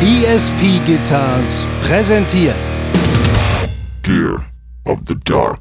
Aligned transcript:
ESP 0.00 0.78
Guitars 0.86 1.66
präsentiert 1.82 2.54
Gear 4.04 4.44
of 4.84 5.00
the 5.08 5.16
Dark. 5.24 5.58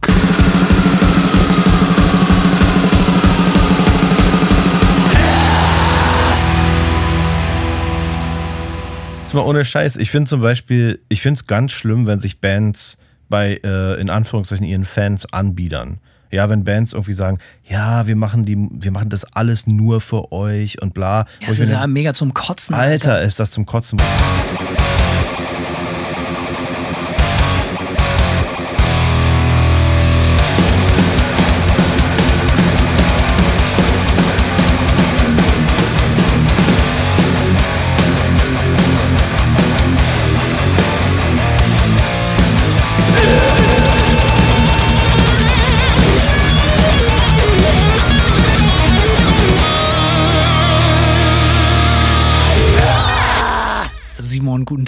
Jetzt 9.21 9.33
mal 9.33 9.41
ohne 9.41 9.65
Scheiß. 9.65 9.95
Ich 9.95 10.11
finde 10.11 10.29
zum 10.29 10.41
Beispiel, 10.41 10.99
ich 11.09 11.23
finde 11.23 11.39
es 11.39 11.47
ganz 11.47 11.71
schlimm, 11.71 12.05
wenn 12.05 12.19
sich 12.19 12.39
Bands 12.39 12.99
bei, 13.29 13.59
äh, 13.63 13.99
in 13.99 14.11
Anführungszeichen, 14.11 14.67
ihren 14.67 14.85
Fans 14.85 15.33
anbiedern. 15.33 15.99
Ja, 16.31 16.49
wenn 16.49 16.63
Bands 16.63 16.93
irgendwie 16.93 17.13
sagen, 17.13 17.39
ja, 17.63 18.07
wir 18.07 18.15
machen 18.15 18.45
die, 18.45 18.57
wir 18.71 18.91
machen 18.91 19.09
das 19.09 19.23
alles 19.33 19.67
nur 19.67 20.01
für 20.01 20.31
euch 20.31 20.81
und 20.81 20.93
bla. 20.93 21.25
Ja, 21.39 21.47
das 21.47 21.59
ist 21.59 21.71
ja 21.71 21.87
mega 21.87 22.13
zum 22.13 22.33
Kotzen. 22.33 22.75
Alter, 22.75 23.21
ist 23.21 23.39
das 23.39 23.51
zum 23.51 23.65
Kotzen. 23.65 23.99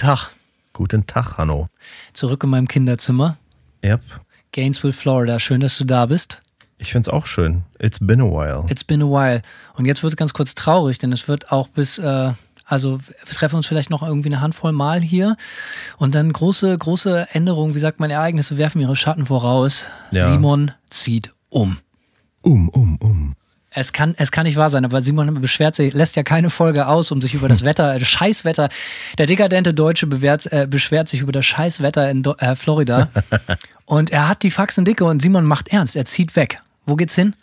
Tag. 0.09 0.31
Guten 0.73 1.05
Tag, 1.05 1.37
Hanno. 1.37 1.67
Zurück 2.13 2.43
in 2.43 2.49
meinem 2.49 2.67
Kinderzimmer. 2.67 3.37
Yep. 3.83 4.01
Gainesville, 4.51 4.91
Florida. 4.91 5.37
Schön, 5.37 5.61
dass 5.61 5.77
du 5.77 5.83
da 5.83 6.07
bist. 6.07 6.41
Ich 6.79 6.91
finde 6.91 7.07
es 7.07 7.13
auch 7.13 7.27
schön. 7.27 7.61
It's 7.77 7.99
been 7.99 8.19
a 8.19 8.23
while. 8.23 8.65
It's 8.71 8.83
been 8.83 9.03
a 9.03 9.05
while. 9.05 9.43
Und 9.75 9.85
jetzt 9.85 10.01
wird 10.01 10.13
es 10.13 10.17
ganz 10.17 10.33
kurz 10.33 10.55
traurig, 10.55 10.97
denn 10.97 11.11
es 11.11 11.27
wird 11.27 11.51
auch 11.51 11.67
bis, 11.67 11.99
äh, 11.99 12.31
also 12.65 12.99
wir 12.99 13.33
treffen 13.35 13.57
uns 13.57 13.67
vielleicht 13.67 13.91
noch 13.91 14.01
irgendwie 14.01 14.29
eine 14.29 14.41
Handvoll 14.41 14.71
Mal 14.71 14.99
hier. 14.99 15.37
Und 15.97 16.15
dann 16.15 16.33
große, 16.33 16.75
große 16.75 17.27
Änderungen, 17.33 17.75
wie 17.75 17.79
sagt 17.79 17.99
man, 17.99 18.09
Ereignisse 18.09 18.57
werfen 18.57 18.81
ihre 18.81 18.95
Schatten 18.95 19.27
voraus. 19.27 19.85
Ja. 20.09 20.25
Simon 20.25 20.71
zieht 20.89 21.29
um. 21.49 21.77
Um, 22.41 22.69
um, 22.69 22.97
um. 22.99 23.35
Es 23.71 23.93
kann, 23.93 24.15
es 24.17 24.31
kann 24.31 24.45
nicht 24.45 24.57
wahr 24.57 24.69
sein, 24.69 24.83
aber 24.83 25.01
Simon 25.01 25.39
beschwert 25.41 25.75
sich, 25.75 25.93
lässt 25.93 26.15
ja 26.15 26.23
keine 26.23 26.49
Folge 26.49 26.87
aus, 26.87 27.11
um 27.11 27.21
sich 27.21 27.35
über 27.35 27.47
das 27.47 27.63
Wetter, 27.65 27.95
äh, 27.95 27.99
Scheißwetter. 28.03 28.69
Der 29.17 29.25
dekadente 29.25 29.73
Deutsche 29.73 30.07
bewährt, 30.07 30.51
äh, 30.51 30.67
beschwert 30.67 31.07
sich 31.07 31.21
über 31.21 31.31
das 31.31 31.45
Scheißwetter 31.45 32.09
in 32.09 32.23
Do 32.23 32.35
äh, 32.39 32.55
Florida. 32.55 33.09
und 33.85 34.11
er 34.11 34.27
hat 34.27 34.43
die 34.43 34.51
Faxen 34.51 34.85
dicke 34.85 35.05
und 35.05 35.21
Simon 35.21 35.45
macht 35.45 35.67
ernst. 35.67 35.95
Er 35.95 36.05
zieht 36.05 36.35
weg. 36.35 36.59
Wo 36.85 36.95
geht's 36.95 37.15
hin? 37.15 37.33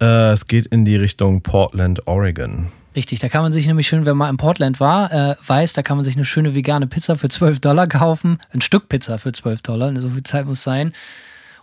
Äh, 0.00 0.32
es 0.32 0.46
geht 0.46 0.66
in 0.66 0.84
die 0.84 0.96
Richtung 0.96 1.40
Portland, 1.40 2.06
Oregon. 2.06 2.70
Richtig, 2.94 3.18
da 3.18 3.28
kann 3.28 3.42
man 3.42 3.52
sich 3.52 3.66
nämlich 3.66 3.88
schön, 3.88 4.06
wenn 4.06 4.16
man 4.16 4.30
in 4.30 4.36
Portland 4.36 4.78
war, 4.78 5.10
äh, 5.12 5.34
weiß, 5.44 5.72
da 5.72 5.82
kann 5.82 5.96
man 5.96 6.04
sich 6.04 6.14
eine 6.14 6.24
schöne 6.24 6.54
vegane 6.54 6.86
Pizza 6.86 7.16
für 7.16 7.28
12 7.28 7.58
Dollar 7.58 7.88
kaufen. 7.88 8.38
Ein 8.52 8.60
Stück 8.60 8.88
Pizza 8.88 9.18
für 9.18 9.32
12 9.32 9.62
Dollar, 9.62 9.92
so 10.00 10.10
viel 10.10 10.22
Zeit 10.22 10.46
muss 10.46 10.62
sein. 10.62 10.92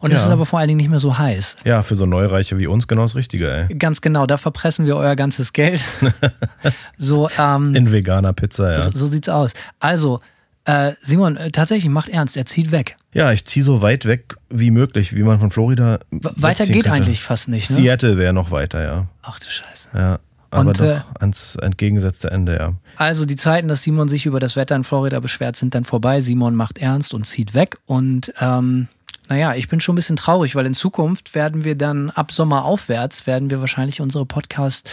Und 0.01 0.11
es 0.11 0.19
Ja. 0.19 0.25
ist 0.25 0.31
aber 0.31 0.45
vor 0.45 0.59
allen 0.59 0.67
Dingen 0.67 0.77
nicht 0.77 0.89
mehr 0.89 0.99
so 0.99 1.17
heiß. 1.17 1.57
Ja, 1.63 1.81
für 1.83 1.95
so 1.95 2.05
Neureiche 2.05 2.57
wie 2.59 2.67
uns 2.67 2.87
genau 2.87 3.03
das 3.03 3.15
Richtige, 3.15 3.51
ey. 3.69 3.75
Ganz 3.75 4.01
genau, 4.01 4.25
da 4.25 4.37
verpressen 4.37 4.85
wir 4.85 4.97
euer 4.97 5.15
ganzes 5.15 5.53
Geld. 5.53 5.85
so, 6.97 7.29
ähm, 7.37 7.75
In 7.75 7.91
veganer 7.91 8.33
Pizza, 8.33 8.71
ja. 8.71 8.91
so 8.91 9.05
sieht's 9.05 9.29
aus. 9.29 9.53
Also, 9.79 10.19
äh, 10.65 10.93
Simon, 11.01 11.37
äh, 11.37 11.51
tatsächlich 11.51 11.89
macht 11.91 12.09
ernst, 12.09 12.37
er 12.37 12.45
zieht 12.45 12.71
weg. 12.71 12.97
Ja, 13.13 13.31
ich 13.31 13.45
ziehe 13.45 13.65
so 13.65 13.81
weit 13.81 14.05
weg 14.05 14.35
wie 14.49 14.71
möglich, 14.71 15.13
wie 15.15 15.23
man 15.23 15.39
von 15.39 15.51
Florida. 15.51 15.99
W 16.11 16.29
weiter 16.35 16.65
geht 16.65 16.83
könnte. 16.83 16.91
eigentlich 16.93 17.21
fast 17.21 17.47
nicht. 17.47 17.69
Ne? 17.71 17.77
Seattle 17.77 18.17
wäre 18.17 18.33
noch 18.33 18.51
weiter, 18.51 18.83
ja. 18.83 19.07
Ach 19.21 19.39
du 19.39 19.49
Scheiße. 19.49 19.89
Ja. 19.95 20.19
Aber 20.53 20.67
Und, 20.67 20.79
doch 20.81 20.85
äh, 20.85 20.99
ans 21.19 21.55
entgegengesetzte 21.55 22.29
Ende, 22.29 22.57
ja. 22.57 22.73
Also 22.97 23.25
die 23.25 23.37
Zeiten, 23.37 23.69
dass 23.69 23.83
Simon 23.83 24.09
sich 24.09 24.25
über 24.25 24.39
das 24.41 24.55
Wetter 24.57 24.75
in 24.75 24.83
Florida 24.83 25.19
beschwert, 25.21 25.55
sind 25.55 25.73
dann 25.75 25.85
vorbei. 25.85 26.19
Simon 26.19 26.55
macht 26.55 26.77
ernst 26.77 27.13
und 27.13 27.25
zieht 27.25 27.53
weg. 27.53 27.77
Und 27.85 28.33
ähm, 28.41 28.87
naja, 29.31 29.55
ich 29.55 29.69
bin 29.69 29.79
schon 29.79 29.93
ein 29.93 29.95
bisschen 29.95 30.17
traurig, 30.17 30.55
weil 30.55 30.65
in 30.65 30.73
Zukunft 30.73 31.35
werden 31.35 31.63
wir 31.63 31.75
dann 31.75 32.09
ab 32.09 32.33
Sommer 32.33 32.65
aufwärts, 32.65 33.27
werden 33.27 33.49
wir 33.49 33.61
wahrscheinlich 33.61 34.01
unsere 34.01 34.25
Podcasts 34.25 34.83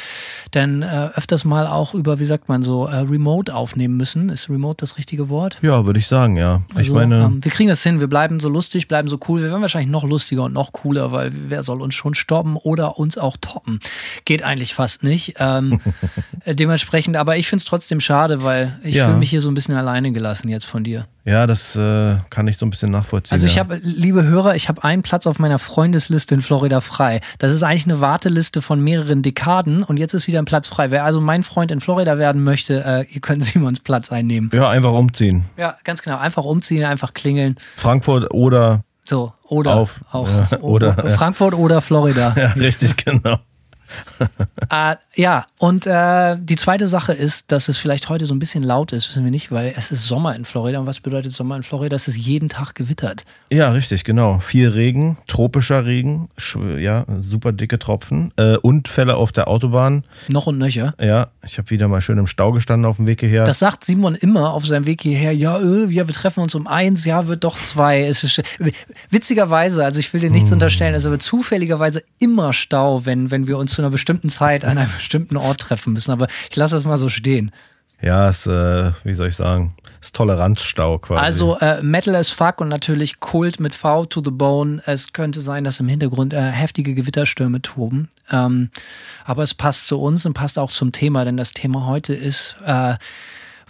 dann 0.52 0.82
äh, 0.82 1.08
öfters 1.16 1.44
mal 1.44 1.66
auch 1.66 1.92
über, 1.92 2.20
wie 2.20 2.24
sagt 2.24 2.48
man 2.48 2.62
so, 2.62 2.86
äh, 2.86 2.98
Remote 2.98 3.52
aufnehmen 3.52 3.96
müssen. 3.96 4.28
Ist 4.28 4.48
Remote 4.48 4.76
das 4.78 4.96
richtige 4.96 5.28
Wort? 5.28 5.56
Ja, 5.60 5.86
würde 5.86 5.98
ich 5.98 6.06
sagen, 6.06 6.36
ja. 6.36 6.62
ich 6.70 6.76
Also, 6.76 6.94
meine, 6.94 7.24
ähm, 7.24 7.44
wir 7.44 7.50
kriegen 7.50 7.68
das 7.68 7.82
hin, 7.82 7.98
wir 7.98 8.06
bleiben 8.06 8.38
so 8.38 8.48
lustig, 8.48 8.86
bleiben 8.86 9.08
so 9.08 9.18
cool. 9.26 9.42
Wir 9.42 9.50
werden 9.50 9.60
wahrscheinlich 9.60 9.90
noch 9.90 10.04
lustiger 10.04 10.44
und 10.44 10.52
noch 10.52 10.70
cooler, 10.72 11.10
weil 11.10 11.32
wer 11.34 11.64
soll 11.64 11.82
uns 11.82 11.96
schon 11.96 12.14
stoppen 12.14 12.54
oder 12.54 12.96
uns 12.96 13.18
auch 13.18 13.36
toppen? 13.40 13.80
Geht 14.24 14.44
eigentlich 14.44 14.72
fast 14.72 15.02
nicht. 15.02 15.34
Ähm, 15.40 15.80
äh, 16.44 16.54
dementsprechend, 16.54 17.16
aber 17.16 17.36
ich 17.38 17.48
finde 17.48 17.62
es 17.62 17.66
trotzdem 17.66 17.98
schade, 18.00 18.44
weil 18.44 18.78
ich 18.84 18.94
Ja. 18.94 19.06
fühle 19.06 19.18
mich 19.18 19.30
hier 19.30 19.40
so 19.40 19.50
ein 19.50 19.54
bisschen 19.54 19.74
alleine 19.74 20.12
gelassen 20.12 20.48
jetzt 20.48 20.66
von 20.66 20.84
dir. 20.84 21.06
Ja, 21.28 21.46
das 21.46 21.76
äh, 21.76 22.16
kann 22.30 22.48
ich 22.48 22.56
so 22.56 22.64
ein 22.64 22.70
bisschen 22.70 22.90
nachvollziehen. 22.90 23.34
Also 23.34 23.46
ich 23.46 23.56
ja. 23.56 23.60
habe, 23.60 23.78
liebe 23.82 24.24
Hörer, 24.24 24.54
ich 24.54 24.70
habe 24.70 24.82
einen 24.82 25.02
Platz 25.02 25.26
auf 25.26 25.38
meiner 25.38 25.58
Freundesliste 25.58 26.34
in 26.34 26.40
Florida 26.40 26.80
frei. 26.80 27.20
Das 27.38 27.52
ist 27.52 27.62
eigentlich 27.62 27.84
eine 27.84 28.00
Warteliste 28.00 28.62
von 28.62 28.80
mehreren 28.80 29.20
Dekaden 29.20 29.82
und 29.82 29.98
jetzt 29.98 30.14
ist 30.14 30.26
wieder 30.26 30.38
ein 30.38 30.46
Platz 30.46 30.68
frei. 30.68 30.90
Wer 30.90 31.04
also 31.04 31.20
mein 31.20 31.42
Freund 31.42 31.70
in 31.70 31.80
Florida 31.80 32.16
werden 32.16 32.42
möchte, 32.44 32.82
äh, 32.82 33.06
ihr 33.12 33.20
könnt 33.20 33.42
Simons 33.44 33.80
Platz 33.80 34.10
einnehmen. 34.10 34.50
Ja, 34.54 34.70
einfach 34.70 34.92
umziehen. 34.92 35.44
Ja, 35.58 35.76
ganz 35.84 36.00
genau. 36.00 36.16
Einfach 36.16 36.44
umziehen, 36.44 36.84
einfach 36.84 37.12
klingeln. 37.12 37.56
Frankfurt 37.76 38.32
oder. 38.32 38.84
So, 39.04 39.34
oder 39.44 39.76
Auf, 39.76 40.00
auch 40.10 40.28
ja, 40.28 40.58
oder, 40.60 40.96
ja. 40.96 41.10
Frankfurt 41.10 41.54
oder 41.54 41.82
Florida. 41.82 42.34
Ja, 42.36 42.52
richtig, 42.52 42.96
genau. 42.96 43.36
Äh, 44.70 44.96
ja, 45.14 45.46
und 45.56 45.86
äh, 45.86 46.36
die 46.38 46.56
zweite 46.56 46.88
Sache 46.88 47.14
ist, 47.14 47.52
dass 47.52 47.68
es 47.70 47.78
vielleicht 47.78 48.10
heute 48.10 48.26
so 48.26 48.34
ein 48.34 48.38
bisschen 48.38 48.62
laut 48.62 48.92
ist, 48.92 49.08
wissen 49.08 49.24
wir 49.24 49.30
nicht, 49.30 49.50
weil 49.50 49.72
es 49.74 49.90
ist 49.90 50.02
Sommer 50.06 50.36
in 50.36 50.44
Florida. 50.44 50.78
Und 50.78 50.86
was 50.86 51.00
bedeutet 51.00 51.32
Sommer 51.32 51.56
in 51.56 51.62
Florida? 51.62 51.96
Es 51.96 52.06
ist 52.06 52.18
jeden 52.18 52.50
Tag 52.50 52.74
gewittert. 52.74 53.24
Ja, 53.50 53.70
richtig, 53.70 54.04
genau. 54.04 54.40
Viel 54.40 54.68
Regen, 54.68 55.16
tropischer 55.26 55.86
Regen, 55.86 56.28
ja, 56.78 57.06
super 57.20 57.52
dicke 57.52 57.78
Tropfen. 57.78 58.30
Äh, 58.36 58.56
Unfälle 58.58 59.16
auf 59.16 59.32
der 59.32 59.48
Autobahn. 59.48 60.04
Noch 60.28 60.46
und 60.48 60.58
nöcher. 60.58 60.92
Ja, 61.00 61.28
ich 61.46 61.56
habe 61.56 61.70
wieder 61.70 61.88
mal 61.88 62.02
schön 62.02 62.18
im 62.18 62.26
Stau 62.26 62.52
gestanden 62.52 62.84
auf 62.84 62.96
dem 62.96 63.06
Weg 63.06 63.20
hierher. 63.20 63.44
Das 63.44 63.60
sagt 63.60 63.84
Simon 63.84 64.16
immer 64.16 64.52
auf 64.52 64.66
seinem 64.66 64.84
Weg 64.84 65.00
hierher. 65.00 65.32
Ja, 65.32 65.58
äh, 65.58 65.86
ja, 65.86 66.06
wir 66.06 66.14
treffen 66.14 66.42
uns 66.42 66.54
um 66.54 66.66
eins, 66.66 67.06
ja, 67.06 67.26
wird 67.26 67.44
doch 67.44 67.56
zwei. 67.62 68.02
Es 68.04 68.22
ist, 68.22 68.42
witzigerweise, 69.08 69.82
also 69.82 69.98
ich 69.98 70.12
will 70.12 70.20
dir 70.20 70.26
Hm. 70.26 70.34
nichts 70.34 70.52
unterstellen, 70.52 70.94
es 70.94 71.04
wird 71.04 71.22
zufälligerweise 71.22 72.02
immer 72.18 72.52
Stau, 72.52 73.06
wenn, 73.06 73.30
wenn 73.30 73.46
wir 73.46 73.56
uns 73.56 73.77
zu 73.78 73.82
einer 73.82 73.90
bestimmten 73.90 74.28
Zeit 74.28 74.64
an 74.64 74.76
einem 74.76 74.90
bestimmten 74.96 75.36
Ort 75.36 75.60
treffen 75.60 75.92
müssen. 75.92 76.10
Aber 76.10 76.26
ich 76.50 76.56
lasse 76.56 76.74
das 76.74 76.84
mal 76.84 76.98
so 76.98 77.08
stehen. 77.08 77.52
ja, 78.02 78.28
ist, 78.28 78.48
äh, 78.48 78.90
wie 79.04 79.14
soll 79.14 79.28
ich 79.28 79.36
sagen, 79.36 79.74
ist 80.02 80.16
Toleranzstau 80.16 80.98
quasi. 80.98 81.22
Also 81.22 81.56
äh, 81.58 81.80
Metal 81.80 82.16
as 82.16 82.30
fuck 82.30 82.60
und 82.60 82.68
natürlich 82.68 83.20
Kult 83.20 83.60
mit 83.60 83.74
V 83.74 84.06
to 84.06 84.20
the 84.24 84.32
Bone. 84.32 84.82
Es 84.84 85.12
könnte 85.12 85.40
sein, 85.40 85.62
dass 85.62 85.78
im 85.78 85.86
Hintergrund 85.86 86.32
äh, 86.32 86.40
heftige 86.40 86.94
Gewitterstürme 86.94 87.62
toben. 87.62 88.08
Ähm, 88.32 88.70
aber 89.24 89.44
es 89.44 89.54
passt 89.54 89.86
zu 89.86 90.00
uns 90.00 90.26
und 90.26 90.34
passt 90.34 90.58
auch 90.58 90.72
zum 90.72 90.90
Thema, 90.90 91.24
denn 91.24 91.36
das 91.36 91.52
Thema 91.52 91.86
heute 91.86 92.14
ist 92.14 92.56
äh, 92.66 92.94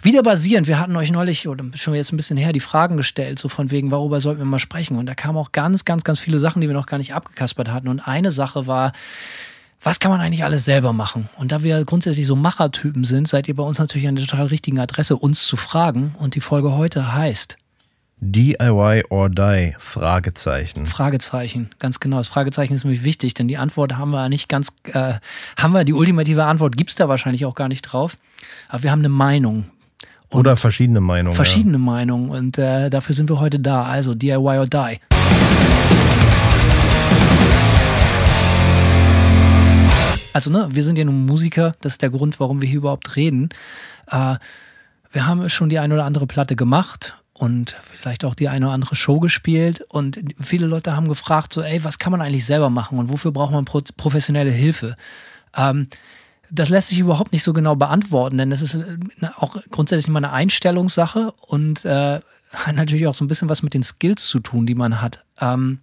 wieder 0.01 0.23
basierend. 0.23 0.67
Wir 0.67 0.79
hatten 0.79 0.95
euch 0.95 1.11
neulich 1.11 1.47
oder 1.47 1.63
schon 1.75 1.93
jetzt 1.93 2.13
ein 2.13 2.17
bisschen 2.17 2.37
her 2.37 2.53
die 2.53 2.59
Fragen 2.59 2.97
gestellt, 2.97 3.37
so 3.37 3.47
von 3.47 3.69
wegen, 3.69 3.91
worüber 3.91 4.21
sollten 4.21 4.39
wir 4.39 4.45
mal 4.45 4.57
sprechen? 4.57 4.97
Und 4.97 5.07
da 5.07 5.13
kamen 5.13 5.37
auch 5.37 5.51
ganz, 5.51 5.85
ganz, 5.85 6.03
ganz 6.03 6.19
viele 6.19 6.39
Sachen, 6.39 6.61
die 6.61 6.67
wir 6.67 6.73
noch 6.73 6.87
gar 6.87 6.97
nicht 6.97 7.13
abgekaspert 7.13 7.69
hatten. 7.69 7.87
Und 7.87 7.99
eine 7.99 8.31
Sache 8.31 8.65
war, 8.65 8.93
was 9.81 9.99
kann 9.99 10.11
man 10.11 10.19
eigentlich 10.19 10.43
alles 10.43 10.65
selber 10.65 10.93
machen? 10.93 11.29
Und 11.37 11.51
da 11.51 11.63
wir 11.63 11.83
grundsätzlich 11.85 12.27
so 12.27 12.35
Machertypen 12.35 13.03
sind, 13.05 13.27
seid 13.27 13.47
ihr 13.47 13.55
bei 13.55 13.63
uns 13.63 13.79
natürlich 13.79 14.07
an 14.07 14.15
der 14.15 14.25
total 14.25 14.47
richtigen 14.47 14.79
Adresse, 14.79 15.15
uns 15.15 15.47
zu 15.47 15.55
fragen. 15.55 16.13
Und 16.19 16.35
die 16.35 16.41
Folge 16.41 16.75
heute 16.75 17.13
heißt 17.13 17.57
DIY 18.21 19.05
or 19.09 19.29
die? 19.29 19.75
Fragezeichen. 19.79 20.85
Fragezeichen. 20.85 21.69
Ganz 21.79 22.01
genau. 22.01 22.17
Das 22.17 22.27
Fragezeichen 22.27 22.73
ist 22.73 22.83
nämlich 22.83 23.05
wichtig, 23.05 23.33
denn 23.33 23.47
die 23.47 23.57
Antwort 23.57 23.97
haben 23.97 24.11
wir 24.11 24.27
nicht 24.27 24.49
ganz, 24.49 24.73
äh, 24.91 25.13
haben 25.57 25.73
wir, 25.73 25.85
die 25.85 25.93
ultimative 25.93 26.43
Antwort 26.43 26.75
gibt's 26.75 26.95
da 26.95 27.07
wahrscheinlich 27.07 27.45
auch 27.45 27.55
gar 27.55 27.69
nicht 27.69 27.83
drauf. 27.83 28.17
Aber 28.67 28.83
wir 28.83 28.91
haben 28.91 28.99
eine 28.99 29.09
Meinung. 29.09 29.65
Oder 30.31 30.57
verschiedene 30.57 30.99
Meinungen. 30.99 31.35
Verschiedene 31.35 31.77
Meinungen. 31.77 32.29
Und 32.29 32.57
äh, 32.57 32.89
dafür 32.89 33.15
sind 33.15 33.29
wir 33.29 33.39
heute 33.39 33.59
da. 33.59 33.83
Also 33.83 34.13
DIY 34.13 34.37
or 34.37 34.67
die. 34.67 34.99
Also, 40.39 40.51
ne, 40.51 40.69
wir 40.71 40.85
sind 40.85 40.97
ja 40.97 41.03
nun 41.03 41.25
Musiker, 41.25 41.73
das 41.81 41.95
ist 41.95 42.01
der 42.01 42.11
Grund, 42.11 42.39
warum 42.39 42.61
wir 42.61 42.69
hier 42.69 42.77
überhaupt 42.77 43.17
reden. 43.17 43.49
Äh, 44.09 44.37
wir 45.11 45.27
haben 45.27 45.49
schon 45.49 45.67
die 45.67 45.79
eine 45.79 45.93
oder 45.93 46.05
andere 46.05 46.27
Platte 46.27 46.55
gemacht 46.55 47.17
und 47.33 47.75
vielleicht 47.83 48.23
auch 48.23 48.35
die 48.35 48.47
eine 48.47 48.67
oder 48.67 48.73
andere 48.73 48.95
Show 48.95 49.19
gespielt 49.19 49.81
und 49.89 50.17
viele 50.39 50.65
Leute 50.65 50.95
haben 50.95 51.09
gefragt, 51.09 51.51
so, 51.51 51.61
ey, 51.61 51.83
was 51.83 51.99
kann 51.99 52.13
man 52.13 52.21
eigentlich 52.21 52.45
selber 52.45 52.69
machen 52.69 52.99
und 52.99 53.09
wofür 53.09 53.33
braucht 53.33 53.51
man 53.51 53.65
pro 53.65 53.81
professionelle 53.97 54.49
Hilfe? 54.49 54.95
Ähm, 55.57 55.87
Das 56.49 56.69
lässt 56.69 56.87
sich 56.87 56.99
überhaupt 56.99 57.33
nicht 57.33 57.43
so 57.43 57.51
genau 57.51 57.75
beantworten, 57.75 58.37
denn 58.37 58.53
es 58.53 58.61
ist 58.61 58.75
äh, 58.75 58.97
auch 59.35 59.57
grundsätzlich 59.71 60.07
immer 60.07 60.19
eine 60.19 60.31
Einstellungssache 60.31 61.33
und 61.47 61.83
äh, 61.83 62.21
hat 62.53 62.75
natürlich 62.77 63.07
auch 63.07 63.13
so 63.13 63.25
ein 63.25 63.27
bisschen 63.27 63.49
was 63.49 63.61
mit 63.61 63.73
den 63.73 63.83
Skills 63.83 64.25
zu 64.25 64.39
tun, 64.39 64.65
die 64.65 64.75
man 64.75 65.01
hat. 65.01 65.25
Ähm, 65.41 65.79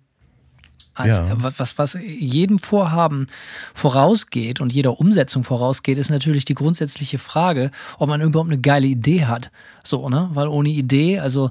also, 0.97 1.21
ja. 1.21 1.37
was, 1.39 1.79
was 1.79 1.99
jedem 2.03 2.59
Vorhaben 2.59 3.27
vorausgeht 3.75 4.61
und 4.61 4.73
jeder 4.73 4.99
Umsetzung 4.99 5.45
vorausgeht, 5.45 5.99
ist 5.99 6.11
natürlich 6.11 6.47
die 6.47 6.55
grundsätzliche 6.55 7.19
Frage, 7.19 7.71
ob 7.99 8.09
man 8.09 8.23
überhaupt 8.23 8.51
eine 8.51 8.61
geile 8.61 8.87
Idee 8.87 9.27
hat. 9.27 9.51
So, 9.85 10.09
ne? 10.09 10.31
Weil 10.33 10.49
ohne 10.49 10.71
Idee, 10.71 11.19
also 11.21 11.51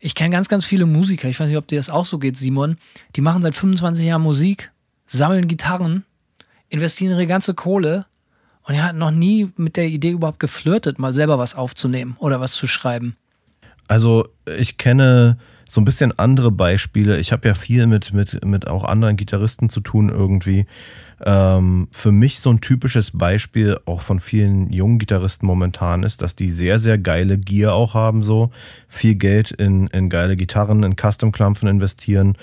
ich 0.00 0.14
kenne 0.14 0.30
ganz, 0.30 0.48
ganz 0.48 0.66
viele 0.66 0.84
Musiker, 0.84 1.28
ich 1.28 1.40
weiß 1.40 1.48
nicht, 1.48 1.56
ob 1.56 1.66
dir 1.66 1.78
das 1.78 1.88
auch 1.88 2.04
so 2.04 2.18
geht, 2.18 2.36
Simon, 2.36 2.76
die 3.16 3.22
machen 3.22 3.40
seit 3.40 3.54
25 3.54 4.04
Jahren 4.04 4.22
Musik, 4.22 4.70
sammeln 5.06 5.48
Gitarren, 5.48 6.04
investieren 6.68 7.12
ihre 7.12 7.26
ganze 7.26 7.54
Kohle 7.54 8.04
und 8.64 8.74
er 8.74 8.84
hat 8.84 8.96
noch 8.96 9.10
nie 9.10 9.50
mit 9.56 9.76
der 9.78 9.86
Idee 9.86 10.10
überhaupt 10.10 10.40
geflirtet, 10.40 10.98
mal 10.98 11.14
selber 11.14 11.38
was 11.38 11.54
aufzunehmen 11.54 12.16
oder 12.18 12.38
was 12.40 12.52
zu 12.52 12.66
schreiben. 12.66 13.16
Also 13.88 14.28
ich 14.58 14.76
kenne 14.76 15.38
so 15.68 15.80
ein 15.80 15.84
bisschen 15.84 16.18
andere 16.18 16.50
Beispiele. 16.50 17.18
Ich 17.18 17.32
habe 17.32 17.48
ja 17.48 17.54
viel 17.54 17.86
mit, 17.86 18.12
mit, 18.12 18.44
mit 18.44 18.66
auch 18.66 18.84
anderen 18.84 19.16
Gitarristen 19.16 19.68
zu 19.68 19.80
tun 19.80 20.08
irgendwie. 20.08 20.66
Ähm, 21.24 21.88
für 21.92 22.12
mich 22.12 22.40
so 22.40 22.50
ein 22.50 22.60
typisches 22.60 23.10
Beispiel 23.12 23.78
auch 23.86 24.02
von 24.02 24.20
vielen 24.20 24.72
jungen 24.72 24.98
Gitarristen 24.98 25.46
momentan 25.46 26.02
ist, 26.02 26.22
dass 26.22 26.36
die 26.36 26.50
sehr, 26.50 26.78
sehr 26.78 26.98
geile 26.98 27.38
Gear 27.38 27.74
auch 27.74 27.94
haben, 27.94 28.22
so 28.22 28.50
viel 28.88 29.14
Geld 29.14 29.50
in, 29.50 29.86
in 29.88 30.08
geile 30.08 30.36
Gitarren, 30.36 30.82
in 30.82 30.96
Custom-Klampfen 30.96 31.68
investieren 31.68 32.36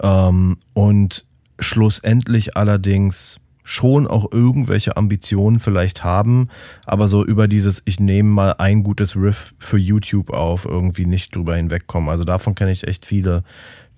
ähm, 0.00 0.58
und 0.72 1.24
schlussendlich 1.58 2.56
allerdings 2.56 3.40
schon 3.64 4.06
auch 4.06 4.30
irgendwelche 4.30 4.96
Ambitionen 4.96 5.58
vielleicht 5.58 6.04
haben, 6.04 6.48
aber 6.84 7.08
so 7.08 7.24
über 7.24 7.48
dieses, 7.48 7.82
ich 7.86 7.98
nehme 7.98 8.28
mal 8.28 8.54
ein 8.58 8.82
gutes 8.82 9.16
Riff 9.16 9.54
für 9.58 9.78
YouTube 9.78 10.30
auf, 10.30 10.66
irgendwie 10.66 11.06
nicht 11.06 11.34
drüber 11.34 11.56
hinwegkommen. 11.56 12.10
Also 12.10 12.24
davon 12.24 12.54
kenne 12.54 12.72
ich 12.72 12.86
echt 12.86 13.06
viele, 13.06 13.42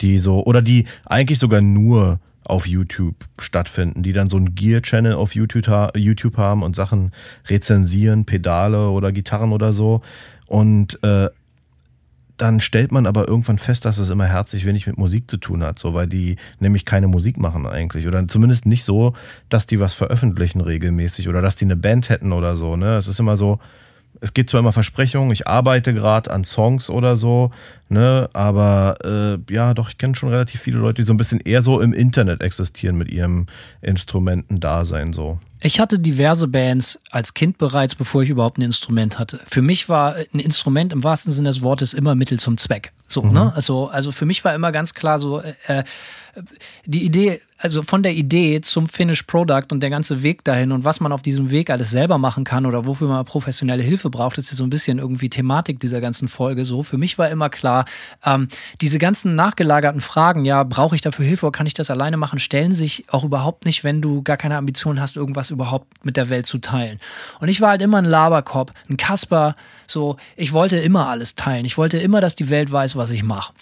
die 0.00 0.18
so, 0.20 0.44
oder 0.44 0.62
die 0.62 0.86
eigentlich 1.04 1.40
sogar 1.40 1.60
nur 1.60 2.20
auf 2.44 2.68
YouTube 2.68 3.16
stattfinden, 3.40 4.04
die 4.04 4.12
dann 4.12 4.28
so 4.28 4.36
einen 4.36 4.54
Gear-Channel 4.54 5.14
auf 5.14 5.34
YouTube, 5.34 5.96
YouTube 5.96 6.36
haben 6.36 6.62
und 6.62 6.76
Sachen 6.76 7.10
rezensieren, 7.48 8.24
Pedale 8.24 8.88
oder 8.90 9.10
Gitarren 9.10 9.52
oder 9.52 9.72
so. 9.72 10.00
Und 10.46 11.02
äh, 11.02 11.28
dann 12.36 12.60
stellt 12.60 12.92
man 12.92 13.06
aber 13.06 13.28
irgendwann 13.28 13.58
fest, 13.58 13.84
dass 13.84 13.98
es 13.98 14.10
immer 14.10 14.26
herzlich 14.26 14.66
wenig 14.66 14.86
mit 14.86 14.98
Musik 14.98 15.30
zu 15.30 15.36
tun 15.38 15.62
hat, 15.62 15.78
so 15.78 15.94
weil 15.94 16.06
die 16.06 16.36
nämlich 16.60 16.84
keine 16.84 17.08
Musik 17.08 17.38
machen 17.38 17.66
eigentlich 17.66 18.06
oder 18.06 18.26
zumindest 18.28 18.66
nicht 18.66 18.84
so, 18.84 19.14
dass 19.48 19.66
die 19.66 19.80
was 19.80 19.94
veröffentlichen 19.94 20.60
regelmäßig 20.60 21.28
oder 21.28 21.42
dass 21.42 21.56
die 21.56 21.64
eine 21.64 21.76
Band 21.76 22.08
hätten 22.08 22.32
oder 22.32 22.56
so. 22.56 22.76
Ne, 22.76 22.96
es 22.96 23.08
ist 23.08 23.20
immer 23.20 23.36
so, 23.36 23.58
es 24.20 24.34
gibt 24.34 24.50
zwar 24.50 24.60
immer 24.60 24.72
Versprechungen, 24.72 25.30
ich 25.32 25.46
arbeite 25.46 25.94
gerade 25.94 26.30
an 26.30 26.44
Songs 26.44 26.90
oder 26.90 27.16
so, 27.16 27.50
ne, 27.88 28.28
aber 28.32 28.96
äh, 29.04 29.52
ja, 29.52 29.74
doch, 29.74 29.88
ich 29.88 29.98
kenne 29.98 30.14
schon 30.14 30.30
relativ 30.30 30.60
viele 30.60 30.78
Leute, 30.78 31.02
die 31.02 31.06
so 31.06 31.14
ein 31.14 31.18
bisschen 31.18 31.40
eher 31.40 31.62
so 31.62 31.80
im 31.80 31.92
Internet 31.92 32.42
existieren 32.42 32.96
mit 32.96 33.10
ihrem 33.10 33.46
Instrumentendasein 33.82 35.12
so. 35.12 35.38
Ich 35.60 35.80
hatte 35.80 35.98
diverse 35.98 36.48
Bands 36.48 36.98
als 37.10 37.34
Kind 37.34 37.58
bereits, 37.58 37.94
bevor 37.94 38.22
ich 38.22 38.30
überhaupt 38.30 38.58
ein 38.58 38.62
Instrument 38.62 39.18
hatte. 39.18 39.40
Für 39.46 39.62
mich 39.62 39.88
war 39.88 40.14
ein 40.14 40.38
Instrument 40.38 40.92
im 40.92 41.02
wahrsten 41.02 41.32
Sinne 41.32 41.48
des 41.48 41.62
Wortes 41.62 41.94
immer 41.94 42.14
Mittel 42.14 42.38
zum 42.38 42.58
Zweck. 42.58 42.92
So, 43.08 43.22
mhm. 43.22 43.32
ne? 43.32 43.52
Also, 43.54 43.88
also 43.88 44.12
für 44.12 44.26
mich 44.26 44.44
war 44.44 44.54
immer 44.54 44.70
ganz 44.70 44.94
klar 44.94 45.18
so, 45.18 45.40
äh, 45.40 45.84
die 46.84 47.04
Idee, 47.04 47.40
also 47.58 47.82
von 47.82 48.02
der 48.02 48.12
Idee 48.12 48.60
zum 48.60 48.88
Finished 48.88 49.26
Product 49.26 49.66
und 49.70 49.80
der 49.80 49.90
ganze 49.90 50.22
Weg 50.22 50.44
dahin 50.44 50.72
und 50.72 50.84
was 50.84 51.00
man 51.00 51.12
auf 51.12 51.22
diesem 51.22 51.50
Weg 51.50 51.70
alles 51.70 51.90
selber 51.90 52.18
machen 52.18 52.44
kann 52.44 52.66
oder 52.66 52.86
wofür 52.86 53.08
man 53.08 53.24
professionelle 53.24 53.82
Hilfe 53.82 54.10
braucht, 54.10 54.38
ist 54.38 54.50
ja 54.50 54.56
so 54.56 54.64
ein 54.64 54.70
bisschen 54.70 54.98
irgendwie 54.98 55.30
Thematik 55.30 55.80
dieser 55.80 56.00
ganzen 56.00 56.28
Folge. 56.28 56.64
So, 56.64 56.82
für 56.82 56.98
mich 56.98 57.18
war 57.18 57.30
immer 57.30 57.48
klar, 57.48 57.86
ähm, 58.24 58.48
diese 58.80 58.98
ganzen 58.98 59.34
nachgelagerten 59.34 60.00
Fragen, 60.00 60.44
ja, 60.44 60.62
brauche 60.64 60.94
ich 60.94 61.00
dafür 61.00 61.24
Hilfe 61.24 61.46
oder 61.46 61.56
kann 61.56 61.66
ich 61.66 61.74
das 61.74 61.90
alleine 61.90 62.16
machen, 62.16 62.38
stellen 62.38 62.72
sich 62.72 63.04
auch 63.10 63.24
überhaupt 63.24 63.64
nicht, 63.64 63.84
wenn 63.84 64.02
du 64.02 64.22
gar 64.22 64.36
keine 64.36 64.56
Ambition 64.56 65.00
hast, 65.00 65.16
irgendwas 65.16 65.50
überhaupt 65.50 66.04
mit 66.04 66.16
der 66.16 66.28
Welt 66.28 66.46
zu 66.46 66.58
teilen. 66.58 67.00
Und 67.40 67.48
ich 67.48 67.60
war 67.60 67.70
halt 67.70 67.82
immer 67.82 67.98
ein 67.98 68.04
Laberkopf, 68.04 68.72
ein 68.88 68.96
Kasper, 68.96 69.56
so, 69.86 70.16
ich 70.36 70.52
wollte 70.52 70.76
immer 70.76 71.08
alles 71.08 71.36
teilen. 71.36 71.64
Ich 71.64 71.78
wollte 71.78 71.98
immer, 71.98 72.20
dass 72.20 72.34
die 72.34 72.50
Welt 72.50 72.70
weiß, 72.70 72.96
was 72.96 73.10
ich 73.10 73.22
mache. 73.22 73.52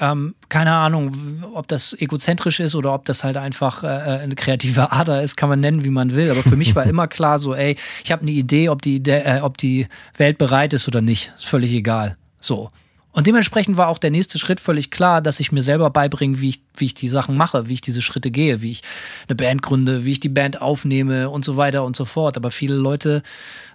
Ähm, 0.00 0.34
keine 0.48 0.72
Ahnung, 0.72 1.42
ob 1.54 1.66
das 1.66 1.92
egozentrisch 1.92 2.60
ist 2.60 2.74
oder 2.74 2.94
ob 2.94 3.04
das 3.04 3.24
halt 3.24 3.36
einfach 3.36 3.82
äh, 3.82 3.86
äh, 3.86 4.20
eine 4.20 4.36
kreative 4.36 4.92
Ader 4.92 5.22
ist, 5.22 5.36
kann 5.36 5.48
man 5.48 5.60
nennen, 5.60 5.84
wie 5.84 5.90
man 5.90 6.14
will. 6.14 6.30
Aber 6.30 6.42
für 6.42 6.56
mich 6.56 6.76
war 6.76 6.84
immer 6.84 7.08
klar 7.08 7.38
so, 7.38 7.54
ey, 7.54 7.76
ich 8.04 8.12
habe 8.12 8.22
eine 8.22 8.30
Idee, 8.30 8.68
ob 8.68 8.82
die, 8.82 8.96
Idee, 8.96 9.22
äh, 9.24 9.40
ob 9.40 9.58
die 9.58 9.88
Welt 10.16 10.38
bereit 10.38 10.72
ist 10.72 10.86
oder 10.86 11.00
nicht. 11.00 11.32
Ist 11.36 11.46
völlig 11.46 11.72
egal. 11.72 12.16
So. 12.40 12.70
Und 13.10 13.26
dementsprechend 13.26 13.76
war 13.76 13.88
auch 13.88 13.98
der 13.98 14.10
nächste 14.12 14.38
Schritt 14.38 14.60
völlig 14.60 14.92
klar, 14.92 15.20
dass 15.20 15.40
ich 15.40 15.50
mir 15.50 15.62
selber 15.62 15.90
beibringe, 15.90 16.40
wie 16.40 16.50
ich, 16.50 16.60
wie 16.76 16.84
ich 16.84 16.94
die 16.94 17.08
Sachen 17.08 17.36
mache, 17.36 17.68
wie 17.68 17.72
ich 17.72 17.80
diese 17.80 18.02
Schritte 18.02 18.30
gehe, 18.30 18.62
wie 18.62 18.70
ich 18.70 18.82
eine 19.26 19.34
Band 19.34 19.62
gründe, 19.62 20.04
wie 20.04 20.12
ich 20.12 20.20
die 20.20 20.28
Band 20.28 20.62
aufnehme 20.62 21.28
und 21.28 21.44
so 21.44 21.56
weiter 21.56 21.84
und 21.84 21.96
so 21.96 22.04
fort. 22.04 22.36
Aber 22.36 22.52
viele 22.52 22.76
Leute, 22.76 23.24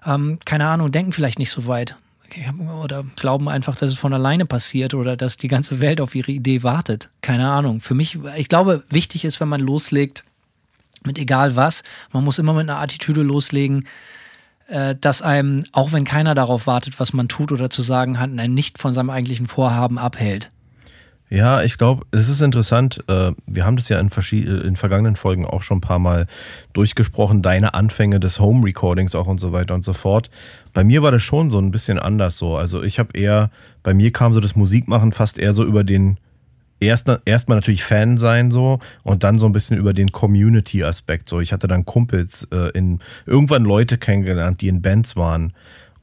ähm, 0.05 0.39
keine 0.45 0.67
Ahnung, 0.67 0.91
denken 0.91 1.11
vielleicht 1.11 1.39
nicht 1.39 1.51
so 1.51 1.67
weit 1.67 1.95
oder 2.83 3.03
glauben 3.15 3.49
einfach, 3.49 3.75
dass 3.75 3.89
es 3.89 3.97
von 3.97 4.13
alleine 4.13 4.45
passiert 4.45 4.93
oder 4.93 5.17
dass 5.17 5.37
die 5.37 5.47
ganze 5.47 5.79
Welt 5.79 6.01
auf 6.01 6.15
ihre 6.15 6.31
Idee 6.31 6.63
wartet. 6.63 7.09
Keine 7.21 7.49
Ahnung. 7.49 7.81
Für 7.81 7.93
mich, 7.93 8.19
ich 8.37 8.49
glaube, 8.49 8.83
wichtig 8.89 9.25
ist, 9.25 9.39
wenn 9.39 9.49
man 9.49 9.61
loslegt, 9.61 10.23
mit 11.03 11.17
egal 11.17 11.55
was, 11.55 11.83
man 12.11 12.23
muss 12.23 12.39
immer 12.39 12.53
mit 12.53 12.69
einer 12.69 12.79
Attitüde 12.79 13.23
loslegen, 13.23 13.87
äh, 14.67 14.95
dass 14.99 15.21
einem, 15.21 15.63
auch 15.71 15.91
wenn 15.91 16.05
keiner 16.05 16.35
darauf 16.35 16.67
wartet, 16.67 16.99
was 16.99 17.13
man 17.13 17.27
tut 17.27 17.51
oder 17.51 17.69
zu 17.69 17.81
sagen 17.81 18.19
hat, 18.19 18.29
einen 18.29 18.53
nicht 18.53 18.79
von 18.79 18.93
seinem 18.93 19.09
eigentlichen 19.09 19.47
Vorhaben 19.47 19.97
abhält. 19.97 20.51
Ja, 21.33 21.63
ich 21.63 21.79
glaube, 21.79 22.05
es 22.11 22.29
ist 22.29 22.41
interessant. 22.41 23.03
Äh, 23.07 23.31
wir 23.47 23.65
haben 23.65 23.75
das 23.75 23.89
ja 23.89 23.99
in, 23.99 24.09
in 24.11 24.75
vergangenen 24.75 25.15
Folgen 25.15 25.47
auch 25.47 25.63
schon 25.63 25.79
ein 25.79 25.81
paar 25.81 25.97
Mal 25.97 26.27
durchgesprochen, 26.73 27.41
deine 27.41 27.73
Anfänge 27.73 28.19
des 28.19 28.39
Home 28.39 28.63
Recordings 28.63 29.15
auch 29.15 29.25
und 29.25 29.39
so 29.39 29.51
weiter 29.51 29.73
und 29.73 29.83
so 29.83 29.93
fort. 29.93 30.29
Bei 30.73 30.83
mir 30.83 31.01
war 31.01 31.11
das 31.11 31.23
schon 31.23 31.49
so 31.49 31.57
ein 31.57 31.71
bisschen 31.71 31.97
anders 31.97 32.37
so. 32.37 32.55
Also 32.55 32.83
ich 32.83 32.99
habe 32.99 33.17
eher, 33.17 33.49
bei 33.81 33.95
mir 33.95 34.11
kam 34.11 34.35
so 34.35 34.41
das 34.41 34.55
Musikmachen 34.55 35.11
fast 35.11 35.39
eher 35.39 35.53
so 35.53 35.63
über 35.63 35.83
den 35.83 36.19
erstmal 36.79 37.19
erst 37.25 37.49
natürlich 37.49 37.83
Fan 37.83 38.19
sein 38.19 38.51
so 38.51 38.77
und 39.01 39.23
dann 39.23 39.39
so 39.39 39.47
ein 39.47 39.53
bisschen 39.53 39.75
über 39.79 39.93
den 39.93 40.11
Community-Aspekt. 40.11 41.27
So, 41.27 41.39
ich 41.39 41.51
hatte 41.51 41.65
dann 41.65 41.83
Kumpels 41.83 42.47
äh, 42.51 42.69
in 42.77 42.99
irgendwann 43.25 43.63
Leute 43.63 43.97
kennengelernt, 43.97 44.61
die 44.61 44.67
in 44.67 44.83
Bands 44.83 45.15
waren. 45.15 45.53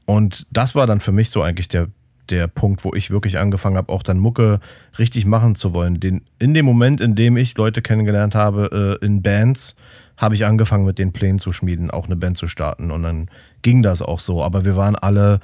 Und 0.05 0.45
das 0.51 0.75
war 0.75 0.87
dann 0.87 0.99
für 0.99 1.13
mich 1.13 1.29
so 1.29 1.41
eigentlich 1.41 1.69
der, 1.69 1.87
der 2.31 2.47
Punkt, 2.47 2.83
wo 2.83 2.93
ich 2.93 3.11
wirklich 3.11 3.37
angefangen 3.37 3.77
habe, 3.77 3.91
auch 3.91 4.03
dann 4.03 4.17
Mucke 4.17 4.59
richtig 4.97 5.25
machen 5.25 5.55
zu 5.55 5.73
wollen. 5.73 5.99
Den, 5.99 6.21
in 6.39 6.53
dem 6.53 6.65
Moment, 6.65 7.01
in 7.01 7.15
dem 7.15 7.37
ich 7.37 7.55
Leute 7.57 7.81
kennengelernt 7.81 8.33
habe 8.33 8.99
äh, 9.01 9.05
in 9.05 9.21
Bands, 9.21 9.75
habe 10.17 10.35
ich 10.35 10.45
angefangen 10.45 10.85
mit 10.85 10.99
den 10.99 11.13
Plänen 11.13 11.39
zu 11.39 11.51
schmieden, 11.51 11.91
auch 11.91 12.05
eine 12.05 12.15
Band 12.15 12.37
zu 12.37 12.47
starten. 12.47 12.91
Und 12.91 13.03
dann 13.03 13.29
ging 13.61 13.83
das 13.83 14.01
auch 14.01 14.19
so. 14.19 14.43
Aber 14.43 14.65
wir 14.65 14.75
waren 14.75 14.95
alle, 14.95 15.39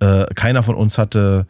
äh, 0.00 0.26
keiner 0.34 0.62
von 0.62 0.74
uns 0.74 0.98
hatte 0.98 1.46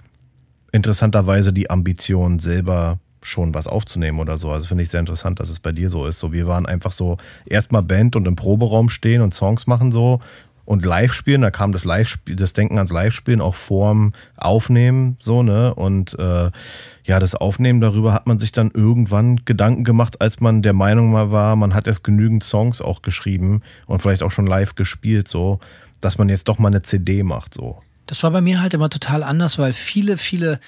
interessanterweise 0.72 1.52
die 1.52 1.70
Ambition, 1.70 2.38
selber 2.38 2.98
schon 3.22 3.54
was 3.54 3.66
aufzunehmen 3.66 4.20
oder 4.20 4.38
so. 4.38 4.50
Also 4.50 4.68
finde 4.68 4.82
ich 4.84 4.90
sehr 4.90 5.00
interessant, 5.00 5.40
dass 5.40 5.48
es 5.48 5.60
bei 5.60 5.72
dir 5.72 5.90
so 5.90 6.06
ist. 6.06 6.18
So, 6.18 6.32
wir 6.32 6.46
waren 6.46 6.66
einfach 6.66 6.92
so 6.92 7.16
erstmal 7.44 7.82
Band 7.82 8.14
und 8.14 8.26
im 8.26 8.36
Proberaum 8.36 8.88
stehen 8.88 9.20
und 9.22 9.34
Songs 9.34 9.66
machen 9.66 9.90
so 9.90 10.20
und 10.66 10.84
live 10.84 11.14
spielen, 11.14 11.40
da 11.40 11.50
kam 11.50 11.72
das 11.72 11.84
live 11.84 12.18
das 12.26 12.52
Denken 12.52 12.76
ans 12.76 12.92
Live-Spielen 12.92 13.40
auch 13.40 13.54
vorm 13.54 14.12
Aufnehmen, 14.36 15.16
so, 15.20 15.42
ne? 15.42 15.74
Und 15.74 16.18
äh, 16.18 16.50
ja, 17.04 17.20
das 17.20 17.34
Aufnehmen 17.34 17.80
darüber 17.80 18.12
hat 18.12 18.26
man 18.26 18.38
sich 18.38 18.52
dann 18.52 18.72
irgendwann 18.72 19.44
Gedanken 19.44 19.84
gemacht, 19.84 20.20
als 20.20 20.40
man 20.40 20.62
der 20.62 20.74
Meinung 20.74 21.12
mal 21.12 21.30
war, 21.30 21.56
man 21.56 21.72
hat 21.72 21.86
erst 21.86 22.04
genügend 22.04 22.44
Songs 22.44 22.82
auch 22.82 23.00
geschrieben 23.00 23.62
und 23.86 24.02
vielleicht 24.02 24.22
auch 24.22 24.32
schon 24.32 24.46
live 24.46 24.74
gespielt, 24.74 25.28
so, 25.28 25.60
dass 26.00 26.18
man 26.18 26.28
jetzt 26.28 26.48
doch 26.48 26.58
mal 26.58 26.68
eine 26.68 26.82
CD 26.82 27.22
macht, 27.22 27.54
so. 27.54 27.80
Das 28.06 28.22
war 28.22 28.30
bei 28.30 28.40
mir 28.40 28.60
halt 28.60 28.74
immer 28.74 28.88
total 28.88 29.22
anders, 29.22 29.58
weil 29.58 29.72
viele, 29.72 30.16
viele 30.16 30.60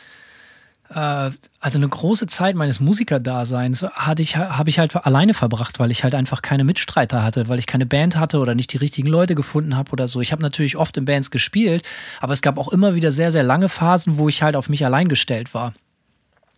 also 0.90 1.78
eine 1.78 1.88
große 1.88 2.26
Zeit 2.28 2.56
meines 2.56 2.80
Musikerdaseins 2.80 3.82
hatte 3.82 4.22
ich, 4.22 4.36
habe 4.36 4.70
ich 4.70 4.78
halt 4.78 4.96
alleine 4.96 5.34
verbracht, 5.34 5.78
weil 5.78 5.90
ich 5.90 6.02
halt 6.02 6.14
einfach 6.14 6.40
keine 6.40 6.64
Mitstreiter 6.64 7.22
hatte, 7.22 7.48
weil 7.48 7.58
ich 7.58 7.66
keine 7.66 7.84
Band 7.84 8.16
hatte 8.16 8.38
oder 8.38 8.54
nicht 8.54 8.72
die 8.72 8.78
richtigen 8.78 9.08
Leute 9.08 9.34
gefunden 9.34 9.76
habe 9.76 9.92
oder 9.92 10.08
so. 10.08 10.22
Ich 10.22 10.32
habe 10.32 10.40
natürlich 10.40 10.76
oft 10.76 10.96
in 10.96 11.04
Bands 11.04 11.30
gespielt, 11.30 11.82
aber 12.20 12.32
es 12.32 12.40
gab 12.40 12.56
auch 12.56 12.68
immer 12.68 12.94
wieder 12.94 13.12
sehr, 13.12 13.32
sehr 13.32 13.42
lange 13.42 13.68
Phasen, 13.68 14.16
wo 14.16 14.30
ich 14.30 14.42
halt 14.42 14.56
auf 14.56 14.70
mich 14.70 14.84
allein 14.84 15.08
gestellt 15.08 15.52
war. 15.52 15.74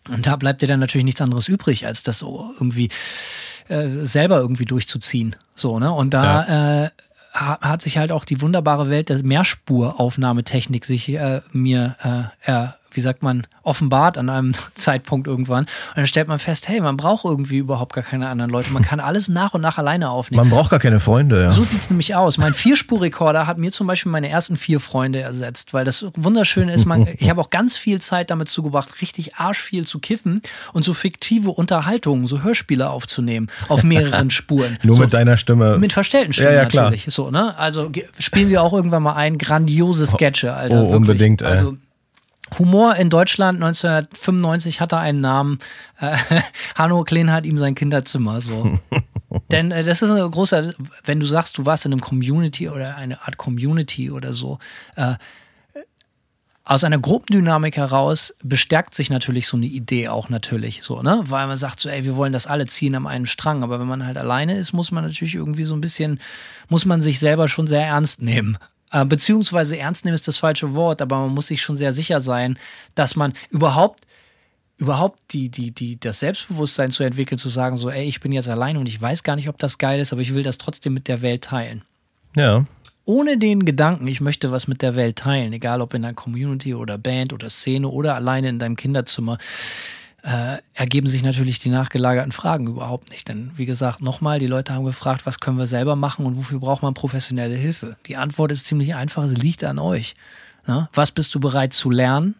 Und 0.08 0.26
da 0.26 0.36
bleibt 0.36 0.62
dir 0.62 0.68
dann 0.68 0.80
natürlich 0.80 1.04
nichts 1.04 1.20
anderes 1.20 1.48
übrig, 1.48 1.86
als 1.86 2.04
das 2.04 2.20
so 2.20 2.52
irgendwie 2.54 2.88
äh, 3.68 3.88
selber 4.04 4.38
irgendwie 4.38 4.64
durchzuziehen. 4.64 5.36
So, 5.56 5.78
ne? 5.80 5.92
Und 5.92 6.14
da 6.14 6.24
ja. 6.24 6.84
äh, 6.84 6.90
hat 7.32 7.82
sich 7.82 7.98
halt 7.98 8.12
auch 8.12 8.24
die 8.24 8.40
wunderbare 8.40 8.90
Welt 8.90 9.08
der 9.08 9.22
Mehrspuraufnahmetechnik 9.22 10.84
sich 10.84 11.08
äh, 11.10 11.42
mir 11.52 12.32
äh, 12.46 12.68
wie 12.92 13.00
sagt 13.00 13.22
man, 13.22 13.46
offenbart 13.62 14.18
an 14.18 14.28
einem 14.28 14.52
Zeitpunkt 14.74 15.26
irgendwann. 15.26 15.64
Und 15.64 15.96
dann 15.96 16.06
stellt 16.06 16.28
man 16.28 16.38
fest, 16.38 16.68
hey, 16.68 16.80
man 16.80 16.96
braucht 16.96 17.24
irgendwie 17.24 17.58
überhaupt 17.58 17.94
gar 17.94 18.04
keine 18.04 18.28
anderen 18.28 18.50
Leute. 18.50 18.72
Man 18.72 18.82
kann 18.82 19.00
alles 19.00 19.28
nach 19.28 19.54
und 19.54 19.60
nach 19.60 19.78
alleine 19.78 20.10
aufnehmen. 20.10 20.48
Man 20.48 20.50
braucht 20.50 20.70
gar 20.70 20.80
keine 20.80 21.00
Freunde, 21.00 21.42
ja. 21.42 21.50
So 21.50 21.64
sieht 21.64 21.80
es 21.80 21.90
nämlich 21.90 22.14
aus. 22.14 22.38
Mein 22.38 22.54
Vierspurrekorder 22.54 23.46
hat 23.46 23.58
mir 23.58 23.72
zum 23.72 23.86
Beispiel 23.86 24.12
meine 24.12 24.28
ersten 24.28 24.56
vier 24.56 24.80
Freunde 24.80 25.20
ersetzt, 25.20 25.74
weil 25.74 25.84
das 25.84 26.06
Wunderschöne 26.14 26.72
ist, 26.72 26.84
man, 26.86 27.08
ich 27.18 27.30
habe 27.30 27.40
auch 27.40 27.50
ganz 27.50 27.76
viel 27.76 28.00
Zeit 28.00 28.30
damit 28.30 28.48
zugebracht, 28.48 29.00
richtig 29.00 29.36
arschviel 29.36 29.86
zu 29.86 29.98
kiffen 29.98 30.42
und 30.72 30.84
so 30.84 30.94
fiktive 30.94 31.50
Unterhaltungen, 31.50 32.26
so 32.26 32.42
Hörspiele 32.42 32.90
aufzunehmen, 32.90 33.48
auf 33.68 33.82
mehreren 33.82 34.30
Spuren. 34.30 34.78
Nur 34.82 34.96
so, 34.96 35.02
mit 35.02 35.14
deiner 35.14 35.36
Stimme. 35.36 35.78
Mit 35.78 35.92
verstellten 35.92 36.32
Stimmen 36.32 36.54
Ja, 36.54 36.62
ja, 36.62 36.64
klar. 36.66 36.84
natürlich. 36.84 37.06
So, 37.14 37.30
ne? 37.30 37.56
Also 37.58 37.90
spielen 38.18 38.48
wir 38.48 38.62
auch 38.62 38.72
irgendwann 38.72 39.02
mal 39.02 39.14
ein. 39.14 39.38
Grandiose 39.38 40.06
Sketche, 40.06 40.54
Alter. 40.54 40.74
Oh, 40.74 40.78
wirklich. 40.78 40.96
unbedingt, 40.96 41.42
ey. 41.42 41.48
Also 41.48 41.76
Humor 42.58 42.96
in 42.96 43.10
Deutschland 43.10 43.62
1995 43.62 44.80
hatte 44.80 44.98
einen 44.98 45.20
Namen. 45.20 45.58
Äh, 46.00 46.16
Hanno 46.74 47.04
Klein 47.04 47.32
hat 47.32 47.46
ihm 47.46 47.58
sein 47.58 47.74
Kinderzimmer. 47.74 48.40
So. 48.40 48.78
Denn 49.50 49.70
äh, 49.70 49.84
das 49.84 50.02
ist 50.02 50.10
eine 50.10 50.28
große, 50.28 50.74
wenn 51.04 51.20
du 51.20 51.26
sagst, 51.26 51.58
du 51.58 51.66
warst 51.66 51.86
in 51.86 51.92
einem 51.92 52.00
Community 52.00 52.68
oder 52.68 52.96
eine 52.96 53.22
Art 53.22 53.36
Community 53.36 54.10
oder 54.10 54.32
so, 54.32 54.58
äh, 54.96 55.14
aus 56.70 56.84
einer 56.84 57.00
Gruppendynamik 57.00 57.76
heraus 57.76 58.32
bestärkt 58.44 58.94
sich 58.94 59.10
natürlich 59.10 59.48
so 59.48 59.56
eine 59.56 59.66
Idee 59.66 60.06
auch 60.06 60.28
natürlich 60.28 60.84
so, 60.84 61.02
ne? 61.02 61.20
Weil 61.24 61.48
man 61.48 61.56
sagt 61.56 61.80
so, 61.80 61.88
ey, 61.88 62.04
wir 62.04 62.14
wollen 62.14 62.32
das 62.32 62.46
alle 62.46 62.64
ziehen 62.66 62.94
am 62.94 63.08
einen 63.08 63.26
Strang. 63.26 63.64
Aber 63.64 63.80
wenn 63.80 63.88
man 63.88 64.06
halt 64.06 64.16
alleine 64.16 64.56
ist, 64.56 64.72
muss 64.72 64.92
man 64.92 65.02
natürlich 65.02 65.34
irgendwie 65.34 65.64
so 65.64 65.74
ein 65.74 65.80
bisschen, 65.80 66.20
muss 66.68 66.84
man 66.84 67.02
sich 67.02 67.18
selber 67.18 67.48
schon 67.48 67.66
sehr 67.66 67.84
ernst 67.84 68.22
nehmen. 68.22 68.56
Äh, 68.92 69.04
beziehungsweise 69.04 69.78
ernst 69.78 70.04
nehmen 70.04 70.14
ist 70.14 70.26
das 70.28 70.38
falsche 70.38 70.74
Wort, 70.74 71.00
aber 71.00 71.18
man 71.20 71.34
muss 71.34 71.46
sich 71.48 71.62
schon 71.62 71.76
sehr 71.76 71.92
sicher 71.92 72.20
sein, 72.20 72.58
dass 72.94 73.16
man 73.16 73.32
überhaupt 73.50 74.06
überhaupt 74.78 75.20
die, 75.32 75.50
die, 75.50 75.72
die, 75.72 76.00
das 76.00 76.20
Selbstbewusstsein 76.20 76.90
zu 76.90 77.02
entwickeln, 77.02 77.36
zu 77.36 77.50
sagen, 77.50 77.76
so, 77.76 77.90
ey, 77.90 78.04
ich 78.04 78.20
bin 78.20 78.32
jetzt 78.32 78.48
alleine 78.48 78.78
und 78.80 78.86
ich 78.88 78.98
weiß 78.98 79.22
gar 79.22 79.36
nicht, 79.36 79.50
ob 79.50 79.58
das 79.58 79.76
geil 79.76 80.00
ist, 80.00 80.10
aber 80.10 80.22
ich 80.22 80.32
will 80.32 80.42
das 80.42 80.56
trotzdem 80.56 80.94
mit 80.94 81.06
der 81.06 81.20
Welt 81.20 81.44
teilen 81.44 81.82
Ja. 82.34 82.64
ohne 83.04 83.36
den 83.36 83.66
Gedanken, 83.66 84.06
ich 84.06 84.22
möchte 84.22 84.50
was 84.52 84.68
mit 84.68 84.80
der 84.80 84.96
Welt 84.96 85.16
teilen, 85.16 85.52
egal 85.52 85.82
ob 85.82 85.92
in 85.92 86.02
einer 86.02 86.14
Community 86.14 86.74
oder 86.74 86.96
Band 86.96 87.34
oder 87.34 87.50
Szene 87.50 87.88
oder 87.88 88.14
alleine 88.14 88.48
in 88.48 88.58
deinem 88.58 88.76
Kinderzimmer, 88.76 89.36
äh, 90.22 90.58
ergeben 90.74 91.06
sich 91.06 91.22
natürlich 91.22 91.58
die 91.58 91.70
nachgelagerten 91.70 92.32
Fragen 92.32 92.66
überhaupt 92.66 93.10
nicht. 93.10 93.28
Denn 93.28 93.50
wie 93.56 93.66
gesagt, 93.66 94.02
nochmal, 94.02 94.38
die 94.38 94.46
Leute 94.46 94.74
haben 94.74 94.84
gefragt, 94.84 95.26
was 95.26 95.40
können 95.40 95.58
wir 95.58 95.66
selber 95.66 95.96
machen 95.96 96.26
und 96.26 96.36
wofür 96.36 96.60
braucht 96.60 96.82
man 96.82 96.94
professionelle 96.94 97.54
Hilfe? 97.54 97.96
Die 98.06 98.16
Antwort 98.16 98.52
ist 98.52 98.66
ziemlich 98.66 98.94
einfach, 98.94 99.26
sie 99.28 99.34
liegt 99.34 99.64
an 99.64 99.78
euch. 99.78 100.14
Na? 100.66 100.88
Was 100.92 101.10
bist 101.10 101.34
du 101.34 101.40
bereit 101.40 101.72
zu 101.72 101.90
lernen? 101.90 102.34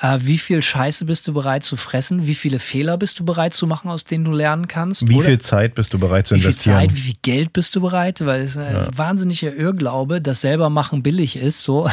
Äh, 0.00 0.18
wie 0.22 0.38
viel 0.38 0.62
Scheiße 0.62 1.06
bist 1.06 1.26
du 1.26 1.32
bereit 1.32 1.64
zu 1.64 1.76
fressen? 1.76 2.26
Wie 2.26 2.36
viele 2.36 2.60
Fehler 2.60 2.96
bist 2.96 3.18
du 3.18 3.24
bereit 3.24 3.52
zu 3.52 3.66
machen, 3.66 3.90
aus 3.90 4.04
denen 4.04 4.24
du 4.24 4.30
lernen 4.30 4.68
kannst? 4.68 5.08
Wie 5.08 5.16
Oder- 5.16 5.26
viel 5.26 5.38
Zeit 5.38 5.74
bist 5.74 5.92
du 5.92 5.98
bereit 5.98 6.28
zu 6.28 6.36
wie 6.36 6.40
viel 6.40 6.46
investieren? 6.46 6.76
Zeit, 6.76 6.94
wie 6.94 7.00
viel 7.00 7.14
Geld 7.22 7.52
bist 7.52 7.74
du 7.74 7.80
bereit? 7.80 8.24
Weil 8.24 8.42
es 8.42 8.52
ist 8.52 8.58
ein 8.58 8.86
wahnsinniger 8.96 9.52
Irrglaube, 9.52 10.20
dass 10.20 10.40
selber 10.42 10.70
machen 10.70 11.02
billig 11.02 11.34
ist. 11.36 11.64
So, 11.64 11.90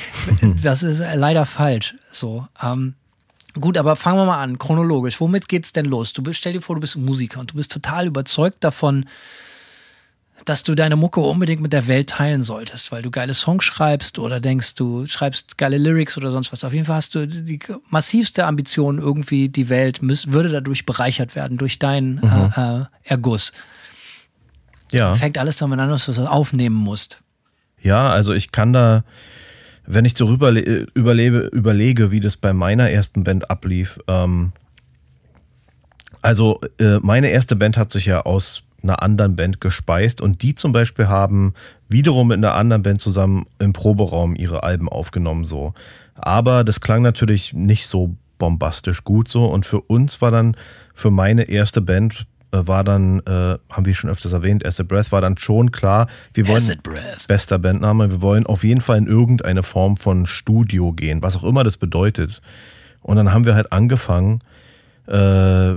das 0.62 0.82
ist 0.82 1.02
leider 1.14 1.46
falsch. 1.46 1.94
So, 2.12 2.46
ähm, 2.62 2.94
gut, 3.60 3.78
aber 3.78 3.96
fangen 3.96 4.18
wir 4.18 4.26
mal 4.26 4.42
an, 4.42 4.58
chronologisch. 4.58 5.20
Womit 5.20 5.48
geht's 5.48 5.72
denn 5.72 5.86
los? 5.86 6.12
Du 6.12 6.22
bist, 6.22 6.38
stell 6.38 6.52
dir 6.52 6.60
vor, 6.60 6.76
du 6.76 6.80
bist 6.80 6.96
Musiker 6.96 7.40
und 7.40 7.52
du 7.52 7.56
bist 7.56 7.72
total 7.72 8.06
überzeugt 8.06 8.62
davon, 8.64 9.06
dass 10.44 10.62
du 10.62 10.74
deine 10.74 10.96
Mucke 10.96 11.20
unbedingt 11.20 11.60
mit 11.60 11.72
der 11.72 11.86
Welt 11.88 12.10
teilen 12.10 12.42
solltest, 12.42 12.92
weil 12.92 13.02
du 13.02 13.10
geile 13.10 13.34
Songs 13.34 13.64
schreibst 13.64 14.18
oder 14.18 14.40
denkst, 14.40 14.74
du 14.74 15.06
schreibst 15.06 15.58
geile 15.58 15.78
Lyrics 15.78 16.16
oder 16.16 16.30
sonst 16.30 16.52
was. 16.52 16.64
Auf 16.64 16.72
jeden 16.72 16.84
Fall 16.84 16.96
hast 16.96 17.14
du 17.14 17.26
die 17.26 17.58
massivste 17.90 18.46
Ambition, 18.46 18.98
irgendwie 18.98 19.48
die 19.48 19.68
Welt 19.68 20.02
müß, 20.02 20.32
würde 20.32 20.48
dadurch 20.48 20.86
bereichert 20.86 21.34
werden, 21.34 21.58
durch 21.58 21.78
deinen 21.78 22.22
äh, 22.22 22.80
äh, 22.80 22.84
Erguss. 23.04 23.52
ja. 24.92 25.14
Fängt 25.14 25.38
alles 25.38 25.56
damit 25.56 25.78
an, 25.80 25.90
dass 25.90 26.06
du 26.06 26.12
aufnehmen 26.24 26.76
musst. 26.76 27.20
Ja, 27.80 28.10
also 28.10 28.32
ich 28.32 28.52
kann 28.52 28.72
da, 28.72 29.04
wenn 29.90 30.04
ich 30.04 30.16
so 30.16 30.26
rüberle 30.26 30.86
überlebe, 30.92 31.48
überlege, 31.52 32.10
wie 32.10 32.20
das 32.20 32.36
bei 32.36 32.52
meiner 32.52 32.90
ersten 32.90 33.24
Band 33.24 33.50
ablief. 33.50 33.98
Ähm, 34.06 34.52
also 36.20 36.60
äh, 36.78 36.98
meine 36.98 37.30
erste 37.30 37.56
Band 37.56 37.78
hat 37.78 37.90
sich 37.90 38.04
ja 38.04 38.20
aus 38.20 38.62
einer 38.82 39.02
anderen 39.02 39.34
Band 39.34 39.60
gespeist 39.60 40.20
und 40.20 40.42
die 40.42 40.54
zum 40.54 40.72
Beispiel 40.72 41.08
haben 41.08 41.54
wiederum 41.88 42.28
mit 42.28 42.36
einer 42.36 42.54
anderen 42.54 42.82
Band 42.82 43.00
zusammen 43.00 43.46
im 43.58 43.72
Proberaum 43.72 44.36
ihre 44.36 44.62
Alben 44.62 44.88
aufgenommen 44.90 45.44
so. 45.44 45.72
Aber 46.14 46.64
das 46.64 46.80
klang 46.80 47.00
natürlich 47.02 47.54
nicht 47.54 47.86
so 47.86 48.14
bombastisch 48.36 49.04
gut 49.04 49.28
so 49.28 49.46
und 49.46 49.64
für 49.64 49.80
uns 49.80 50.20
war 50.20 50.30
dann, 50.30 50.56
für 50.94 51.10
meine 51.10 51.44
erste 51.44 51.80
Band 51.80 52.20
äh, 52.20 52.24
war 52.50 52.84
dann, 52.84 53.20
äh, 53.20 53.58
haben 53.70 53.84
wir 53.84 53.94
schon 53.94 54.10
öfters 54.10 54.32
erwähnt, 54.32 54.64
Acid 54.64 54.88
Breath 54.88 55.12
war 55.12 55.20
dann 55.20 55.36
schon 55.36 55.70
klar, 55.70 56.08
wir 56.32 56.48
wollen, 56.48 56.80
bester 57.26 57.58
Bandname, 57.58 58.10
wir 58.10 58.22
wollen 58.22 58.46
auf 58.46 58.64
jeden 58.64 58.80
Fall 58.80 58.98
in 58.98 59.06
irgendeine 59.06 59.62
Form 59.62 59.96
von 59.96 60.26
Studio 60.26 60.92
gehen, 60.92 61.22
was 61.22 61.36
auch 61.36 61.44
immer 61.44 61.64
das 61.64 61.76
bedeutet. 61.76 62.40
Und 63.02 63.16
dann 63.16 63.32
haben 63.32 63.44
wir 63.44 63.54
halt 63.54 63.72
angefangen, 63.72 64.40
äh, 65.06 65.74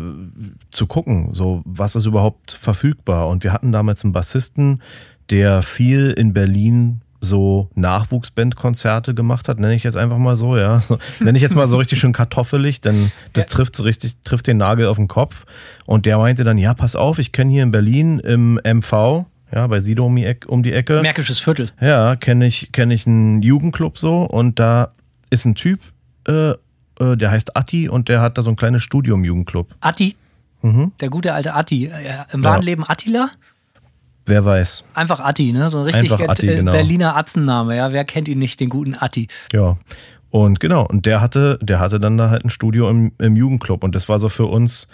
zu 0.71 0.87
gucken, 0.87 1.33
so 1.33 1.61
was 1.65 1.95
ist 1.95 2.05
überhaupt 2.05 2.51
verfügbar. 2.51 3.27
Und 3.27 3.43
wir 3.43 3.53
hatten 3.53 3.71
damals 3.71 4.03
einen 4.03 4.13
Bassisten, 4.13 4.81
der 5.29 5.61
viel 5.61 6.11
in 6.11 6.33
Berlin 6.33 7.01
so 7.21 7.69
Nachwuchsbandkonzerte 7.75 9.13
gemacht 9.13 9.47
hat, 9.47 9.59
nenne 9.59 9.75
ich 9.75 9.83
jetzt 9.83 9.95
einfach 9.95 10.17
mal 10.17 10.35
so, 10.35 10.57
ja. 10.57 10.81
Nenne 11.19 11.37
ich 11.37 11.43
jetzt 11.43 11.55
mal 11.55 11.67
so 11.67 11.77
richtig 11.77 11.99
schön 11.99 12.13
kartoffelig, 12.13 12.81
denn 12.81 13.11
das 13.33 13.45
trifft 13.45 13.75
so 13.75 13.83
richtig, 13.83 14.17
trifft 14.23 14.47
den 14.47 14.57
Nagel 14.57 14.87
auf 14.87 14.97
den 14.97 15.07
Kopf. 15.07 15.45
Und 15.85 16.07
der 16.07 16.17
meinte 16.17 16.43
dann, 16.43 16.57
ja, 16.57 16.73
pass 16.73 16.95
auf, 16.95 17.19
ich 17.19 17.31
kenne 17.31 17.51
hier 17.51 17.63
in 17.63 17.71
Berlin 17.71 18.19
im 18.19 18.59
MV, 18.63 19.25
ja, 19.53 19.67
bei 19.67 19.79
Sido 19.79 20.05
um 20.05 20.15
die, 20.15 20.25
Ecke, 20.25 20.47
um 20.47 20.63
die 20.63 20.73
Ecke. 20.73 21.01
Märkisches 21.01 21.39
Viertel. 21.39 21.69
Ja, 21.79 22.15
kenne 22.15 22.47
ich, 22.47 22.71
kenn 22.71 22.89
ich 22.89 23.05
einen 23.05 23.41
Jugendclub 23.41 23.97
so 23.97 24.23
und 24.23 24.59
da 24.59 24.91
ist 25.29 25.45
ein 25.45 25.55
Typ, 25.55 25.79
äh, 26.27 26.51
äh, 26.51 27.17
der 27.17 27.29
heißt 27.29 27.55
Atti 27.55 27.87
und 27.87 28.09
der 28.09 28.21
hat 28.21 28.37
da 28.37 28.41
so 28.41 28.49
ein 28.49 28.55
kleines 28.55 28.81
Studio 28.81 29.15
im 29.15 29.23
Jugendclub. 29.23 29.69
Atti. 29.79 30.15
Der 30.63 31.09
gute 31.09 31.33
alte 31.33 31.55
Atti. 31.55 31.87
Äh, 31.87 32.25
Im 32.33 32.43
wahren 32.43 32.61
Leben 32.61 32.83
Attila? 32.87 33.31
Wer 34.31 34.45
weiß. 34.45 34.85
Einfach 34.93 35.19
Atti, 35.19 35.51
ne? 35.51 35.69
So 35.69 35.79
ein 35.79 35.83
richtig 35.83 36.13
Einfach 36.13 36.29
Atti, 36.29 36.47
äh, 36.47 36.55
genau. 36.55 36.71
Berliner 36.71 37.17
Atzenname, 37.17 37.75
ja. 37.75 37.91
Wer 37.91 38.05
kennt 38.05 38.29
ihn 38.29 38.39
nicht, 38.39 38.61
den 38.61 38.69
guten 38.69 38.95
Atti? 38.95 39.27
Ja. 39.51 39.75
Und 40.29 40.61
genau, 40.61 40.87
und 40.87 41.05
der 41.05 41.19
hatte, 41.19 41.59
der 41.61 41.81
hatte 41.81 41.99
dann 41.99 42.17
da 42.17 42.29
halt 42.29 42.45
ein 42.45 42.49
Studio 42.49 42.89
im, 42.89 43.11
im 43.17 43.35
Jugendclub 43.35 43.83
und 43.83 43.93
das 43.93 44.07
war 44.07 44.19
so 44.19 44.29
für 44.29 44.45
uns 44.45 44.87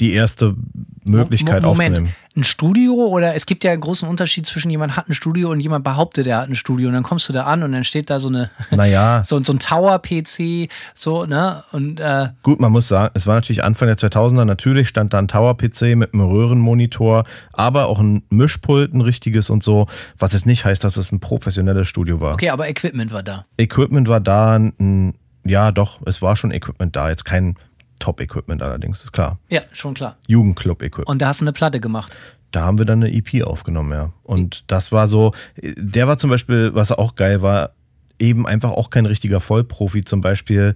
die 0.00 0.12
erste 0.12 0.56
Möglichkeit 1.04 1.62
Mo- 1.62 1.68
Moment, 1.70 1.98
aufzunehmen. 1.98 2.14
ein 2.36 2.44
Studio 2.44 2.92
oder 2.94 3.34
es 3.34 3.46
gibt 3.46 3.64
ja 3.64 3.72
einen 3.72 3.80
großen 3.80 4.08
Unterschied 4.08 4.46
zwischen 4.46 4.70
jemand 4.70 4.96
hat 4.96 5.08
ein 5.08 5.14
Studio 5.14 5.50
und 5.50 5.60
jemand 5.60 5.82
behauptet, 5.84 6.26
er 6.26 6.38
hat 6.38 6.48
ein 6.48 6.54
Studio 6.54 6.88
und 6.88 6.94
dann 6.94 7.02
kommst 7.02 7.28
du 7.28 7.32
da 7.32 7.44
an 7.44 7.62
und 7.62 7.72
dann 7.72 7.84
steht 7.84 8.10
da 8.10 8.20
so 8.20 8.28
eine 8.28 8.50
Naja, 8.70 9.22
so, 9.26 9.42
so 9.42 9.52
ein 9.52 9.58
Tower-PC, 9.58 10.68
so, 10.94 11.24
ne? 11.26 11.64
Und 11.72 12.00
äh, 12.00 12.28
gut, 12.42 12.60
man 12.60 12.72
muss 12.72 12.88
sagen, 12.88 13.10
es 13.14 13.26
war 13.26 13.34
natürlich 13.34 13.62
Anfang 13.64 13.88
der 13.88 13.96
2000er, 13.98 14.44
natürlich 14.44 14.88
stand 14.88 15.12
da 15.12 15.18
ein 15.18 15.28
Tower-PC 15.28 15.96
mit 15.96 16.12
einem 16.14 16.22
Röhrenmonitor, 16.28 17.24
aber 17.52 17.86
auch 17.86 17.98
ein 18.00 18.22
Mischpult, 18.30 18.92
ein 18.94 19.00
richtiges 19.00 19.50
und 19.50 19.62
so, 19.62 19.86
was 20.18 20.32
jetzt 20.32 20.46
nicht 20.46 20.64
heißt, 20.64 20.84
dass 20.84 20.96
es 20.96 21.12
ein 21.12 21.20
professionelles 21.20 21.88
Studio 21.88 22.20
war. 22.20 22.34
okay, 22.34 22.50
aber 22.50 22.68
Equipment 22.68 23.12
war 23.12 23.22
da. 23.22 23.44
Equipment 23.58 24.08
war 24.08 24.20
da, 24.20 24.56
ein, 24.56 25.14
ja 25.44 25.72
doch, 25.72 26.00
es 26.06 26.20
war 26.22 26.36
schon 26.36 26.50
Equipment 26.52 26.94
da, 26.96 27.08
jetzt 27.08 27.24
kein 27.24 27.56
Top-Equipment 28.00 28.62
allerdings, 28.62 29.04
ist 29.04 29.12
klar. 29.12 29.38
Ja, 29.48 29.62
schon 29.72 29.94
klar. 29.94 30.16
Jugendclub-Equipment. 30.26 31.08
Und 31.08 31.22
da 31.22 31.28
hast 31.28 31.40
du 31.40 31.44
eine 31.44 31.52
Platte 31.52 31.78
gemacht. 31.78 32.16
Da 32.50 32.62
haben 32.62 32.78
wir 32.78 32.86
dann 32.86 33.04
eine 33.04 33.14
EP 33.14 33.44
aufgenommen, 33.44 33.92
ja. 33.92 34.12
Und 34.24 34.64
das 34.66 34.90
war 34.90 35.06
so, 35.06 35.32
der 35.56 36.08
war 36.08 36.18
zum 36.18 36.30
Beispiel, 36.30 36.74
was 36.74 36.90
auch 36.90 37.14
geil 37.14 37.42
war, 37.42 37.74
eben 38.18 38.46
einfach 38.46 38.70
auch 38.70 38.90
kein 38.90 39.06
richtiger 39.06 39.40
Vollprofi. 39.40 40.02
Zum 40.02 40.20
Beispiel 40.20 40.74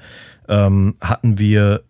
ähm, 0.48 0.96
hatten 1.00 1.38
wir 1.38 1.82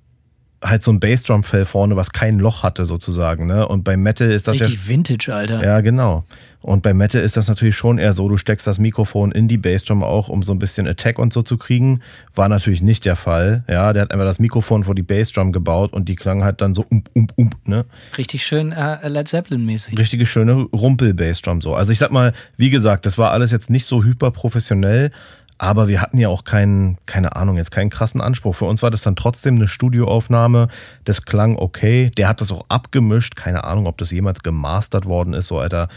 halt 0.65 0.83
so 0.83 0.91
ein 0.91 0.99
Bassdrum-Fell 0.99 1.65
vorne, 1.67 1.97
was 1.97 2.11
kein 2.13 2.39
Loch 2.39 2.63
hatte 2.63 2.87
sozusagen. 2.87 3.47
Ne? 3.47 3.69
Und 3.69 3.85
bei 3.85 3.97
Metal 3.97 4.31
ist 4.31 4.49
das 4.49 4.59
ja 4.59 4.67
Richtig 4.67 4.89
Vintage, 4.89 5.35
Alter. 5.35 5.63
ja, 5.63 5.81
genau. 5.81 6.25
Und 6.63 6.83
bei 6.83 6.95
Metal 6.95 7.21
ist 7.21 7.37
das 7.37 7.49
natürlich 7.49 7.77
schon 7.77 7.99
eher 7.99 8.15
so, 8.15 8.27
du 8.27 8.39
steckst 8.39 8.67
das 8.67 8.79
Mikrofon 8.79 9.33
in 9.33 9.49
die 9.49 9.59
Bassdrum 9.59 10.03
auch, 10.03 10.31
um 10.31 10.43
so 10.43 10.53
ein 10.53 10.59
bisschen 10.59 10.89
Attack 10.89 11.19
und 11.19 11.31
so 11.31 11.43
zu 11.43 11.59
kriegen. 11.59 12.01
War 12.35 12.49
natürlich 12.49 12.81
nicht 12.81 13.05
der 13.05 13.17
Fall. 13.17 13.65
Ja, 13.69 13.93
der 13.93 14.03
hat 14.03 14.13
einfach 14.13 14.25
das 14.25 14.39
Mikrofon 14.39 14.85
vor 14.85 14.95
die 14.95 15.03
Bassdrum 15.03 15.53
gebaut 15.53 15.93
und 15.93 16.09
die 16.09 16.17
klang 16.17 16.43
halt 16.43 16.63
dann 16.63 16.75
so 16.75 16.87
ump, 16.89 17.11
ump, 17.13 17.35
ump, 17.37 17.57
ne? 17.67 17.85
Richtig 18.17 18.47
schön 18.47 18.73
äh, 18.73 19.07
Led 19.07 19.29
Zeppelin-mäßig. 19.29 19.99
Richtige 19.99 20.25
schöne 20.25 20.55
Rumpel-Bassdrum 20.73 21.61
so. 21.61 21.75
Also 21.75 21.93
ich 21.93 21.99
sag 21.99 22.11
mal, 22.11 22.33
wie 22.57 22.71
gesagt, 22.71 23.05
das 23.05 23.19
war 23.19 23.33
alles 23.33 23.53
jetzt 23.53 23.69
nicht 23.69 23.85
so 23.85 24.03
hyperprofessionell, 24.03 25.11
aber 25.59 25.89
wir 25.89 26.01
hatten 26.01 26.19
ja 26.19 26.29
auch 26.29 26.45
keinen, 26.45 26.99
keine 27.07 27.37
Ahnung, 27.37 27.57
jetzt 27.57 27.71
keinen 27.71 27.91
krassen 27.91 28.21
Anspruch. 28.21 28.55
Für 28.55 28.65
uns 28.65 28.83
war 28.83 28.91
das 28.91 29.03
dann 29.03 29.17
trotzdem 29.17 29.57
eine 29.57 29.69
Studioaufnahme. 29.69 30.69
Das 31.05 31.25
klang 31.25 31.57
okay. 31.57 32.11
Der 32.17 32.29
hat 32.29 32.41
das 32.41 32.51
auch 32.51 32.65
abgemischt. 32.69 33.37
Keine 33.37 33.65
Ahnung, 33.65 33.87
ob 33.87 33.99
das 33.99 34.11
jemals 34.11 34.43
gemastert 34.43 35.07
worden 35.07 35.33
ist, 35.35 35.47
so 35.47 35.59
Alter. 35.59 35.89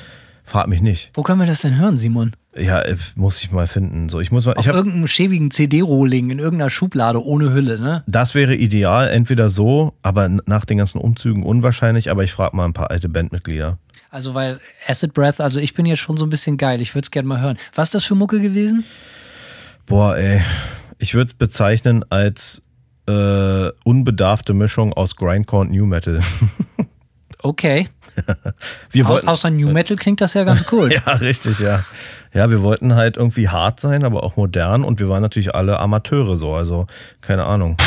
Frag 0.44 0.70
mich 0.70 0.82
nicht. 0.82 1.12
Wo 1.14 1.24
können 1.24 1.42
wir 1.42 1.46
das 1.46 1.60
denn 1.60 1.78
hören, 1.78 1.98
Simon? 1.98 2.32
Ja, 2.56 2.82
äh, 2.82 2.96
muss 3.16 3.44
ich 3.44 3.52
mal 3.52 3.68
finden. 3.68 4.08
So, 4.08 4.22
ich 4.22 4.32
muss 4.32 4.46
mal. 4.46 4.54
Auf 4.54 4.64
ich 4.64 4.70
hab, 4.70 4.76
irgendeinem 4.76 5.08
schäbigen 5.08 5.52
CD-Rohling 5.52 6.30
in 6.30 6.40
irgendeiner 6.40 6.70
Schublade 6.70 7.22
ohne 7.22 7.54
Hülle, 7.54 7.82
ne? 7.82 8.04
das 8.08 8.34
wäre 8.34 8.56
ideal, 8.56 9.10
entweder 9.10 9.50
so, 9.50 9.94
aber 10.04 10.30
nach 10.30 10.64
den 10.64 10.78
ganzen 10.78 11.00
Umzügen 11.00 11.44
unwahrscheinlich. 11.44 12.10
Aber 12.10 12.24
ich 12.24 12.32
frage 12.32 12.56
mal 12.56 12.64
ein 12.64 12.72
paar 12.72 12.92
alte 12.92 13.10
Bandmitglieder. 13.10 13.78
Also, 14.10 14.34
weil 14.34 14.62
Acid 14.88 15.14
Breath, 15.14 15.42
also 15.42 15.60
ich 15.60 15.74
bin 15.74 15.86
jetzt 15.86 16.00
schon 16.00 16.16
so 16.16 16.26
ein 16.26 16.30
bisschen 16.30 16.56
geil. 16.56 16.80
Ich 16.80 16.96
würde 16.96 17.06
es 17.06 17.12
gerne 17.12 17.28
mal 17.28 17.42
hören. 17.42 17.58
Was 17.76 17.90
ist 17.90 17.96
das 17.96 18.06
für 18.06 18.16
Mucke 18.16 18.40
gewesen? 18.40 18.86
Boah, 19.88 20.18
ey, 20.18 20.42
ich 21.00 21.14
würde 21.14 21.28
es 21.30 21.34
bezeichnen 21.34 22.04
als 22.10 22.62
äh, 23.08 23.70
unbedarfte 23.86 24.54
Mischung 24.54 24.92
aus 24.94 25.16
Grindcore 25.16 25.62
und 25.62 25.72
New 25.72 25.86
Metal. 25.86 26.20
Okay. 27.44 27.88
Wir 28.90 29.06
Aus, 29.06 29.10
wollten, 29.12 29.28
außer 29.28 29.52
New 29.52 29.70
Metal 29.70 29.96
klingt 29.96 30.22
das 30.22 30.34
ja 30.34 30.44
ganz 30.44 30.66
cool. 30.72 30.92
ja, 30.92 31.04
richtig, 31.14 31.60
ja. 31.60 31.86
Ja, 32.34 32.50
wir 32.50 32.64
wollten 32.64 32.96
halt 32.96 33.16
irgendwie 33.16 33.48
hart 33.48 33.80
sein, 33.80 34.04
aber 34.04 34.24
auch 34.24 34.38
modern 34.38 34.84
und 34.84 35.00
wir 35.00 35.08
waren 35.08 35.22
natürlich 35.22 35.54
alle 35.54 35.80
Amateure 35.80 36.36
so, 36.36 36.56
also 36.56 36.88
keine 37.22 37.46
Ahnung. 37.46 37.78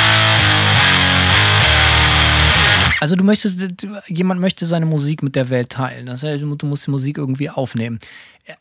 Also 3.00 3.16
du 3.16 3.24
möchtest, 3.24 3.58
jemand 4.06 4.40
möchte 4.40 4.66
seine 4.66 4.86
Musik 4.86 5.24
mit 5.24 5.34
der 5.34 5.50
Welt 5.50 5.70
teilen. 5.70 6.06
Das 6.06 6.22
heißt, 6.22 6.44
du 6.44 6.66
musst 6.66 6.86
die 6.86 6.90
Musik 6.92 7.18
irgendwie 7.18 7.50
aufnehmen. 7.50 7.98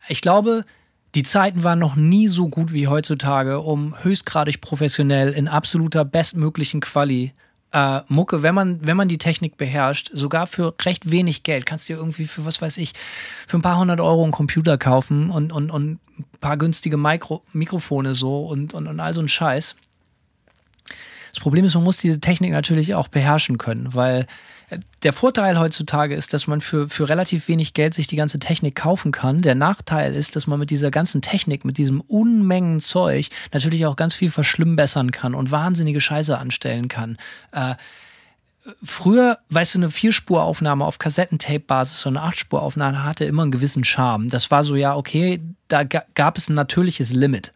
Ich 0.07 0.21
glaube, 0.21 0.65
die 1.15 1.23
Zeiten 1.23 1.63
waren 1.63 1.79
noch 1.79 1.95
nie 1.95 2.27
so 2.27 2.49
gut 2.49 2.71
wie 2.71 2.87
heutzutage, 2.87 3.59
um 3.59 3.95
höchstgradig 4.03 4.61
professionell 4.61 5.31
in 5.33 5.47
absoluter 5.47 6.05
bestmöglichen 6.05 6.81
Quali 6.81 7.33
äh, 7.71 8.01
Mucke, 8.07 8.43
wenn 8.43 8.55
man, 8.55 8.85
wenn 8.85 8.97
man 8.97 9.07
die 9.07 9.17
Technik 9.17 9.57
beherrscht, 9.57 10.09
sogar 10.13 10.47
für 10.47 10.73
recht 10.81 11.11
wenig 11.11 11.43
Geld, 11.43 11.65
kannst 11.65 11.87
du 11.87 11.93
dir 11.93 11.99
irgendwie 11.99 12.25
für, 12.25 12.45
was 12.45 12.61
weiß 12.61 12.77
ich, 12.77 12.93
für 13.47 13.57
ein 13.57 13.61
paar 13.61 13.79
hundert 13.79 13.99
Euro 13.99 14.23
einen 14.23 14.31
Computer 14.31 14.77
kaufen 14.77 15.29
und, 15.29 15.51
und, 15.51 15.69
und 15.69 15.99
ein 16.17 16.25
paar 16.41 16.57
günstige 16.57 16.97
Mikro 16.97 17.43
Mikrofone 17.53 18.15
so 18.15 18.45
und, 18.45 18.73
und, 18.73 18.87
und 18.87 18.99
all 18.99 19.13
so 19.13 19.21
ein 19.21 19.27
Scheiß. 19.27 19.75
Das 21.31 21.39
Problem 21.39 21.63
ist, 21.65 21.75
man 21.75 21.83
muss 21.83 21.97
diese 21.97 22.19
Technik 22.19 22.51
natürlich 22.51 22.95
auch 22.95 23.07
beherrschen 23.07 23.59
können, 23.59 23.93
weil 23.93 24.25
der 25.03 25.13
Vorteil 25.13 25.57
heutzutage 25.57 26.15
ist, 26.15 26.33
dass 26.33 26.45
man 26.45 26.61
für, 26.61 26.89
für 26.89 27.09
relativ 27.09 27.47
wenig 27.47 27.73
Geld 27.73 27.93
sich 27.93 28.07
die 28.07 28.15
ganze 28.15 28.39
Technik 28.39 28.75
kaufen 28.75 29.11
kann. 29.11 29.41
Der 29.41 29.55
Nachteil 29.55 30.13
ist, 30.13 30.35
dass 30.35 30.45
man 30.47 30.59
mit 30.59 30.69
dieser 30.69 30.91
ganzen 30.91 31.21
Technik, 31.21 31.65
mit 31.65 31.77
diesem 31.77 32.01
Unmengen 32.01 32.79
Zeug 32.79 33.29
natürlich 33.51 33.85
auch 33.85 33.95
ganz 33.95 34.13
viel 34.13 34.29
verschlimmbessern 34.29 35.11
kann 35.11 35.33
und 35.33 35.51
wahnsinnige 35.51 36.01
Scheiße 36.01 36.37
anstellen 36.37 36.87
kann. 36.87 37.17
Äh, 37.51 37.75
früher, 38.83 39.39
weißt 39.49 39.75
du, 39.75 39.79
eine 39.79 39.91
Vierspuraufnahme 39.91 40.85
auf 40.85 40.99
Kassettentape-Basis 40.99 42.05
und 42.05 42.17
eine 42.17 42.25
Achtspuraufnahme 42.27 43.03
hatte 43.03 43.25
immer 43.25 43.43
einen 43.43 43.51
gewissen 43.51 43.83
Charme. 43.83 44.27
Das 44.29 44.51
war 44.51 44.63
so, 44.63 44.75
ja, 44.75 44.95
okay, 44.95 45.41
da 45.67 45.83
ga- 45.83 46.05
gab 46.13 46.37
es 46.37 46.49
ein 46.49 46.53
natürliches 46.55 47.11
Limit. 47.11 47.53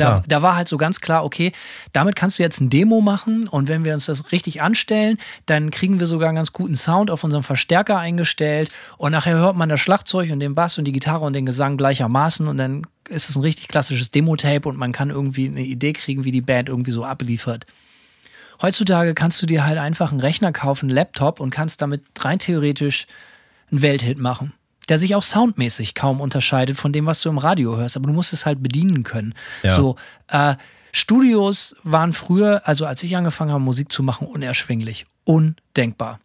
Da, 0.00 0.22
da 0.26 0.42
war 0.42 0.56
halt 0.56 0.68
so 0.68 0.76
ganz 0.76 1.00
klar, 1.00 1.24
okay, 1.24 1.52
damit 1.92 2.16
kannst 2.16 2.38
du 2.38 2.42
jetzt 2.42 2.60
ein 2.60 2.70
Demo 2.70 3.00
machen 3.00 3.48
und 3.48 3.68
wenn 3.68 3.84
wir 3.84 3.94
uns 3.94 4.06
das 4.06 4.32
richtig 4.32 4.62
anstellen, 4.62 5.18
dann 5.46 5.70
kriegen 5.70 6.00
wir 6.00 6.06
sogar 6.06 6.28
einen 6.28 6.36
ganz 6.36 6.52
guten 6.52 6.76
Sound 6.76 7.10
auf 7.10 7.24
unserem 7.24 7.44
Verstärker 7.44 7.98
eingestellt 7.98 8.70
und 8.96 9.12
nachher 9.12 9.36
hört 9.36 9.56
man 9.56 9.68
das 9.68 9.80
Schlagzeug 9.80 10.30
und 10.30 10.40
den 10.40 10.54
Bass 10.54 10.78
und 10.78 10.84
die 10.84 10.92
Gitarre 10.92 11.24
und 11.24 11.34
den 11.34 11.46
Gesang 11.46 11.76
gleichermaßen 11.76 12.48
und 12.48 12.56
dann 12.56 12.86
ist 13.08 13.28
es 13.28 13.36
ein 13.36 13.42
richtig 13.42 13.68
klassisches 13.68 14.10
Demo-Tape 14.10 14.68
und 14.68 14.76
man 14.76 14.92
kann 14.92 15.10
irgendwie 15.10 15.48
eine 15.48 15.62
Idee 15.62 15.92
kriegen, 15.92 16.24
wie 16.24 16.30
die 16.30 16.40
Band 16.40 16.68
irgendwie 16.68 16.92
so 16.92 17.04
abliefert. 17.04 17.66
Heutzutage 18.62 19.14
kannst 19.14 19.40
du 19.40 19.46
dir 19.46 19.66
halt 19.66 19.78
einfach 19.78 20.10
einen 20.10 20.20
Rechner 20.20 20.52
kaufen, 20.52 20.86
einen 20.86 20.94
Laptop 20.94 21.40
und 21.40 21.50
kannst 21.50 21.80
damit 21.82 22.02
rein 22.18 22.38
theoretisch 22.38 23.06
einen 23.70 23.82
Welthit 23.82 24.18
machen, 24.18 24.52
der 24.90 24.98
sich 24.98 25.14
auch 25.14 25.22
soundmäßig 25.22 25.94
kaum 25.94 26.20
unterscheidet 26.20 26.76
von 26.76 26.92
dem, 26.92 27.06
was 27.06 27.22
du 27.22 27.30
im 27.30 27.38
Radio 27.38 27.76
hörst, 27.76 27.96
aber 27.96 28.08
du 28.08 28.12
musst 28.12 28.32
es 28.32 28.44
halt 28.44 28.62
bedienen 28.62 29.04
können. 29.04 29.34
Ja. 29.62 29.74
So, 29.74 29.96
äh, 30.28 30.56
Studios 30.92 31.76
waren 31.84 32.12
früher, 32.12 32.62
also 32.66 32.84
als 32.84 33.02
ich 33.04 33.16
angefangen 33.16 33.52
habe, 33.52 33.62
Musik 33.62 33.92
zu 33.92 34.02
machen, 34.02 34.26
unerschwinglich. 34.26 35.06
Undenkbar. 35.24 36.18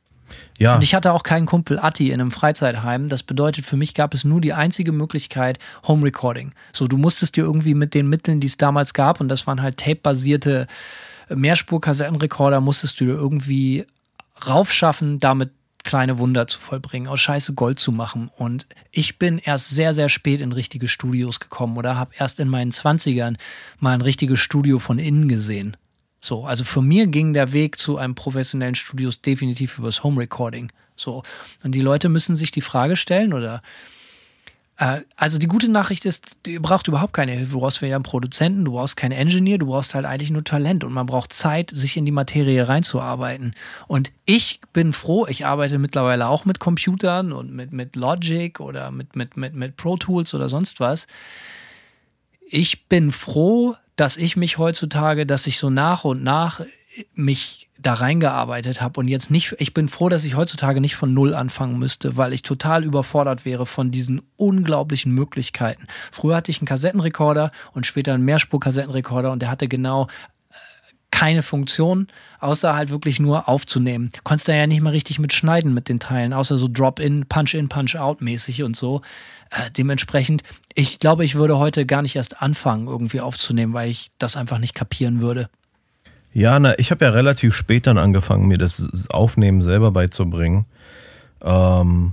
Ja, 0.58 0.76
Und 0.76 0.84
ich 0.84 0.96
hatte 0.96 1.14
auch 1.14 1.22
keinen 1.22 1.46
Kumpel 1.46 1.78
Atti 1.80 2.10
in 2.10 2.20
einem 2.20 2.32
Freizeitheim. 2.32 3.10
Das 3.10 3.22
bedeutet, 3.22 3.66
für 3.66 3.78
mich 3.78 3.94
gab 3.94 4.14
es 4.16 4.24
nur 4.24 4.42
die 4.42 4.54
einzige 4.54 4.92
Möglichkeit 4.92 5.60
Home 5.88 6.04
Recording. 6.04 6.54
So, 6.74 6.88
du 6.88 6.98
musstest 6.98 7.36
dir 7.36 7.44
irgendwie 7.44 7.76
mit 7.76 7.94
den 7.94 8.08
Mitteln, 8.08 8.40
die 8.40 8.48
es 8.48 8.58
damals 8.58 8.94
gab, 8.94 9.22
und 9.22 9.30
das 9.30 9.46
waren 9.46 9.62
halt 9.62 9.78
tape-basierte 9.78 10.66
Mehrspur-Kassettenrekorder, 11.30 12.62
musstest 12.62 13.00
du 13.00 13.06
dir 13.06 13.14
irgendwie 13.14 13.86
raufschaffen, 14.48 15.20
damit 15.20 15.52
kleine 15.86 16.18
Wunder 16.18 16.48
zu 16.48 16.60
vollbringen, 16.60 17.08
aus 17.08 17.22
Scheiße 17.22 17.54
Gold 17.54 17.80
zu 17.80 17.94
machen. 17.94 18.30
Und 18.36 18.66
ich 18.92 19.18
bin 19.18 19.38
erst 19.38 19.70
sehr, 19.70 19.94
sehr 19.94 20.10
spät 20.10 20.42
in 20.42 20.52
richtige 20.52 20.90
Studios 20.90 21.40
gekommen 21.40 21.78
oder 21.78 21.96
habe 21.96 22.14
erst 22.18 22.42
in 22.42 22.50
meinen 22.50 22.72
20ern 22.72 23.38
mal 23.80 23.94
ein 23.94 24.02
richtiges 24.02 24.40
Studio 24.40 24.80
von 24.80 25.00
innen 25.00 25.30
gesehen. 25.30 25.78
So, 26.20 26.46
also 26.46 26.64
für 26.64 26.82
mir 26.82 27.08
ging 27.08 27.34
der 27.34 27.54
Weg 27.54 27.78
zu 27.78 27.98
einem 27.98 28.16
professionellen 28.16 28.76
Studios 28.76 29.22
definitiv 29.22 29.78
übers 29.78 30.04
Home 30.04 30.20
Recording. 30.20 30.72
So, 30.96 31.24
und 31.64 31.74
die 31.74 31.82
Leute 31.82 32.10
müssen 32.10 32.36
sich 32.36 32.52
die 32.52 32.62
Frage 32.62 32.96
stellen 32.96 33.34
oder 33.34 33.62
also 34.78 35.38
die 35.38 35.48
gute 35.48 35.70
Nachricht 35.70 36.06
ist, 36.06 36.38
ihr 36.46 36.62
braucht 36.62 36.90
überhaupt 36.90 37.14
keine 37.14 37.32
Hilfe. 37.32 37.54
Du 37.54 37.60
brauchst 37.60 37.82
weder 37.82 37.96
einen 37.96 38.04
Produzenten, 38.04 38.66
du 38.66 38.74
brauchst 38.74 38.98
keinen 38.98 39.14
Engineer, 39.14 39.58
du 39.58 39.68
brauchst 39.68 39.96
halt 39.96 40.06
eigentlich 40.06 40.32
nur 40.32 40.44
Talent 40.44 40.84
und 40.84 40.92
man 40.92 41.06
braucht 41.06 41.32
Zeit, 41.32 41.72
sich 41.74 41.96
in 41.96 42.04
die 42.04 42.12
Materie 42.12 42.68
reinzuarbeiten. 42.68 43.56
Und 43.88 44.12
ich 44.26 44.60
bin 44.74 44.92
froh, 44.92 45.28
ich 45.28 45.46
arbeite 45.46 45.78
mittlerweile 45.78 46.28
auch 46.28 46.44
mit 46.44 46.60
Computern 46.60 47.32
und 47.32 47.54
mit, 47.54 47.72
mit 47.72 47.96
Logic 47.96 48.60
oder 48.60 48.92
mit, 48.92 49.16
mit, 49.16 49.38
mit, 49.38 49.56
mit 49.56 49.78
Pro 49.78 49.96
Tools 49.96 50.34
oder 50.34 50.50
sonst 50.50 50.82
was. 50.82 51.08
Ich 52.46 52.88
bin 52.88 53.12
froh, 53.12 53.76
dass 53.96 54.18
ich 54.18 54.36
mich 54.36 54.58
heutzutage, 54.58 55.26
dass 55.26 55.48
ich 55.48 55.58
so 55.58 55.70
nach 55.70 56.04
und 56.04 56.22
nach 56.22 56.62
mich 57.14 57.65
da 57.78 57.94
reingearbeitet 57.94 58.82
habe 58.82 59.00
und 59.00 59.08
jetzt 59.08 59.30
nicht, 59.30 59.56
ich 59.60 59.74
bin 59.74 59.90
froh, 59.90 60.10
dass 60.10 60.24
ich 60.24 60.36
heutzutage 60.36 60.80
nicht 60.80 60.96
von 60.96 61.14
Null 61.14 61.34
anfangen 61.34 61.78
müsste, 61.78 62.16
weil 62.16 62.34
ich 62.34 62.42
total 62.42 62.84
überfordert 62.84 63.44
wäre 63.44 63.66
von 63.66 63.92
diesen 63.92 64.22
unglaublichen 64.38 65.12
Möglichkeiten. 65.12 65.88
Früher 66.12 66.38
hatte 66.38 66.52
ich 66.52 66.60
einen 66.60 66.68
Kassettenrekorder 66.68 67.52
und 67.74 67.86
später 67.86 68.14
einen 68.14 68.24
Mehrspur-Kassettenrekorder 68.24 69.32
und 69.32 69.42
der 69.42 69.52
hatte 69.52 69.68
genau 69.68 70.08
äh, 70.50 70.56
keine 71.12 71.44
Funktion, 71.44 72.08
außer 72.40 72.76
halt 72.76 72.92
wirklich 72.92 73.20
nur 73.20 73.50
aufzunehmen. 73.50 74.10
Konntest 74.24 74.48
da 74.48 74.54
ja 74.54 74.68
nicht 74.68 74.82
mal 74.82 74.92
richtig 74.92 75.20
mit 75.20 75.34
schneiden 75.34 75.74
mit 75.74 75.90
den 75.90 76.00
Teilen, 76.00 76.32
außer 76.32 76.56
so 76.56 76.70
Drop-in, 76.70 77.26
Punch-in, 77.28 77.68
Punch-out 77.68 78.22
mäßig 78.22 78.64
und 78.64 78.78
so. 78.78 79.02
Äh, 79.52 79.70
dementsprechend, 79.72 80.44
ich 80.74 81.00
glaube, 81.00 81.26
ich 81.26 81.36
würde 81.36 81.58
heute 81.58 81.86
gar 81.86 82.02
nicht 82.02 82.16
erst 82.16 82.42
anfangen, 82.42 82.88
irgendwie 82.88 83.20
aufzunehmen, 83.20 83.74
weil 83.74 83.90
ich 83.90 84.12
das 84.18 84.38
einfach 84.38 84.60
nicht 84.60 84.76
kapieren 84.76 85.20
würde. 85.20 85.50
Ja, 86.36 86.60
na, 86.60 86.78
ich 86.78 86.92
habe 86.92 87.06
ja 87.06 87.12
relativ 87.12 87.56
spät 87.56 87.88
dann 87.88 87.98
angefangen, 87.98 88.50
mir 88.50 88.58
das 88.58 89.08
Aufnehmen 89.10 89.62
selber 89.62 89.92
beizubringen. 89.92 90.66
Ähm, 91.42 92.12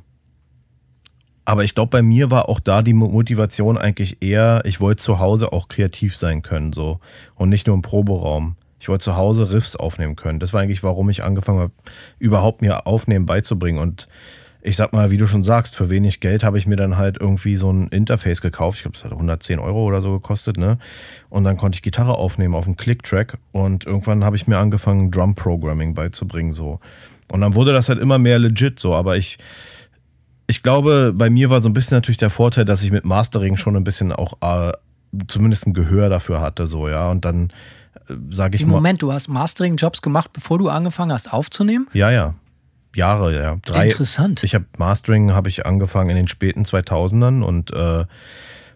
aber 1.44 1.64
ich 1.64 1.74
glaube, 1.74 1.90
bei 1.90 2.02
mir 2.02 2.30
war 2.30 2.48
auch 2.48 2.60
da 2.60 2.82
die 2.82 2.92
Mo- 2.92 3.08
Motivation 3.08 3.76
eigentlich 3.76 4.22
eher, 4.22 4.62
ich 4.64 4.80
wollte 4.80 5.02
zu 5.02 5.18
Hause 5.18 5.52
auch 5.52 5.66
kreativ 5.66 6.16
sein 6.16 6.42
können, 6.42 6.72
so. 6.72 7.00
Und 7.34 7.48
nicht 7.48 7.66
nur 7.66 7.74
im 7.74 7.82
Proberaum. 7.82 8.54
Ich 8.78 8.88
wollte 8.88 9.02
zu 9.02 9.16
Hause 9.16 9.50
Riffs 9.50 9.74
aufnehmen 9.74 10.14
können. 10.14 10.38
Das 10.38 10.52
war 10.52 10.60
eigentlich, 10.60 10.84
warum 10.84 11.10
ich 11.10 11.24
angefangen 11.24 11.58
habe, 11.58 11.72
überhaupt 12.20 12.62
mir 12.62 12.86
Aufnehmen 12.86 13.26
beizubringen. 13.26 13.80
Und 13.80 14.06
ich 14.64 14.76
sag 14.76 14.92
mal, 14.92 15.10
wie 15.10 15.16
du 15.16 15.26
schon 15.26 15.42
sagst, 15.42 15.74
für 15.74 15.90
wenig 15.90 16.20
Geld 16.20 16.44
habe 16.44 16.56
ich 16.56 16.66
mir 16.66 16.76
dann 16.76 16.96
halt 16.96 17.20
irgendwie 17.20 17.56
so 17.56 17.72
ein 17.72 17.88
Interface 17.88 18.40
gekauft. 18.40 18.76
Ich 18.78 18.82
glaube, 18.82 18.94
das 18.94 19.04
hat 19.04 19.10
110 19.10 19.58
Euro 19.58 19.84
oder 19.84 20.00
so 20.00 20.12
gekostet, 20.12 20.56
ne? 20.56 20.78
Und 21.30 21.42
dann 21.44 21.56
konnte 21.56 21.76
ich 21.76 21.82
Gitarre 21.82 22.14
aufnehmen 22.14 22.54
auf 22.54 22.66
einen 22.66 22.76
Click-Track 22.76 23.38
und 23.50 23.84
irgendwann 23.84 24.24
habe 24.24 24.36
ich 24.36 24.46
mir 24.46 24.58
angefangen, 24.58 25.10
Drum-Programming 25.10 25.94
beizubringen, 25.94 26.52
so. 26.52 26.78
Und 27.30 27.40
dann 27.40 27.56
wurde 27.56 27.72
das 27.72 27.88
halt 27.88 27.98
immer 27.98 28.18
mehr 28.18 28.38
legit, 28.38 28.78
so. 28.78 28.94
Aber 28.94 29.16
ich, 29.16 29.38
ich 30.46 30.62
glaube, 30.62 31.12
bei 31.12 31.28
mir 31.28 31.50
war 31.50 31.58
so 31.58 31.68
ein 31.68 31.72
bisschen 31.72 31.96
natürlich 31.96 32.18
der 32.18 32.30
Vorteil, 32.30 32.64
dass 32.64 32.84
ich 32.84 32.92
mit 32.92 33.04
Mastering 33.04 33.56
schon 33.56 33.74
ein 33.74 33.84
bisschen 33.84 34.12
auch 34.12 34.34
äh, 34.42 34.72
zumindest 35.26 35.66
ein 35.66 35.74
Gehör 35.74 36.08
dafür 36.08 36.40
hatte, 36.40 36.68
so, 36.68 36.88
ja. 36.88 37.10
Und 37.10 37.24
dann 37.24 37.50
äh, 38.08 38.14
sage 38.30 38.54
ich 38.54 38.62
Im 38.62 38.68
mal. 38.68 38.76
Moment, 38.76 39.02
du 39.02 39.12
hast 39.12 39.26
Mastering-Jobs 39.26 40.02
gemacht, 40.02 40.30
bevor 40.32 40.58
du 40.58 40.68
angefangen 40.68 41.10
hast 41.12 41.32
aufzunehmen? 41.32 41.88
Ja, 41.94 42.12
ja. 42.12 42.34
Jahre, 42.94 43.34
ja. 43.34 43.56
Drei, 43.64 43.88
Interessant. 43.88 44.44
Ich 44.44 44.54
habe 44.54 44.66
Mastering 44.78 45.32
habe 45.32 45.48
ich 45.48 45.66
angefangen 45.66 46.10
in 46.10 46.16
den 46.16 46.28
späten 46.28 46.64
2000ern 46.64 47.42
und 47.42 47.72
äh, 47.72 48.04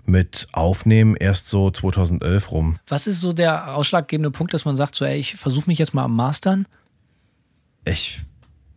mit 0.04 0.46
Aufnehmen 0.52 1.16
erst 1.16 1.48
so 1.48 1.70
2011 1.70 2.52
rum. 2.52 2.78
Was 2.88 3.06
ist 3.06 3.20
so 3.20 3.32
der 3.32 3.74
ausschlaggebende 3.74 4.30
Punkt, 4.30 4.54
dass 4.54 4.64
man 4.64 4.76
sagt, 4.76 4.94
so, 4.94 5.04
ey, 5.04 5.18
ich 5.18 5.36
versuche 5.36 5.68
mich 5.68 5.78
jetzt 5.78 5.94
mal 5.94 6.04
am 6.04 6.16
Mastern? 6.16 6.66
Ich 7.84 8.20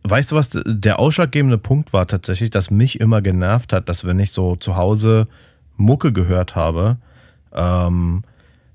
weißt 0.02 0.32
du 0.32 0.36
was 0.36 0.50
der 0.64 0.98
ausschlaggebende 0.98 1.58
Punkt 1.58 1.92
war 1.92 2.06
tatsächlich, 2.06 2.50
dass 2.50 2.70
mich 2.70 3.00
immer 3.00 3.20
genervt 3.22 3.72
hat, 3.72 3.88
dass 3.88 4.04
wenn 4.04 4.18
ich 4.18 4.32
so 4.32 4.56
zu 4.56 4.76
Hause 4.76 5.28
Mucke 5.76 6.12
gehört 6.12 6.56
habe, 6.56 6.98
ähm, 7.52 8.22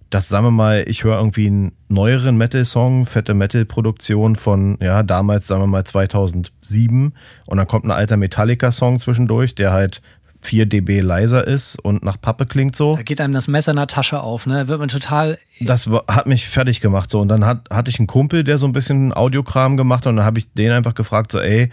dass 0.10 0.30
sagen 0.30 0.46
wir 0.46 0.52
mal, 0.52 0.84
ich 0.88 1.04
höre 1.04 1.18
irgendwie 1.18 1.48
einen 1.48 1.72
neueren 1.90 2.38
Metal-Song, 2.38 3.06
fette 3.06 3.34
Metal-Produktion 3.34 4.36
von, 4.36 4.78
ja, 4.82 5.04
damals 5.04 5.48
sagen 5.48 5.62
wir 5.62 5.68
mal 5.68 5.84
2007 5.84 7.14
und 7.46 7.58
dann 7.58 7.68
kommt 7.68 7.86
ein 7.86 7.92
alter 7.92 8.18
Metallica-Song 8.18 9.00
zwischendurch, 9.00 9.56
der 9.56 9.72
halt 9.72 10.02
4 10.46 10.68
dB 10.68 11.02
leiser 11.02 11.46
ist 11.46 11.78
und 11.84 12.04
nach 12.04 12.22
Pappe 12.22 12.46
klingt 12.46 12.76
so. 12.76 12.96
Da 12.96 13.02
geht 13.02 13.20
einem 13.20 13.34
das 13.34 13.48
Messer 13.48 13.72
in 13.72 13.78
der 13.78 13.88
Tasche 13.88 14.22
auf, 14.22 14.46
ne? 14.46 14.68
Wird 14.68 14.80
man 14.80 14.90
total. 14.90 15.38
Das 15.60 15.90
hat 16.08 16.28
mich 16.28 16.48
fertig 16.48 16.82
gemacht. 16.82 17.10
So. 17.10 17.20
Und 17.20 17.30
dann 17.30 17.46
hat, 17.46 17.70
hatte 17.72 17.90
ich 17.90 18.00
einen 18.00 18.08
Kumpel, 18.08 18.44
der 18.44 18.58
so 18.58 18.68
ein 18.68 18.72
bisschen 18.72 19.12
Audiokram 19.12 19.76
gemacht 19.76 20.06
hat 20.06 20.12
und 20.12 20.18
dann 20.18 20.26
habe 20.26 20.40
ich 20.40 20.52
den 20.54 20.72
einfach 20.72 20.94
gefragt, 20.94 21.32
so, 21.32 21.40
ey, 21.40 21.72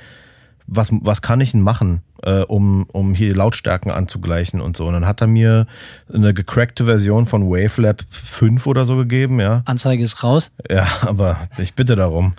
was, 0.74 0.90
was 0.92 1.22
kann 1.22 1.40
ich 1.40 1.52
denn 1.52 1.60
machen, 1.60 2.02
äh, 2.22 2.40
um, 2.40 2.86
um 2.92 3.14
hier 3.14 3.28
die 3.28 3.34
Lautstärken 3.34 3.90
anzugleichen 3.90 4.60
und 4.60 4.76
so. 4.76 4.86
Und 4.86 4.94
dann 4.94 5.06
hat 5.06 5.20
er 5.20 5.26
mir 5.26 5.66
eine 6.12 6.34
gecrackte 6.34 6.86
Version 6.86 7.26
von 7.26 7.48
Wavelab 7.48 8.02
5 8.08 8.66
oder 8.66 8.86
so 8.86 8.96
gegeben, 8.96 9.40
ja. 9.40 9.62
Anzeige 9.66 10.02
ist 10.02 10.22
raus. 10.22 10.50
Ja, 10.70 10.86
aber 11.02 11.48
ich 11.58 11.74
bitte 11.74 11.96
darum. 11.96 12.34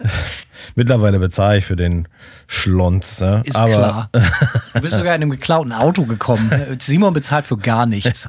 Mittlerweile 0.74 1.18
bezahle 1.18 1.58
ich 1.58 1.66
für 1.66 1.76
den 1.76 2.08
Schlons. 2.46 3.20
Ja. 3.20 3.40
Ist 3.40 3.56
aber, 3.56 3.72
klar. 3.72 4.10
Du 4.74 4.80
bist 4.80 4.94
sogar 4.94 5.14
in 5.14 5.22
einem 5.22 5.30
geklauten 5.30 5.72
Auto 5.72 6.04
gekommen. 6.04 6.50
Simon 6.78 7.12
bezahlt 7.12 7.44
für 7.44 7.56
gar 7.56 7.86
nichts. 7.86 8.28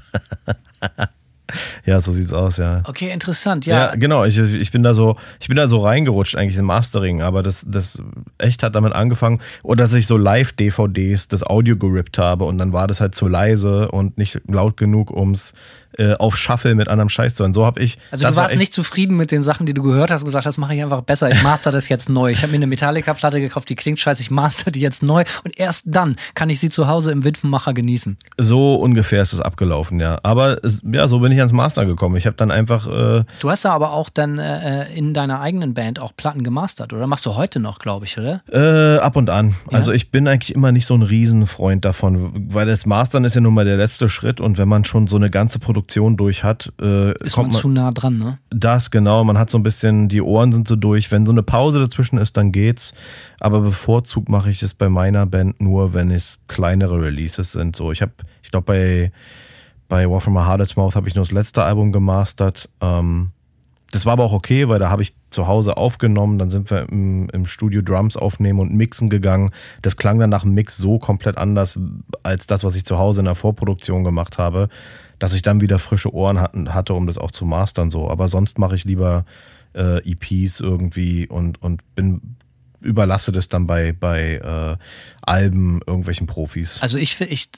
Ja, 1.85 2.01
so 2.01 2.11
sieht's 2.11 2.33
aus, 2.33 2.57
ja. 2.57 2.81
Okay, 2.85 3.11
interessant. 3.11 3.65
Ja, 3.65 3.75
Ja, 3.91 3.95
genau. 3.95 4.25
Ich, 4.25 4.37
ich 4.37 4.71
bin 4.71 4.83
da 4.83 4.93
so, 4.93 5.15
ich 5.39 5.47
bin 5.47 5.57
da 5.57 5.67
so 5.67 5.79
reingerutscht 5.79 6.35
eigentlich 6.35 6.57
im 6.57 6.65
Mastering, 6.65 7.21
aber 7.21 7.43
das, 7.43 7.65
das 7.67 8.01
echt 8.37 8.63
hat 8.63 8.75
damit 8.75 8.93
angefangen, 8.93 9.39
oder 9.63 9.83
dass 9.83 9.93
ich 9.93 10.07
so 10.07 10.17
Live-DVDs 10.17 11.27
das 11.27 11.43
Audio 11.43 11.77
gerippt 11.77 12.17
habe 12.17 12.45
und 12.45 12.57
dann 12.57 12.73
war 12.73 12.87
das 12.87 13.01
halt 13.01 13.15
zu 13.15 13.27
leise 13.27 13.89
und 13.89 14.17
nicht 14.17 14.41
laut 14.47 14.77
genug, 14.77 15.11
ums 15.11 15.53
äh, 15.97 16.13
auf 16.15 16.37
Shuffle 16.37 16.75
mit 16.75 16.87
anderem 16.87 17.09
Scheiß 17.09 17.35
zu 17.35 17.43
hören. 17.43 17.53
So 17.53 17.65
habe 17.65 17.81
ich. 17.81 17.97
Also 18.11 18.23
das 18.23 18.31
du 18.31 18.35
war 18.37 18.43
warst 18.43 18.53
echt- 18.53 18.59
nicht 18.59 18.73
zufrieden 18.73 19.17
mit 19.17 19.31
den 19.31 19.43
Sachen, 19.43 19.65
die 19.65 19.73
du 19.73 19.83
gehört 19.83 20.11
hast 20.11 20.21
und 20.23 20.27
gesagt 20.27 20.45
hast, 20.45 20.57
mache 20.57 20.75
ich 20.75 20.81
einfach 20.83 21.01
besser. 21.01 21.29
Ich 21.31 21.41
master 21.43 21.71
das 21.71 21.89
jetzt 21.89 22.09
neu. 22.09 22.31
Ich 22.31 22.41
habe 22.43 22.51
mir 22.51 22.57
eine 22.57 22.67
Metallica-Platte 22.67 23.39
gekauft, 23.41 23.69
die 23.69 23.75
klingt 23.75 23.99
scheiße, 23.99 24.21
ich 24.21 24.31
master 24.31 24.71
die 24.71 24.79
jetzt 24.81 25.03
neu 25.03 25.23
und 25.43 25.59
erst 25.59 25.83
dann 25.87 26.15
kann 26.35 26.49
ich 26.49 26.59
sie 26.59 26.69
zu 26.69 26.87
Hause 26.87 27.11
im 27.11 27.23
Witwenmacher 27.23 27.73
genießen. 27.73 28.17
So 28.37 28.75
ungefähr 28.75 29.21
ist 29.21 29.33
es 29.33 29.41
abgelaufen, 29.41 29.99
ja. 29.99 30.19
Aber 30.23 30.59
ja, 30.91 31.07
so 31.07 31.19
bin 31.19 31.31
ich 31.31 31.39
ans 31.39 31.53
Master 31.53 31.85
gekommen. 31.85 32.15
Ich 32.15 32.25
habe 32.25 32.35
dann 32.37 32.51
einfach 32.51 32.87
äh, 32.87 33.23
Du 33.39 33.49
hast 33.49 33.63
ja 33.63 33.73
aber 33.73 33.91
auch 33.91 34.09
dann 34.09 34.37
äh, 34.39 34.85
in 34.93 35.13
deiner 35.13 35.41
eigenen 35.41 35.73
Band 35.73 35.99
auch 35.99 36.11
Platten 36.15 36.43
gemastert, 36.43 36.93
oder? 36.93 37.07
Machst 37.07 37.25
du 37.25 37.35
heute 37.35 37.59
noch, 37.59 37.79
glaube 37.79 38.05
ich, 38.05 38.17
oder? 38.17 38.41
Äh, 38.51 38.99
ab 38.99 39.15
und 39.15 39.29
an. 39.29 39.55
Also 39.71 39.91
ich 39.91 40.11
bin 40.11 40.27
eigentlich 40.27 40.53
immer 40.55 40.71
nicht 40.71 40.85
so 40.85 40.93
ein 40.95 41.01
Riesenfreund 41.01 41.85
davon, 41.85 42.47
weil 42.53 42.65
das 42.67 42.85
Mastern 42.85 43.25
ist 43.25 43.35
ja 43.35 43.41
nun 43.41 43.53
mal 43.53 43.65
der 43.65 43.77
letzte 43.77 44.09
Schritt 44.09 44.39
und 44.41 44.57
wenn 44.57 44.67
man 44.67 44.83
schon 44.85 45.07
so 45.07 45.15
eine 45.15 45.29
ganze 45.29 45.59
Produktion 45.59 45.86
durch 45.87 46.43
hat, 46.43 46.71
äh, 46.81 47.11
Ist 47.23 47.37
man 47.37 47.43
kommt 47.43 47.53
man, 47.53 47.61
zu 47.61 47.69
nah 47.69 47.91
dran, 47.91 48.17
ne? 48.17 48.37
das 48.49 48.91
genau, 48.91 49.23
man 49.23 49.37
hat 49.37 49.49
so 49.49 49.57
ein 49.57 49.63
bisschen, 49.63 50.09
die 50.09 50.21
Ohren 50.21 50.51
sind 50.51 50.67
so 50.67 50.75
durch. 50.75 51.11
Wenn 51.11 51.25
so 51.25 51.31
eine 51.31 51.43
Pause 51.43 51.79
dazwischen 51.79 52.17
ist, 52.17 52.37
dann 52.37 52.51
geht's. 52.51 52.93
Aber 53.39 53.61
bevorzugt 53.61 54.29
mache 54.29 54.49
ich 54.49 54.63
es 54.63 54.73
bei 54.73 54.89
meiner 54.89 55.25
Band 55.25 55.61
nur, 55.61 55.93
wenn 55.93 56.11
es 56.11 56.39
kleinere 56.47 57.01
Releases 57.01 57.51
sind. 57.51 57.75
So, 57.75 57.91
ich 57.91 58.01
habe, 58.01 58.13
ich 58.43 58.51
glaube 58.51 58.65
bei 58.65 59.11
bei 59.89 60.09
War 60.09 60.21
From 60.21 60.37
a 60.37 60.45
Hardest 60.45 60.77
Mouth 60.77 60.95
habe 60.95 61.07
ich 61.07 61.15
nur 61.15 61.23
das 61.23 61.31
letzte 61.31 61.63
Album 61.63 61.91
gemastert. 61.91 62.69
Ähm, 62.81 63.31
das 63.91 64.05
war 64.05 64.13
aber 64.13 64.25
auch 64.25 64.33
okay, 64.33 64.67
weil 64.67 64.79
da 64.79 64.89
habe 64.89 65.01
ich 65.01 65.15
zu 65.29 65.47
Hause 65.47 65.77
aufgenommen, 65.77 66.39
dann 66.39 66.49
sind 66.49 66.69
wir 66.69 66.89
im, 66.89 67.29
im 67.29 67.45
Studio 67.45 67.81
Drums 67.81 68.17
aufnehmen 68.17 68.59
und 68.59 68.73
mixen 68.73 69.09
gegangen. 69.09 69.51
Das 69.81 69.95
klang 69.95 70.19
dann 70.19 70.29
nach 70.29 70.41
dem 70.41 70.53
Mix 70.53 70.77
so 70.77 70.99
komplett 70.99 71.37
anders 71.37 71.79
als 72.23 72.47
das, 72.47 72.63
was 72.63 72.75
ich 72.75 72.85
zu 72.85 72.97
Hause 72.97 73.21
in 73.21 73.25
der 73.25 73.35
Vorproduktion 73.35 74.03
gemacht 74.03 74.37
habe, 74.37 74.67
dass 75.19 75.33
ich 75.33 75.41
dann 75.41 75.61
wieder 75.61 75.79
frische 75.79 76.13
Ohren 76.13 76.39
hatten, 76.39 76.73
hatte, 76.73 76.93
um 76.93 77.07
das 77.07 77.17
auch 77.17 77.31
zu 77.31 77.45
mastern 77.45 77.89
so. 77.89 78.09
Aber 78.09 78.27
sonst 78.27 78.59
mache 78.59 78.75
ich 78.75 78.85
lieber 78.85 79.25
äh, 79.73 79.97
EPs 80.09 80.59
irgendwie 80.59 81.27
und, 81.27 81.61
und 81.61 81.83
bin 81.95 82.37
überlasse 82.79 83.31
das 83.31 83.49
dann 83.49 83.67
bei, 83.67 83.91
bei 83.91 84.35
äh, 84.35 84.77
Alben 85.21 85.81
irgendwelchen 85.85 86.27
Profis. 86.27 86.79
Also 86.81 86.97
ich, 86.97 87.19
ich 87.21 87.49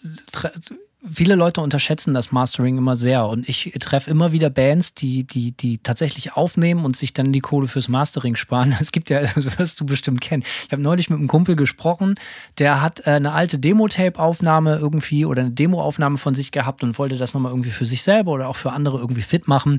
viele 1.08 1.36
Leute 1.36 1.62
unterschätzen 1.62 2.14
das 2.14 2.32
Mastering 2.32 2.78
immer 2.78 2.96
sehr 2.96 3.26
und 3.28 3.48
ich 3.48 3.74
treffe 3.80 4.10
immer 4.10 4.32
wieder 4.32 4.50
Bands, 4.50 4.94
die, 4.94 5.24
die, 5.24 5.52
die 5.52 5.78
tatsächlich 5.78 6.34
aufnehmen 6.34 6.84
und 6.84 6.98
sich 6.98 7.14
dann 7.14 7.32
die 7.32 7.40
Kohle 7.40 7.68
fürs 7.68 7.88
Mastering 7.88 8.36
sparen. 8.36 8.76
Es 8.80 8.92
gibt 8.92 9.10
ja, 9.10 9.22
das 9.22 9.60
wirst 9.60 9.80
du 9.80 9.86
bestimmt 9.86 10.22
kennen. 10.22 10.44
Ich 10.66 10.72
habe 10.72 10.82
neulich 10.82 11.10
mit 11.10 11.20
einem 11.20 11.28
Kumpel 11.28 11.56
gesprochen, 11.56 12.16
der 12.58 12.82
hat 12.82 13.02
äh, 13.06 13.12
eine 13.12 13.34
alte 13.34 13.60
Demo-Tape-Aufnahme 13.60 14.78
irgendwie 14.78 15.26
oder 15.26 15.42
eine 15.42 15.52
Demo-Aufnahme 15.52 16.18
von 16.18 16.34
sich 16.34 16.52
gehabt 16.52 16.84
und 16.84 16.98
wollte 16.98 17.18
das 17.18 17.34
nochmal 17.34 17.52
irgendwie 17.52 17.72
für 17.72 17.86
sich 17.86 18.02
selber 18.02 18.32
oder 18.32 18.48
auch 18.50 18.56
für 18.56 18.72
andere 18.72 18.98
irgendwie 19.00 19.22
fit 19.22 19.48
machen. 19.48 19.78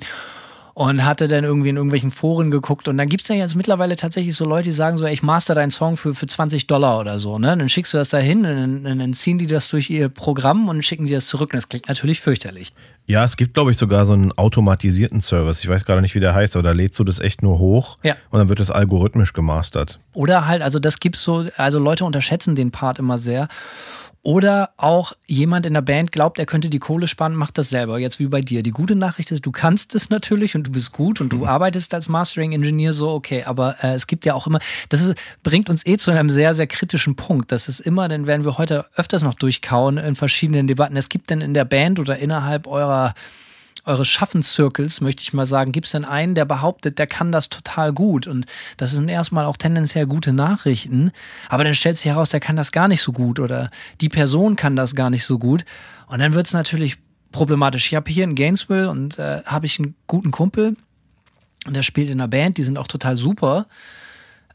Und 0.83 1.05
hatte 1.05 1.29
dann 1.29 1.45
irgendwie 1.45 1.69
in 1.69 1.77
irgendwelchen 1.77 2.11
Foren 2.11 2.51
geguckt. 2.51 2.89
Und 2.89 2.97
dann 2.97 3.07
gibt 3.07 3.21
es 3.23 3.29
ja 3.29 3.35
jetzt 3.35 3.55
mittlerweile 3.55 3.97
tatsächlich 3.97 4.35
so 4.35 4.47
Leute, 4.47 4.71
die 4.71 4.75
sagen 4.75 4.97
so, 4.97 5.05
ey, 5.05 5.13
ich 5.13 5.23
master 5.23 5.55
deinen 5.55 5.71
Song 5.71 5.99
für, 5.99 6.15
für 6.15 6.27
20 6.27 6.69
Dollar 6.69 6.99
oder 6.99 7.19
so. 7.19 7.39
Ne? 7.39 7.49
Dann 7.55 7.69
schickst 7.69 7.93
du 7.93 7.99
das 7.99 8.09
dahin 8.09 8.47
und 8.47 8.85
dann, 8.85 8.99
dann 8.99 9.13
ziehen 9.13 9.37
die 9.37 9.47
das 9.47 9.69
durch 9.69 9.91
ihr 9.91 10.09
Programm 10.09 10.69
und 10.69 10.83
schicken 10.83 11.05
dir 11.05 11.19
das 11.19 11.27
zurück. 11.27 11.53
Und 11.53 11.59
das 11.59 11.69
klingt 11.69 11.87
natürlich 11.89 12.23
fürchterlich. 12.23 12.73
Ja, 13.05 13.25
es 13.25 13.37
gibt, 13.37 13.53
glaube 13.53 13.73
ich, 13.73 13.77
sogar 13.77 14.07
so 14.07 14.15
einen 14.15 14.33
automatisierten 14.33 15.21
Service. 15.21 15.61
Ich 15.63 15.69
weiß 15.69 15.85
gerade 15.85 16.01
nicht, 16.01 16.15
wie 16.15 16.21
der 16.21 16.35
heißt, 16.35 16.57
aber 16.57 16.63
da 16.63 16.73
lädst 16.73 16.99
du 16.99 17.05
das 17.05 17.19
echt 17.19 17.43
nur 17.43 17.59
hoch 17.59 17.99
Ja. 18.03 18.15
und 18.31 18.39
dann 18.39 18.49
wird 18.49 18.61
das 18.61 18.71
algorithmisch 18.71 19.35
gemastert. 19.35 19.99
Oder 20.15 20.47
halt, 20.47 20.63
also 20.63 20.79
das 20.79 20.99
gibt's 20.99 21.23
so, 21.23 21.45
also 21.59 21.79
Leute 21.79 22.07
unterschätzen 22.07 22.55
den 22.55 22.71
Part 22.71 22.99
immer 22.99 23.19
sehr. 23.19 23.49
Oder 24.23 24.71
auch 24.77 25.15
jemand 25.27 25.65
in 25.65 25.73
der 25.73 25.81
Band 25.81 26.13
glaubt, 26.13 26.39
er 26.39 26.45
könnte 26.45 26.69
die 26.69 26.79
Kohle 26.79 27.09
sparen, 27.09 27.35
macht 27.35 27.57
das 27.57 27.71
selber. 27.71 27.99
Jetzt 27.99 28.19
wie 28.19 28.27
bei 28.27 28.43
dir. 28.43 28.63
Die 28.63 28.71
gute 28.71 28.95
Nachricht 28.95 29.31
ist, 29.31 29.47
du 29.47 29.51
kannst 29.51 29.95
es 29.95 30.11
natürlich 30.11 30.55
und 30.55 30.67
du 30.67 30.73
bist 30.73 30.93
gut 30.93 31.23
und 31.23 31.31
du 31.31 31.47
arbeitest 31.47 31.95
als 31.95 32.07
Mastering-Ingenieur 32.09 32.93
so, 32.93 33.09
okay. 33.11 33.45
Aber 33.45 33.77
äh, 33.83 33.95
es 33.95 34.07
gibt 34.07 34.27
ja 34.27 34.35
auch 34.35 34.47
immer, 34.47 34.59
das 34.91 35.01
ist, 35.01 35.15
bringt 35.43 35.71
uns 35.71 35.87
eh 35.87 35.97
zu 35.97 36.11
einem 36.11 36.29
sehr, 36.29 36.55
sehr 36.55 36.67
kritischen 36.67 37.17
Punkt. 37.17 37.51
Das 37.51 37.67
ist 37.67 37.81
immer, 37.81 38.09
den 38.09 38.27
werden 38.27 38.45
wir 38.45 38.59
heute 38.59 38.85
öfters 38.95 39.23
noch 39.23 39.35
durchkauen 39.35 39.97
in 39.97 40.15
verschiedenen 40.15 40.67
Debatten. 40.67 40.97
Es 40.97 41.09
gibt 41.09 41.31
denn 41.31 41.41
in 41.41 41.55
der 41.55 41.65
Band 41.65 41.99
oder 41.99 42.19
innerhalb 42.19 42.67
eurer 42.67 43.15
eures 43.91 44.09
Schaffenszirkels, 44.09 45.01
möchte 45.01 45.23
ich 45.23 45.33
mal 45.33 45.47
sagen, 45.47 45.73
gibt 45.73 45.87
es 45.87 45.93
denn 45.93 46.05
einen, 46.05 46.35
der 46.35 46.45
behauptet, 46.45 46.99
der 46.99 47.07
kann 47.07 47.33
das 47.33 47.49
total 47.49 47.93
gut? 47.93 48.27
Und 48.27 48.47
das 48.77 48.93
sind 48.93 49.09
erstmal 49.09 49.45
auch 49.45 49.57
tendenziell 49.57 50.07
gute 50.07 50.33
Nachrichten. 50.33 51.11
Aber 51.49 51.65
dann 51.65 51.75
stellt 51.75 51.97
sich 51.97 52.07
heraus, 52.07 52.31
der 52.31 52.41
kann 52.41 52.57
das 52.57 52.73
gar 52.73 52.89
nicht 52.89 53.03
so 53.03 53.13
gut 53.13 53.39
oder 53.39 53.71
die 54.01 54.09
Person 54.09 54.57
kann 54.57 54.77
das 54.77 54.95
gar 54.95 55.11
nicht 55.11 55.25
so 55.25 55.39
gut. 55.39 55.65
Und 56.07 56.21
dann 56.21 56.35
wird 56.35 56.47
es 56.47 56.53
natürlich 56.53 56.97
problematisch. 57.33 57.87
Ich 57.87 57.95
habe 57.95 58.11
hier 58.11 58.25
in 58.25 58.35
Gainesville 58.35 58.89
und 58.89 59.19
äh, 59.19 59.43
habe 59.45 59.67
ich 59.67 59.79
einen 59.79 59.95
guten 60.07 60.31
Kumpel 60.31 60.77
und 61.67 61.75
der 61.75 61.83
spielt 61.83 62.09
in 62.09 62.21
einer 62.21 62.29
Band, 62.29 62.57
die 62.59 62.65
sind 62.65 62.79
auch 62.79 62.89
total 62.89 63.17
super. 63.17 63.67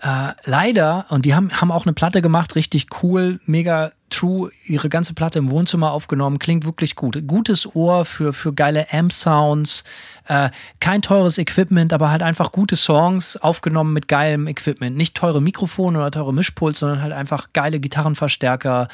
Äh, 0.05 0.33
leider, 0.43 1.07
und 1.09 1.25
die 1.25 1.33
haben, 1.33 1.49
haben 1.51 1.71
auch 1.71 1.85
eine 1.85 1.93
Platte 1.93 2.21
gemacht, 2.21 2.55
richtig 2.55 2.87
cool, 3.01 3.39
mega 3.47 3.91
true, 4.11 4.51
ihre 4.67 4.87
ganze 4.87 5.15
Platte 5.15 5.39
im 5.39 5.49
Wohnzimmer 5.49 5.91
aufgenommen, 5.91 6.37
klingt 6.37 6.63
wirklich 6.63 6.95
gut. 6.95 7.19
Gutes 7.25 7.75
Ohr 7.75 8.05
für, 8.05 8.31
für 8.31 8.53
geile 8.53 8.93
Amp-Sounds, 8.93 9.83
äh, 10.27 10.51
kein 10.79 11.01
teures 11.01 11.39
Equipment, 11.39 11.91
aber 11.91 12.11
halt 12.11 12.21
einfach 12.21 12.51
gute 12.51 12.75
Songs, 12.75 13.35
aufgenommen 13.35 13.93
mit 13.93 14.07
geilem 14.07 14.45
Equipment. 14.45 14.95
Nicht 14.95 15.17
teure 15.17 15.41
Mikrofone 15.41 15.97
oder 15.97 16.11
teure 16.11 16.35
Mischpult, 16.35 16.77
sondern 16.77 17.01
halt 17.01 17.11
einfach 17.11 17.47
geile 17.53 17.79
Gitarrenverstärker, 17.79 18.89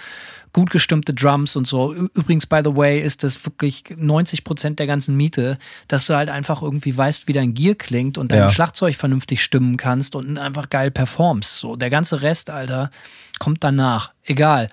gut 0.54 0.70
gestimmte 0.70 1.14
Drums 1.14 1.56
und 1.56 1.68
so. 1.68 1.94
Übrigens, 1.94 2.46
by 2.46 2.62
the 2.64 2.76
way, 2.76 3.00
ist 3.02 3.24
das 3.24 3.44
wirklich 3.46 3.84
90 3.96 4.44
Prozent 4.44 4.80
der 4.80 4.88
ganzen 4.88 5.16
Miete, 5.16 5.58
dass 5.88 6.08
du 6.08 6.16
halt 6.16 6.30
einfach 6.30 6.62
irgendwie 6.62 6.96
weißt, 6.96 7.28
wie 7.28 7.34
dein 7.34 7.54
Gear 7.54 7.76
klingt 7.76 8.18
und 8.18 8.32
dein 8.32 8.40
Ja. 8.40 8.50
Schlagzeug 8.50 8.96
vernünftig 8.96 9.44
stimmen 9.44 9.78
kannst 9.78 10.16
und 10.16 10.38
einfach 10.38 10.70
geil 10.70 10.92
performst. 10.92 11.58
So, 11.58 11.76
der 11.76 11.90
ganze 11.90 12.22
Rest, 12.22 12.50
Alter, 12.50 12.92
kommt 13.40 13.64
danach. 13.64 14.14
Egal. 14.24 14.68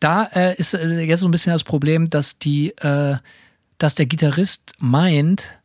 Da 0.00 0.24
äh, 0.34 0.56
ist 0.56 0.74
äh, 0.74 1.00
jetzt 1.02 1.20
so 1.20 1.28
ein 1.28 1.30
bisschen 1.30 1.52
das 1.52 1.64
Problem, 1.64 2.10
dass 2.10 2.38
die, 2.38 2.70
äh, 2.78 3.16
dass 3.78 3.94
der 3.94 4.06
Gitarrist 4.06 4.72
meint, 4.78 5.58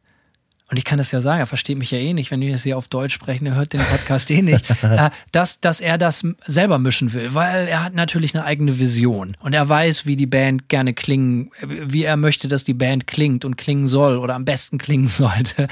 und 0.69 0.77
ich 0.77 0.83
kann 0.85 0.99
das 0.99 1.11
ja 1.11 1.19
sagen, 1.19 1.39
er 1.39 1.47
versteht 1.47 1.77
mich 1.77 1.91
ja 1.91 1.97
eh 1.97 2.13
nicht, 2.13 2.29
wenn 2.29 2.41
wir 2.41 2.51
das 2.51 2.63
hier 2.63 2.77
auf 2.77 2.87
Deutsch 2.87 3.13
sprechen, 3.13 3.47
er 3.47 3.55
hört 3.55 3.73
den 3.73 3.81
Podcast 3.81 4.29
eh 4.29 4.41
nicht, 4.41 4.69
äh, 4.81 5.09
dass, 5.31 5.59
dass 5.61 5.79
er 5.79 5.97
das 5.97 6.23
selber 6.45 6.77
mischen 6.77 7.13
will, 7.13 7.33
weil 7.33 7.67
er 7.67 7.83
hat 7.83 7.95
natürlich 7.95 8.35
eine 8.35 8.45
eigene 8.45 8.77
Vision 8.77 9.35
und 9.39 9.53
er 9.53 9.67
weiß, 9.67 10.05
wie 10.05 10.15
die 10.15 10.27
Band 10.27 10.69
gerne 10.69 10.93
klingen, 10.93 11.51
äh, 11.61 11.67
wie 11.67 12.03
er 12.03 12.17
möchte, 12.17 12.47
dass 12.47 12.65
die 12.65 12.75
Band 12.75 13.07
klingt 13.07 13.45
und 13.45 13.57
klingen 13.57 13.87
soll 13.87 14.17
oder 14.17 14.35
am 14.35 14.45
besten 14.45 14.77
klingen 14.77 15.07
sollte. 15.07 15.67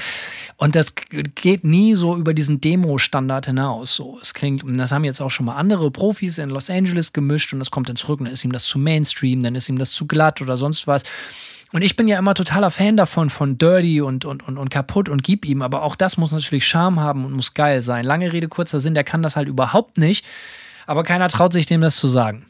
Und 0.56 0.74
das 0.74 0.94
geht 1.36 1.62
nie 1.62 1.94
so 1.94 2.16
über 2.16 2.34
diesen 2.34 2.60
Demo-Standard 2.60 3.46
hinaus. 3.46 3.94
So, 3.94 4.18
es 4.20 4.34
klingt, 4.34 4.64
und 4.64 4.76
das 4.78 4.90
haben 4.90 5.04
jetzt 5.04 5.20
auch 5.20 5.30
schon 5.30 5.46
mal 5.46 5.54
andere 5.54 5.92
Profis 5.92 6.38
in 6.38 6.50
Los 6.50 6.68
Angeles 6.70 7.12
gemischt 7.12 7.52
und 7.52 7.60
das 7.60 7.70
kommt 7.70 7.88
dann 7.88 7.94
zurück 7.94 8.18
und 8.18 8.24
dann 8.24 8.34
ist 8.34 8.44
ihm 8.44 8.52
das 8.52 8.64
zu 8.64 8.80
Mainstream, 8.80 9.44
dann 9.44 9.54
ist 9.54 9.68
ihm 9.68 9.78
das 9.78 9.92
zu 9.92 10.06
glatt 10.06 10.42
oder 10.42 10.56
sonst 10.56 10.88
was. 10.88 11.04
Und 11.72 11.82
ich 11.82 11.96
bin 11.96 12.08
ja 12.08 12.18
immer 12.18 12.34
totaler 12.34 12.70
Fan 12.70 12.96
davon, 12.96 13.28
von 13.28 13.58
Dirty 13.58 14.00
und, 14.00 14.24
und, 14.24 14.46
und, 14.46 14.56
und 14.56 14.70
kaputt 14.70 15.08
und 15.08 15.22
gib 15.22 15.44
ihm. 15.44 15.60
Aber 15.60 15.82
auch 15.82 15.96
das 15.96 16.16
muss 16.16 16.32
natürlich 16.32 16.66
Charme 16.66 17.00
haben 17.00 17.24
und 17.26 17.32
muss 17.32 17.54
geil 17.54 17.82
sein. 17.82 18.04
Lange 18.04 18.32
Rede, 18.32 18.48
kurzer 18.48 18.80
Sinn, 18.80 18.94
der 18.94 19.04
kann 19.04 19.22
das 19.22 19.36
halt 19.36 19.48
überhaupt 19.48 19.98
nicht. 19.98 20.24
Aber 20.86 21.04
keiner 21.04 21.28
traut 21.28 21.52
sich 21.52 21.66
dem 21.66 21.82
das 21.82 21.96
zu 21.96 22.08
sagen. 22.08 22.46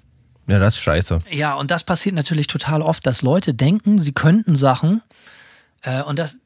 Ja, 0.46 0.58
das 0.58 0.76
ist 0.76 0.82
scheiße. 0.82 1.18
Ja, 1.30 1.54
und 1.54 1.70
das 1.70 1.84
passiert 1.84 2.14
natürlich 2.14 2.46
total 2.46 2.80
oft, 2.80 3.04
dass 3.06 3.22
Leute 3.22 3.54
denken, 3.54 3.98
sie 3.98 4.12
könnten 4.12 4.56
Sachen 4.56 5.02
äh, 5.82 6.02
und 6.02 6.18
das. 6.18 6.38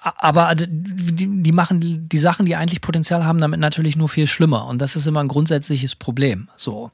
Aber 0.00 0.54
die, 0.54 1.42
die 1.42 1.52
machen 1.52 1.78
die, 1.78 1.98
die 1.98 2.18
Sachen, 2.18 2.46
die 2.46 2.56
eigentlich 2.56 2.80
Potenzial 2.80 3.26
haben, 3.26 3.38
damit 3.38 3.60
natürlich 3.60 3.96
nur 3.96 4.08
viel 4.08 4.26
schlimmer. 4.26 4.64
Und 4.66 4.80
das 4.80 4.96
ist 4.96 5.06
immer 5.06 5.20
ein 5.20 5.28
grundsätzliches 5.28 5.94
Problem. 5.94 6.48
So. 6.56 6.90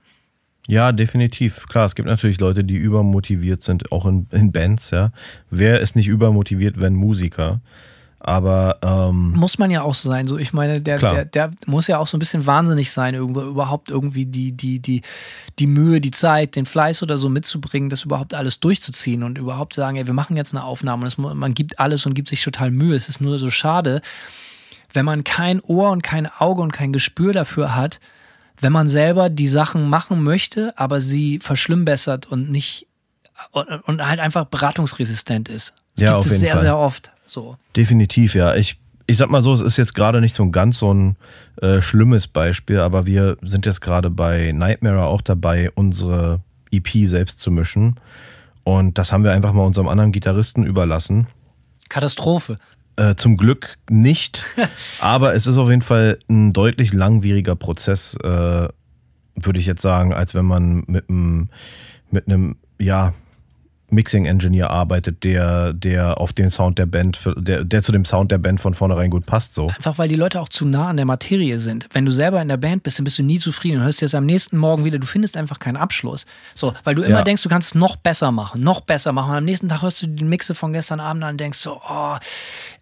Ja, 0.69 0.93
definitiv. 0.93 1.67
Klar, 1.69 1.87
es 1.87 1.95
gibt 1.95 2.09
natürlich 2.09 2.41
Leute, 2.41 2.65
die 2.65 2.77
übermotiviert 2.77 3.63
sind, 3.63 3.93
auch 3.93 4.07
in, 4.07 4.27
in 4.33 4.51
Bands, 4.53 4.91
ja. 4.91 5.13
Wer 5.51 5.81
ist 5.81 5.95
nicht 5.95 6.09
übermotiviert, 6.09 6.81
wenn 6.81 6.95
Musiker? 6.95 7.61
Aber 8.19 8.79
ähm, 8.83 9.35
muss 9.37 9.59
man 9.59 9.71
ja 9.71 9.83
auch 9.83 9.95
so 9.95 10.11
sein. 10.11 10.27
So, 10.27 10.37
ich 10.37 10.53
meine, 10.53 10.81
der, 10.81 10.99
der, 10.99 11.25
der 11.27 11.51
muss 11.67 11.87
ja 11.87 11.99
auch 11.99 12.09
so 12.09 12.17
ein 12.17 12.19
bisschen 12.19 12.45
wahnsinnig 12.45 12.91
sein, 12.91 13.15
irgendwo, 13.15 13.43
überhaupt 13.43 13.89
irgendwie 13.89 14.27
die, 14.27 14.51
die, 14.51 14.81
die, 14.81 15.03
die 15.61 15.67
Mühe, 15.69 16.01
die 16.01 16.11
Zeit, 16.11 16.57
den 16.57 16.67
Fleiß 16.67 17.05
oder 17.05 17.19
so 17.19 17.29
mitzubringen, 17.29 17.89
das 17.89 18.03
überhaupt 18.05 18.35
alles 18.35 18.59
durchzuziehen 18.59 19.23
und 19.23 19.39
überhaupt 19.39 19.75
sagen, 19.75 19.97
ey, 19.97 20.07
wir 20.07 20.15
machen 20.15 20.37
jetzt 20.37 20.55
eine 20.55 20.65
Aufnahme 20.65 21.05
und 21.05 21.17
das, 21.17 21.19
man 21.19 21.55
gibt 21.55 21.79
alles 21.79 22.05
und 22.07 22.15
gibt 22.15 22.29
sich 22.29 22.43
total 22.43 22.73
Mühe. 22.73 22.97
Es 22.97 23.09
ist 23.09 23.21
nur 23.21 23.39
so 23.39 23.51
schade, 23.51 24.01
wenn 24.93 25.05
man 25.05 25.23
kein 25.23 25.61
Ohr 25.61 25.91
und 25.91 26.03
kein 26.03 26.27
Auge 26.27 26.63
und 26.63 26.73
kein 26.73 26.93
Gespür 26.93 27.33
dafür 27.33 27.77
hat, 27.77 28.01
wenn 28.61 28.73
man 28.73 28.89
selber 28.89 29.29
die 29.29 29.49
Sachen 29.49 29.89
machen 29.89 30.23
möchte, 30.23 30.73
aber 30.77 31.01
sie 31.01 31.39
verschlimmbessert 31.41 32.27
und 32.27 32.51
nicht 32.51 32.87
und, 33.51 33.69
und 33.69 34.07
halt 34.07 34.21
einfach 34.21 34.47
beratungsresistent 34.47 35.49
ist. 35.49 35.75
Das 35.97 36.03
ja, 36.03 36.09
gibt 36.09 36.19
auf 36.19 36.25
es 36.27 36.33
jeden 36.33 36.41
sehr, 36.41 36.53
Fall. 36.53 36.61
sehr 36.61 36.79
oft. 36.79 37.11
So. 37.27 37.57
Definitiv, 37.75 38.35
ja. 38.35 38.55
Ich, 38.55 38.79
ich 39.07 39.17
sag 39.17 39.31
mal 39.31 39.43
so, 39.43 39.53
es 39.53 39.61
ist 39.61 39.77
jetzt 39.77 39.95
gerade 39.95 40.21
nicht 40.21 40.35
so 40.35 40.43
ein 40.43 40.53
ganz 40.53 40.79
so 40.79 40.93
ein 40.93 41.17
äh, 41.61 41.81
schlimmes 41.81 42.29
Beispiel, 42.29 42.81
aber 42.81 43.07
wir 43.07 43.37
sind 43.43 43.67
jetzt 43.67 43.81
gerade 43.81 44.11
bei 44.11 44.53
Nightmare 44.53 45.05
auch 45.05 45.21
dabei, 45.21 45.71
unsere 45.75 46.41
EP 46.71 46.89
selbst 47.07 47.41
zu 47.41 47.51
mischen. 47.51 48.01
Und 48.65 48.99
das 48.99 49.13
haben 49.13 49.23
wir 49.23 49.33
einfach 49.33 49.53
mal 49.53 49.65
unserem 49.65 49.89
anderen 49.89 50.13
Gitarristen 50.13 50.65
überlassen. 50.65 51.27
Katastrophe. 51.89 52.59
Äh, 52.97 53.15
zum 53.17 53.37
Glück 53.37 53.77
nicht, 53.91 54.43
aber 55.01 55.35
es 55.35 55.47
ist 55.47 55.59
auf 55.59 55.69
jeden 55.69 55.83
Fall 55.83 56.19
ein 56.31 56.55
deutlich 56.55 56.95
langwieriger 56.95 57.55
Prozess, 57.55 58.17
äh, 58.23 58.69
würde 59.35 59.59
ich 59.59 59.67
jetzt 59.67 59.83
sagen, 59.83 60.15
als 60.15 60.35
wenn 60.35 60.47
man 60.47 60.83
mit 60.87 61.11
einem, 61.11 61.51
mit 62.11 62.27
einem, 62.27 62.57
ja, 62.79 63.13
Mixing-Engineer 63.91 64.71
arbeitet, 64.71 65.23
der, 65.25 65.73
der 65.73 66.21
auf 66.21 66.33
den 66.33 66.51
Sound 66.51 66.79
der 66.79 66.87
Band, 66.87 67.21
der, 67.37 67.65
der 67.65 67.83
zu 67.83 67.93
dem 67.93 68.05
Sound 68.05 68.31
der 68.31 68.39
Band 68.39 68.61
von 68.61 68.75
vornherein 68.75 69.11
gut 69.11 69.27
passt. 69.27 69.55
So. 69.55 69.69
Einfach 69.69 69.99
weil 69.99 70.09
die 70.09 70.17
Leute 70.17 70.41
auch 70.41 70.49
zu 70.49 70.65
nah 70.65 70.89
an 70.89 70.97
der 70.97 71.07
Materie 71.07 71.59
sind. 71.59 71.87
Wenn 71.93 72.05
du 72.05 72.11
selber 72.11 72.41
in 72.43 72.49
der 72.49 72.57
Band 72.57 72.83
bist, 72.83 72.99
dann 72.99 73.05
bist 73.05 73.19
du 73.19 73.23
nie 73.23 73.39
zufrieden 73.39 73.79
und 73.79 73.85
hörst 73.85 74.01
dir 74.01 74.07
das 74.07 74.15
am 74.15 74.27
nächsten 74.27 74.57
Morgen 74.59 74.85
wieder, 74.85 74.99
du 74.99 75.07
findest 75.07 75.37
einfach 75.37 75.59
keinen 75.59 75.77
Abschluss. 75.77 76.27
So, 76.55 76.73
weil 76.85 76.95
du 76.95 77.03
immer 77.03 77.19
Ja. 77.19 77.23
denkst, 77.23 77.43
du 77.43 77.49
kannst 77.49 77.69
es 77.69 77.75
noch 77.75 77.97
besser 77.97 78.33
machen, 78.33 78.63
noch 78.63 78.81
besser 78.81 79.13
machen. 79.13 79.31
Und 79.31 79.37
am 79.37 79.45
nächsten 79.45 79.69
Tag 79.69 79.83
hörst 79.83 80.03
du 80.03 80.07
die 80.09 80.25
Mixe 80.25 80.55
von 80.55 80.73
gestern 80.73 81.01
Abend 81.01 81.23
an 81.25 81.31
und 81.31 81.41
denkst 81.41 81.59
so, 81.59 81.81
oh, 81.89 82.17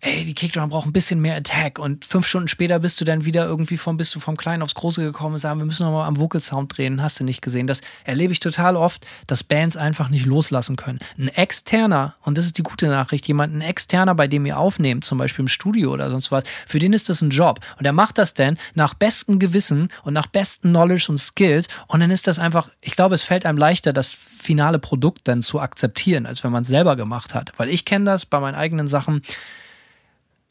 ey, 0.00 0.24
die 0.24 0.34
Kickdrum 0.34 0.68
braucht 0.70 0.86
ein 0.86 0.92
bisschen 0.92 1.20
mehr 1.20 1.36
Attack. 1.36 1.78
Und 1.78 2.04
fünf 2.04 2.26
Stunden 2.26 2.48
später 2.48 2.78
bist 2.78 3.00
du 3.00 3.04
dann 3.04 3.24
wieder 3.24 3.44
irgendwie 3.46 3.76
vom, 3.76 3.96
bist 3.96 4.14
du 4.14 4.20
vom 4.20 4.36
Kleinen 4.36 4.62
aufs 4.62 4.74
Große 4.74 5.02
gekommen 5.02 5.34
und 5.34 5.40
sagen, 5.40 5.58
wir 5.60 5.66
müssen 5.66 5.84
noch 5.84 5.92
mal 5.92 6.06
am 6.06 6.18
Vocal 6.18 6.40
Sound 6.40 6.76
drehen, 6.76 7.02
hast 7.02 7.20
du 7.20 7.24
nicht 7.24 7.42
gesehen. 7.42 7.66
Das 7.66 7.80
erlebe 8.04 8.32
ich 8.32 8.40
total 8.40 8.76
oft, 8.76 9.06
dass 9.26 9.42
Bands 9.42 9.76
einfach 9.76 10.08
nicht 10.08 10.26
loslassen 10.26 10.76
können. 10.76 10.93
Ein 11.18 11.28
externer, 11.28 12.14
und 12.22 12.38
das 12.38 12.46
ist 12.46 12.58
die 12.58 12.62
gute 12.62 12.88
Nachricht, 12.88 13.26
jemand, 13.28 13.54
ein 13.54 13.60
externer, 13.60 14.14
bei 14.14 14.28
dem 14.28 14.46
ihr 14.46 14.58
aufnehmt, 14.58 15.04
zum 15.04 15.18
Beispiel 15.18 15.44
im 15.44 15.48
Studio 15.48 15.92
oder 15.92 16.10
sonst 16.10 16.30
was, 16.30 16.44
für 16.66 16.78
den 16.78 16.92
ist 16.92 17.08
das 17.08 17.20
ein 17.20 17.30
Job. 17.30 17.60
Und 17.78 17.86
er 17.86 17.92
macht 17.92 18.18
das 18.18 18.34
dann 18.34 18.58
nach 18.74 18.94
bestem 18.94 19.38
Gewissen 19.38 19.88
und 20.02 20.14
nach 20.14 20.26
besten 20.26 20.70
Knowledge 20.70 21.06
und 21.08 21.18
Skills. 21.18 21.68
Und 21.86 22.00
dann 22.00 22.10
ist 22.10 22.26
das 22.26 22.38
einfach, 22.38 22.68
ich 22.80 22.96
glaube, 22.96 23.14
es 23.14 23.22
fällt 23.22 23.46
einem 23.46 23.58
leichter, 23.58 23.92
das 23.92 24.12
finale 24.12 24.78
Produkt 24.78 25.22
dann 25.28 25.42
zu 25.42 25.60
akzeptieren, 25.60 26.26
als 26.26 26.44
wenn 26.44 26.52
man 26.52 26.62
es 26.62 26.68
selber 26.68 26.96
gemacht 26.96 27.34
hat. 27.34 27.52
Weil 27.56 27.68
ich 27.68 27.84
kenne 27.84 28.04
das 28.04 28.26
bei 28.26 28.40
meinen 28.40 28.54
eigenen 28.54 28.88
Sachen. 28.88 29.22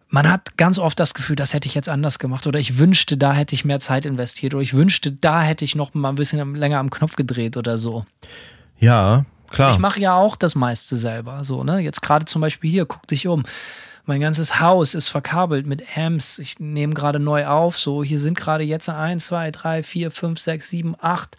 Man 0.09 0.29
hat 0.29 0.57
ganz 0.57 0.77
oft 0.77 0.99
das 0.99 1.15
Gefühl, 1.15 1.35
das 1.35 1.55
hätte 1.55 1.67
ich 1.67 1.73
jetzt 1.73 1.89
anders 1.89 2.19
gemacht 2.19 2.45
oder 2.45 2.59
ich 2.59 2.77
wünschte, 2.77 3.17
da 3.17 3.33
hätte 3.33 3.55
ich 3.55 3.65
mehr 3.65 3.79
Zeit 3.79 4.05
investiert 4.05 4.53
oder 4.53 4.61
ich 4.61 4.75
wünschte, 4.75 5.11
da 5.11 5.41
hätte 5.41 5.65
ich 5.65 5.73
noch 5.73 5.95
mal 5.95 6.09
ein 6.09 6.15
bisschen 6.15 6.55
länger 6.55 6.77
am 6.77 6.91
Knopf 6.91 7.15
gedreht 7.15 7.57
oder 7.57 7.79
so. 7.79 8.05
Ja, 8.79 9.25
klar. 9.53 9.71
Ich 9.71 9.79
mache 9.79 10.01
ja 10.01 10.15
auch 10.15 10.35
das 10.35 10.55
meiste 10.55 10.97
selber. 10.97 11.43
So, 11.43 11.63
ne? 11.63 11.79
Jetzt 11.79 12.01
gerade 12.01 12.25
zum 12.25 12.41
Beispiel 12.41 12.69
hier, 12.69 12.85
guck 12.85 13.07
dich 13.07 13.27
um. 13.27 13.43
Mein 14.05 14.19
ganzes 14.19 14.59
Haus 14.59 14.95
ist 14.95 15.07
verkabelt 15.07 15.65
mit 15.65 15.97
Amps. 15.97 16.37
Ich 16.39 16.59
nehme 16.59 16.93
gerade 16.93 17.19
neu 17.19 17.47
auf. 17.47 17.79
So, 17.79 18.03
hier 18.03 18.19
sind 18.19 18.37
gerade 18.37 18.65
jetzt 18.65 18.89
1, 18.89 19.27
2, 19.27 19.51
3, 19.51 19.83
4, 19.83 20.11
5, 20.11 20.39
6, 20.39 20.69
7, 20.69 20.95
8, 20.99 21.37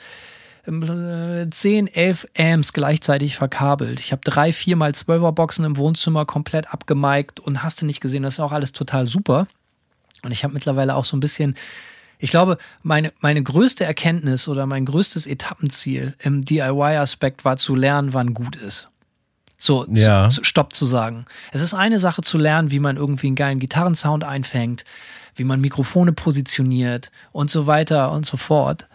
10, 1.50 1.88
11 1.88 2.27
Amps 2.38 2.72
gleichzeitig 2.72 3.37
verkabelt. 3.37 4.00
Ich 4.00 4.12
habe 4.12 4.22
drei, 4.24 4.50
vier 4.50 4.77
mal 4.77 4.92
12er 4.92 5.33
Boxen 5.33 5.66
im 5.66 5.77
Wohnzimmer 5.77 6.24
komplett 6.24 6.72
abgemiked 6.72 7.38
und 7.38 7.62
hast 7.62 7.83
du 7.83 7.87
nicht 7.87 8.00
gesehen. 8.00 8.22
Das 8.22 8.35
ist 8.35 8.40
auch 8.40 8.53
alles 8.53 8.72
total 8.72 9.05
super. 9.07 9.46
Und 10.22 10.31
ich 10.31 10.42
habe 10.42 10.55
mittlerweile 10.55 10.94
auch 10.94 11.05
so 11.05 11.18
ein 11.18 11.20
bisschen, 11.20 11.55
ich 12.24 12.30
glaube, 12.30 12.56
meine, 12.82 13.12
meine 13.20 13.42
größte 13.42 13.84
Erkenntnis 13.84 14.48
oder 14.48 14.64
mein 14.64 14.87
größtes 14.87 15.26
Etappenziel 15.26 16.14
im 16.20 16.42
DIY-Aspekt 16.42 17.44
war 17.44 17.58
zu 17.58 17.74
lernen, 17.74 18.14
wann 18.14 18.32
gut 18.32 18.56
ist. 18.56 18.88
So, 19.58 19.87
Ja. 19.90 20.30
zu, 20.30 20.42
Stopp 20.42 20.72
zu 20.72 20.87
sagen. 20.87 21.26
Es 21.52 21.60
ist 21.60 21.74
eine 21.74 21.98
Sache 21.98 22.22
zu 22.22 22.38
lernen, 22.38 22.70
wie 22.70 22.78
man 22.78 22.96
irgendwie 22.96 23.26
einen 23.26 23.37
geilen 23.37 23.58
Gitarrensound 23.58 24.24
einfängt, 24.24 24.84
wie 25.37 25.44
man 25.44 25.60
Mikrofone 25.60 26.12
positioniert 26.12 27.10
und 27.32 27.50
so 27.50 27.66
weiter 27.66 28.10
und 28.12 28.24
so 28.24 28.38
fort. 28.38 28.88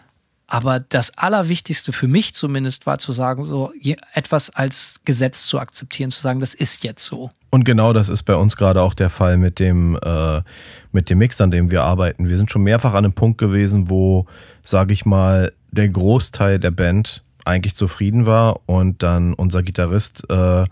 Aber 0.48 0.80
das 0.80 1.16
Allerwichtigste 1.16 1.92
für 1.92 2.08
mich 2.08 2.34
zumindest 2.34 2.84
war 2.86 2.98
zu 2.98 3.12
sagen, 3.12 3.44
so 3.44 3.72
etwas 4.12 4.50
als 4.50 5.02
Gesetz 5.04 5.46
zu 5.46 5.60
akzeptieren, 5.60 6.10
zu 6.10 6.20
sagen, 6.20 6.40
das 6.40 6.54
ist 6.54 6.82
jetzt 6.82 7.04
so. 7.04 7.30
Und 7.50 7.64
genau 7.64 7.92
das 7.92 8.08
ist 8.08 8.22
bei 8.22 8.36
uns 8.36 8.56
gerade 8.56 8.80
auch 8.80 8.94
der 8.94 9.10
Fall 9.10 9.36
mit 9.36 9.58
dem, 9.58 9.98
äh, 10.02 10.40
mit 10.92 11.10
dem 11.10 11.18
Mix, 11.18 11.40
an 11.40 11.50
dem 11.50 11.70
wir 11.70 11.82
arbeiten. 11.82 12.28
Wir 12.28 12.36
sind 12.36 12.50
schon 12.50 12.62
mehrfach 12.62 12.92
an 12.92 13.04
einem 13.04 13.12
Punkt 13.12 13.38
gewesen, 13.38 13.90
wo, 13.90 14.26
sage 14.62 14.92
ich 14.92 15.04
mal, 15.04 15.52
der 15.72 15.88
Großteil 15.88 16.60
der 16.60 16.70
Band 16.70 17.24
eigentlich 17.44 17.74
zufrieden 17.74 18.26
war 18.26 18.60
und 18.66 19.02
dann 19.02 19.34
unser 19.34 19.62
Gitarrist 19.62 20.24
äh, 20.30 20.64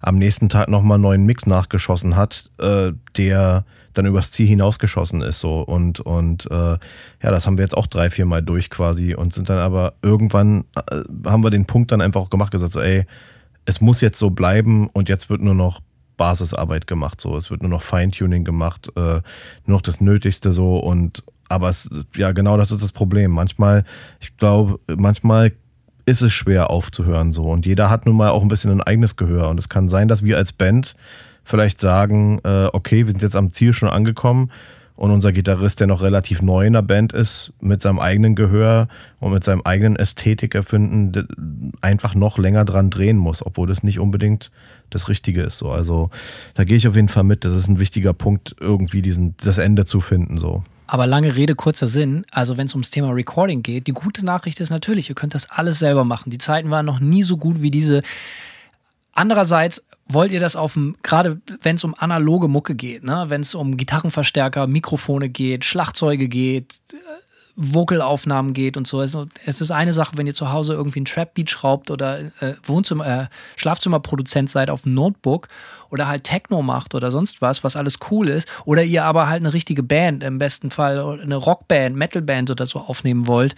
am 0.00 0.18
nächsten 0.18 0.48
Tag 0.48 0.68
nochmal 0.68 0.96
einen 0.96 1.02
neuen 1.02 1.26
Mix 1.26 1.46
nachgeschossen 1.46 2.16
hat, 2.16 2.50
äh, 2.58 2.92
der 3.16 3.64
dann 3.92 4.06
übers 4.06 4.30
Ziel 4.30 4.46
hinausgeschossen 4.46 5.20
ist 5.20 5.40
so 5.40 5.60
und 5.60 6.00
und 6.00 6.50
äh, 6.50 6.54
ja 6.54 6.78
das 7.30 7.46
haben 7.46 7.58
wir 7.58 7.62
jetzt 7.62 7.76
auch 7.76 7.86
drei 7.86 8.08
vier 8.08 8.24
Mal 8.24 8.42
durch 8.42 8.70
quasi 8.70 9.14
und 9.14 9.34
sind 9.34 9.50
dann 9.50 9.58
aber 9.58 9.92
irgendwann 10.00 10.64
äh, 10.76 11.02
haben 11.26 11.44
wir 11.44 11.50
den 11.50 11.66
Punkt 11.66 11.92
dann 11.92 12.00
einfach 12.00 12.22
auch 12.22 12.30
gemacht 12.30 12.52
gesagt 12.52 12.72
so 12.72 12.80
ey 12.80 13.04
es 13.66 13.82
muss 13.82 14.00
jetzt 14.00 14.18
so 14.18 14.30
bleiben 14.30 14.88
und 14.88 15.10
jetzt 15.10 15.28
wird 15.28 15.42
nur 15.42 15.54
noch 15.54 15.82
Basisarbeit 16.16 16.86
gemacht. 16.86 17.20
So, 17.20 17.36
es 17.36 17.50
wird 17.50 17.62
nur 17.62 17.70
noch 17.70 17.82
Feintuning 17.82 18.44
gemacht, 18.44 18.88
äh, 18.96 19.00
nur 19.00 19.22
noch 19.66 19.82
das 19.82 20.00
Nötigste 20.00 20.52
so 20.52 20.78
und 20.78 21.22
aber 21.48 21.68
es, 21.68 21.90
ja, 22.16 22.32
genau 22.32 22.56
das 22.56 22.70
ist 22.70 22.82
das 22.82 22.92
Problem. 22.92 23.30
Manchmal, 23.30 23.84
ich 24.20 24.36
glaube, 24.38 24.80
manchmal 24.96 25.52
ist 26.06 26.22
es 26.22 26.32
schwer 26.32 26.70
aufzuhören 26.70 27.30
so 27.30 27.44
und 27.44 27.66
jeder 27.66 27.90
hat 27.90 28.06
nun 28.06 28.16
mal 28.16 28.30
auch 28.30 28.42
ein 28.42 28.48
bisschen 28.48 28.70
ein 28.70 28.80
eigenes 28.80 29.16
Gehör 29.16 29.48
und 29.50 29.58
es 29.58 29.68
kann 29.68 29.88
sein, 29.88 30.08
dass 30.08 30.24
wir 30.24 30.36
als 30.36 30.52
Band 30.52 30.96
vielleicht 31.44 31.80
sagen, 31.80 32.40
äh, 32.44 32.68
okay, 32.72 33.04
wir 33.04 33.12
sind 33.12 33.22
jetzt 33.22 33.36
am 33.36 33.52
Ziel 33.52 33.72
schon 33.72 33.88
angekommen 33.88 34.50
und 34.94 35.10
unser 35.10 35.32
Gitarrist, 35.32 35.80
der 35.80 35.86
noch 35.86 36.02
relativ 36.02 36.42
neu 36.42 36.66
in 36.66 36.74
der 36.74 36.82
Band 36.82 37.12
ist, 37.12 37.52
mit 37.60 37.82
seinem 37.82 37.98
eigenen 37.98 38.34
Gehör 38.34 38.88
und 39.20 39.32
mit 39.32 39.42
seinem 39.42 39.62
eigenen 39.62 39.96
Ästhetikerfinden 39.96 41.72
einfach 41.80 42.14
noch 42.14 42.38
länger 42.38 42.64
dran 42.64 42.90
drehen 42.90 43.16
muss, 43.16 43.44
obwohl 43.44 43.66
das 43.66 43.82
nicht 43.82 43.98
unbedingt 43.98 44.50
das 44.94 45.08
Richtige 45.08 45.42
ist. 45.42 45.58
So. 45.58 45.70
Also 45.70 46.10
da 46.54 46.64
gehe 46.64 46.76
ich 46.76 46.88
auf 46.88 46.96
jeden 46.96 47.08
Fall 47.08 47.24
mit. 47.24 47.44
Das 47.44 47.52
ist 47.52 47.68
ein 47.68 47.78
wichtiger 47.78 48.12
Punkt, 48.12 48.54
irgendwie 48.60 49.02
diesen, 49.02 49.36
das 49.38 49.58
Ende 49.58 49.84
zu 49.84 50.00
finden. 50.00 50.38
So. 50.38 50.62
Aber 50.86 51.06
lange 51.06 51.36
Rede, 51.36 51.54
kurzer 51.54 51.86
Sinn. 51.86 52.24
Also 52.30 52.56
wenn 52.56 52.66
es 52.66 52.74
ums 52.74 52.90
Thema 52.90 53.10
Recording 53.10 53.62
geht, 53.62 53.86
die 53.86 53.92
gute 53.92 54.24
Nachricht 54.24 54.60
ist 54.60 54.70
natürlich, 54.70 55.08
ihr 55.08 55.14
könnt 55.14 55.34
das 55.34 55.50
alles 55.50 55.78
selber 55.78 56.04
machen. 56.04 56.30
Die 56.30 56.38
Zeiten 56.38 56.70
waren 56.70 56.86
noch 56.86 57.00
nie 57.00 57.22
so 57.22 57.36
gut 57.36 57.62
wie 57.62 57.70
diese. 57.70 58.02
Andererseits 59.12 59.82
wollt 60.08 60.32
ihr 60.32 60.40
das 60.40 60.56
auf 60.56 60.74
dem, 60.74 60.96
gerade 61.02 61.40
wenn 61.62 61.76
es 61.76 61.84
um 61.84 61.94
analoge 61.98 62.48
Mucke 62.48 62.74
geht, 62.74 63.04
ne? 63.04 63.24
wenn 63.28 63.42
es 63.42 63.54
um 63.54 63.76
Gitarrenverstärker, 63.76 64.66
Mikrofone 64.66 65.28
geht, 65.28 65.64
Schlagzeuge 65.64 66.28
geht, 66.28 66.74
Vocalaufnahmen 67.56 68.52
geht 68.54 68.76
und 68.76 68.86
so. 68.86 69.00
Also, 69.00 69.26
es 69.46 69.60
ist 69.60 69.70
eine 69.70 69.92
Sache, 69.92 70.16
wenn 70.16 70.26
ihr 70.26 70.34
zu 70.34 70.52
Hause 70.52 70.74
irgendwie 70.74 71.00
einen 71.00 71.06
Trap-Beat 71.06 71.50
schraubt 71.50 71.90
oder 71.90 72.20
äh, 72.40 72.54
Wohnzimmer, 72.64 73.06
äh, 73.06 73.26
Schlafzimmerproduzent 73.56 74.50
seid 74.50 74.70
auf 74.70 74.82
dem 74.82 74.94
Notebook 74.94 75.48
oder 75.90 76.08
halt 76.08 76.24
Techno 76.24 76.62
macht 76.62 76.94
oder 76.94 77.10
sonst 77.10 77.42
was, 77.42 77.62
was 77.64 77.76
alles 77.76 77.98
cool 78.10 78.28
ist. 78.28 78.48
Oder 78.64 78.82
ihr 78.82 79.04
aber 79.04 79.28
halt 79.28 79.42
eine 79.42 79.52
richtige 79.52 79.82
Band, 79.82 80.22
im 80.22 80.38
besten 80.38 80.70
Fall 80.70 81.20
eine 81.20 81.36
Rockband, 81.36 81.96
Metalband 81.96 82.50
oder 82.50 82.66
so 82.66 82.78
aufnehmen 82.78 83.26
wollt 83.26 83.54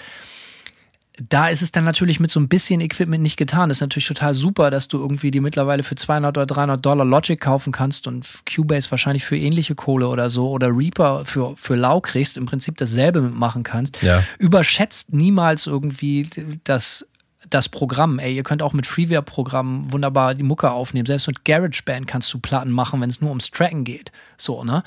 da 1.17 1.49
ist 1.49 1.63
es 1.63 1.71
dann 1.71 1.85
natürlich 1.85 2.19
mit 2.19 2.31
so 2.31 2.41
ein 2.41 2.49
bisschen 2.49 2.81
Equipment 2.81 3.23
nicht 3.23 3.37
getan. 3.37 3.69
Das 3.69 3.79
ist 3.79 3.83
natürlich 3.83 4.09
total 4.09 4.35
super, 4.35 4.73
dass 4.73 4.89
du 4.89 4.99
irgendwie 4.99 5.31
die 5.31 5.39
mittlerweile 5.39 5.85
für 5.85 5.95
200 5.95 6.37
oder 6.37 6.47
300 6.47 6.85
Dollar 6.85 7.05
Logic 7.05 7.41
kaufen 7.41 7.73
kannst 7.73 8.09
und 8.09 8.27
Cubase 8.53 8.91
wahrscheinlich 8.91 9.25
für 9.25 9.37
ähnliche 9.37 9.77
Kohle 9.77 10.09
oder 10.09 10.29
so 10.29 10.51
oder 10.51 10.77
Reaper 10.77 11.25
für, 11.25 11.57
für 11.57 11.77
lau 11.77 12.01
kriegst, 12.01 12.37
im 12.37 12.47
Prinzip 12.47 12.77
dasselbe 12.79 13.21
mitmachen 13.21 13.63
kannst. 13.63 14.03
Ja. 14.03 14.25
Überschätzt 14.39 15.13
niemals 15.13 15.69
irgendwie 15.69 16.29
das, 16.65 17.07
das 17.49 17.69
Programm. 17.69 18.19
Ey, 18.19 18.35
ihr 18.35 18.43
könnt 18.43 18.63
auch 18.63 18.73
mit 18.73 18.87
Freeware-Programmen 18.87 19.93
wunderbar 19.93 20.35
die 20.35 20.43
Mucke 20.43 20.73
aufnehmen. 20.73 21.07
Selbst 21.07 21.29
mit 21.29 21.45
GarageBand 21.45 22.09
kannst 22.09 22.35
du 22.35 22.39
Platten 22.41 22.73
machen, 22.73 23.01
wenn 23.01 23.11
es 23.11 23.21
nur 23.21 23.31
ums 23.31 23.53
Tracken 23.53 23.85
geht. 23.85 24.11
So, 24.37 24.65
ne? 24.65 24.83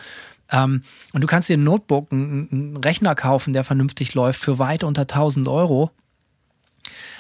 Ähm, 0.52 0.84
und 1.14 1.22
du 1.22 1.28
kannst 1.28 1.48
dir 1.48 1.56
ein 1.58 1.64
Notebook, 1.64 2.12
einen, 2.12 2.50
einen 2.52 2.78
Rechner 2.78 3.16
kaufen, 3.16 3.54
der 3.54 3.64
vernünftig 3.64 4.14
läuft, 4.14 4.42
für 4.42 4.60
weit 4.60 4.84
unter 4.84 5.04
1000 5.04 5.48
Euro. 5.48 5.92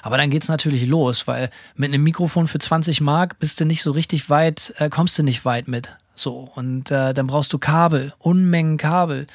Aber 0.07 0.15
dann 0.15 0.29
geht's 0.29 0.47
natürlich 0.47 0.85
los, 0.85 1.27
weil 1.27 1.49
mit 1.75 1.93
einem 1.93 2.01
Mikrofon 2.01 2.47
für 2.47 2.59
20 2.59 3.01
Mark 3.01 3.39
bist 3.39 3.59
du 3.59 3.65
nicht 3.65 3.83
so 3.83 3.91
richtig 3.91 4.29
weit, 4.29 4.73
äh, 4.77 4.87
kommst 4.89 5.19
du 5.19 5.23
nicht 5.23 5.43
weit 5.43 5.67
mit. 5.67 5.97
So, 6.15 6.49
und 6.55 6.91
äh, 6.91 7.13
dann 7.13 7.27
brauchst 7.27 7.51
du 7.51 7.57
Kabel, 7.57 8.13
Unmengen 8.17 8.77
Kabel. 8.77 9.27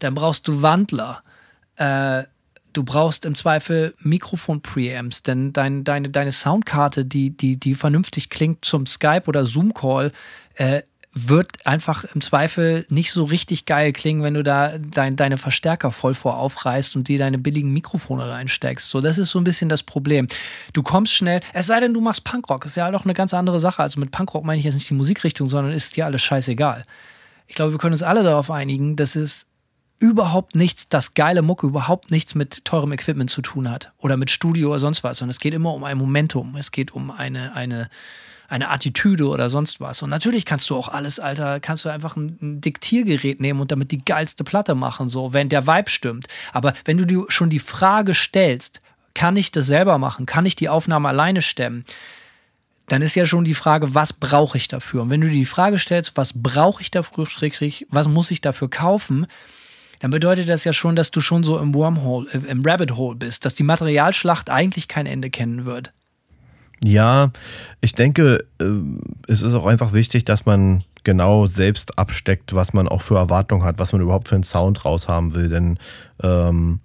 Dann 0.00 0.14
brauchst 0.14 0.46
du 0.46 0.60
Wandler. 0.60 1.22
Äh, 1.76 2.24
du 2.74 2.84
brauchst 2.84 3.24
im 3.24 3.36
Zweifel 3.36 3.94
Mikrofon-Preamps, 4.00 5.22
denn 5.22 5.54
dein, 5.54 5.84
deine, 5.84 6.10
deine 6.10 6.32
Soundkarte, 6.32 7.06
die, 7.06 7.34
die, 7.34 7.56
die 7.56 7.74
vernünftig 7.74 8.28
klingt 8.28 8.66
zum 8.66 8.84
Skype- 8.84 9.28
oder 9.28 9.46
Zoom-Call, 9.46 10.12
äh, 10.56 10.82
wird 11.26 11.66
einfach 11.66 12.04
im 12.04 12.20
Zweifel 12.20 12.86
nicht 12.88 13.12
so 13.12 13.24
richtig 13.24 13.66
geil 13.66 13.92
klingen, 13.92 14.22
wenn 14.22 14.34
du 14.34 14.42
da 14.42 14.78
dein, 14.78 15.16
deine 15.16 15.36
Verstärker 15.36 15.90
voll 15.90 16.14
vor 16.14 16.36
aufreißt 16.36 16.96
und 16.96 17.08
dir 17.08 17.18
deine 17.18 17.38
billigen 17.38 17.72
Mikrofone 17.72 18.28
reinsteckst. 18.28 18.88
So, 18.88 19.00
das 19.00 19.18
ist 19.18 19.30
so 19.30 19.40
ein 19.40 19.44
bisschen 19.44 19.68
das 19.68 19.82
Problem. 19.82 20.28
Du 20.72 20.82
kommst 20.82 21.12
schnell, 21.12 21.40
es 21.52 21.66
sei 21.66 21.80
denn, 21.80 21.94
du 21.94 22.00
machst 22.00 22.24
Punkrock. 22.24 22.64
Ist 22.64 22.76
ja 22.76 22.94
auch 22.94 23.04
eine 23.04 23.14
ganz 23.14 23.34
andere 23.34 23.58
Sache. 23.58 23.82
Also 23.82 23.98
mit 23.98 24.10
Punkrock 24.10 24.44
meine 24.44 24.58
ich 24.58 24.64
jetzt 24.64 24.74
nicht 24.74 24.90
die 24.90 24.94
Musikrichtung, 24.94 25.48
sondern 25.48 25.72
ist 25.72 25.96
dir 25.96 26.06
alles 26.06 26.22
scheißegal. 26.22 26.84
Ich 27.46 27.54
glaube, 27.54 27.72
wir 27.72 27.78
können 27.78 27.94
uns 27.94 28.02
alle 28.02 28.22
darauf 28.22 28.50
einigen, 28.50 28.96
dass 28.96 29.16
es 29.16 29.46
überhaupt 30.00 30.54
nichts, 30.54 30.88
das 30.88 31.14
geile 31.14 31.42
Mucke 31.42 31.66
überhaupt 31.66 32.10
nichts 32.10 32.34
mit 32.34 32.64
teurem 32.64 32.92
Equipment 32.92 33.30
zu 33.30 33.42
tun 33.42 33.70
hat 33.70 33.92
oder 33.98 34.16
mit 34.16 34.30
Studio 34.30 34.70
oder 34.70 34.80
sonst 34.80 35.02
was, 35.02 35.18
sondern 35.18 35.30
es 35.30 35.40
geht 35.40 35.54
immer 35.54 35.74
um 35.74 35.84
ein 35.84 35.98
Momentum, 35.98 36.56
es 36.56 36.70
geht 36.70 36.92
um 36.92 37.10
eine, 37.10 37.54
eine, 37.54 37.88
eine 38.48 38.70
Attitüde 38.70 39.28
oder 39.28 39.50
sonst 39.50 39.80
was. 39.80 40.02
Und 40.02 40.10
natürlich 40.10 40.46
kannst 40.46 40.68
du 40.70 40.76
auch 40.76 40.88
alles, 40.88 41.20
Alter, 41.20 41.60
kannst 41.60 41.84
du 41.84 41.90
einfach 41.90 42.16
ein, 42.16 42.38
ein 42.40 42.60
Diktiergerät 42.62 43.40
nehmen 43.40 43.60
und 43.60 43.70
damit 43.70 43.92
die 43.92 43.98
geilste 43.98 44.42
Platte 44.42 44.74
machen, 44.74 45.08
so, 45.08 45.34
wenn 45.34 45.50
der 45.50 45.66
Vibe 45.66 45.90
stimmt. 45.90 46.26
Aber 46.52 46.72
wenn 46.86 46.96
du 46.96 47.04
dir 47.04 47.24
schon 47.28 47.50
die 47.50 47.58
Frage 47.58 48.14
stellst, 48.14 48.80
kann 49.14 49.36
ich 49.36 49.52
das 49.52 49.66
selber 49.66 49.98
machen? 49.98 50.26
Kann 50.26 50.46
ich 50.46 50.56
die 50.56 50.70
Aufnahme 50.70 51.08
alleine 51.08 51.42
stemmen? 51.42 51.84
Dann 52.86 53.02
ist 53.02 53.14
ja 53.14 53.26
schon 53.26 53.44
die 53.44 53.54
Frage, 53.54 53.94
was 53.94 54.14
brauche 54.14 54.56
ich 54.56 54.66
dafür? 54.66 55.02
Und 55.02 55.10
wenn 55.10 55.20
du 55.20 55.28
dir 55.28 55.34
die 55.34 55.44
Frage 55.44 55.78
stellst, 55.78 56.16
was 56.16 56.32
brauche 56.34 56.80
ich 56.80 56.90
dafür, 56.90 57.26
was 57.90 58.08
muss 58.08 58.30
ich 58.30 58.40
dafür 58.40 58.70
kaufen, 58.70 59.26
dann 60.00 60.10
bedeutet 60.10 60.48
das 60.48 60.64
ja 60.64 60.72
schon, 60.72 60.96
dass 60.96 61.10
du 61.10 61.20
schon 61.20 61.44
so 61.44 61.58
im 61.58 61.74
Wormhole, 61.74 62.30
äh, 62.30 62.38
im 62.50 62.64
Rabbit 62.64 62.92
Hole 62.92 63.16
bist, 63.16 63.44
dass 63.44 63.54
die 63.54 63.62
Materialschlacht 63.62 64.48
eigentlich 64.48 64.88
kein 64.88 65.06
Ende 65.06 65.28
kennen 65.28 65.64
wird. 65.64 65.92
Ja, 66.84 67.30
ich 67.80 67.94
denke, 67.94 68.44
äh, 68.60 68.64
es 69.26 69.42
ist 69.42 69.54
auch 69.54 69.66
einfach 69.66 69.92
wichtig, 69.92 70.24
dass 70.24 70.46
man 70.46 70.84
genau 71.04 71.46
selbst 71.46 71.98
absteckt, 71.98 72.54
was 72.54 72.72
man 72.72 72.88
auch 72.88 73.02
für 73.02 73.16
Erwartungen 73.16 73.64
hat, 73.64 73.78
was 73.78 73.92
man 73.92 74.02
überhaupt 74.02 74.28
für 74.28 74.34
einen 74.34 74.44
Sound 74.44 74.84
raushaben 74.84 75.34
will. 75.34 75.48
Denn 75.48 75.78
ähm, 76.22 76.80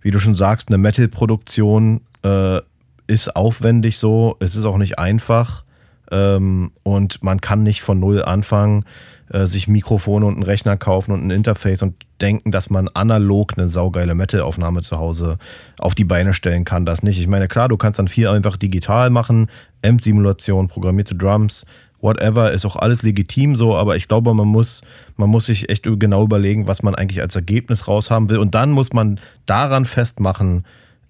wie 0.00 0.10
du 0.10 0.18
schon 0.18 0.34
sagst, 0.34 0.68
eine 0.68 0.78
Metal-Produktion 0.78 2.00
äh, 2.22 2.60
ist 3.06 3.36
aufwendig 3.36 3.98
so, 3.98 4.36
es 4.40 4.54
ist 4.54 4.64
auch 4.64 4.78
nicht 4.78 4.98
einfach 4.98 5.64
ähm, 6.10 6.72
und 6.82 7.22
man 7.22 7.40
kann 7.40 7.62
nicht 7.62 7.82
von 7.82 8.00
null 8.00 8.22
anfangen. 8.22 8.84
Äh, 9.30 9.46
sich 9.46 9.68
Mikrofone 9.68 10.24
und 10.24 10.34
einen 10.34 10.42
Rechner 10.42 10.78
kaufen 10.78 11.12
und 11.12 11.26
ein 11.26 11.30
Interface 11.30 11.82
und 11.82 11.94
denken, 12.20 12.50
dass 12.50 12.70
man 12.70 12.88
analog 12.88 13.58
eine 13.58 13.68
saugeile 13.68 14.14
Metal-Aufnahme 14.14 14.80
zu 14.82 14.98
Hause 14.98 15.38
auf 15.78 15.94
die 15.94 16.04
Beine 16.04 16.32
stellen 16.32 16.64
kann. 16.64 16.86
Das 16.86 17.02
nicht. 17.02 17.20
Ich 17.20 17.26
meine, 17.26 17.46
klar, 17.46 17.68
du 17.68 17.76
kannst 17.76 17.98
dann 17.98 18.08
viel 18.08 18.28
einfach 18.28 18.56
digital 18.56 19.10
machen, 19.10 19.50
Amp-Simulation, 19.84 20.68
programmierte 20.68 21.14
Drums, 21.14 21.66
whatever, 22.00 22.52
ist 22.52 22.64
auch 22.64 22.76
alles 22.76 23.02
legitim 23.02 23.54
so, 23.54 23.76
aber 23.76 23.96
ich 23.96 24.08
glaube, 24.08 24.32
man 24.32 24.48
muss, 24.48 24.80
man 25.16 25.28
muss 25.28 25.46
sich 25.46 25.68
echt 25.68 25.82
genau 25.84 26.24
überlegen, 26.24 26.66
was 26.66 26.82
man 26.82 26.94
eigentlich 26.94 27.20
als 27.20 27.36
Ergebnis 27.36 27.86
raushaben 27.86 28.30
will. 28.30 28.38
Und 28.38 28.54
dann 28.54 28.70
muss 28.70 28.94
man 28.94 29.20
daran 29.44 29.84
festmachen, 29.84 30.64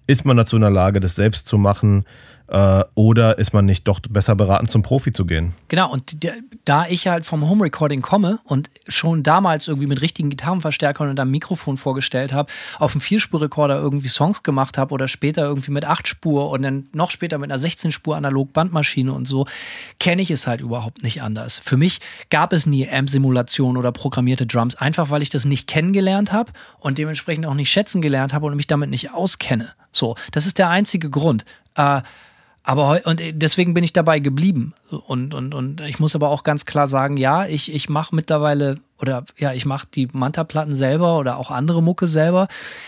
ist 0.07 0.25
man 0.25 0.35
dazu 0.35 0.57
in 0.57 0.63
der 0.63 0.71
Lage, 0.71 0.99
das 0.99 1.15
selbst 1.15 1.47
zu 1.47 1.57
machen? 1.57 2.03
Äh, 2.49 2.83
oder 2.95 3.37
ist 3.37 3.53
man 3.53 3.65
nicht 3.65 3.87
doch 3.87 3.99
besser 3.99 4.35
beraten, 4.35 4.67
zum 4.67 4.81
Profi 4.81 5.11
zu 5.11 5.25
gehen? 5.25 5.53
Genau, 5.67 5.91
und 5.91 6.17
da 6.65 6.87
ich 6.87 7.07
halt 7.07 7.25
vom 7.25 7.47
Home 7.47 7.65
Recording 7.65 8.01
komme 8.01 8.39
und 8.43 8.71
schon 8.87 9.21
damals 9.21 9.67
irgendwie 9.67 9.87
mit 9.87 10.01
richtigen 10.01 10.31
Gitarrenverstärkern 10.31 11.09
und 11.09 11.19
einem 11.19 11.29
Mikrofon 11.29 11.77
vorgestellt 11.77 12.33
habe, 12.33 12.51
auf 12.79 12.93
einem 12.93 13.01
Vierspurrekorder 13.01 13.77
irgendwie 13.77 14.07
Songs 14.07 14.41
gemacht 14.41 14.79
habe 14.79 14.93
oder 14.95 15.07
später 15.07 15.43
irgendwie 15.43 15.69
mit 15.69 15.85
acht 15.85 16.07
Spur 16.07 16.49
und 16.49 16.63
dann 16.63 16.87
noch 16.91 17.11
später 17.11 17.37
mit 17.37 17.51
einer 17.51 17.61
16-Spur 17.61 18.17
Analog-Bandmaschine 18.17 19.13
und 19.13 19.27
so, 19.27 19.45
kenne 19.99 20.23
ich 20.23 20.31
es 20.31 20.47
halt 20.47 20.61
überhaupt 20.61 21.03
nicht 21.03 21.21
anders. 21.21 21.59
Für 21.59 21.77
mich 21.77 21.99
gab 22.31 22.51
es 22.51 22.65
nie 22.65 22.89
Amp-Simulation 22.89 23.77
oder 23.77 23.91
programmierte 23.91 24.47
Drums, 24.47 24.73
einfach 24.73 25.11
weil 25.11 25.21
ich 25.21 25.29
das 25.29 25.45
nicht 25.45 25.67
kennengelernt 25.67 26.31
habe 26.31 26.51
und 26.79 26.97
dementsprechend 26.97 27.45
auch 27.45 27.53
nicht 27.53 27.69
schätzen 27.69 28.01
gelernt 28.01 28.33
habe 28.33 28.47
und 28.47 28.55
mich 28.55 28.67
damit 28.67 28.89
nicht 28.89 29.13
auskenne. 29.13 29.73
So, 29.91 30.15
das 30.31 30.47
ist 30.47 30.57
der 30.57 30.69
einzige 30.69 31.11
Grund. 31.11 31.45
Äh, 31.75 32.01
aber 32.63 33.01
und 33.05 33.21
deswegen 33.33 33.73
bin 33.73 33.83
ich 33.83 33.93
dabei 33.93 34.19
geblieben. 34.19 34.73
Und, 34.89 35.33
und, 35.33 35.53
und 35.53 35.81
ich 35.81 35.99
muss 35.99 36.15
aber 36.15 36.29
auch 36.29 36.43
ganz 36.43 36.65
klar 36.65 36.87
sagen, 36.87 37.17
ja, 37.17 37.45
ich, 37.45 37.73
ich 37.73 37.89
mache 37.89 38.15
mittlerweile 38.15 38.77
oder 38.99 39.23
ja, 39.37 39.53
ich 39.53 39.65
mache 39.65 39.87
die 39.93 40.07
Manta-Platten 40.11 40.75
selber 40.75 41.17
oder 41.17 41.37
auch 41.37 41.51
andere 41.51 41.81
Mucke 41.81 42.07
selber. 42.07 42.47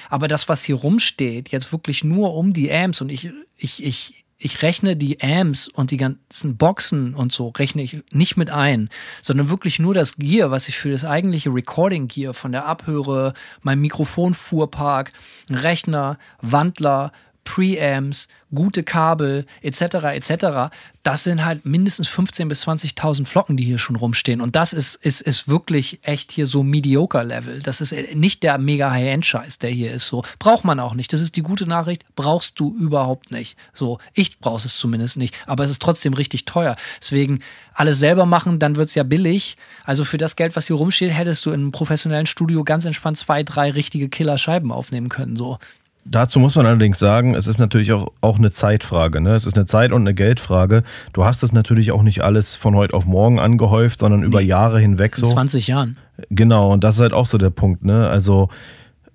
Aber 0.09 0.27
das, 0.27 0.49
was 0.49 0.63
hier 0.63 0.75
rumsteht, 0.75 1.49
jetzt 1.49 1.71
wirklich 1.71 2.03
nur 2.03 2.35
um 2.35 2.53
die 2.53 2.71
Amps 2.71 3.01
und 3.01 3.09
ich, 3.09 3.31
ich, 3.57 3.83
ich, 3.83 4.25
ich 4.37 4.61
rechne 4.61 4.95
die 4.97 5.21
Amps 5.21 5.67
und 5.67 5.91
die 5.91 5.97
ganzen 5.97 6.57
Boxen 6.57 7.13
und 7.13 7.31
so 7.31 7.49
rechne 7.49 7.83
ich 7.83 8.03
nicht 8.11 8.37
mit 8.37 8.49
ein, 8.49 8.89
sondern 9.21 9.49
wirklich 9.49 9.79
nur 9.79 9.93
das 9.93 10.17
Gear, 10.17 10.51
was 10.51 10.67
ich 10.67 10.77
für 10.77 10.91
das 10.91 11.05
eigentliche 11.05 11.53
Recording 11.53 12.07
Gear 12.07 12.33
von 12.33 12.51
der 12.51 12.65
Abhöre, 12.65 13.33
mein 13.61 13.79
Mikrofonfuhrpark, 13.79 15.11
Rechner, 15.49 16.17
Wandler, 16.41 17.11
Preamps, 17.43 18.27
gute 18.53 18.83
Kabel 18.83 19.45
etc. 19.61 19.81
etc. 20.13 20.73
Das 21.03 21.23
sind 21.23 21.43
halt 21.43 21.65
mindestens 21.65 22.09
15.000 22.09 22.47
bis 22.47 22.67
20.000 22.67 23.25
Flocken, 23.25 23.57
die 23.57 23.63
hier 23.63 23.79
schon 23.79 23.95
rumstehen. 23.95 24.41
Und 24.41 24.55
das 24.55 24.73
ist, 24.73 24.95
ist, 24.95 25.21
ist 25.21 25.47
wirklich 25.47 25.99
echt 26.03 26.31
hier 26.31 26.47
so 26.47 26.63
mediocre 26.63 27.23
Level. 27.23 27.61
Das 27.61 27.81
ist 27.81 27.93
nicht 28.13 28.43
der 28.43 28.57
mega 28.57 28.91
High-End-Scheiß, 28.91 29.59
der 29.59 29.69
hier 29.69 29.91
ist. 29.91 30.07
So 30.07 30.23
braucht 30.37 30.65
man 30.65 30.79
auch 30.79 30.93
nicht. 30.93 31.11
Das 31.13 31.21
ist 31.21 31.35
die 31.35 31.41
gute 31.41 31.65
Nachricht. 31.65 32.03
Brauchst 32.15 32.59
du 32.59 32.75
überhaupt 32.75 33.31
nicht. 33.31 33.57
So 33.73 33.99
ich 34.13 34.39
brauche 34.39 34.65
es 34.65 34.77
zumindest 34.77 35.17
nicht. 35.17 35.35
Aber 35.47 35.63
es 35.63 35.71
ist 35.71 35.81
trotzdem 35.81 36.13
richtig 36.13 36.45
teuer. 36.45 36.75
Deswegen 36.99 37.39
alles 37.73 37.99
selber 37.99 38.25
machen, 38.25 38.59
dann 38.59 38.75
wird 38.75 38.89
es 38.89 38.95
ja 38.95 39.03
billig. 39.03 39.57
Also 39.85 40.03
für 40.03 40.17
das 40.17 40.35
Geld, 40.35 40.55
was 40.55 40.67
hier 40.67 40.75
rumsteht, 40.75 41.11
hättest 41.11 41.45
du 41.45 41.51
in 41.51 41.61
einem 41.61 41.71
professionellen 41.71 42.27
Studio 42.27 42.63
ganz 42.63 42.85
entspannt 42.85 43.17
zwei, 43.17 43.43
drei 43.43 43.71
richtige 43.71 44.09
Killer-Scheiben 44.09 44.71
aufnehmen 44.71 45.09
können. 45.09 45.35
So 45.35 45.57
Dazu 46.03 46.39
muss 46.39 46.55
man 46.55 46.65
allerdings 46.65 46.97
sagen, 46.97 47.35
es 47.35 47.45
ist 47.45 47.59
natürlich 47.59 47.91
auch, 47.91 48.11
auch 48.21 48.37
eine 48.37 48.51
Zeitfrage. 48.51 49.21
Ne? 49.21 49.35
Es 49.35 49.45
ist 49.45 49.55
eine 49.55 49.65
Zeit- 49.65 49.91
und 49.91 50.01
eine 50.01 50.15
Geldfrage. 50.15 50.83
Du 51.13 51.25
hast 51.25 51.43
es 51.43 51.53
natürlich 51.53 51.91
auch 51.91 52.01
nicht 52.01 52.23
alles 52.23 52.55
von 52.55 52.75
heute 52.75 52.95
auf 52.95 53.05
morgen 53.05 53.39
angehäuft, 53.39 53.99
sondern 53.99 54.23
über 54.23 54.41
nee, 54.41 54.47
Jahre 54.47 54.79
hinweg 54.79 55.15
so. 55.15 55.27
20 55.27 55.67
Jahren. 55.67 55.97
Genau, 56.29 56.71
und 56.71 56.83
das 56.83 56.95
ist 56.95 57.01
halt 57.01 57.13
auch 57.13 57.27
so 57.27 57.37
der 57.37 57.51
Punkt. 57.51 57.85
Ne? 57.85 58.09
Also 58.09 58.49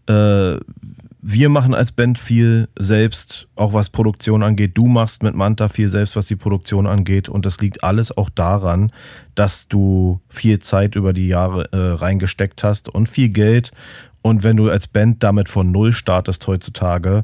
äh, 0.08 0.58
wir 1.28 1.48
machen 1.48 1.74
als 1.74 1.90
Band 1.90 2.18
viel 2.18 2.68
selbst, 2.78 3.48
auch 3.56 3.72
was 3.72 3.88
Produktion 3.88 4.44
angeht. 4.44 4.78
Du 4.78 4.86
machst 4.86 5.24
mit 5.24 5.34
Manta 5.34 5.68
viel 5.68 5.88
selbst, 5.88 6.14
was 6.14 6.28
die 6.28 6.36
Produktion 6.36 6.86
angeht. 6.86 7.28
Und 7.28 7.44
das 7.44 7.60
liegt 7.60 7.82
alles 7.82 8.16
auch 8.16 8.30
daran, 8.30 8.92
dass 9.34 9.66
du 9.66 10.20
viel 10.28 10.60
Zeit 10.60 10.94
über 10.94 11.12
die 11.12 11.26
Jahre 11.26 11.72
äh, 11.72 11.94
reingesteckt 11.94 12.62
hast 12.62 12.88
und 12.88 13.08
viel 13.08 13.30
Geld 13.30 13.72
und 14.26 14.42
wenn 14.42 14.56
du 14.56 14.68
als 14.68 14.88
Band 14.88 15.22
damit 15.22 15.48
von 15.48 15.70
Null 15.70 15.92
startest 15.92 16.48
heutzutage, 16.48 17.22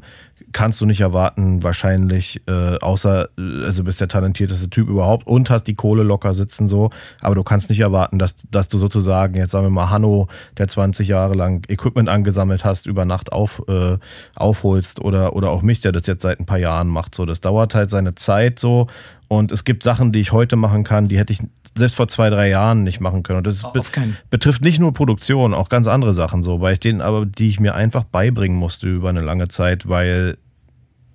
kannst 0.53 0.79
du 0.79 0.85
nicht 0.85 1.01
erwarten, 1.01 1.61
wahrscheinlich, 1.61 2.41
äh, 2.47 2.77
außer, 2.77 3.27
äh, 3.37 3.65
also 3.65 3.83
bist 3.83 3.99
der 3.99 4.07
talentierteste 4.07 4.69
Typ 4.69 4.87
überhaupt 4.87 5.27
und 5.27 5.49
hast 5.49 5.65
die 5.65 5.75
Kohle 5.75 6.03
locker 6.03 6.33
sitzen 6.33 6.69
so, 6.69 6.91
aber 7.19 7.35
du 7.35 7.43
kannst 7.43 7.69
nicht 7.69 7.81
erwarten, 7.81 8.19
dass, 8.19 8.35
dass 8.49 8.69
du 8.69 8.77
sozusagen, 8.77 9.35
jetzt 9.35 9.51
sagen 9.51 9.65
wir 9.65 9.69
mal, 9.69 9.89
Hanno, 9.89 10.29
der 10.57 10.69
20 10.69 11.09
Jahre 11.09 11.33
lang 11.33 11.65
Equipment 11.67 12.07
angesammelt 12.07 12.63
hast, 12.63 12.87
über 12.87 13.03
Nacht 13.03 13.33
auf, 13.33 13.61
äh, 13.67 13.97
aufholst 14.37 15.01
oder, 15.01 15.35
oder 15.35 15.49
auch 15.49 15.61
mich, 15.61 15.81
der 15.81 15.91
das 15.91 16.07
jetzt 16.07 16.21
seit 16.21 16.39
ein 16.39 16.45
paar 16.45 16.57
Jahren 16.57 16.87
macht. 16.87 17.15
So, 17.15 17.25
das 17.25 17.41
dauert 17.41 17.75
halt 17.75 17.89
seine 17.89 18.15
Zeit 18.15 18.59
so 18.59 18.87
und 19.37 19.51
es 19.51 19.63
gibt 19.63 19.83
Sachen, 19.83 20.11
die 20.11 20.19
ich 20.19 20.31
heute 20.31 20.55
machen 20.55 20.83
kann, 20.83 21.07
die 21.07 21.17
hätte 21.17 21.33
ich 21.33 21.39
selbst 21.75 21.95
vor 21.95 22.07
zwei, 22.07 22.29
drei 22.29 22.49
Jahren 22.49 22.83
nicht 22.83 22.99
machen 22.99 23.23
können. 23.23 23.37
Und 23.39 23.47
das 23.47 23.63
be 23.63 23.81
betrifft 24.29 24.63
nicht 24.63 24.79
nur 24.79 24.93
Produktion, 24.93 25.53
auch 25.53 25.69
ganz 25.69 25.87
andere 25.87 26.13
Sachen 26.13 26.43
so, 26.43 26.61
weil 26.61 26.73
ich 26.73 26.79
denen 26.79 27.01
aber, 27.01 27.25
die 27.25 27.49
ich 27.49 27.59
mir 27.59 27.73
einfach 27.73 28.03
beibringen 28.03 28.57
musste 28.57 28.87
über 28.87 29.09
eine 29.09 29.21
lange 29.21 29.47
Zeit, 29.47 29.89
weil 29.89 30.37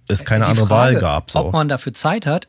es 0.08 0.24
keine 0.24 0.46
die 0.46 0.50
andere 0.50 0.66
Frage, 0.66 0.94
Wahl 0.96 1.00
gab. 1.00 1.30
So. 1.30 1.38
Ob 1.40 1.52
man 1.52 1.68
dafür 1.68 1.94
Zeit 1.94 2.26
hat, 2.26 2.48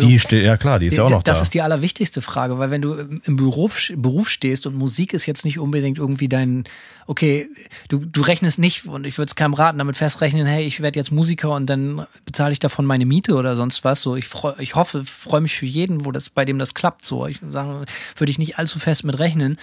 die 0.00 0.18
steht, 0.18 0.44
ja 0.44 0.56
klar, 0.56 0.78
die 0.78 0.86
ist 0.86 0.96
ja 0.96 1.04
auch 1.04 1.10
noch 1.10 1.22
das 1.22 1.36
da. 1.36 1.40
Das 1.40 1.42
ist 1.42 1.54
die 1.54 1.62
allerwichtigste 1.62 2.22
Frage, 2.22 2.58
weil 2.58 2.70
wenn 2.70 2.82
du 2.82 2.94
im 2.94 3.36
Beruf, 3.36 3.90
Beruf 3.94 4.28
stehst 4.28 4.66
und 4.66 4.74
Musik 4.74 5.12
ist 5.12 5.26
jetzt 5.26 5.44
nicht 5.44 5.58
unbedingt 5.58 5.98
irgendwie 5.98 6.28
dein, 6.28 6.64
okay, 7.06 7.48
du, 7.88 7.98
du 7.98 8.22
rechnest 8.22 8.58
nicht, 8.58 8.86
und 8.86 9.06
ich 9.06 9.18
würde 9.18 9.28
es 9.28 9.36
keinem 9.36 9.54
raten, 9.54 9.78
damit 9.78 9.96
festrechnen, 9.96 10.46
hey, 10.46 10.64
ich 10.64 10.80
werde 10.80 10.98
jetzt 10.98 11.10
Musiker 11.10 11.54
und 11.54 11.66
dann 11.66 12.06
bezahle 12.24 12.52
ich 12.52 12.58
davon 12.58 12.84
meine 12.84 13.06
Miete 13.06 13.34
oder 13.34 13.56
sonst 13.56 13.84
was. 13.84 14.00
So, 14.00 14.16
ich, 14.16 14.28
freu, 14.28 14.52
ich 14.58 14.74
hoffe, 14.74 15.04
freue 15.04 15.40
mich 15.40 15.56
für 15.56 15.66
jeden, 15.66 16.04
wo 16.04 16.12
das, 16.12 16.30
bei 16.30 16.44
dem 16.44 16.58
das 16.58 16.74
klappt. 16.74 17.04
So, 17.04 17.26
ich 17.26 17.40
würde 17.42 18.30
ich 18.30 18.38
nicht 18.38 18.58
allzu 18.58 18.78
fest 18.78 19.04
mit 19.04 19.18
rechnen. 19.18 19.58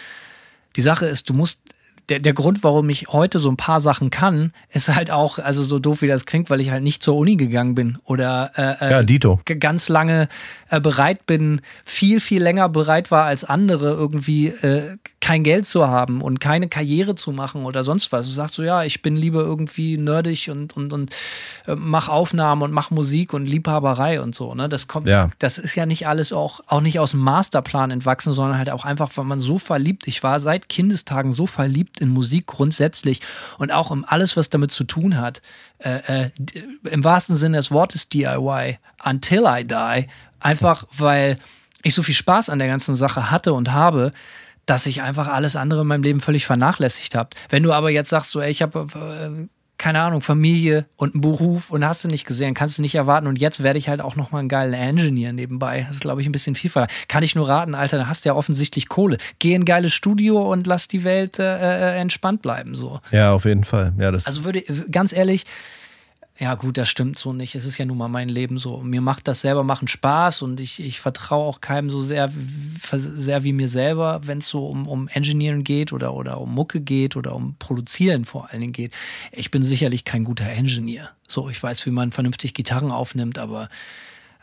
Die 0.76 0.82
Sache 0.82 1.06
ist, 1.06 1.30
du 1.30 1.34
musst 1.34 1.60
der, 2.10 2.20
der 2.20 2.34
Grund, 2.34 2.64
warum 2.64 2.90
ich 2.90 3.08
heute 3.10 3.40
so 3.40 3.50
ein 3.50 3.58
paar 3.58 3.80
Sachen 3.82 4.10
kann, 4.10 4.54
ist 4.72 4.94
halt 4.94 5.12
auch, 5.12 5.40
also 5.40 5.62
so 5.64 5.78
doof 5.80 6.02
wie 6.02 6.08
das 6.08 6.26
klingt, 6.26 6.50
weil 6.50 6.62
ich 6.62 6.72
halt 6.72 6.84
nicht 6.84 7.04
zur 7.04 7.16
Uni 7.18 7.36
gegangen 7.36 7.76
bin 7.76 7.98
oder 8.06 8.52
äh, 8.56 8.92
Ja, 8.92 9.04
Dito. 9.04 9.40
ganz 9.60 9.90
lange 9.90 10.30
äh, 10.70 10.80
bereit 10.80 11.26
bin, 11.26 11.62
viel, 11.84 12.22
viel 12.22 12.42
länger 12.42 12.70
bereit 12.70 13.12
war 13.12 13.26
als 13.26 13.44
andere, 13.44 13.92
irgendwie 13.92 14.48
äh, 14.48 14.98
kein 15.20 15.44
Geld 15.44 15.66
zu 15.66 15.88
haben 15.88 16.22
und 16.22 16.40
keine 16.40 16.70
Karriere 16.70 17.16
zu 17.16 17.32
machen 17.34 17.66
oder 17.66 17.84
sonst 17.84 18.12
was. 18.14 18.26
Du 18.28 18.32
sagst 18.32 18.56
so, 18.56 18.64
ja, 18.64 18.84
ich 18.84 19.02
bin 19.02 19.16
lieber 19.18 19.42
irgendwie 19.42 19.98
nerdig 19.98 20.50
und, 20.50 20.78
und, 20.78 20.94
und 20.94 21.12
äh, 21.66 21.76
mach 21.76 22.08
Aufnahmen 22.08 22.62
und 22.62 22.72
mach 22.72 22.90
Musik 22.92 23.34
und 23.34 23.48
Liebhaberei 23.48 24.22
und 24.22 24.34
so. 24.34 24.56
Ne? 24.56 24.70
Das 24.70 24.88
kommt, 24.88 25.08
Ja. 25.08 25.30
das 25.40 25.58
ist 25.58 25.76
ja 25.76 25.86
nicht 25.86 26.08
alles 26.08 26.32
auch, 26.32 26.62
auch 26.68 26.80
nicht 26.82 27.00
aus 27.00 27.12
dem 27.12 27.20
Masterplan 27.20 27.92
entwachsen, 27.92 28.32
sondern 28.32 28.58
halt 28.58 28.70
auch 28.70 28.86
einfach, 28.86 29.12
weil 29.16 29.26
man 29.26 29.42
so 29.42 29.58
verliebt, 29.58 30.08
ich 30.08 30.24
war 30.24 30.40
seit 30.40 30.70
Kindestagen 30.70 31.34
so 31.34 31.46
verliebt 31.48 31.97
in 32.00 32.10
Musik 32.10 32.48
grundsätzlich 32.48 33.22
und 33.58 33.72
auch 33.72 33.92
in 33.92 34.06
alles, 34.06 34.38
was 34.38 34.50
damit 34.50 34.72
zu 34.72 34.84
tun 34.84 35.18
hat. 35.18 35.42
Äh, 35.80 36.26
äh, 36.26 36.30
Im 36.90 37.04
wahrsten 37.04 37.36
Sinne 37.36 37.58
des 37.58 37.72
Wortes 37.72 38.10
DIY, 38.10 38.78
until 39.04 39.44
I 39.46 39.66
die. 39.66 40.08
Einfach, 40.40 40.86
weil 40.98 41.36
ich 41.84 41.96
so 41.96 42.04
viel 42.04 42.16
Spaß 42.16 42.50
an 42.50 42.60
der 42.60 42.68
ganzen 42.68 42.96
Sache 42.96 43.32
hatte 43.32 43.54
und 43.54 43.72
habe, 43.72 44.12
dass 44.66 44.86
ich 44.86 45.02
einfach 45.02 45.28
alles 45.28 45.56
andere 45.56 45.82
in 45.82 45.88
meinem 45.88 46.04
Leben 46.04 46.22
völlig 46.22 46.46
vernachlässigt 46.46 47.16
habe. 47.16 47.30
Wenn 47.50 47.64
du 47.64 47.72
aber 47.74 47.90
jetzt 47.90 48.10
sagst, 48.10 48.32
so, 48.32 48.42
ey, 48.42 48.52
ich 48.52 48.62
habe 48.62 48.88
äh, 48.94 49.48
keine 49.78 50.02
Ahnung, 50.02 50.22
Familie 50.22 50.86
und 50.96 51.14
einen 51.14 51.22
Beruf 51.22 51.70
und 51.70 51.86
hast 51.86 52.04
du 52.04 52.08
nicht 52.08 52.26
gesehen, 52.26 52.54
kannst 52.54 52.78
du 52.78 52.82
nicht 52.82 52.96
erwarten. 52.96 53.28
Und 53.28 53.40
jetzt 53.40 53.62
werde 53.62 53.78
ich 53.78 53.90
halt 53.90 54.02
auch 54.02 54.16
noch 54.16 54.32
mal 54.32 54.40
einen 54.40 54.50
geilen 54.50 54.74
Engineer 54.74 55.34
nebenbei. 55.34 55.86
Das 55.88 55.98
ist, 55.98 56.02
glaube 56.02 56.22
ich, 56.22 56.28
ein 56.28 56.32
bisschen 56.32 56.56
viel 56.56 56.70
verlangt. 56.70 56.92
Kann 57.08 57.24
ich 57.24 57.36
nur 57.36 57.48
raten, 57.48 57.76
Alter, 57.76 57.98
da 57.98 58.08
hast 58.08 58.26
du 58.26 58.30
ja 58.30 58.36
offensichtlich 58.36 58.90
Kohle. 58.90 59.18
Geh 59.40 59.54
in 59.54 59.62
ein 59.62 59.66
geiles 59.66 59.94
Studio 59.94 60.52
und 60.52 60.66
lass 60.68 60.88
die 60.88 61.04
Welt 61.04 61.38
äh, 61.40 61.44
äh, 61.44 62.00
entspannt 62.00 62.42
bleiben. 62.42 62.76
So. 62.76 63.00
Ja, 63.12 63.32
auf 63.34 63.46
jeden 63.46 63.64
Fall. 63.64 63.94
Ja, 64.00 64.12
das 64.12 64.26
Also 64.26 64.44
würde, 64.46 64.64
ganz 64.92 65.14
ehrlich, 65.14 65.46
ja 66.40 66.54
gut, 66.56 66.78
das 66.78 66.88
stimmt 66.88 67.18
so 67.18 67.34
nicht. 67.34 67.56
Es 67.56 67.66
ist 67.66 67.78
ja 67.78 67.86
nun 67.86 67.98
mal 67.98 68.08
mein 68.08 68.30
Leben 68.30 68.58
so. 68.60 68.78
Mir 68.78 69.02
macht 69.02 69.28
das 69.28 69.42
selber 69.42 69.64
machen 69.64 69.88
Spaß 69.88 70.44
und 70.44 70.60
ich, 70.60 70.80
ich 70.80 71.00
vertraue 71.00 71.46
auch 71.46 71.62
keinem 71.62 71.90
so 71.90 72.02
sehr, 72.02 72.32
sehr 72.92 73.44
wie 73.44 73.54
mir 73.54 73.70
selber, 73.70 74.22
wenn 74.24 74.38
es 74.38 74.48
so 74.48 74.68
um, 74.68 74.88
um 74.88 75.08
Engineering 75.08 75.64
geht 75.64 75.94
oder, 75.94 76.14
oder 76.14 76.40
um 76.40 76.54
Mucke 76.54 76.80
geht 76.80 77.16
oder 77.16 77.36
um 77.36 77.56
Produzieren 77.58 78.26
vor 78.26 78.50
allen 78.50 78.62
Dingen 78.62 78.74
geht. 78.74 78.94
Ich 79.32 79.50
bin 79.50 79.64
sicherlich 79.64 80.06
kein 80.06 80.24
guter 80.24 80.48
Engineer. 80.48 81.10
So, 81.28 81.50
ich 81.50 81.62
weiß, 81.62 81.86
wie 81.88 81.92
man 81.92 82.12
vernünftig 82.12 82.54
Gitarren 82.54 82.92
aufnimmt, 82.92 83.40
aber 83.40 83.70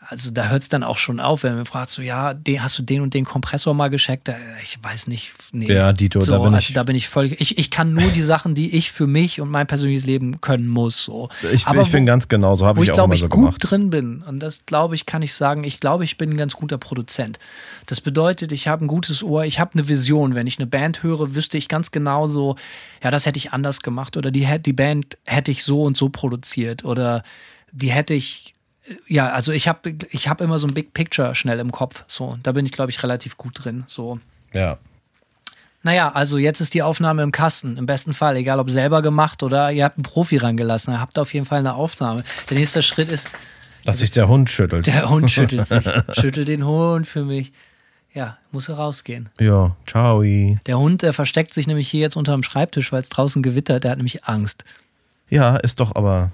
also 0.08 0.30
da 0.30 0.48
hört 0.48 0.62
es 0.62 0.68
dann 0.68 0.82
auch 0.82 0.98
schon 0.98 1.20
auf, 1.20 1.42
wenn 1.42 1.54
man 1.56 1.66
fragt, 1.66 1.90
so 1.90 2.02
ja, 2.02 2.34
den, 2.34 2.62
hast 2.62 2.78
du 2.78 2.82
den 2.82 3.00
und 3.00 3.14
den 3.14 3.24
Kompressor 3.24 3.74
mal 3.74 3.88
gecheckt? 3.88 4.28
Äh, 4.28 4.34
Ich 4.62 4.78
weiß 4.82 5.06
nicht. 5.06 5.32
Nee. 5.52 5.72
Ja, 5.72 5.92
Dito, 5.92 6.20
so, 6.20 6.32
da 6.32 6.38
bin 6.38 6.54
also 6.54 6.58
ich- 6.68 6.74
da 6.74 6.82
bin 6.82 6.96
ich 6.96 7.08
völlig. 7.08 7.40
Ich, 7.40 7.58
ich 7.58 7.70
kann 7.70 7.92
nur 7.94 8.08
die 8.10 8.20
Sachen, 8.34 8.54
die 8.54 8.74
ich 8.76 8.92
für 8.92 9.06
mich 9.06 9.40
und 9.40 9.50
mein 9.50 9.66
persönliches 9.66 10.04
Leben 10.06 10.40
können 10.40 10.68
muss. 10.68 11.02
So. 11.04 11.28
ich, 11.52 11.66
Aber 11.66 11.82
ich 11.82 11.90
bin 11.90 12.02
wo- 12.02 12.06
ganz 12.06 12.28
genauso, 12.28 12.66
habe 12.66 12.78
wo 12.78 12.82
ich 12.82 12.88
ich 12.88 12.92
auch 12.92 12.94
glaube 12.96 13.08
immer 13.08 13.14
ich 13.14 13.20
so 13.20 13.28
gut 13.28 13.40
gemacht. 13.60 13.70
drin 13.70 13.90
bin 13.90 14.22
und 14.22 14.40
das 14.40 14.66
glaube 14.66 14.94
ich 14.94 15.06
kann 15.06 15.22
ich 15.22 15.34
sagen 15.34 15.64
ich 15.64 15.80
glaube 15.80 16.04
ich 16.04 16.16
bin 16.18 16.30
ein 16.30 16.36
ganz 16.36 16.54
guter 16.54 16.78
Produzent 16.78 17.38
das 17.86 18.00
bedeutet 18.00 18.52
ich 18.52 18.68
habe 18.68 18.84
ein 18.84 18.88
gutes 18.88 19.22
Ohr 19.22 19.44
ich 19.44 19.58
habe 19.60 19.70
eine 19.74 19.88
Vision 19.88 20.34
wenn 20.34 20.46
ich 20.46 20.58
eine 20.58 20.66
Band 20.66 21.02
höre 21.02 21.34
wüsste 21.34 21.58
ich 21.58 21.68
ganz 21.68 21.90
genau 21.90 22.28
so 22.28 22.56
ja 23.02 23.10
das 23.10 23.26
hätte 23.26 23.38
ich 23.38 23.52
anders 23.52 23.80
gemacht 23.80 24.16
oder 24.16 24.30
die 24.30 24.46
hätte 24.46 24.62
die 24.62 24.72
Band 24.72 25.18
hätte 25.24 25.50
ich 25.50 25.64
so 25.64 25.82
und 25.82 25.96
so 25.96 26.08
produziert 26.08 26.84
oder 26.84 27.22
die 27.72 27.90
hätte 27.90 28.14
ich 28.14 28.53
ja 29.06 29.30
also 29.30 29.52
ich 29.52 29.66
habe 29.68 29.94
ich 30.10 30.28
habe 30.28 30.44
immer 30.44 30.58
so 30.58 30.66
ein 30.66 30.74
Big 30.74 30.92
Picture 30.92 31.34
schnell 31.34 31.58
im 31.60 31.72
Kopf 31.72 32.04
so 32.06 32.36
da 32.42 32.52
bin 32.52 32.66
ich 32.66 32.72
glaube 32.72 32.90
ich 32.90 33.02
relativ 33.02 33.36
gut 33.36 33.64
drin 33.64 33.84
so 33.88 34.18
Ja. 34.52 34.78
naja, 35.82 36.12
also 36.12 36.38
jetzt 36.38 36.60
ist 36.60 36.74
die 36.74 36.82
Aufnahme 36.82 37.22
im 37.22 37.30
Kasten. 37.32 37.76
Im 37.76 37.86
besten 37.86 38.14
Fall, 38.14 38.36
egal 38.36 38.58
ob 38.58 38.70
selber 38.70 39.02
gemacht 39.02 39.42
oder 39.42 39.70
ihr 39.72 39.84
habt 39.84 39.96
einen 39.98 40.02
Profi 40.04 40.36
rangelassen. 40.38 40.94
Ihr 40.94 41.00
habt 41.00 41.18
auf 41.18 41.34
jeden 41.34 41.44
Fall 41.46 41.58
eine 41.58 41.74
Aufnahme. 41.74 42.22
Der 42.48 42.56
nächste 42.56 42.82
Schritt 42.82 43.10
ist, 43.10 43.36
Dass 43.84 43.98
sich 43.98 44.10
der 44.10 44.28
Hund 44.28 44.50
schüttelt. 44.50 44.86
der 44.86 45.10
Hund 45.10 45.30
schüttelt 45.30 45.66
sich. 45.66 45.84
Schüttelt 46.18 46.48
den 46.48 46.64
Hund 46.64 47.06
für 47.06 47.24
mich. 47.24 47.52
Ja, 48.14 48.38
muss 48.52 48.68
er 48.68 48.76
rausgehen. 48.76 49.28
ja, 49.40 49.76
ciao. 49.86 50.22
Der 50.22 50.78
Hund 50.78 51.02
der 51.02 51.12
versteckt 51.12 51.52
sich 51.52 51.66
nämlich 51.66 51.88
hier 51.88 52.00
jetzt 52.00 52.16
unterm 52.16 52.42
Schreibtisch, 52.44 52.92
weil 52.92 53.02
es 53.02 53.08
draußen 53.10 53.42
gewittert. 53.42 53.82
Der 53.84 53.90
hat 53.90 53.98
nämlich 53.98 54.24
Angst. 54.24 54.64
Ja, 55.28 55.56
ist 55.56 55.80
doch 55.80 55.96
aber 55.96 56.30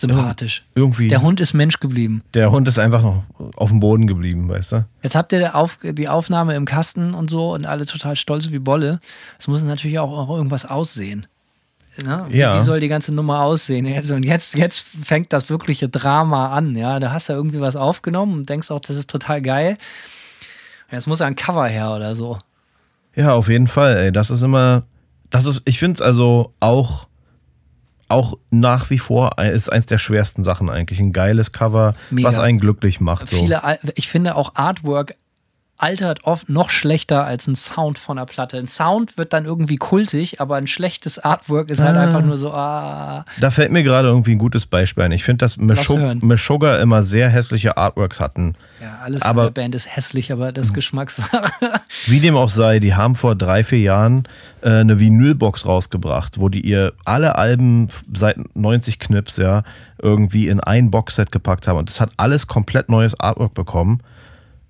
Sympathisch. 0.00 0.62
irgendwie. 0.74 1.08
Der 1.08 1.22
Hund 1.22 1.40
ist 1.40 1.54
Mensch 1.54 1.80
geblieben. 1.80 2.22
der 2.34 2.50
Hund 2.50 2.66
ist 2.68 2.78
einfach 2.78 3.02
noch 3.02 3.22
auf 3.56 3.70
dem 3.70 3.80
Boden 3.80 4.06
geblieben, 4.06 4.48
weißt 4.48 4.72
du? 4.72 4.84
Jetzt 5.02 5.14
habt 5.14 5.32
ihr 5.32 5.54
auf, 5.54 5.78
die 5.82 6.08
Aufnahme 6.08 6.54
im 6.54 6.64
Kasten 6.64 7.14
und 7.14 7.30
so 7.30 7.52
und 7.54 7.66
alle 7.66 7.86
total 7.86 8.16
stolz 8.16 8.50
wie 8.50 8.58
Bolle. 8.58 8.98
Es 9.38 9.48
muss 9.48 9.62
natürlich 9.62 9.98
auch, 9.98 10.28
irgendwas 10.36 10.64
aussehen. 10.64 11.26
Ne? 12.02 12.24
Wie, 12.28 12.38
Ja. 12.38 12.56
wie 12.56 12.62
soll 12.62 12.80
die 12.80 12.88
ganze 12.88 13.12
Nummer 13.12 13.40
aussehen? 13.42 13.84
Jetzt, 13.84 14.10
und 14.10 14.22
jetzt, 14.22 14.54
jetzt 14.54 14.86
fängt 15.04 15.32
das 15.32 15.50
wirkliche 15.50 15.88
Drama 15.88 16.50
an. 16.50 16.74
Ja, 16.76 16.98
da 17.00 17.12
hast 17.12 17.28
du 17.28 17.32
irgendwie 17.34 17.60
was 17.60 17.76
aufgenommen 17.76 18.34
und 18.34 18.48
denkst 18.48 18.70
auch, 18.70 18.80
das 18.80 18.96
ist 18.96 19.10
total 19.10 19.42
geil. 19.42 19.76
Jetzt 20.90 21.06
muss 21.06 21.20
ein 21.20 21.36
Cover 21.36 21.66
her 21.66 21.90
oder 21.94 22.14
so. 22.14 22.38
Ja, 23.14 23.34
auf 23.34 23.48
jeden 23.48 23.66
Fall, 23.66 23.96
ey. 23.96 24.12
Das 24.12 24.30
ist 24.30 24.42
immer, 24.42 24.84
das 25.30 25.46
ist, 25.46 25.62
ich 25.64 25.78
finde 25.78 25.96
es 25.96 26.00
also 26.00 26.54
auch, 26.60 27.06
auch 28.10 28.38
nach 28.50 28.90
wie 28.90 28.98
vor 28.98 29.38
ist 29.38 29.70
eins 29.70 29.86
der 29.86 29.98
schwersten 29.98 30.44
Sachen 30.44 30.68
eigentlich. 30.68 31.00
Ein 31.00 31.12
geiles 31.12 31.52
Cover, 31.52 31.94
Mega. 32.10 32.28
was 32.28 32.38
einen 32.38 32.58
glücklich 32.58 33.00
macht. 33.00 33.28
So. 33.28 33.36
Viele, 33.36 33.62
ich 33.94 34.08
finde 34.08 34.34
auch 34.36 34.54
Artwork 34.54 35.14
altert 35.82 36.24
oft 36.24 36.48
noch 36.48 36.70
schlechter 36.70 37.24
als 37.24 37.46
ein 37.46 37.54
Sound 37.56 37.98
von 37.98 38.16
der 38.18 38.26
Platte. 38.26 38.58
Ein 38.58 38.68
Sound 38.68 39.16
wird 39.16 39.32
dann 39.32 39.44
irgendwie 39.46 39.76
kultig, 39.76 40.40
aber 40.40 40.56
ein 40.56 40.66
schlechtes 40.66 41.18
Artwork 41.18 41.70
ist 41.70 41.80
halt 41.82 41.96
Ah. 41.96 42.02
einfach 42.02 42.22
nur 42.22 42.36
so, 42.36 42.52
ah. 42.52 43.24
Da 43.40 43.50
fällt 43.50 43.72
mir 43.72 43.82
gerade 43.82 44.08
irgendwie 44.08 44.32
ein 44.32 44.38
gutes 44.38 44.66
Beispiel 44.66 45.04
ein. 45.04 45.12
Ich 45.12 45.24
finde, 45.24 45.44
dass. 45.44 45.56
Meshuggah 45.56 46.76
immer 46.78 47.02
sehr 47.02 47.28
hässliche 47.28 47.76
Artworks 47.76 48.20
hatten. 48.20 48.54
Ja, 48.80 48.98
alles 49.04 49.22
Aber- 49.22 49.42
in 49.48 49.54
der 49.54 49.62
Band 49.62 49.74
ist 49.74 49.94
hässlich, 49.94 50.32
aber 50.32 50.52
das 50.52 50.72
Geschmackssache. 50.72 51.50
Wie 52.06 52.20
dem 52.20 52.36
auch 52.36 52.50
sei, 52.50 52.78
die 52.78 52.94
haben 52.94 53.14
vor 53.14 53.34
drei, 53.34 53.64
vier 53.64 53.80
Jahren 53.80 54.26
äh, 54.62 54.70
eine 54.80 55.00
Vinylbox 55.00 55.66
rausgebracht, 55.66 56.38
wo 56.40 56.48
die 56.48 56.60
ihr 56.60 56.92
alle 57.04 57.36
Alben 57.36 57.88
seit 58.14 58.36
90 58.54 58.98
Knips, 58.98 59.36
ja, 59.36 59.62
irgendwie 60.00 60.48
in 60.48 60.60
ein 60.60 60.90
Boxset 60.90 61.30
gepackt 61.32 61.68
haben. 61.68 61.78
Und 61.78 61.90
das 61.90 62.00
hat 62.00 62.10
alles 62.16 62.46
komplett 62.46 62.88
neues 62.88 63.18
Artwork 63.20 63.54
bekommen. 63.54 64.00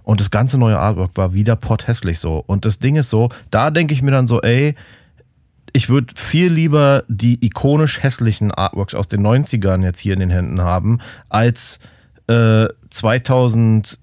Und 0.03 0.21
das 0.21 0.31
ganze 0.31 0.59
neue 0.59 0.79
Artwork 0.79 1.17
war 1.17 1.35
wieder 1.35 1.57
potthässlich 1.57 2.19
so. 2.19 2.43
Und 2.47 2.65
das 2.65 2.79
Ding 2.79 2.97
ist 2.97 3.11
so, 3.11 3.29
da 3.51 3.71
denke 3.71 3.95
ich 3.95 4.03
mir 4.03 4.11
dann 4.11 4.27
so, 4.27 4.41
ey, 4.41 4.75
ich 5.73 5.89
würde 5.89 6.15
viel 6.17 6.53
lieber 6.53 7.05
die 7.09 7.45
ikonisch 7.45 8.03
hässlichen 8.03 8.51
Artworks 8.51 8.95
aus 8.95 9.09
den 9.09 9.25
90ern 9.25 9.83
jetzt 9.83 10.01
hier 10.01 10.15
in 10.15 10.21
den 10.21 10.31
Händen 10.31 10.63
haben, 10.63 10.99
als 11.29 11.79
äh, 12.27 12.67
2018 12.91 13.97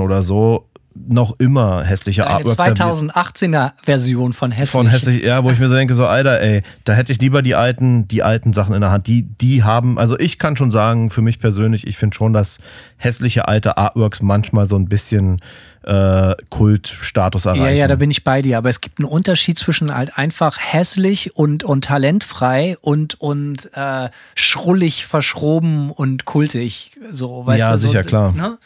oder 0.00 0.22
so 0.22 0.68
noch 0.94 1.34
immer 1.40 1.82
hässliche 1.82 2.24
Eine 2.26 2.36
Artworks. 2.36 2.56
da 2.56 2.70
die- 2.70 2.80
2018er 2.80 3.72
Version 3.82 4.32
von 4.32 4.52
hässlich. 4.52 4.70
von 4.70 4.86
hässlich, 4.86 5.22
ja, 5.24 5.42
wo 5.42 5.50
ich 5.50 5.58
mir 5.58 5.68
so 5.68 5.74
denke, 5.74 5.94
so, 5.94 6.06
Alter, 6.06 6.40
ey, 6.40 6.62
da 6.84 6.92
hätte 6.92 7.10
ich 7.12 7.20
lieber 7.20 7.42
die 7.42 7.54
alten, 7.56 8.06
die 8.06 8.22
alten 8.22 8.52
Sachen 8.52 8.74
in 8.74 8.80
der 8.80 8.90
Hand. 8.92 9.06
Die, 9.08 9.22
die 9.22 9.64
haben, 9.64 9.98
also 9.98 10.18
ich 10.18 10.38
kann 10.38 10.56
schon 10.56 10.70
sagen, 10.70 11.10
für 11.10 11.20
mich 11.22 11.40
persönlich, 11.40 11.86
ich 11.86 11.96
finde 11.96 12.14
schon, 12.14 12.32
dass 12.32 12.58
hässliche 12.96 13.48
alte 13.48 13.76
Artworks 13.76 14.22
manchmal 14.22 14.66
so 14.66 14.76
ein 14.76 14.86
bisschen 14.88 15.40
äh, 15.82 16.34
Kultstatus 16.48 17.44
erreichen. 17.44 17.64
Ja, 17.64 17.70
ja, 17.70 17.88
da 17.88 17.96
bin 17.96 18.10
ich 18.10 18.24
bei 18.24 18.40
dir. 18.40 18.56
Aber 18.58 18.70
es 18.70 18.80
gibt 18.80 18.98
einen 19.00 19.08
Unterschied 19.08 19.58
zwischen 19.58 19.94
halt 19.94 20.16
einfach 20.16 20.58
hässlich 20.58 21.36
und, 21.36 21.62
und 21.64 21.84
talentfrei 21.84 22.76
und, 22.80 23.20
und 23.20 23.68
äh, 23.74 24.08
schrullig, 24.34 25.04
verschroben 25.06 25.90
und 25.90 26.24
kultig. 26.24 26.92
So, 27.12 27.44
weißt 27.44 27.58
Ja, 27.60 27.72
du, 27.72 27.78
so, 27.78 27.88
sicher, 27.88 28.02
klar. 28.02 28.32
Ne? 28.32 28.56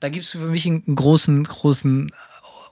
Da 0.00 0.08
gibt 0.08 0.24
es 0.24 0.32
für 0.32 0.38
mich 0.38 0.66
einen 0.66 0.94
großen, 0.94 1.44
großen 1.44 2.12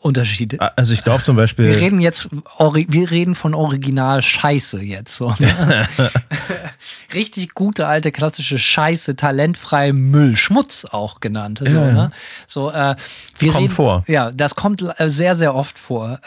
Unterschied. 0.05 0.61
also 0.76 0.92
ich 0.92 1.02
glaube 1.02 1.22
zum 1.22 1.34
Beispiel. 1.34 1.66
Wir 1.66 1.80
reden 1.80 1.98
jetzt, 2.00 2.28
wir 2.30 3.11
reden 3.11 3.34
von 3.34 3.55
Original 3.55 4.20
Scheiße 4.20 4.82
jetzt. 4.82 5.16
So, 5.16 5.34
ne? 5.38 5.88
Richtig 7.14 7.55
gute 7.55 7.86
alte 7.86 8.12
klassische 8.12 8.59
Scheiße, 8.59 9.16
talentfrei 9.16 9.92
Müll, 9.92 10.36
Schmutz 10.36 10.84
auch 10.84 11.20
genannt. 11.20 11.61
So, 11.64 11.72
Ja, 11.72 11.92
ne? 11.92 12.11
so 12.46 12.70
äh, 12.70 12.96
wir 13.38 13.52
Kommt 13.52 13.62
reden, 13.64 13.72
vor. 13.72 14.05
Ja, 14.07 14.30
das 14.30 14.55
kommt 14.57 14.82
äh, 14.82 15.09
sehr, 15.09 15.36
sehr 15.36 15.55
oft 15.55 15.78
vor. 15.78 16.20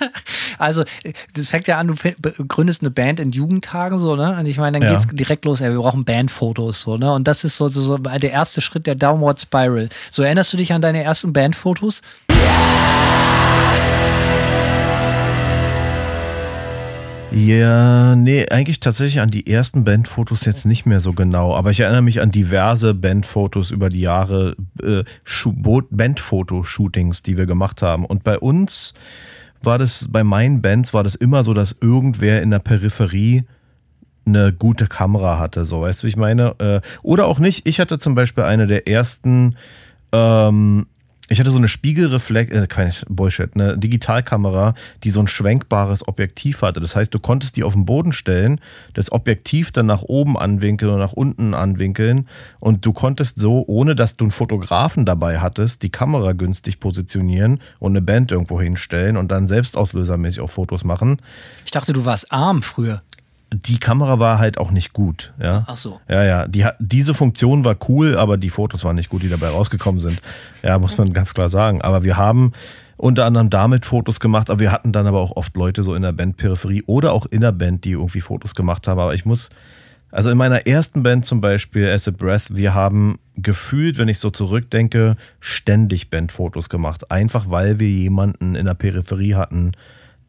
also 0.58 0.82
äh, 1.02 1.12
das 1.34 1.48
fängt 1.48 1.68
ja 1.68 1.76
an, 1.78 1.88
du 1.88 2.44
gründest 2.46 2.80
eine 2.82 2.90
Band 2.90 3.20
in 3.20 3.32
Jugendtagen 3.32 3.98
so, 3.98 4.16
ne? 4.16 4.38
Und 4.38 4.46
ich 4.46 4.56
meine, 4.58 4.78
dann 4.80 4.88
Ja. 4.88 4.96
geht's 4.96 5.06
direkt 5.12 5.44
los, 5.44 5.60
ey, 5.60 5.70
wir 5.70 5.78
brauchen 5.80 6.04
Bandfotos 6.04 6.80
so, 6.80 6.96
ne? 6.96 7.12
Und 7.12 7.28
das 7.28 7.44
ist 7.44 7.56
so, 7.58 7.68
so, 7.68 7.82
so 7.82 7.98
der 7.98 8.30
erste 8.30 8.60
Schritt 8.62 8.86
der 8.86 8.94
Downward 8.94 9.38
Spiral. 9.40 9.88
So 10.10 10.22
erinnerst 10.22 10.52
du 10.52 10.56
dich 10.56 10.72
an 10.72 10.80
deine 10.80 11.02
ersten 11.02 11.32
Bandfotos? 11.34 12.00
Ja, 12.30 12.36
nee, 18.16 18.48
eigentlich 18.48 18.80
tatsächlich 18.80 19.20
an 19.20 19.30
die 19.30 19.46
ersten 19.46 19.84
Bandfotos 19.84 20.44
jetzt 20.44 20.66
nicht 20.66 20.86
mehr 20.86 20.98
so 20.98 21.12
genau, 21.12 21.54
aber 21.54 21.70
ich 21.70 21.80
erinnere 21.80 22.02
mich 22.02 22.20
an 22.20 22.30
diverse 22.30 22.94
Bandfotos 22.94 23.70
über 23.70 23.88
die 23.88 24.00
Jahre, 24.00 24.56
äh, 24.82 25.04
Bandfotoshootings, 25.90 27.22
die 27.22 27.36
wir 27.36 27.46
gemacht 27.46 27.80
haben. 27.80 28.06
Und 28.06 28.24
bei 28.24 28.38
uns 28.38 28.92
war 29.62 29.78
das, 29.78 30.08
bei 30.10 30.24
meinen 30.24 30.62
Bands 30.62 30.92
war 30.94 31.04
das 31.04 31.14
immer 31.14 31.44
so, 31.44 31.54
dass 31.54 31.76
irgendwer 31.80 32.42
in 32.42 32.50
der 32.50 32.58
Peripherie 32.58 33.44
eine 34.26 34.52
gute 34.52 34.86
Kamera 34.86 35.38
hatte, 35.38 35.64
so, 35.64 35.82
weißt 35.82 36.02
du, 36.02 36.04
wie 36.06 36.10
ich 36.10 36.16
meine? 36.16 36.54
Äh, 36.58 36.80
oder 37.02 37.26
auch 37.26 37.38
nicht. 37.38 37.66
Ich 37.66 37.78
hatte 37.78 37.98
zum 37.98 38.14
Beispiel 38.14 38.44
eine 38.44 38.66
der 38.66 38.88
ersten, 38.88 39.56
ähm, 40.12 40.86
ich 41.28 41.40
hatte 41.40 41.50
so 41.50 41.58
eine 41.58 41.68
Spiegelreflex, 41.68 42.50
äh, 42.50 42.66
kein 42.66 42.92
Bullshit, 43.08 43.50
eine 43.54 43.76
Digitalkamera, 43.76 44.74
die 45.04 45.10
so 45.10 45.20
ein 45.20 45.26
schwenkbares 45.26 46.08
Objektiv 46.08 46.62
hatte. 46.62 46.80
Das 46.80 46.96
heißt, 46.96 47.12
du 47.12 47.18
konntest 47.18 47.56
die 47.56 47.64
auf 47.64 47.74
den 47.74 47.84
Boden 47.84 48.12
stellen, 48.12 48.60
das 48.94 49.12
Objektiv 49.12 49.70
dann 49.70 49.86
nach 49.86 50.02
oben 50.02 50.38
anwinkeln 50.38 50.92
und 50.92 50.98
nach 50.98 51.12
unten 51.12 51.54
anwinkeln 51.54 52.28
und 52.60 52.84
du 52.86 52.92
konntest 52.92 53.38
so, 53.38 53.64
ohne 53.66 53.94
dass 53.94 54.16
du 54.16 54.24
einen 54.24 54.30
Fotografen 54.30 55.04
dabei 55.04 55.40
hattest, 55.40 55.82
die 55.82 55.90
Kamera 55.90 56.32
günstig 56.32 56.80
positionieren 56.80 57.60
und 57.78 57.92
eine 57.92 58.02
Band 58.02 58.32
irgendwo 58.32 58.60
hinstellen 58.60 59.16
und 59.16 59.30
dann 59.30 59.48
selbstauslösermäßig 59.48 60.40
auch 60.40 60.50
Fotos 60.50 60.84
machen. 60.84 61.20
Ich 61.64 61.70
dachte, 61.70 61.92
du 61.92 62.04
warst 62.04 62.32
arm 62.32 62.62
früher. 62.62 63.02
Die 63.52 63.78
Kamera 63.78 64.18
war 64.18 64.38
halt 64.38 64.58
auch 64.58 64.70
nicht 64.70 64.92
gut, 64.92 65.32
ja. 65.40 65.64
Ach 65.66 65.76
so. 65.76 66.00
Ja, 66.08 66.22
ja. 66.22 66.46
Die, 66.46 66.66
diese 66.78 67.14
Funktion 67.14 67.64
war 67.64 67.76
cool, 67.88 68.16
aber 68.16 68.36
die 68.36 68.50
Fotos 68.50 68.84
waren 68.84 68.96
nicht 68.96 69.08
gut, 69.08 69.22
die 69.22 69.30
dabei 69.30 69.48
rausgekommen 69.48 70.00
sind. 70.00 70.20
Ja, 70.62 70.78
muss 70.78 70.98
man 70.98 71.14
ganz 71.14 71.32
klar 71.32 71.48
sagen. 71.48 71.80
Aber 71.80 72.04
wir 72.04 72.18
haben 72.18 72.52
unter 72.98 73.24
anderem 73.24 73.48
damit 73.48 73.86
Fotos 73.86 74.20
gemacht, 74.20 74.50
aber 74.50 74.60
wir 74.60 74.72
hatten 74.72 74.92
dann 74.92 75.06
aber 75.06 75.20
auch 75.20 75.36
oft 75.36 75.56
Leute 75.56 75.82
so 75.82 75.94
in 75.94 76.02
der 76.02 76.12
Bandperipherie 76.12 76.82
oder 76.86 77.12
auch 77.12 77.26
in 77.26 77.40
der 77.40 77.52
Band, 77.52 77.84
die 77.84 77.92
irgendwie 77.92 78.20
Fotos 78.20 78.54
gemacht 78.54 78.86
haben. 78.86 78.98
Aber 78.98 79.14
ich 79.14 79.24
muss, 79.24 79.50
also 80.10 80.30
in 80.30 80.36
meiner 80.36 80.66
ersten 80.66 81.02
Band 81.02 81.24
zum 81.24 81.40
Beispiel, 81.40 81.88
Acid 81.88 82.18
Breath, 82.18 82.56
wir 82.56 82.74
haben 82.74 83.18
gefühlt, 83.36 83.98
wenn 83.98 84.08
ich 84.08 84.18
so 84.18 84.30
zurückdenke, 84.30 85.16
ständig 85.40 86.10
Bandfotos 86.10 86.68
gemacht. 86.68 87.10
Einfach 87.10 87.48
weil 87.48 87.78
wir 87.78 87.88
jemanden 87.88 88.56
in 88.56 88.66
der 88.66 88.74
Peripherie 88.74 89.36
hatten, 89.36 89.72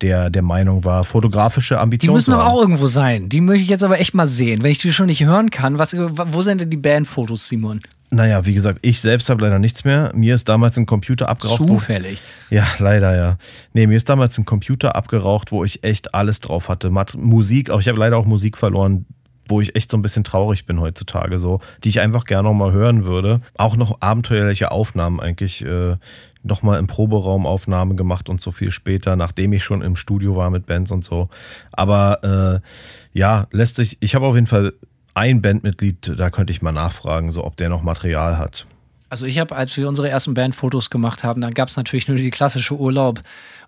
der 0.02 0.30
der 0.30 0.42
Meinung 0.42 0.84
war, 0.86 1.04
fotografische 1.04 1.76
Die 1.76 1.80
Ambitionen 1.82 2.16
müssen 2.16 2.32
zu 2.32 2.38
doch 2.38 2.46
auch 2.46 2.62
irgendwo 2.62 2.88
sein. 2.88 3.30
Die 3.30 3.42
möchte 3.42 3.64
ich 3.64 3.70
jetzt 3.70 3.84
aber 3.84 4.00
echt 4.00 4.14
mal 4.14 4.28
sehen. 4.28 4.64
Wenn 4.64 4.72
ich 4.72 4.78
die 4.80 4.92
schon 4.94 5.08
nicht 5.08 5.24
hören 5.26 5.50
kann, 5.50 5.78
was, 5.80 5.96
wo 5.96 6.42
sind 6.42 6.62
denn 6.62 6.70
die 6.70 6.78
Bandfotos, 6.78 7.48
Simon? 7.48 7.82
Naja, 8.12 8.44
wie 8.46 8.56
gesagt, 8.56 8.80
ich 8.82 9.02
selbst 9.02 9.30
habe 9.30 9.44
leider 9.44 9.60
nichts 9.60 9.84
mehr. 9.84 10.12
Mir 10.16 10.34
ist 10.34 10.50
damals 10.50 10.78
ein 10.78 10.88
Computer 10.88 11.30
abgeraucht. 11.30 11.60
wo- 11.60 11.68
Zufällig. 11.68 12.20
Ja, 12.50 12.66
leider, 12.80 13.16
ja. 13.16 13.38
Nee, 13.74 13.86
mir 13.86 13.98
ist 13.98 14.10
damals 14.10 14.36
ein 14.40 14.46
Computer 14.46 14.96
abgeraucht, 14.96 15.52
wo 15.52 15.64
ich 15.64 15.84
echt 15.84 16.16
alles 16.16 16.40
drauf 16.40 16.70
hatte. 16.70 16.92
Musik, 17.18 17.70
auch 17.70 17.80
ich 17.80 17.88
habe 17.88 18.00
leider 18.00 18.18
auch 18.18 18.26
Musik 18.26 18.58
verloren, 18.58 19.06
wo 19.48 19.62
ich 19.62 19.76
echt 19.76 19.92
so 19.92 19.98
ein 19.98 20.02
bisschen 20.02 20.24
traurig 20.24 20.66
bin 20.66 20.80
heutzutage, 20.80 21.38
so, 21.40 21.60
die 21.84 21.90
ich 21.90 22.00
einfach 22.00 22.26
gerne 22.26 22.48
noch 22.50 22.54
mal 22.56 22.72
hören 22.72 23.06
würde. 23.06 23.42
Auch 23.58 23.76
noch 23.78 23.98
abenteuerliche 24.02 24.72
Aufnahmen 24.72 25.20
eigentlich, 25.20 25.64
äh, 25.66 25.96
noch 26.44 26.62
mal 26.62 26.80
im 26.80 26.88
Proberaum 26.88 27.46
Aufnahmen 27.46 27.98
gemacht 27.98 28.30
und 28.30 28.42
so 28.42 28.52
viel 28.52 28.72
später, 28.72 29.16
nachdem 29.16 29.54
ich 29.54 29.64
schon 29.64 29.82
im 29.82 29.96
Studio 29.96 30.36
war 30.36 30.50
mit 30.50 30.66
Bands 30.66 30.92
und 30.92 31.04
so. 31.04 31.30
Aber 31.72 32.62
äh, 32.64 33.18
ja, 33.18 33.48
lässt 33.52 33.76
sich, 33.76 33.98
ich 34.00 34.16
habe 34.16 34.26
auf 34.26 34.36
jeden 34.36 34.48
Fall 34.48 34.74
ein 35.14 35.42
Bandmitglied, 35.42 36.14
da 36.18 36.30
könnte 36.30 36.52
ich 36.52 36.62
mal 36.62 36.72
nachfragen, 36.72 37.32
so 37.32 37.44
ob 37.44 37.58
der 37.58 37.70
noch 37.70 37.84
Material 37.84 38.38
hat. 38.38 38.66
Also 39.10 39.26
ich 39.26 39.40
habe, 39.40 39.56
als 39.56 39.76
wir 39.76 39.88
unsere 39.88 40.10
ersten 40.10 40.34
Bandfotos 40.34 40.90
gemacht 40.90 41.24
haben, 41.24 41.42
dann 41.42 41.54
gab 41.54 41.70
es 41.70 41.76
natürlich 41.76 42.08
nur 42.08 42.18
die 42.18 42.30
klassische 42.30 42.76
Urlaub, 42.76 43.22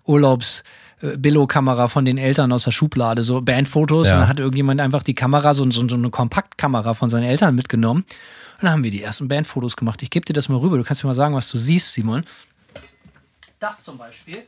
Urlaubs 0.04 0.62
äh, 1.02 1.16
Billo-Kamera 1.16 1.88
von 1.88 2.04
den 2.04 2.16
Eltern 2.16 2.52
aus 2.52 2.64
der 2.64 2.70
Schublade, 2.70 3.22
so 3.24 3.42
Bandfotos. 3.42 4.08
Ja. 4.08 4.14
Und 4.14 4.20
dann 4.20 4.28
hat 4.28 4.40
irgendjemand 4.40 4.80
einfach 4.80 5.02
die 5.02 5.14
Kamera, 5.14 5.52
so, 5.52 5.68
so, 5.70 5.86
so 5.88 5.96
eine 5.96 6.10
Kompaktkamera 6.10 6.94
von 6.94 7.10
seinen 7.10 7.24
Eltern 7.24 7.54
mitgenommen. 7.54 8.02
Und 8.02 8.62
dann 8.62 8.72
haben 8.72 8.84
wir 8.84 8.92
die 8.92 9.02
ersten 9.02 9.26
Bandfotos 9.26 9.76
gemacht. 9.76 10.00
Ich 10.02 10.10
gebe 10.10 10.24
dir 10.24 10.32
das 10.32 10.48
mal 10.48 10.58
rüber. 10.58 10.78
Du 10.78 10.84
kannst 10.84 11.02
mir 11.02 11.08
mal 11.08 11.14
sagen, 11.14 11.34
was 11.34 11.50
du 11.50 11.58
siehst, 11.58 11.92
Simon. 11.92 12.22
Das 13.62 13.84
zum 13.84 13.96
Beispiel. 13.96 14.42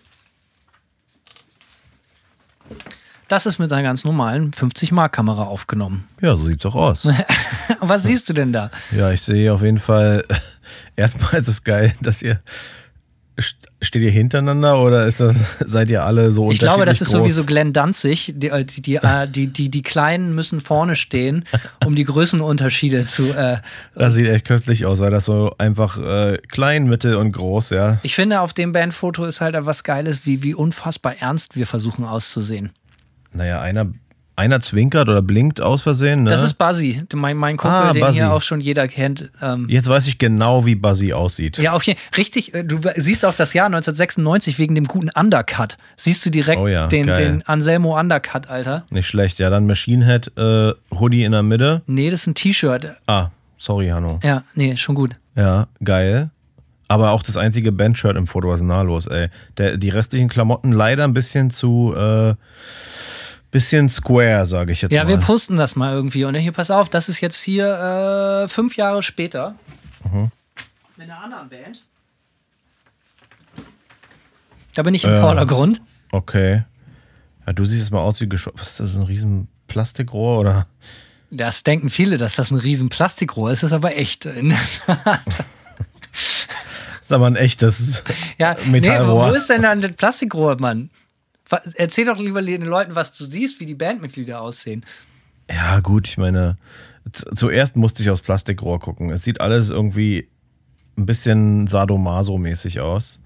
Das 3.29 3.47
ist 3.47 3.61
mit 3.61 3.73
einer 3.73 3.85
ganz 3.85 4.03
normalen 4.03 4.51
50-Mark-Kamera 4.51 5.45
aufgenommen. 5.45 6.09
Ja, 6.21 6.35
so 6.35 6.47
sieht's 6.47 6.67
auch 6.67 6.75
aus. 6.75 7.09
Was 7.81 8.03
siehst 8.03 8.29
du 8.29 8.33
denn 8.33 8.53
da? 8.53 8.73
Ja, 8.91 9.13
ich 9.13 9.23
sehe 9.23 9.53
auf 9.53 9.63
jeden 9.63 9.79
Fall, 9.79 10.25
erstmal 10.97 11.35
ist 11.35 11.47
es 11.47 11.63
geil, 11.63 11.95
dass 12.01 12.23
ihr, 12.23 12.41
steht 13.37 14.03
ihr 14.03 14.11
hintereinander 14.11 14.79
oder 14.79 15.07
ist 15.07 15.21
das, 15.21 15.35
seid 15.65 15.91
ihr 15.91 16.05
alle 16.05 16.31
so 16.31 16.51
Ich 16.51 16.59
glaube, 16.59 16.85
das 16.85 17.01
unterschiedlich 17.01 17.01
ist 17.01 17.13
groß? 17.13 17.23
sowieso 17.23 17.45
Glenn 17.45 17.73
Danzig. 17.73 18.33
Die, 18.37 18.49
äh, 18.49 18.65
die, 18.65 18.83
die, 18.83 18.97
äh, 18.97 19.29
die, 19.29 19.49
die, 19.49 19.71
die 19.71 19.83
Kleinen 19.83 20.35
müssen 20.35 20.61
vorne 20.61 20.97
stehen, 20.97 21.45
um 21.85 21.95
die 21.95 22.05
Größenunterschiede 22.05 23.05
zu. 23.05 23.33
Äh, 23.33 23.59
Das 23.95 24.15
sieht 24.15 24.27
echt 24.29 24.47
köstlich 24.47 24.87
aus, 24.87 25.01
weil 25.01 25.11
das 25.11 25.25
so 25.25 25.55
einfach 25.59 25.99
äh, 25.99 26.39
klein, 26.49 26.87
mittel 26.87 27.17
und 27.17 27.33
groß, 27.33 27.71
ja. 27.71 27.99
ich 28.03 28.15
finde, 28.15 28.41
auf 28.41 28.53
dem 28.53 28.73
Bandfoto 28.73 29.25
ist 29.25 29.41
halt 29.41 29.57
was 29.59 29.85
Geiles, 29.85 30.27
wie, 30.27 30.43
wie 30.43 30.55
unfassbar 30.55 31.17
ernst 31.21 31.57
wir 31.57 31.67
versuchen 31.67 32.05
auszusehen. 32.05 32.73
Naja, 33.33 33.61
einer, 33.61 33.93
einer 34.37 34.61
zwinkert 34.61 35.09
oder 35.09 35.23
blinkt 35.23 35.61
aus 35.61 35.83
Versehen, 35.83 36.25
ne? 36.25 36.31
Das 36.31 36.43
ist 36.43 36.55
Buzzy, 36.55 37.03
mein, 37.15 37.37
mein 37.37 37.57
Kumpel, 37.57 37.79
Ah, 37.79 37.93
den 37.93 38.01
Buzzy. 38.01 38.15
hier 38.15 38.33
auch 38.33 38.43
schon 38.43 38.61
jeder 38.61 38.89
kennt. 38.89 39.31
Ähm, 39.41 39.67
Jetzt 39.69 39.89
weiß 39.89 40.07
ich 40.09 40.19
genau, 40.19 40.67
wie 40.67 40.75
Buzzy 40.75 41.13
aussieht. 41.13 41.59
ja, 41.59 41.73
auf 41.73 41.83
jeden 41.85 42.01
Richtig, 42.17 42.53
äh, 42.53 42.65
du 42.65 42.79
siehst 42.97 43.25
auch 43.25 43.35
das 43.35 43.53
Jahr 43.55 43.67
1996 43.67 44.59
wegen 44.59 44.75
dem 44.75 44.87
guten 44.87 45.11
Undercut. 45.17 45.77
Siehst 45.97 46.27
du 46.27 46.31
direkt 46.31 46.61
Oh 46.61 46.67
ja, 46.67 46.89
den, 46.89 47.07
den 47.07 47.43
Anselmo 47.47 47.99
Undercut, 47.99 48.49
Alter? 48.51 48.85
Nicht 48.91 49.07
schlecht, 49.07 49.39
ja. 49.39 49.51
Dann 49.51 49.67
Machine 49.67 50.05
Head, 50.05 50.33
äh, 50.37 50.73
Hoodie 50.99 51.25
in 51.25 51.33
der 51.33 51.43
Mitte. 51.45 51.83
Nee, 51.87 52.11
das 52.11 52.23
ist 52.23 52.27
ein 52.27 52.35
T-Shirt. 52.35 52.89
Ah, 53.07 53.29
sorry, 53.57 53.89
Hanno. 53.89 54.19
Ja, 54.25 54.43
nee, 54.55 54.77
schon 54.77 54.95
gut. 54.97 55.17
Ja, 55.37 55.69
geil. 55.85 56.31
Aber 56.89 57.13
auch 57.13 57.23
das 57.23 57.37
einzige 57.37 57.73
Bandshirt 57.73 58.17
im 58.17 58.27
Foto, 58.27 58.49
was 58.49 58.57
ist 58.57 58.61
denn 58.61 58.69
da 58.69 58.83
los, 58.83 59.07
ey? 59.07 59.29
Der, 59.59 59.77
die 59.79 59.89
restlichen 59.89 60.29
Klamotten 60.29 60.71
leider 60.73 61.05
ein 61.05 61.15
bisschen 61.15 61.51
zu, 61.51 61.95
äh, 61.97 62.35
bisschen 63.55 63.89
square, 63.89 64.45
sage 64.47 64.73
ich 64.73 64.83
jetzt 64.83 64.93
Ja, 64.93 65.05
mal. 65.05 65.09
wir 65.11 65.19
posten 65.19 65.55
das 65.57 65.77
mal 65.77 65.95
irgendwie. 65.95 66.25
Und 66.25 66.35
hier, 66.35 66.51
pass 66.53 66.71
auf, 66.73 66.89
das 66.89 67.09
ist 67.09 67.21
jetzt 67.21 67.41
hier 67.41 68.45
äh, 68.45 68.49
fünf 68.49 68.77
Jahre 68.77 69.03
später. 69.03 69.55
Mhm. 70.13 70.31
Mit 70.99 71.09
einer 71.09 71.23
anderen 71.23 71.49
Band. 71.49 71.81
Da 74.75 74.83
bin 74.83 74.95
ich 74.95 75.05
im 75.05 75.15
Ja. 75.15 75.21
Vordergrund. 75.21 75.81
Okay. 76.11 76.65
Ja, 77.47 77.53
du 77.53 77.65
siehst 77.65 77.83
es 77.85 77.91
mal 77.91 78.01
aus 78.01 78.21
wie 78.21 78.29
geschossen. 78.29 78.59
Was 78.59 78.69
ist 78.71 78.81
das, 78.81 78.95
ein 78.97 79.03
riesen 79.03 79.49
Plastikrohr 79.69 80.41
oder? 80.41 80.67
Das 81.31 81.63
denken 81.63 81.91
viele, 81.91 82.17
dass 82.17 82.35
das 82.37 82.51
ein 82.51 82.59
riesen 82.59 82.89
Plastikrohr 82.89 83.51
ist, 83.53 83.63
ist 83.63 83.73
aber 83.73 83.97
echt. 83.97 84.27
In- 84.27 84.51
Das 84.51 84.81
ist 87.03 87.13
aber 87.13 87.27
ein 87.27 87.37
echtes 87.37 88.03
ja, 88.39 88.57
nee, 88.65 88.71
Metallrohr. 88.81 89.31
wo 89.31 89.35
ist 89.35 89.49
denn 89.49 89.63
dann 89.63 89.81
das 89.81 89.93
Plastikrohr, 89.93 90.57
Mann? 90.61 90.91
Erzähl 91.75 92.07
doch 92.07 92.19
lieber 92.19 92.43
den 92.43 92.63
Leuten, 92.63 92.95
was 92.95 93.13
du 93.13 93.25
siehst, 93.25 93.61
wie 93.61 93.67
die 93.67 93.75
Bandmitglieder 93.75 94.41
aussehen. 94.41 94.85
Ja, 95.51 95.81
gut, 95.81 96.09
ich 96.09 96.17
meine, 96.17 96.57
zuerst 97.35 97.77
musste 97.77 98.03
ich 98.03 98.11
aufs 98.11 98.23
Plastikrohr 98.23 98.81
gucken. 98.81 99.11
Es 99.11 99.23
sieht 99.23 99.41
alles 99.41 99.69
irgendwie 99.71 100.29
ein 100.97 101.07
bisschen 101.07 101.67
Sadomaso-mäßig 101.67 102.81
aus, 102.81 103.19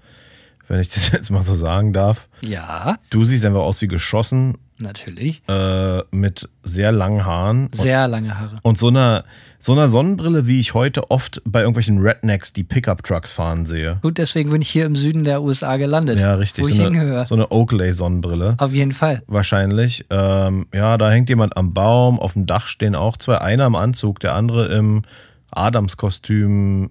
wenn 0.67 0.79
ich 0.79 0.89
das 0.93 1.11
jetzt 1.11 1.29
mal 1.29 1.43
so 1.43 1.55
sagen 1.55 1.93
darf. 1.93 2.27
Ja, 2.41 2.97
Du 3.09 3.23
siehst 3.25 3.45
einfach 3.45 3.61
aus 3.61 3.81
wie 3.81 3.87
geschossen, 3.87 4.57
natürlich. 4.81 5.41
äh, 5.47 6.01
mit 6.11 6.49
sehr 6.63 6.91
langen 6.91 7.25
Haaren 7.25 7.65
und, 7.65 7.75
Sehr 7.75 8.07
lange 8.07 8.37
Haare. 8.39 8.57
und 8.61 8.77
so 8.77 8.87
einer, 8.87 9.23
so 9.59 9.73
einer 9.73 9.87
Sonnenbrille, 9.87 10.47
wie 10.47 10.59
ich 10.59 10.73
heute 10.73 11.11
oft 11.11 11.41
bei 11.45 11.59
irgendwelchen 11.59 11.99
Rednecks, 11.99 12.53
die 12.53 12.63
Pickup-Trucks 12.63 13.31
fahren 13.33 13.65
sehe. 13.65 13.97
Gut, 14.01 14.17
deswegen 14.17 14.51
bin 14.51 14.61
ich 14.61 14.69
hier 14.69 14.85
im 14.85 14.95
Süden 14.95 15.23
der 15.23 15.41
USA 15.41 15.77
gelandet. 15.77 16.19
Ja, 16.19 16.35
richtig. 16.35 16.63
Wo 16.63 16.69
ich 16.69 16.75
so, 16.75 16.83
hingehöre. 16.83 17.17
eine, 17.19 17.25
so 17.25 17.35
eine 17.35 17.51
Oakley-Sonnenbrille. 17.51 18.55
Auf 18.57 18.71
jeden 18.73 18.93
Fall. 18.93 19.21
Wahrscheinlich. 19.27 20.05
Ähm, 20.09 20.67
ja, 20.73 20.97
da 20.97 21.11
hängt 21.11 21.29
jemand 21.29 21.57
am 21.57 21.73
Baum, 21.73 22.19
auf 22.19 22.33
dem 22.33 22.45
Dach 22.45 22.67
stehen 22.67 22.95
auch 22.95 23.17
zwei. 23.17 23.39
Einer 23.39 23.65
im 23.65 23.75
Anzug, 23.75 24.19
der 24.19 24.33
andere 24.35 24.67
im 24.67 25.03
Adamskostüm. 25.51 26.89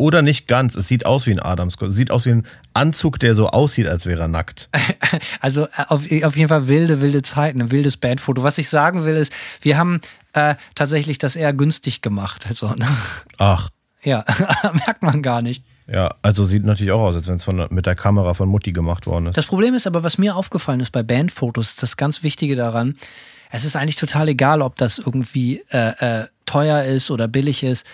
Oder 0.00 0.22
nicht 0.22 0.48
ganz. 0.48 0.76
Es 0.76 0.88
sieht 0.88 1.04
aus 1.04 1.26
wie 1.26 1.32
ein 1.32 1.40
Adamskostüm. 1.40 1.88
Es 1.90 1.94
sieht 1.94 2.10
aus 2.10 2.24
wie 2.24 2.30
ein 2.30 2.46
Anzug, 2.72 3.18
der 3.18 3.34
so 3.34 3.50
aussieht, 3.50 3.86
als 3.86 4.06
wäre 4.06 4.22
er 4.22 4.28
nackt. 4.28 4.70
Also 5.40 5.64
äh, 5.64 5.84
auf, 5.88 6.04
auf 6.24 6.36
jeden 6.36 6.48
Fall 6.48 6.68
wilde, 6.68 7.00
wilde 7.00 7.22
Zeiten, 7.22 7.60
ein 7.60 7.70
wildes 7.70 7.96
Bandfoto. 7.96 8.42
Was 8.42 8.58
ich 8.58 8.68
sagen 8.68 9.04
will, 9.04 9.16
ist, 9.16 9.32
wir 9.60 9.76
haben 9.76 10.00
äh, 10.32 10.54
tatsächlich 10.74 11.18
das 11.18 11.36
eher 11.36 11.52
günstig 11.52 12.00
gemacht. 12.00 12.46
Also, 12.48 12.68
ne? 12.74 12.86
Ach, 13.36 13.68
Ja, 14.02 14.24
merkt 14.86 15.02
man 15.02 15.20
gar 15.20 15.42
nicht. 15.42 15.64
ja. 15.86 16.14
Also 16.22 16.44
sieht 16.44 16.64
natürlich 16.64 16.92
auch 16.92 17.00
aus, 17.00 17.16
als 17.16 17.26
wenn 17.28 17.34
es 17.34 17.44
von, 17.44 17.66
mit 17.70 17.84
der 17.84 17.96
Kamera 17.96 18.32
von 18.32 18.48
Mutti 18.48 18.72
gemacht 18.72 19.06
worden 19.06 19.26
ist. 19.26 19.36
Das 19.36 19.46
Problem 19.46 19.74
ist 19.74 19.86
aber, 19.86 20.02
was 20.02 20.16
mir 20.16 20.36
aufgefallen 20.36 20.80
ist 20.80 20.92
bei 20.92 21.02
Bandfotos, 21.02 21.70
ist 21.70 21.82
das 21.82 21.98
ganz 21.98 22.22
Wichtige 22.22 22.56
daran, 22.56 22.96
es 23.50 23.64
ist 23.64 23.76
eigentlich 23.76 23.96
total 23.96 24.28
egal, 24.28 24.62
ob 24.62 24.76
das 24.76 24.98
irgendwie 24.98 25.62
äh, 25.70 26.20
äh, 26.20 26.26
teuer 26.46 26.84
ist 26.84 27.10
oder 27.10 27.28
billig 27.28 27.64
ist. 27.64 27.84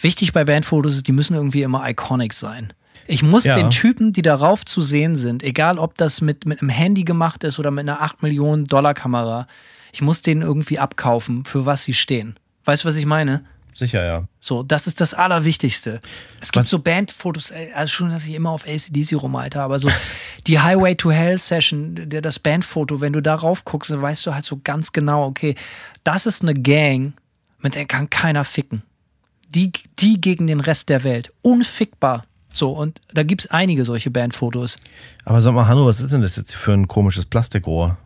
Wichtig 0.00 0.32
bei 0.32 0.44
Bandfotos 0.44 0.96
ist, 0.96 1.08
die 1.08 1.12
müssen 1.12 1.34
irgendwie 1.34 1.62
immer 1.62 1.88
iconic 1.88 2.32
sein. 2.32 2.72
Ich 3.06 3.22
muss 3.22 3.44
Ja. 3.44 3.54
den 3.54 3.70
Typen, 3.70 4.12
die 4.12 4.22
darauf 4.22 4.64
zu 4.64 4.82
sehen 4.82 5.16
sind, 5.16 5.42
egal 5.42 5.78
ob 5.78 5.96
das 5.96 6.20
mit, 6.20 6.46
mit 6.46 6.60
einem 6.60 6.68
Handy 6.70 7.02
gemacht 7.04 7.42
ist 7.44 7.58
oder 7.58 7.70
mit 7.70 7.88
einer 7.88 8.00
8 8.02 8.22
Millionen 8.22 8.66
Dollar 8.66 8.94
Kamera, 8.94 9.46
ich 9.92 10.00
muss 10.02 10.22
denen 10.22 10.42
irgendwie 10.42 10.78
abkaufen, 10.78 11.44
für 11.44 11.66
was 11.66 11.84
sie 11.84 11.94
stehen. 11.94 12.36
Weißt 12.64 12.84
du, 12.84 12.88
was 12.88 12.96
ich 12.96 13.06
meine? 13.06 13.44
sicher, 13.72 14.04
ja. 14.04 14.24
So, 14.40 14.62
das 14.62 14.86
ist 14.86 15.00
das 15.00 15.14
Allerwichtigste. 15.14 16.00
Es 16.40 16.52
gibt 16.52 16.64
Was- 16.64 16.70
so 16.70 16.80
Bandfotos, 16.80 17.50
also 17.74 17.90
schon, 17.90 18.10
dass 18.10 18.24
ich 18.26 18.34
immer 18.34 18.50
auf 18.50 18.66
ACDC 18.66 19.14
rumhalte, 19.14 19.62
aber 19.62 19.78
so 19.78 19.88
die 20.46 20.60
Highway 20.60 20.94
to 20.96 21.10
Hell 21.10 21.38
Session, 21.38 21.94
der, 22.10 22.20
das 22.20 22.38
Bandfoto, 22.38 23.00
wenn 23.00 23.14
du 23.14 23.22
darauf 23.22 23.64
guckst, 23.64 23.90
dann 23.90 24.02
weißt 24.02 24.26
du 24.26 24.34
halt 24.34 24.44
so 24.44 24.60
ganz 24.62 24.92
genau, 24.92 25.24
okay, 25.24 25.54
das 26.04 26.26
ist 26.26 26.42
eine 26.42 26.54
Gang, 26.54 27.14
mit 27.60 27.74
der 27.74 27.86
kann 27.86 28.10
keiner 28.10 28.44
ficken. 28.44 28.82
Die, 29.50 29.72
die 29.98 30.20
gegen 30.20 30.46
den 30.46 30.60
Rest 30.60 30.88
der 30.88 31.04
Welt. 31.04 31.32
Unfickbar. 31.42 32.22
So, 32.52 32.70
und 32.70 33.00
da 33.12 33.22
gibt 33.22 33.42
es 33.42 33.50
einige 33.50 33.84
solche 33.84 34.10
Bandfotos. 34.10 34.76
Aber 35.24 35.40
sag 35.40 35.54
mal, 35.54 35.66
Hanno, 35.68 35.86
was 35.86 36.00
ist 36.00 36.12
denn 36.12 36.22
das 36.22 36.36
jetzt 36.36 36.56
für 36.56 36.72
ein 36.72 36.88
komisches 36.88 37.24
Plastikrohr? 37.24 37.96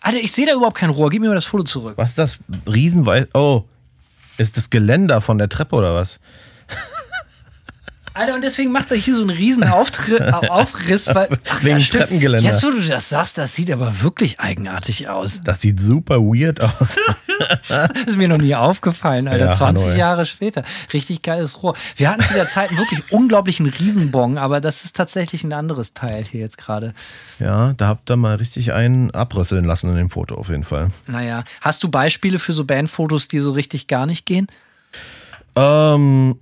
Alter, 0.00 0.18
ich 0.18 0.32
sehe 0.32 0.46
da 0.46 0.52
überhaupt 0.52 0.76
kein 0.76 0.90
Rohr. 0.90 1.08
Gib 1.08 1.22
mir 1.22 1.28
mal 1.28 1.34
das 1.34 1.46
Foto 1.46 1.64
zurück. 1.64 1.94
Was 1.96 2.10
ist 2.10 2.18
das? 2.18 2.38
Riesenweit. 2.66 3.30
Oh, 3.34 3.64
ist 4.36 4.56
das 4.56 4.68
Geländer 4.68 5.20
von 5.20 5.38
der 5.38 5.48
Treppe 5.48 5.76
oder 5.76 5.94
was? 5.94 6.20
Alter, 8.14 8.34
und 8.36 8.42
deswegen 8.44 8.70
macht 8.72 8.90
er 8.92 8.96
hier 8.96 9.14
so 9.16 9.20
einen 9.22 9.30
riesen 9.30 9.64
Auftritt, 9.64 10.20
Aufriss. 10.50 11.08
Weil, 11.12 11.28
ach, 11.50 11.62
Wegen 11.64 11.80
stimmt. 11.80 12.02
Treppengeländer. 12.04 12.48
Jetzt, 12.48 12.62
wo 12.62 12.70
du 12.70 12.80
das 12.80 13.08
sagst, 13.08 13.38
das 13.38 13.54
sieht 13.54 13.70
aber 13.72 14.02
wirklich 14.02 14.38
eigenartig 14.40 15.08
aus. 15.08 15.40
Das 15.44 15.60
sieht 15.60 15.80
super 15.80 16.18
weird 16.20 16.60
aus. 16.60 16.96
Das 17.66 17.90
ist 18.06 18.16
mir 18.16 18.28
noch 18.28 18.38
nie 18.38 18.54
aufgefallen, 18.54 19.26
Alter. 19.26 19.46
Ja, 19.46 19.50
20 19.50 19.86
Hanoi. 19.86 19.98
Jahre 19.98 20.24
später. 20.24 20.62
Richtig 20.92 21.22
geiles 21.22 21.64
Rohr. 21.64 21.74
Wir 21.96 22.08
hatten 22.08 22.22
zu 22.22 22.32
der 22.32 22.46
Zeit 22.46 22.68
einen 22.70 22.78
wirklich 22.78 23.10
unglaublichen 23.10 23.66
Riesenbong, 23.66 24.38
aber 24.38 24.60
das 24.60 24.84
ist 24.84 24.94
tatsächlich 24.94 25.42
ein 25.42 25.52
anderes 25.52 25.94
Teil 25.94 26.24
hier 26.24 26.38
jetzt 26.40 26.58
gerade. 26.58 26.94
ja, 27.40 27.72
da 27.72 27.88
habt 27.88 28.08
ihr 28.08 28.14
mal 28.16 28.36
richtig 28.36 28.72
einen 28.72 29.10
abrüsseln 29.10 29.64
lassen 29.64 29.90
in 29.90 29.96
dem 29.96 30.10
Foto 30.10 30.36
auf 30.36 30.48
jeden 30.48 30.62
Fall. 30.62 30.92
Naja, 31.08 31.42
hast 31.60 31.82
du 31.82 31.88
Beispiele 31.88 32.38
für 32.38 32.52
so 32.52 32.64
Bandfotos, 32.64 33.26
die 33.26 33.40
so 33.40 33.50
richtig 33.50 33.88
gar 33.88 34.06
nicht 34.06 34.26
gehen? 34.26 34.46
Ähm, 35.56 36.36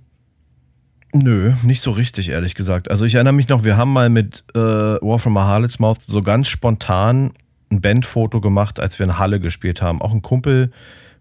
nö, 1.13 1.53
nicht 1.63 1.81
so 1.81 1.91
richtig, 1.91 2.29
ehrlich 2.29 2.55
gesagt. 2.55 2.89
Also 2.89 3.05
ich 3.05 3.15
erinnere 3.15 3.33
mich 3.33 3.47
noch, 3.49 3.63
wir 3.63 3.77
haben 3.77 3.93
mal 3.93 4.09
mit 4.09 4.43
äh, 4.55 4.59
War 4.59 5.19
from 5.19 5.37
a 5.37 5.45
Harlot's 5.45 5.79
Mouth 5.79 6.01
so 6.07 6.21
ganz 6.21 6.49
spontan 6.49 7.31
ein 7.71 7.81
Bandfoto 7.81 8.41
gemacht, 8.41 8.79
als 8.79 8.99
wir 8.99 9.05
in 9.05 9.17
Halle 9.17 9.39
gespielt 9.39 9.81
haben. 9.81 10.01
Auch 10.01 10.11
ein 10.11 10.21
Kumpel, 10.21 10.71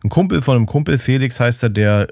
ein 0.04 0.10
Kumpel 0.10 0.42
von 0.42 0.56
einem 0.56 0.66
Kumpel, 0.66 0.98
Felix 0.98 1.38
heißt 1.38 1.62
er, 1.62 1.70
der 1.70 2.08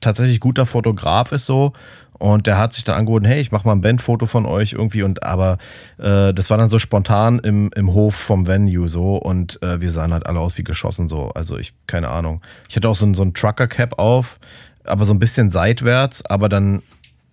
tatsächlich 0.00 0.40
guter 0.40 0.66
Fotograf 0.66 1.32
ist 1.32 1.46
so. 1.46 1.72
Und 2.18 2.46
der 2.46 2.58
hat 2.58 2.72
sich 2.72 2.84
dann 2.84 2.96
angeboten, 2.96 3.24
hey, 3.24 3.40
ich 3.40 3.50
mache 3.50 3.66
mal 3.66 3.74
ein 3.74 3.80
Bandfoto 3.80 4.26
von 4.26 4.46
euch 4.46 4.72
irgendwie. 4.72 5.02
Und 5.02 5.24
aber 5.24 5.58
äh, 5.98 6.32
das 6.32 6.48
war 6.48 6.56
dann 6.56 6.70
so 6.70 6.78
spontan 6.78 7.40
im, 7.40 7.70
im 7.74 7.92
Hof 7.92 8.14
vom 8.14 8.46
Venue 8.46 8.88
so. 8.88 9.16
Und 9.16 9.60
äh, 9.62 9.80
wir 9.80 9.90
sahen 9.90 10.12
halt 10.12 10.26
alle 10.26 10.38
aus 10.38 10.56
wie 10.56 10.62
geschossen 10.62 11.08
so. 11.08 11.30
Also 11.30 11.58
ich, 11.58 11.74
keine 11.86 12.08
Ahnung. 12.08 12.40
Ich 12.68 12.76
hatte 12.76 12.88
auch 12.88 12.94
so, 12.94 13.12
so 13.14 13.22
ein 13.22 13.34
Trucker-Cap 13.34 13.98
auf, 13.98 14.38
aber 14.84 15.04
so 15.04 15.12
ein 15.12 15.18
bisschen 15.18 15.50
seitwärts, 15.50 16.24
aber 16.24 16.48
dann 16.48 16.82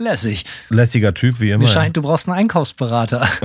Lässig. 0.01 0.45
lässiger 0.69 1.13
Typ 1.13 1.39
wie 1.39 1.51
immer. 1.51 1.63
Mir 1.63 1.69
scheint, 1.69 1.95
du 1.95 2.01
brauchst 2.01 2.27
einen 2.27 2.37
Einkaufsberater. 2.37 3.27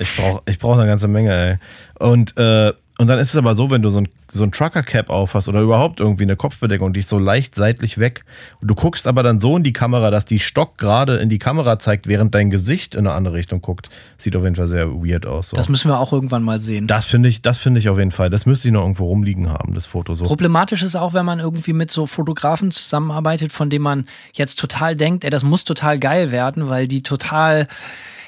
Ich 0.00 0.16
brauche 0.16 0.42
ich 0.46 0.58
brauch 0.58 0.76
eine 0.76 0.88
ganze 0.88 1.06
Menge, 1.06 1.32
ey. 1.32 1.58
Und, 2.04 2.36
äh, 2.36 2.72
und 2.98 3.08
dann 3.08 3.18
ist 3.18 3.30
es 3.30 3.36
aber 3.36 3.54
so, 3.54 3.70
wenn 3.70 3.82
du 3.82 3.90
so 3.90 4.00
ein, 4.00 4.08
so 4.30 4.42
ein 4.42 4.52
Trucker-Cap 4.52 5.10
auf 5.10 5.34
hast 5.34 5.48
oder 5.48 5.60
überhaupt 5.60 6.00
irgendwie 6.00 6.22
eine 6.22 6.36
Kopfbedeckung, 6.36 6.94
die 6.94 7.00
ist 7.00 7.10
so 7.10 7.18
leicht 7.18 7.54
seitlich 7.54 7.98
weg. 7.98 8.24
Und 8.62 8.68
du 8.68 8.74
guckst 8.74 9.06
aber 9.06 9.22
dann 9.22 9.38
so 9.38 9.54
in 9.56 9.62
die 9.62 9.74
Kamera, 9.74 10.10
dass 10.10 10.24
die 10.24 10.38
Stock 10.38 10.78
gerade 10.78 11.16
in 11.16 11.28
die 11.28 11.38
Kamera 11.38 11.78
zeigt, 11.78 12.06
während 12.06 12.34
dein 12.34 12.48
Gesicht 12.48 12.94
in 12.94 13.06
eine 13.06 13.14
andere 13.14 13.34
Richtung 13.34 13.60
guckt. 13.60 13.90
Sieht 14.16 14.34
auf 14.34 14.44
jeden 14.44 14.56
Fall 14.56 14.66
sehr 14.66 14.90
weird 14.92 15.26
aus. 15.26 15.50
So. 15.50 15.56
Das 15.56 15.68
müssen 15.68 15.90
wir 15.90 15.98
auch 15.98 16.12
irgendwann 16.14 16.42
mal 16.42 16.58
sehen. 16.58 16.86
Das 16.86 17.04
finde 17.04 17.28
ich, 17.28 17.42
das 17.42 17.58
finde 17.58 17.80
ich 17.80 17.90
auf 17.90 17.98
jeden 17.98 18.12
Fall. 18.12 18.30
Das 18.30 18.46
müsste 18.46 18.68
ich 18.68 18.72
noch 18.72 18.80
irgendwo 18.80 19.06
rumliegen 19.06 19.50
haben, 19.50 19.74
das 19.74 19.84
Foto 19.84 20.14
so. 20.14 20.24
Problematisch 20.24 20.82
ist 20.82 20.96
auch, 20.96 21.12
wenn 21.12 21.26
man 21.26 21.38
irgendwie 21.38 21.74
mit 21.74 21.90
so 21.90 22.06
Fotografen 22.06 22.70
zusammenarbeitet, 22.70 23.52
von 23.52 23.68
denen 23.68 23.82
man 23.82 24.06
jetzt 24.32 24.58
total 24.58 24.96
denkt, 24.96 25.24
ey, 25.24 25.30
das 25.30 25.42
muss 25.42 25.64
total 25.64 25.98
geil 25.98 26.30
werden, 26.30 26.70
weil 26.70 26.88
die 26.88 27.02
total 27.02 27.68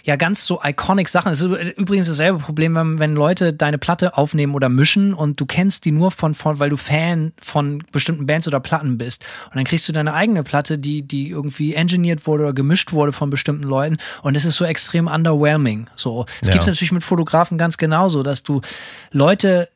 ja 0.08 0.16
ganz 0.16 0.46
so 0.46 0.58
iconic 0.64 1.08
Sachen. 1.10 1.30
Es 1.30 1.42
ist 1.42 1.76
übrigens 1.76 2.06
dasselbe 2.06 2.38
Problem, 2.38 2.74
wenn, 2.74 2.98
wenn 2.98 3.12
Leute 3.12 3.52
deine 3.52 3.76
Platte 3.76 4.16
aufnehmen 4.16 4.54
oder 4.54 4.70
mischen 4.70 5.12
und 5.12 5.38
du 5.38 5.44
kennst 5.44 5.84
die 5.84 5.90
nur 5.90 6.10
von, 6.10 6.34
von, 6.34 6.58
weil 6.58 6.70
du 6.70 6.78
Fan 6.78 7.32
von 7.40 7.84
bestimmten 7.92 8.24
Bands 8.24 8.48
oder 8.48 8.58
Platten 8.58 8.96
bist. 8.96 9.26
Und 9.50 9.56
dann 9.56 9.64
kriegst 9.64 9.86
du 9.86 9.92
deine 9.92 10.14
eigene 10.14 10.42
Platte, 10.42 10.78
die, 10.78 11.02
die 11.02 11.28
irgendwie 11.28 11.74
engineert 11.74 12.26
wurde 12.26 12.44
oder 12.44 12.52
gemischt 12.54 12.92
wurde 12.92 13.12
von 13.12 13.28
bestimmten 13.28 13.64
Leuten. 13.64 13.98
Und 14.22 14.34
es 14.34 14.46
ist 14.46 14.56
so 14.56 14.64
extrem 14.64 15.08
underwhelming. 15.08 15.88
So. 15.94 16.24
Es 16.40 16.48
Ja. 16.48 16.54
gibt 16.54 16.66
natürlich 16.66 16.92
mit 16.92 17.04
Fotografen 17.04 17.58
ganz 17.58 17.76
genauso, 17.76 18.22
dass 18.22 18.42
du 18.42 18.62
Leute 19.12 19.68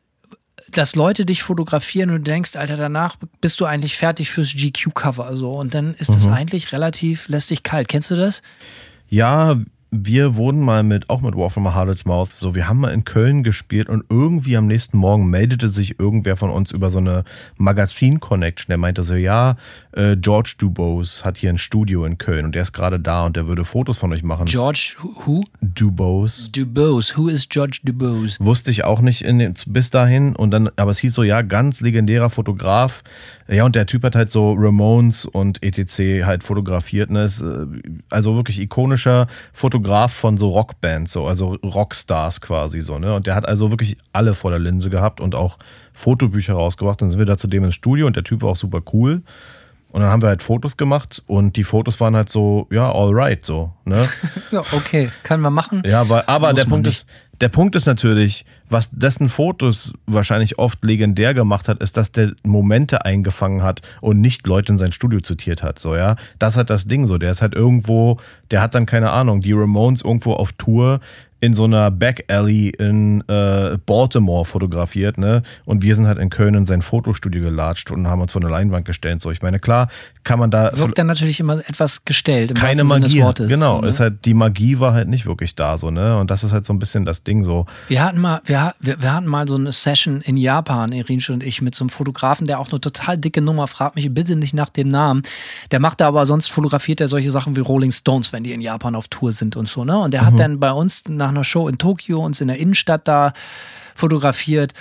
dass 0.71 0.95
Leute 0.95 1.27
dich 1.27 1.43
fotografieren 1.43 2.09
und 2.09 2.17
du 2.17 2.23
denkst, 2.23 2.57
Alter, 2.57 2.79
danach 2.79 3.17
bist 3.43 3.61
du 3.61 3.67
eigentlich 3.67 3.99
fertig 3.99 4.31
fürs 4.31 4.55
GQ-Cover. 4.55 5.37
So. 5.37 5.51
Und 5.51 5.75
dann 5.75 5.93
ist 5.93 6.09
es 6.09 6.27
eigentlich 6.29 6.73
relativ 6.73 7.29
lästig 7.29 7.63
kalt. 7.63 7.89
Kennst 7.89 8.11
du 8.11 8.17
das? 8.17 8.41
Ja, 9.11 9.61
wir 9.95 10.37
wurden 10.37 10.61
mal 10.61 10.83
mit, 10.83 11.11
auch 11.11 11.21
mit 11.21 11.37
War 11.37 11.51
from 11.51 11.67
a 11.67 11.75
Harlot's 11.75 12.07
Mouth, 12.07 12.33
so, 12.33 12.55
wir 12.55 12.67
haben 12.67 12.81
mal 12.81 12.93
in 12.93 13.05
Köln 13.05 13.43
gespielt 13.43 13.91
und 13.91 14.03
irgendwie 14.09 14.57
am 14.57 14.67
nächsten 14.67 14.97
Morgen 14.97 15.29
meldete 15.29 15.69
sich 15.69 16.01
irgendwer 16.01 16.39
von 16.39 16.49
uns 16.49 16.73
über 16.73 16.89
so 16.89 16.97
eine 16.97 17.25
Magazin-Connection. 17.59 18.71
Der 18.71 18.79
meinte 18.79 19.03
so, 19.03 19.15
ja, 19.15 19.57
äh, 19.93 20.17
George 20.17 20.55
Dubose 20.57 21.25
hat 21.25 21.37
hier 21.37 21.51
ein 21.51 21.59
Studio 21.59 22.07
in 22.07 22.17
Köln 22.17 22.47
und 22.47 22.55
der 22.55 22.63
ist 22.63 22.73
gerade 22.73 22.99
da 22.99 23.27
und 23.27 23.37
der 23.37 23.49
würde 23.49 23.67
Fotos 23.67 23.99
von 23.99 24.11
euch 24.15 24.23
machen. 24.23 24.47
George 24.47 24.97
who? 25.03 25.45
Dubose. 25.61 26.51
Dubose. 26.51 27.15
Who 27.19 27.29
is 27.29 27.47
George 27.47 27.81
Dubose? 27.85 28.39
Wusste 28.41 28.71
ich 28.71 28.85
auch 28.85 29.03
nicht 29.03 29.27
den, 29.27 29.55
bis 29.67 29.91
dahin. 29.91 30.35
Und 30.35 30.53
dann, 30.53 30.71
aber 30.77 30.91
es 30.91 31.01
hieß 31.01 31.13
so, 31.13 31.23
ja, 31.23 31.43
ganz 31.43 31.83
legendärer 31.83 32.31
Fotograf. 32.31 33.05
Ja, 33.47 33.65
und 33.65 33.77
der 33.77 33.85
Typ 33.85 34.05
hat 34.05 34.15
halt 34.15 34.31
so 34.31 34.55
Ramones 34.57 35.27
und 35.27 35.63
etc. 35.63 36.25
halt 36.25 36.45
fotografiert. 36.45 37.11
Ne? 37.11 37.25
Ist, 37.25 37.43
äh, 37.43 37.67
also 38.09 38.37
wirklich 38.37 38.59
ikonischer 38.59 39.27
Fotograf 39.53 39.82
von 39.85 40.37
so 40.37 40.49
Rockbands, 40.49 41.13
so, 41.13 41.27
also 41.27 41.57
Rockstars 41.65 42.41
quasi 42.41 42.81
so, 42.81 42.99
ne? 42.99 43.15
Und 43.15 43.27
der 43.27 43.35
hat 43.35 43.47
also 43.47 43.71
wirklich 43.71 43.97
alle 44.13 44.35
vor 44.35 44.51
der 44.51 44.61
Linse 44.61 44.91
gehabt 44.91 45.21
und 45.21 45.35
auch 45.35 45.59
Fotobücher 45.93 46.55
rausgebracht. 46.55 47.01
Dann 47.01 47.11
sind 47.11 47.19
wir 47.19 47.27
da 47.27 47.37
zu 47.37 47.49
dem 47.49 47.65
ins 47.65 47.75
Studio 47.75 48.07
und 48.07 48.17
der 48.17 48.25
Typ 48.25 48.43
war 48.43 48.51
auch 48.51 48.57
super 48.57 48.83
cool. 48.93 49.23
Und 49.93 50.01
dann 50.01 50.11
haben 50.11 50.23
wir 50.23 50.31
halt 50.31 50.43
Fotos 50.43 50.79
gemacht 50.79 51.23
und 51.27 51.57
die 51.57 51.65
Fotos 51.65 52.01
waren 52.01 52.17
halt 52.17 52.31
so, 52.31 52.67
ja, 52.71 52.91
alright, 52.91 53.45
so, 53.45 53.75
ne? 53.85 54.09
Ja, 54.51 54.63
okay. 54.73 55.11
Können 55.23 55.43
wir 55.43 55.51
machen. 55.51 55.83
Ja, 55.85 56.01
aber, 56.01 56.29
aber 56.31 56.49
Muss 56.53 56.63
der 56.63 56.69
Punkt 56.69 56.87
nicht. 56.87 57.01
ist, 57.01 57.07
der 57.43 57.51
Punkt 57.51 57.75
ist 57.75 57.85
natürlich, 57.85 58.47
was 58.71 58.91
dessen 58.91 59.29
Fotos 59.29 59.93
wahrscheinlich 60.07 60.59
oft 60.59 60.83
legendär 60.83 61.35
gemacht 61.35 61.69
hat, 61.69 61.83
ist, 61.83 61.99
dass 61.99 62.11
der 62.11 62.33
Momente 62.43 63.05
eingefangen 63.05 63.63
hat 63.63 63.83
und 64.01 64.21
nicht 64.21 64.47
Leute 64.47 64.73
in 64.73 64.79
sein 64.79 64.93
Studio 64.93 65.21
zitiert 65.21 65.63
hat. 65.63 65.79
So, 65.79 65.95
ja. 65.95 66.17
Das 66.39 66.57
hat 66.57 66.71
das 66.71 66.87
Ding 66.87 67.05
so. 67.05 67.19
Der 67.19 67.31
ist 67.31 67.43
halt 67.43 67.55
irgendwo, 67.55 68.19
der 68.51 68.63
hat 68.63 68.75
dann 68.75 68.87
keine 68.87 69.11
Ahnung, 69.11 69.43
die 69.43 69.53
Ramones 69.53 70.03
irgendwo 70.03 70.33
auf 70.33 70.53
Tour 70.53 71.01
in 71.43 71.55
so 71.55 71.65
einer 71.65 71.91
Back 71.91 72.25
Alley 72.29 72.69
in 72.69 73.21
äh, 73.27 73.77
Baltimore 73.85 74.45
fotografiert, 74.45 75.19
ne? 75.19 75.43
Und 75.65 75.83
wir 75.83 75.97
sind 75.97 76.07
halt 76.07 76.19
in 76.19 76.31
Köln 76.31 76.55
in 76.55 76.67
sein 76.67 76.83
Fotostudio 76.83 77.43
gelatscht 77.43 77.91
und 77.91 78.07
haben 78.07 78.21
uns 78.21 78.31
vor 78.31 78.41
eine 78.41 78.49
Leinwand 78.49 78.85
gestellt. 78.85 79.21
So, 79.21 79.33
ich 79.33 79.43
meine, 79.43 79.59
klar, 79.59 79.89
kann 80.23 80.39
man 80.39 80.53
da 80.53 80.71
Wirkt 80.79 80.99
dann 80.99 81.09
natürlich 81.09 81.41
immer 81.41 81.59
etwas 81.59 82.05
gestellt. 82.05 82.53
Im 82.53 82.57
keine 82.57 82.85
Magie. 82.85 83.25
Genau, 83.49 83.77
so, 83.77 83.81
ne? 83.81 83.89
ist 83.89 83.99
halt 83.99 84.25
die 84.25 84.35
Magie 84.35 84.79
war 84.79 84.95
halt 84.95 85.09
nicht 85.09 85.27
wirklich 85.27 85.57
da 85.57 85.77
so, 85.77 85.91
ne? 85.91 86.17
Und 86.17 86.31
das 86.31 86.45
ist 86.45 86.53
halt 86.53 86.65
so 86.65 86.73
ein 86.73 86.79
bisschen 86.79 87.05
das 87.05 87.25
Ding 87.25 87.43
so. 87.43 87.67
Wir 87.89 88.05
hatten 88.05 88.21
mal, 88.21 88.41
wir, 88.45 88.77
wir, 88.79 89.03
wir 89.03 89.13
hatten 89.13 89.27
mal 89.27 89.49
so 89.49 89.57
eine 89.57 89.73
Session 89.73 90.21
in 90.21 90.37
Japan, 90.37 90.93
Irinche 90.93 91.33
und 91.33 91.43
ich, 91.43 91.61
mit 91.61 91.75
so 91.75 91.83
einem 91.83 91.91
Fotografen, 91.91 92.47
der 92.47 92.61
auch 92.61 92.71
eine 92.71 92.81
total 92.81 93.19
dicke 93.19 93.43
Nummer, 93.43 93.67
fragt 93.67 93.97
mich 93.97 94.15
bitte 94.15 94.37
nicht 94.37 94.55
nach 94.55 94.69
dem 94.69 94.87
Namen. 94.87 95.23
Der 95.73 95.81
macht 95.81 96.01
da 96.01 96.07
aber 96.07 96.25
sonst 96.25 96.53
fotografiert 96.53 97.01
er 97.01 97.09
solche 97.09 97.33
Sachen 97.33 97.57
wie 97.57 97.61
Rolling 97.61 97.91
Stones, 97.91 98.33
wenn 98.33 98.45
die 98.45 98.53
in 98.53 98.61
Japan 98.61 98.95
auf 98.95 99.09
Tour 99.09 99.33
sind 99.33 99.57
und 99.57 99.67
so, 99.67 99.85
ne? 99.85 99.99
Und 99.99 100.15
der 100.15 100.25
hat 100.25 100.39
dann 100.39 100.61
bei 100.61 100.71
uns 100.71 101.03
nach 101.09 101.32
einer 101.33 101.45
Show 101.45 101.69
in 101.69 101.79
Tokio 101.79 102.25
uns 102.25 102.41
in 102.41 102.49
der 102.49 102.59
Innenstadt 102.59 103.09
da 103.09 103.33
fotografiert. 103.95 104.73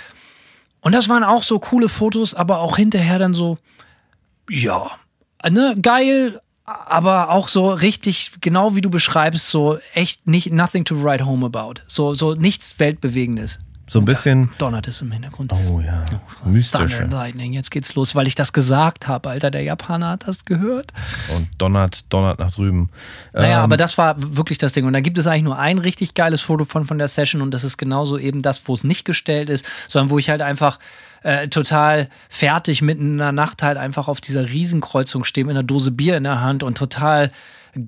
Und 0.80 0.94
das 0.94 1.08
waren 1.08 1.24
auch 1.24 1.42
so 1.42 1.58
coole 1.58 1.88
Fotos, 1.88 2.34
aber 2.34 2.60
auch 2.60 2.76
hinterher 2.76 3.18
dann 3.18 3.34
so, 3.34 3.58
ja, 4.48 4.90
ne, 5.48 5.74
geil, 5.80 6.40
aber 6.64 7.30
auch 7.30 7.48
so 7.48 7.70
richtig, 7.70 8.32
genau 8.40 8.74
wie 8.74 8.80
du 8.80 8.90
beschreibst, 8.90 9.48
so 9.48 9.78
echt 9.94 10.26
nicht 10.26 10.52
nothing 10.52 10.84
to 10.84 11.02
write 11.02 11.24
home 11.24 11.46
about. 11.46 11.74
So, 11.86 12.14
so 12.14 12.34
nichts 12.34 12.78
Weltbewegendes. 12.78 13.60
So 13.92 13.98
ein 13.98 14.06
bisschen. 14.06 14.48
Donnert 14.56 14.88
es 14.88 15.02
im 15.02 15.12
Hintergrund. 15.12 15.52
Oh 15.52 15.78
ja. 15.78 16.06
Thunder 16.06 16.22
Mystische. 16.46 17.02
and 17.02 17.12
Lightning, 17.12 17.52
jetzt 17.52 17.70
geht's 17.70 17.94
los, 17.94 18.14
weil 18.14 18.26
ich 18.26 18.34
das 18.34 18.54
gesagt 18.54 19.06
habe, 19.06 19.28
Alter. 19.28 19.50
Der 19.50 19.62
Japaner 19.62 20.08
hat 20.08 20.26
das 20.26 20.46
gehört. 20.46 20.94
Und 21.36 21.50
donnert, 21.58 22.06
donnert 22.08 22.38
nach 22.38 22.54
drüben. 22.54 22.88
Naja, 23.34 23.58
Ähm, 23.58 23.64
aber 23.64 23.76
das 23.76 23.98
war 23.98 24.14
wirklich 24.16 24.56
das 24.56 24.72
Ding. 24.72 24.86
Und 24.86 24.94
dann 24.94 25.02
gibt 25.02 25.18
es 25.18 25.26
eigentlich 25.26 25.42
nur 25.42 25.58
ein 25.58 25.76
richtig 25.76 26.14
geiles 26.14 26.40
Foto 26.40 26.64
von, 26.64 26.86
von 26.86 26.96
der 26.96 27.08
Session 27.08 27.42
und 27.42 27.50
das 27.50 27.64
ist 27.64 27.76
genauso 27.76 28.16
eben 28.16 28.40
das, 28.40 28.66
wo 28.66 28.72
es 28.72 28.82
nicht 28.82 29.04
gestellt 29.04 29.50
ist, 29.50 29.66
sondern 29.88 30.08
wo 30.08 30.18
ich 30.18 30.30
halt 30.30 30.40
einfach 30.40 30.78
äh, 31.22 31.48
total 31.48 32.08
fertig 32.30 32.80
mitten 32.80 33.12
in 33.12 33.18
der 33.18 33.32
Nacht 33.32 33.62
halt 33.62 33.76
einfach 33.76 34.08
auf 34.08 34.22
dieser 34.22 34.48
Riesenkreuzung 34.48 35.24
stehe 35.24 35.44
mit 35.44 35.54
einer 35.54 35.64
Dose 35.64 35.90
Bier 35.90 36.16
in 36.16 36.22
der 36.24 36.40
Hand 36.40 36.62
und 36.62 36.78
total 36.78 37.30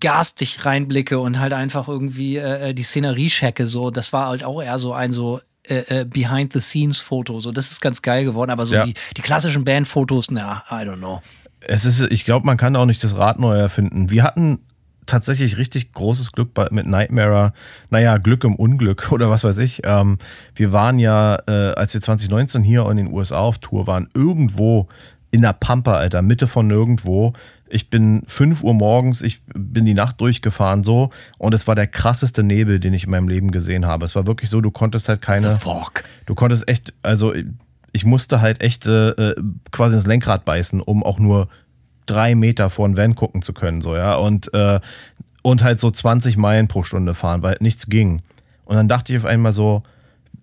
garstig 0.01 0.67
reinblicke 0.67 1.19
und 1.19 1.41
halt 1.41 1.55
einfach 1.55 1.89
irgendwie 1.89 2.37
äh, 2.37 2.75
die 2.75 2.83
Szenerie 2.83 3.29
checke. 3.29 3.67
So, 3.67 3.91
das 3.91 4.13
war 4.13 4.29
halt 4.29 4.45
auch 4.45 4.63
eher 4.63 4.79
so 4.79 4.93
ein 4.93 5.11
so 5.11 5.41
äh, 5.69 6.01
äh, 6.01 6.05
Behind-the-Scenes-Foto. 6.05 7.41
So, 7.41 7.53
das 7.53 7.71
ist 7.71 7.81
ganz 7.81 8.03
geil 8.03 8.25
geworden, 8.25 8.51
aber 8.51 8.67
so 8.67 8.75
Ja. 8.75 8.85
die, 8.85 8.95
die 9.17 9.23
klassischen 9.23 9.65
Bandfotos, 9.65 10.31
na, 10.31 10.62
I 10.71 10.85
don't 10.87 10.99
know. 10.99 11.21
Es 11.61 11.85
ist, 11.85 12.01
ich 12.01 12.25
glaube, 12.25 12.45
man 12.47 12.57
kann 12.57 12.77
auch 12.77 12.85
nicht 12.87 13.03
das 13.03 13.17
Rad 13.17 13.39
neu 13.39 13.57
erfinden. 13.57 14.11
Wir 14.11 14.23
hatten 14.23 14.59
tatsächlich 15.07 15.57
richtig 15.57 15.93
großes 15.93 16.33
Glück 16.33 16.51
mit 16.71 16.87
Nightmare. 16.87 17.53
Naja, 17.91 18.17
Glück 18.19 18.45
im 18.45 18.55
Unglück 18.55 19.09
oder 19.12 19.31
was 19.31 19.45
weiß 19.45 19.59
ich. 19.59 19.81
Ähm, 19.85 20.19
wir 20.55 20.73
waren 20.73 20.99
ja, 20.99 21.39
äh, 21.47 21.73
als 21.75 21.95
wir 21.95 22.01
2019 22.01 22.62
hier 22.62 22.89
in 22.91 22.97
den 22.97 23.12
USA 23.12 23.39
auf 23.39 23.59
Tour 23.59 23.87
waren, 23.87 24.09
irgendwo 24.15 24.89
in 25.31 25.43
der 25.43 25.53
Pampa, 25.53 25.95
Alter, 25.95 26.23
Mitte 26.23 26.47
von 26.47 26.67
nirgendwo. 26.69 27.33
Ich 27.75 27.91
bin 27.91 28.22
5 28.29 28.62
Uhr 28.62 28.72
morgens, 28.72 29.20
ich 29.20 29.43
bin 29.53 29.85
die 29.85 29.95
Nacht 29.95 30.20
durchgefahren 30.20 30.85
so 30.85 31.11
und 31.39 31.55
es 31.55 31.66
war 31.66 31.75
der 31.75 31.89
krasseste 31.89 32.45
Nebel, 32.45 32.79
den 32.79 32.95
ich 32.95 33.03
in 33.03 33.11
meinem 33.11 33.27
Leben 33.27 33.51
gesehen 33.51 33.85
habe. 33.85 34.05
Es 34.05 34.14
war 34.14 34.29
wirklich 34.29 34.49
so, 34.49 34.61
du 34.61 34.70
konntest 34.70 35.09
halt 35.09 35.20
keine. 35.20 35.57
Fuck. 35.57 36.05
Du 36.27 36.37
konntest 36.37 36.68
echt, 36.68 36.95
also 37.03 37.35
ich 37.91 38.05
musste 38.05 38.41
halt 38.41 38.61
echt 38.61 38.87
äh, 38.87 39.35
quasi 39.72 39.97
ins 39.97 40.07
Lenkrad 40.07 40.45
beißen, 40.45 40.81
um 40.81 41.03
auch 41.03 41.18
nur 41.18 41.49
drei 42.07 42.37
Meter 42.37 42.70
vor 42.70 42.87
den 42.87 42.97
Van 42.97 43.16
gucken 43.16 43.43
zu 43.43 43.53
können, 43.53 43.81
so, 43.81 43.97
ja. 43.97 44.14
Und, 44.14 44.55
äh, 44.55 44.79
und 45.43 45.64
halt 45.64 45.81
so 45.81 45.91
20 45.91 46.37
Meilen 46.37 46.68
pro 46.68 46.85
Stunde 46.85 47.12
fahren, 47.12 47.43
weil 47.43 47.57
nichts 47.59 47.89
ging. 47.89 48.22
Und 48.66 48.77
dann 48.77 48.87
dachte 48.87 49.12
ich 49.12 49.18
auf 49.18 49.25
einmal 49.25 49.53
so, 49.53 49.83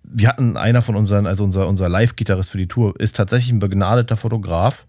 wir 0.03 0.27
hatten 0.27 0.57
einer 0.57 0.81
von 0.81 0.97
unseren, 0.97 1.27
also 1.27 1.45
unser, 1.45 1.69
unser 1.69 1.87
Live-Gitarrist 1.87 2.51
für 2.51 2.57
die 2.57 2.67
Tour, 2.67 2.99
ist 2.99 3.15
tatsächlich 3.15 3.53
ein 3.53 3.59
begnadeter 3.59 4.17
Fotograf. 4.17 4.85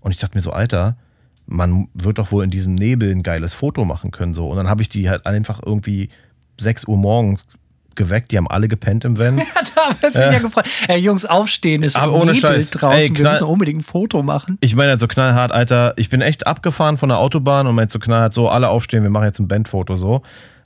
Und 0.00 0.12
ich 0.12 0.18
dachte 0.18 0.38
mir 0.38 0.42
so, 0.42 0.52
Alter, 0.52 0.96
man 1.46 1.88
wird 1.94 2.18
doch 2.18 2.32
wohl 2.32 2.44
in 2.44 2.50
diesem 2.50 2.74
Nebel 2.74 3.10
ein 3.10 3.22
geiles 3.22 3.54
Foto 3.54 3.84
machen 3.84 4.10
können. 4.10 4.34
So. 4.34 4.48
Und 4.48 4.56
dann 4.56 4.68
habe 4.68 4.82
ich 4.82 4.88
die 4.88 5.10
halt 5.10 5.26
einfach 5.26 5.60
irgendwie 5.64 6.08
6 6.58 6.86
Uhr 6.86 6.96
morgens 6.96 7.46
geweckt, 7.94 8.32
die 8.32 8.38
haben 8.38 8.48
alle 8.48 8.68
gepennt 8.68 9.04
im 9.04 9.18
Van. 9.18 9.38
Ja, 9.42 9.44
da 9.74 9.88
haben 9.88 9.96
wir 10.00 10.10
sich 10.10 10.20
ja. 10.20 10.38
gefreut. 10.38 10.66
Ey, 10.88 10.98
Jungs, 11.00 11.24
aufstehen 11.24 11.82
ist 11.82 11.96
Aber 11.96 12.12
ohne 12.14 12.32
Nebel 12.32 12.40
Scheiß. 12.40 12.70
draußen. 12.70 12.98
Ey, 12.98 13.16
wir 13.16 13.28
müssen 13.30 13.44
unbedingt 13.44 13.80
ein 13.80 13.84
Foto 13.84 14.22
machen. 14.22 14.56
Ich 14.60 14.74
meine 14.74 14.90
halt 14.90 15.00
so 15.00 15.08
knallhart, 15.08 15.52
Alter, 15.52 15.94
ich 15.96 16.08
bin 16.08 16.20
echt 16.20 16.46
abgefahren 16.46 16.96
von 16.96 17.08
der 17.08 17.18
Autobahn 17.18 17.66
und 17.66 17.74
meinte 17.74 17.92
so 17.92 17.98
knallhart, 17.98 18.32
so 18.32 18.48
alle 18.48 18.68
aufstehen, 18.68 19.02
wir 19.02 19.10
machen 19.10 19.24
jetzt 19.24 19.40
ein 19.40 19.48
Bandfoto 19.48 19.96
so. 19.96 20.22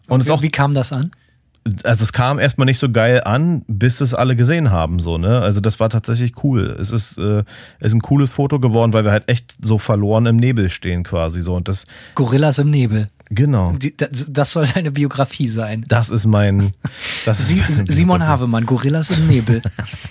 Und 0.09 0.21
ist 0.21 0.31
auch, 0.31 0.43
Wie 0.43 0.51
kam 0.51 0.75
das 0.75 0.93
an? 0.93 1.11
Also 1.85 2.03
es 2.03 2.13
kam 2.13 2.39
erstmal 2.39 2.67
nicht 2.67 2.79
so 2.79 2.91
geil 2.91 3.23
an, 3.25 3.63
bis 3.67 4.01
es 4.01 4.15
alle 4.15 4.37
gesehen 4.37 4.71
haben, 4.71 5.01
so, 5.01 5.19
ne? 5.19 5.41
Also 5.41 5.61
das 5.61 5.81
war 5.81 5.91
tatsächlich 5.91 6.45
cool. 6.45 6.77
Es 6.81 6.91
ist, 6.91 7.19
äh, 7.19 7.45
ist 7.81 7.95
ein 7.95 8.03
cooles 8.03 8.31
Foto 8.31 8.61
geworden, 8.61 8.93
weil 8.93 9.05
wir 9.05 9.13
halt 9.13 9.29
echt 9.29 9.55
so 9.63 9.79
verloren 9.79 10.27
im 10.27 10.37
Nebel 10.37 10.71
stehen 10.71 11.03
quasi 11.03 11.41
so. 11.41 11.55
Und 11.55 11.69
das, 11.69 11.87
Gorillas 12.15 12.59
im 12.59 12.71
Nebel. 12.71 13.09
Genau, 13.31 13.73
Die, 13.73 13.97
das, 13.97 14.27
das 14.29 14.51
soll 14.53 14.67
deine 14.75 14.91
Biografie 14.91 15.49
sein. 15.49 15.85
das 15.89 16.11
ist 16.11 16.27
mein, 16.27 16.73
das 17.25 17.41
ist 17.41 17.49
Sie, 17.49 17.63
Simon 17.69 18.19
Biografie. 18.19 18.23
Havemann, 18.25 18.67
Gorillas 18.67 19.11
im 19.11 19.27
Nebel. 19.27 19.63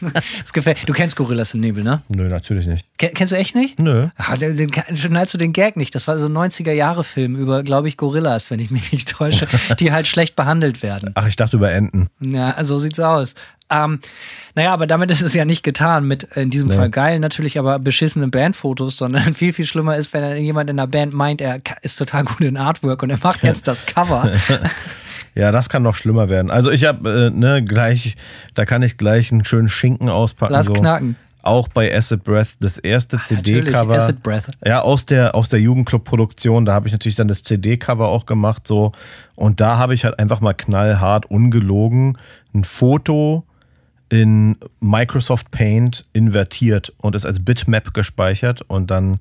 das 0.41 0.53
gefällt. 0.53 0.87
Du 0.87 0.93
kennst 0.93 1.15
Gorillas 1.15 1.53
im 1.53 1.61
Nebel, 1.61 1.83
ne? 1.83 2.01
Nö, 2.09 2.27
natürlich 2.27 2.67
nicht. 2.67 2.85
Ken, 2.97 3.13
kennst 3.13 3.31
du 3.31 3.37
echt 3.37 3.55
nicht? 3.55 3.79
Nö. 3.79 4.07
Ah, 4.17 4.35
den, 4.37 4.55
den, 4.57 4.71
schnallst 4.95 5.33
du 5.33 5.37
den 5.37 5.53
Gag 5.53 5.77
nicht. 5.77 5.93
Das 5.95 6.07
war 6.07 6.19
so 6.19 6.27
ein 6.27 6.33
90er-Jahre-Film 6.33 7.35
über, 7.35 7.63
glaube 7.63 7.87
ich, 7.87 7.97
Gorillas, 7.97 8.49
wenn 8.51 8.59
ich 8.59 8.71
mich 8.71 8.91
nicht 8.91 9.09
täusche, 9.09 9.47
die 9.79 9.91
halt 9.91 10.07
schlecht 10.07 10.35
behandelt 10.35 10.83
werden. 10.83 11.11
Ach, 11.15 11.27
ich 11.27 11.35
dachte 11.35 11.57
über 11.57 11.71
Enten. 11.71 12.09
Ja, 12.19 12.63
so 12.63 12.79
sieht's 12.79 12.99
aus. 12.99 13.35
Ähm, 13.69 13.99
naja, 14.53 14.73
aber 14.73 14.85
damit 14.85 15.09
ist 15.09 15.21
es 15.21 15.33
ja 15.33 15.43
nicht 15.43 15.63
getan 15.63 16.07
mit 16.07 16.23
in 16.35 16.51
diesem 16.51 16.69
Fall 16.69 16.89
geil 16.89 17.19
natürlich, 17.19 17.57
aber 17.57 17.79
beschissenen 17.79 18.29
Bandfotos, 18.29 18.97
sondern 18.97 19.33
viel, 19.35 19.53
viel 19.53 19.65
schlimmer 19.65 19.97
ist, 19.97 20.13
wenn 20.13 20.21
dann 20.21 20.37
jemand 20.37 20.69
in 20.69 20.77
der 20.77 20.87
Band 20.87 21.13
meint, 21.13 21.41
er 21.41 21.61
ist 21.81 21.97
total 21.97 22.25
gut 22.25 22.41
in 22.41 22.57
Artwork 22.57 23.01
und 23.01 23.09
er 23.09 23.19
macht 23.21 23.43
jetzt 23.43 23.67
das 23.67 23.85
Cover. 23.85 24.31
Ja, 25.37 25.51
das 25.51 25.67
kann 25.67 25.83
noch 25.83 25.95
schlimmer 25.95 26.29
werden. 26.29 26.49
Also 26.49 26.71
ich 26.71 26.85
habe, 26.85 27.27
äh, 27.27 27.29
ne, 27.29 27.61
gleich, 27.61 28.15
da 28.53 28.63
kann 28.63 28.81
ich 28.83 28.97
gleich 28.97 29.33
einen 29.33 29.43
schönen 29.43 29.67
Schinken 29.67 30.07
auspacken. 30.07 30.53
Lass 30.53 30.67
so. 30.67 30.73
knacken. 30.73 31.17
Auch 31.41 31.67
bei 31.67 31.93
Acid 31.93 32.23
Breath, 32.23 32.55
das 32.61 32.77
erste 32.77 33.19
CD-Cover. 33.19 33.95
Acid 33.95 34.23
Breath. 34.23 34.45
Ja, 34.65 34.81
aus 34.81 35.05
der, 35.05 35.35
aus 35.35 35.49
der 35.49 35.59
Jugendclub-Produktion, 35.59 36.65
da 36.65 36.73
habe 36.73 36.87
ich 36.87 36.93
natürlich 36.93 37.17
dann 37.17 37.27
das 37.27 37.43
CD-Cover 37.43 38.07
auch 38.07 38.25
gemacht, 38.25 38.65
so. 38.65 38.93
Und 39.35 39.59
da 39.59 39.77
habe 39.77 39.93
ich 39.93 40.05
halt 40.05 40.17
einfach 40.19 40.39
mal 40.39 40.53
knallhart, 40.53 41.25
ungelogen, 41.25 42.17
ein 42.53 42.63
Foto 42.63 43.44
in 44.09 44.57
Microsoft 44.79 45.51
Paint 45.51 46.05
invertiert 46.13 46.93
und 46.97 47.15
ist 47.15 47.25
als 47.25 47.43
Bitmap 47.43 47.93
gespeichert 47.93 48.61
und 48.61 48.91
dann 48.91 49.19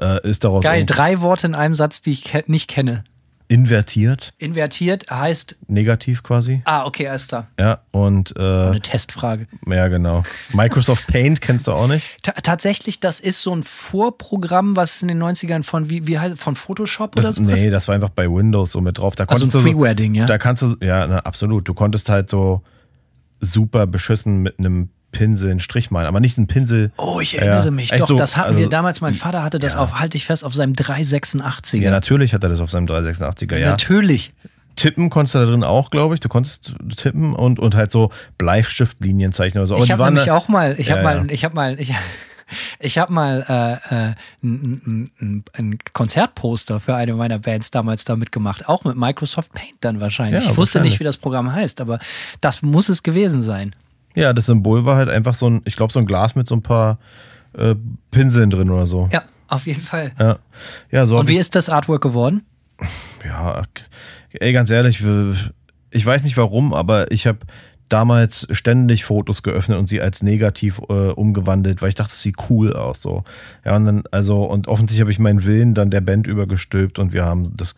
äh, 0.00 0.20
ist 0.28 0.44
daraus 0.44 0.64
Geil, 0.64 0.84
drei 0.84 1.20
Worte 1.20 1.46
in 1.46 1.54
einem 1.54 1.74
Satz, 1.74 2.02
die 2.02 2.12
ich 2.12 2.24
ke 2.24 2.42
nicht 2.46 2.68
kenne. 2.68 3.04
invertiert, 3.48 4.34
Invertiert 4.38 5.08
heißt, 5.08 5.56
negativ 5.68 6.24
quasi. 6.24 6.62
ah, 6.64 6.84
okay, 6.84 7.06
alles 7.06 7.28
klar. 7.28 7.46
Ja, 7.60 7.78
und 7.92 8.34
äh, 8.36 8.40
Eine 8.40 8.80
Testfrage. 8.80 9.46
ja, 9.68 9.86
genau. 9.86 10.24
Microsoft 10.52 11.06
Paint 11.06 11.40
kennst 11.40 11.68
du 11.68 11.72
auch 11.72 11.86
nicht? 11.86 12.04
Ta 12.24 12.32
tatsächlich, 12.32 12.98
das 12.98 13.20
ist 13.20 13.40
so 13.40 13.54
ein 13.54 13.62
Vorprogramm, 13.62 14.74
was 14.74 15.00
in 15.02 15.06
den 15.08 15.22
90ern 15.22 15.62
von, 15.62 15.88
wie, 15.88 16.08
wie 16.08 16.18
von 16.34 16.56
Photoshop 16.56 17.14
oder 17.16 17.28
Das, 17.28 17.36
so 17.36 17.42
nee, 17.42 17.70
das 17.70 17.86
war 17.86 17.94
einfach 17.94 18.10
bei 18.10 18.28
Windows 18.28 18.72
so 18.72 18.80
mit 18.80 18.98
drauf. 18.98 19.14
Da 19.14 19.24
Also 19.24 19.44
ein 19.46 19.50
Freeware-Ding, 19.52 20.14
ja? 20.14 20.26
Da 20.26 20.38
kannst 20.38 20.62
du, 20.62 20.74
ja, 20.80 21.06
na, 21.06 21.20
absolut. 21.20 21.68
Du 21.68 21.74
konntest 21.74 22.08
halt 22.08 22.28
so 22.28 22.62
super 23.52 23.86
beschissen 23.86 24.42
mit 24.42 24.58
einem 24.58 24.90
Pinsel 25.12 25.50
einen 25.50 25.60
Strich 25.60 25.90
malen, 25.90 26.06
aber 26.06 26.20
nicht 26.20 26.36
einen 26.36 26.46
Pinsel. 26.46 26.92
Oh, 26.98 27.20
ich 27.20 27.38
erinnere 27.38 27.66
Ja, 27.66 27.70
mich. 27.70 27.88
Doch, 27.90 28.06
so, 28.06 28.16
das 28.16 28.36
hatten 28.36 28.48
also- 28.48 28.58
wir 28.60 28.68
damals. 28.68 29.00
Mein 29.00 29.14
Vater 29.14 29.42
hatte 29.42 29.58
das 29.58 29.76
auf, 29.76 29.94
halte 29.98 30.16
ich 30.18 30.26
fest, 30.26 30.44
auf 30.44 30.52
seinem 30.52 30.74
386er. 30.74 31.80
Ja, 31.80 31.90
natürlich 31.90 32.34
hat 32.34 32.42
er 32.42 32.50
das 32.50 32.60
auf 32.60 32.70
seinem 32.70 32.86
386er, 32.86 33.56
ja. 33.56 33.70
Natürlich. 33.70 34.32
Tippen 34.74 35.08
konntest 35.08 35.34
du 35.34 35.38
da 35.38 35.46
drin 35.46 35.64
auch, 35.64 35.88
glaube 35.88 36.14
ich. 36.14 36.20
Du 36.20 36.28
konntest 36.28 36.74
tippen 36.96 37.32
und, 37.34 37.58
und 37.58 37.74
halt 37.74 37.90
so 37.90 38.10
Bleistiftlinien 38.36 39.32
zeichnen 39.32 39.62
oder 39.62 39.66
so. 39.68 39.74
Aber 39.76 39.84
Ich 39.84 39.90
habe 39.90 40.04
nämlich 40.04 40.30
auch 40.30 40.48
mal, 40.48 40.78
ich 40.78 40.88
Ja, 40.88 40.96
habe 40.96 41.04
mal, 41.04 41.16
ja. 41.16 41.24
ich 41.32 41.44
habe 41.46 41.54
mal, 41.54 41.80
ich, 41.80 41.94
ich 42.78 42.98
habe 42.98 43.12
mal 43.12 43.44
äh, 43.48 43.94
äh, 43.94 44.14
ein, 44.42 45.10
ein, 45.20 45.44
ein, 45.52 45.78
Konzertposter 45.92 46.80
für 46.80 46.94
eine 46.94 47.14
meiner 47.14 47.38
Bands 47.38 47.70
damals 47.70 48.04
damit 48.04 48.32
gemacht, 48.32 48.68
auch 48.68 48.84
mit 48.84 48.96
Microsoft 48.96 49.52
Paint 49.52 49.76
dann 49.80 50.00
wahrscheinlich. 50.00 50.44
Ja, 50.44 50.50
ich 50.50 50.56
wusste 50.56 50.74
wahrscheinlich. 50.74 50.92
nicht, 50.92 51.00
wie 51.00 51.04
das 51.04 51.16
Programm 51.16 51.52
heißt, 51.52 51.80
aber 51.80 51.98
das 52.40 52.62
muss 52.62 52.88
es 52.88 53.02
gewesen 53.02 53.42
sein. 53.42 53.74
Ja, 54.14 54.32
das 54.32 54.46
Symbol 54.46 54.84
war 54.84 54.96
halt 54.96 55.08
einfach 55.08 55.34
so 55.34 55.50
ein, 55.50 55.62
ich 55.64 55.76
glaube, 55.76 55.92
so 55.92 55.98
ein 55.98 56.06
Glas 56.06 56.34
mit 56.34 56.46
so 56.46 56.54
ein 56.54 56.62
paar 56.62 56.98
äh, 57.52 57.74
Pinseln 58.10 58.50
drin 58.50 58.70
oder 58.70 58.86
so. 58.86 59.08
Ja, 59.12 59.22
auf 59.48 59.66
jeden 59.66 59.82
Fall. 59.82 60.12
Ja, 60.18 60.38
ja 60.90 61.06
so. 61.06 61.18
Und 61.18 61.28
wie 61.28 61.36
ist 61.38 61.54
das 61.54 61.68
Artwork 61.68 62.02
geworden? 62.02 62.44
Ja, 63.24 63.62
ey, 64.32 64.52
ganz 64.52 64.70
ehrlich, 64.70 65.02
ich 65.90 66.06
weiß 66.06 66.24
nicht 66.24 66.36
warum, 66.36 66.74
aber 66.74 67.10
ich 67.10 67.26
habe 67.26 67.38
damals 67.88 68.46
ständig 68.50 69.04
Fotos 69.04 69.42
geöffnet 69.42 69.78
und 69.78 69.88
sie 69.88 70.00
als 70.00 70.22
negativ 70.22 70.80
äh, 70.88 71.10
umgewandelt, 71.10 71.82
weil 71.82 71.88
ich 71.90 71.94
dachte, 71.94 72.12
das 72.12 72.22
sieht 72.22 72.36
cool 72.50 72.72
aus 72.72 73.00
so. 73.02 73.24
Ja, 73.64 73.76
und 73.76 73.84
dann, 73.84 74.04
also, 74.10 74.44
und 74.44 74.68
offensichtlich 74.68 75.00
habe 75.00 75.10
ich 75.10 75.18
meinen 75.18 75.44
Willen 75.44 75.74
dann 75.74 75.90
der 75.90 76.00
Band 76.00 76.26
übergestülpt 76.26 76.98
und 76.98 77.12
wir 77.12 77.24
haben 77.24 77.56
das 77.56 77.74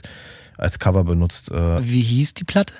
als 0.57 0.79
Cover 0.79 1.05
benutzt. 1.05 1.51
Äh, 1.51 1.85
Wie 1.85 2.01
hieß 2.03 2.35
die 2.35 2.45
Platte? 2.45 2.75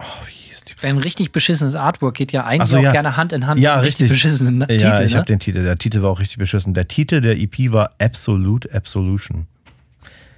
oh, 0.00 0.02
wie 0.26 0.32
hieß 0.32 0.64
die? 0.64 0.86
Ein 0.86 0.98
richtig 0.98 1.32
beschissenes 1.32 1.74
Artwork 1.74 2.14
geht 2.16 2.32
ja 2.32 2.44
eigentlich 2.44 2.70
so, 2.70 2.78
auch 2.78 2.82
ja. 2.82 2.92
gerne 2.92 3.16
Hand 3.16 3.32
in 3.32 3.46
Hand 3.46 3.60
Ja, 3.60 3.76
mit 3.76 3.84
richtig. 3.86 4.10
beschissenen 4.10 4.60
Ja, 4.62 4.66
Titel. 4.66 5.02
ich 5.04 5.12
ne? 5.12 5.18
habe 5.18 5.26
den 5.26 5.38
Titel. 5.38 5.62
Der 5.62 5.76
Titel 5.76 6.02
war 6.02 6.10
auch 6.10 6.20
richtig 6.20 6.38
beschissen. 6.38 6.74
Der 6.74 6.88
Titel 6.88 7.20
der 7.20 7.38
EP 7.38 7.72
war 7.72 7.90
Absolute 7.98 8.72
Absolution. 8.72 9.46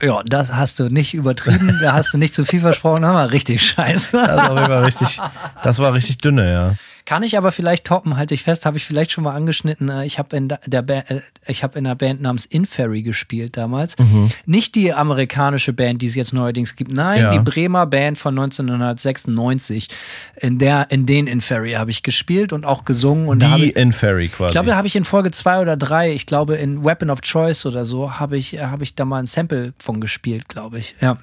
Ja, 0.03 0.21
das 0.25 0.53
hast 0.53 0.81
du 0.81 0.89
nicht 0.89 1.15
übertrieben, 1.15 1.79
da 1.81 1.93
hast 1.93 2.13
du 2.13 2.19
nicht 2.19 2.35
zu 2.35 2.45
viel 2.45 2.61
versprochen, 2.61 3.05
aber 3.05 3.31
richtig 3.31 3.63
scheiße. 3.63 4.11
Das 4.13 4.49
war, 4.51 4.83
richtig, 4.83 5.21
das 5.63 5.79
war 5.79 5.95
richtig 5.95 6.19
dünne, 6.19 6.53
ja. 6.53 6.75
Kann 7.05 7.23
ich 7.23 7.37
aber 7.37 7.53
vielleicht 7.53 7.85
toppen, 7.87 8.17
halte 8.17 8.35
ich 8.35 8.43
fest, 8.45 8.65
habe 8.67 8.77
ich 8.77 8.85
vielleicht 8.85 9.11
schon 9.13 9.25
mal 9.25 9.35
angeschnitten. 9.35 9.89
äh, 9.89 10.05
Ich 10.07 10.19
habe 10.19 10.37
in 10.37 10.49
der 10.49 10.83
Ba- 10.83 11.05
äh, 11.09 11.21
ich 11.47 11.63
habe 11.63 11.79
in 11.79 11.87
einer 11.87 11.97
Band 11.97 12.21
namens 12.23 12.47
Inferry 12.47 13.03
gespielt 13.03 13.57
damals. 13.57 13.97
Nicht 14.47 14.75
die 14.75 14.93
amerikanische 14.93 15.73
Band, 15.73 16.01
die 16.03 16.07
es 16.07 16.15
jetzt 16.15 16.33
neuerdings 16.33 16.77
gibt. 16.77 16.93
Nein, 16.93 17.21
Ja. 17.23 17.31
die 17.33 17.39
Bremer 17.41 17.87
Band 17.87 18.19
von 18.19 18.35
1996. 18.35 19.89
In 20.41 20.59
der 20.59 20.87
in 20.91 21.07
den 21.07 21.27
Inferry 21.27 21.73
habe 21.73 21.91
ich 21.91 22.03
gespielt 22.03 22.53
und 22.53 22.65
auch 22.65 22.85
gesungen 22.85 23.29
und 23.29 23.43
Die 23.43 23.67
ich, 23.69 23.77
in 23.77 23.93
Ferry 23.93 24.29
quasi. 24.29 24.49
ich 24.49 24.53
glaube, 24.53 24.71
da 24.71 24.77
habe 24.77 24.87
ich 24.87 24.97
in 24.97 25.05
Folge 25.05 25.31
zwei 25.31 25.61
oder 25.61 25.77
drei, 25.77 26.13
ich 26.13 26.27
glaube 26.27 26.55
in 26.57 26.85
Weapon 26.85 27.11
of 27.11 27.21
Choice 27.21 27.67
oder 27.67 27.85
so, 27.85 28.19
habe 28.21 28.37
ich, 28.37 28.55
äh, 28.55 28.61
habe 28.67 28.83
ich 28.85 28.95
da 28.95 29.05
mal 29.05 29.19
ein 29.19 29.27
Sample 29.27 29.75
von 29.79 30.01
gespielt, 30.01 30.49
glaube 30.49 30.79
ich. 30.79 30.95
Ja. 31.01 31.19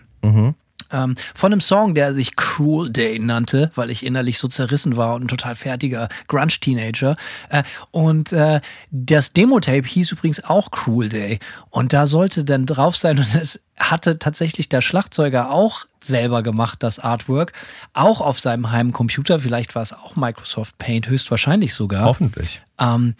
Ähm, 0.91 1.15
von 1.33 1.51
einem 1.51 1.61
Song, 1.61 1.95
der 1.95 2.13
sich 2.13 2.35
Cruel 2.35 2.89
Day 2.89 3.19
nannte, 3.19 3.71
weil 3.75 3.89
ich 3.89 4.05
innerlich 4.05 4.39
so 4.39 4.47
zerrissen 4.47 4.97
war 4.97 5.15
und 5.15 5.25
ein 5.25 5.27
total 5.27 5.55
fertiger 5.55 6.09
Grunge-Teenager. 6.27 7.15
Äh, 7.49 7.63
und 7.91 8.33
äh, 8.33 8.61
das 8.91 9.33
Demo-Tape 9.33 9.87
hieß 9.87 10.11
übrigens 10.11 10.43
auch 10.43 10.71
Cruel 10.71 11.09
Day. 11.09 11.39
Und 11.69 11.93
da 11.93 12.07
sollte 12.07 12.43
dann 12.43 12.65
drauf 12.65 12.95
sein, 12.95 13.19
und 13.19 13.35
es 13.35 13.59
hatte 13.77 14.19
tatsächlich 14.19 14.69
der 14.69 14.81
Schlagzeuger 14.81 15.51
auch 15.51 15.85
selber 16.01 16.43
gemacht, 16.43 16.83
das 16.83 16.99
Artwork. 16.99 17.53
Auch 17.93 18.21
auf 18.21 18.39
seinem 18.39 18.71
Heimcomputer. 18.71 19.39
Vielleicht 19.39 19.75
war 19.75 19.81
es 19.81 19.93
auch 19.93 20.15
Microsoft 20.15 20.77
Paint, 20.77 21.07
höchstwahrscheinlich 21.09 21.73
sogar. 21.73 22.05
Hoffentlich. 22.05 22.61
Ähm, 22.79 23.15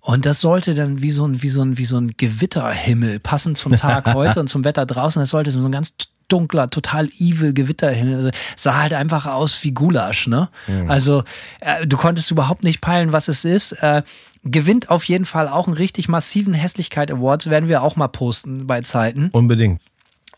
und 0.00 0.24
das 0.24 0.40
sollte 0.40 0.74
dann 0.74 1.02
wie 1.02 1.10
so 1.10 1.26
ein, 1.26 1.42
wie 1.42 1.50
so 1.50 1.62
ein, 1.62 1.76
wie 1.76 1.84
so 1.84 1.98
ein 1.98 2.14
Gewitterhimmel 2.16 3.20
passen 3.20 3.54
zum 3.54 3.76
Tag 3.76 4.06
heute 4.14 4.40
und 4.40 4.48
zum 4.48 4.64
Wetter 4.64 4.86
draußen. 4.86 5.20
Das 5.20 5.30
sollte 5.30 5.50
so 5.50 5.64
ein 5.64 5.72
ganz 5.72 5.94
dunkler, 6.32 6.70
total 6.70 7.08
evil 7.18 7.52
Gewitterhimmel. 7.52 8.14
Also 8.16 8.30
sah 8.56 8.80
halt 8.80 8.92
einfach 8.92 9.26
aus 9.26 9.62
wie 9.64 9.72
Gulasch, 9.72 10.26
ne? 10.26 10.48
Also 10.88 11.24
äh, 11.60 11.86
du 11.86 11.96
konntest 11.96 12.30
überhaupt 12.30 12.64
nicht 12.64 12.80
peilen, 12.80 13.12
was 13.12 13.28
es 13.28 13.44
ist. 13.44 13.72
Äh, 13.72 14.02
gewinnt 14.42 14.90
auf 14.90 15.04
jeden 15.04 15.26
Fall 15.26 15.48
auch 15.48 15.66
einen 15.66 15.76
richtig 15.76 16.08
massiven 16.08 16.54
Hässlichkeit 16.54 17.10
Awards, 17.10 17.50
werden 17.50 17.68
wir 17.68 17.82
auch 17.82 17.96
mal 17.96 18.08
posten 18.08 18.66
bei 18.66 18.80
Zeiten. 18.80 19.28
Unbedingt. 19.32 19.80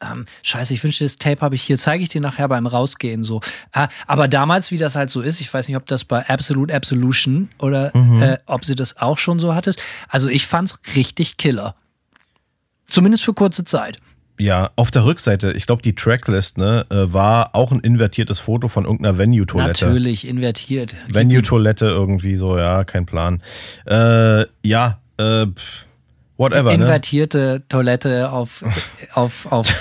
Ähm, 0.00 0.26
scheiße, 0.42 0.74
ich 0.74 0.82
wünschte, 0.82 1.04
das 1.04 1.16
Tape 1.16 1.40
habe 1.42 1.54
ich 1.54 1.62
hier, 1.62 1.78
zeige 1.78 2.02
ich 2.02 2.08
dir 2.08 2.20
nachher 2.20 2.48
beim 2.48 2.66
Rausgehen 2.66 3.22
so. 3.22 3.40
Äh, 3.72 3.86
aber 4.06 4.26
damals, 4.26 4.70
wie 4.70 4.78
das 4.78 4.96
halt 4.96 5.10
so 5.10 5.20
ist, 5.20 5.40
ich 5.40 5.52
weiß 5.52 5.68
nicht, 5.68 5.76
ob 5.76 5.86
das 5.86 6.04
bei 6.04 6.28
Absolute 6.28 6.74
Absolution 6.74 7.48
oder 7.60 7.94
äh, 7.94 8.38
ob 8.46 8.64
sie 8.64 8.74
das 8.74 8.96
auch 8.96 9.18
schon 9.18 9.38
so 9.38 9.54
hattest. 9.54 9.80
Also 10.08 10.28
ich 10.28 10.46
fand's 10.46 10.78
richtig 10.96 11.36
killer. 11.36 11.76
Zumindest 12.86 13.24
für 13.24 13.32
kurze 13.32 13.64
Zeit. 13.64 13.98
Ja, 14.42 14.70
auf 14.74 14.90
der 14.90 15.04
Rückseite, 15.04 15.52
ich 15.52 15.66
glaube, 15.66 15.82
die 15.82 15.94
Tracklist 15.94 16.58
ne, 16.58 16.84
äh, 16.90 17.12
war 17.12 17.54
auch 17.54 17.70
ein 17.70 17.78
invertiertes 17.78 18.40
Foto 18.40 18.66
von 18.66 18.84
irgendeiner 18.84 19.16
Venue-Toilette. 19.16 19.86
Natürlich, 19.86 20.26
invertiert. 20.26 20.96
Venue-Toilette 21.12 21.86
irgendwie 21.86 22.34
so, 22.34 22.58
ja, 22.58 22.82
kein 22.82 23.06
Plan. 23.06 23.40
Äh, 23.86 24.46
ja, 24.64 24.98
äh, 25.18 25.46
whatever. 26.36 26.70
Ne? 26.70 26.82
Invertierte 26.82 27.62
Toilette 27.68 28.32
auf, 28.32 28.64
auf, 29.14 29.46
auf 29.52 29.72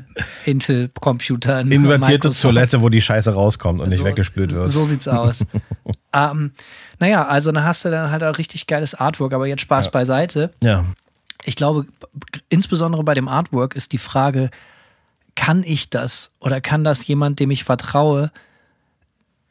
Intel-Computern. 0.44 1.72
Invertierte 1.72 2.28
Microsoft. 2.28 2.42
Toilette, 2.42 2.80
wo 2.82 2.90
die 2.90 3.00
Scheiße 3.00 3.32
rauskommt 3.32 3.80
und 3.80 3.88
nicht 3.88 3.98
So- 4.00 4.04
weggespült 4.04 4.54
wird. 4.54 4.68
So 4.68 4.84
sieht's 4.84 5.08
aus. 5.08 5.46
ähm, 6.12 6.52
naja, 6.98 7.26
also 7.26 7.52
dann 7.52 7.64
hast 7.64 7.86
du 7.86 7.90
dann 7.90 8.10
halt 8.10 8.22
auch 8.22 8.36
richtig 8.36 8.66
geiles 8.66 8.94
Artwork, 8.94 9.32
aber 9.32 9.46
jetzt 9.46 9.62
Spaß 9.62 9.90
beiseite. 9.90 10.50
Ja, 10.62 10.84
Ich 11.44 11.56
glaube, 11.56 11.86
insbesondere 12.48 13.02
bei 13.04 13.14
dem 13.14 13.28
Artwork 13.28 13.74
ist 13.74 13.92
die 13.92 13.98
Frage, 13.98 14.50
kann 15.34 15.62
ich 15.64 15.90
das 15.90 16.30
oder 16.40 16.60
kann 16.60 16.84
das 16.84 17.06
jemand, 17.06 17.40
dem 17.40 17.50
ich 17.50 17.64
vertraue, 17.64 18.30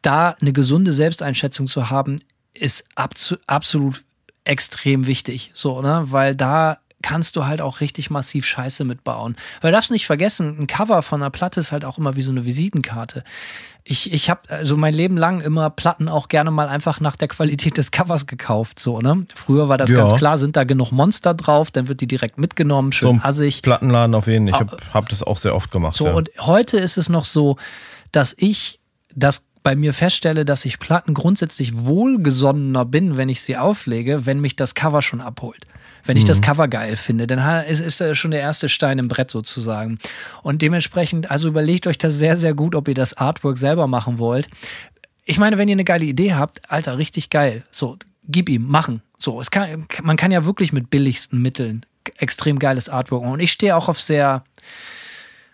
da 0.01 0.35
eine 0.39 0.53
gesunde 0.53 0.93
Selbsteinschätzung 0.93 1.67
zu 1.67 1.89
haben, 1.89 2.17
ist 2.53 2.85
absolut 2.95 4.03
extrem 4.43 5.07
wichtig. 5.07 5.51
So, 5.53 5.81
ne? 5.81 6.03
Weil 6.05 6.35
da 6.35 6.79
kannst 7.01 7.35
du 7.35 7.45
halt 7.45 7.61
auch 7.61 7.81
richtig 7.81 8.09
massiv 8.09 8.45
Scheiße 8.45 8.83
mitbauen. 8.83 9.35
Weil 9.61 9.71
du 9.71 9.77
darfst 9.77 9.91
nicht 9.91 10.05
vergessen, 10.05 10.57
ein 10.59 10.67
Cover 10.67 11.01
von 11.01 11.21
einer 11.21 11.29
Platte 11.29 11.59
ist 11.59 11.71
halt 11.71 11.85
auch 11.85 11.97
immer 11.97 12.15
wie 12.15 12.21
so 12.21 12.31
eine 12.31 12.45
Visitenkarte. 12.45 13.23
Ich, 13.91 14.13
ich 14.13 14.29
habe 14.29 14.41
also 14.49 14.77
mein 14.77 14.93
Leben 14.93 15.17
lang 15.17 15.41
immer 15.41 15.71
Platten 15.71 16.09
auch 16.09 16.27
gerne 16.27 16.51
mal 16.51 16.67
einfach 16.67 16.99
nach 16.99 17.15
der 17.15 17.27
Qualität 17.27 17.75
des 17.75 17.89
Covers 17.89 18.27
gekauft. 18.27 18.77
So, 18.79 18.99
ne? 18.99 19.25
Früher 19.33 19.67
war 19.67 19.79
das 19.79 19.89
Ja. 19.89 19.97
ganz 19.97 20.13
klar, 20.13 20.37
sind 20.37 20.55
da 20.55 20.63
genug 20.63 20.91
Monster 20.91 21.33
drauf, 21.33 21.71
dann 21.71 21.87
wird 21.87 21.99
die 21.99 22.07
direkt 22.07 22.37
mitgenommen, 22.37 22.91
schön 22.91 23.07
zum 23.09 23.21
assig. 23.23 23.63
Plattenladen 23.63 24.13
auf 24.13 24.27
jeden 24.27 24.47
Fall. 24.47 24.61
Ich 24.61 24.71
habe 24.71 24.77
hab 24.93 25.09
das 25.09 25.23
auch 25.23 25.39
sehr 25.39 25.55
oft 25.55 25.71
gemacht. 25.71 25.95
So, 25.95 26.05
ja. 26.05 26.13
und 26.13 26.29
heute 26.39 26.77
ist 26.77 26.97
es 26.97 27.09
noch 27.09 27.25
so, 27.25 27.57
dass 28.11 28.35
ich 28.37 28.79
das 29.15 29.45
bei 29.63 29.75
mir 29.75 29.93
feststelle, 29.93 30.45
dass 30.45 30.65
ich 30.65 30.77
Platten 30.77 31.15
grundsätzlich 31.15 31.75
wohlgesonnener 31.85 32.85
bin, 32.85 33.17
wenn 33.17 33.27
ich 33.27 33.41
sie 33.41 33.57
auflege, 33.57 34.27
wenn 34.27 34.39
mich 34.39 34.55
das 34.55 34.75
Cover 34.75 35.01
schon 35.01 35.19
abholt. 35.19 35.65
Wenn 36.05 36.17
ich 36.17 36.23
Mhm. 36.23 36.27
das 36.27 36.41
Cover 36.41 36.67
geil 36.67 36.95
finde, 36.95 37.27
dann 37.27 37.65
ist, 37.65 37.79
ist 37.81 37.99
das 38.01 38.17
schon 38.17 38.31
der 38.31 38.41
erste 38.41 38.69
Stein 38.69 38.99
im 38.99 39.07
Brett 39.07 39.29
sozusagen. 39.29 39.99
Und 40.43 40.61
dementsprechend, 40.61 41.29
also 41.31 41.47
überlegt 41.47 41.87
euch 41.87 41.97
das 41.97 42.15
sehr, 42.15 42.37
sehr 42.37 42.53
gut, 42.53 42.75
ob 42.75 42.87
ihr 42.87 42.93
das 42.93 43.15
Artwork 43.15 43.57
selber 43.57 43.87
machen 43.87 44.17
wollt. 44.17 44.47
Ich 45.25 45.37
meine, 45.37 45.57
wenn 45.57 45.67
ihr 45.67 45.73
eine 45.73 45.83
geile 45.83 46.05
Idee 46.05 46.33
habt, 46.33 46.71
Alter, 46.71 46.97
richtig 46.97 47.29
geil. 47.29 47.63
So, 47.71 47.97
gib 48.27 48.49
ihm, 48.49 48.67
machen. 48.67 49.01
So, 49.17 49.39
es 49.41 49.51
kann, 49.51 49.85
man 50.01 50.17
kann 50.17 50.31
ja 50.31 50.45
wirklich 50.45 50.73
mit 50.73 50.89
billigsten 50.89 51.41
Mitteln 51.41 51.85
extrem 52.17 52.57
geiles 52.57 52.89
Artwork 52.89 53.21
machen. 53.23 53.33
Und 53.33 53.39
ich 53.39 53.51
stehe 53.51 53.75
auch 53.75 53.89
auf 53.89 53.99
sehr 53.99 54.43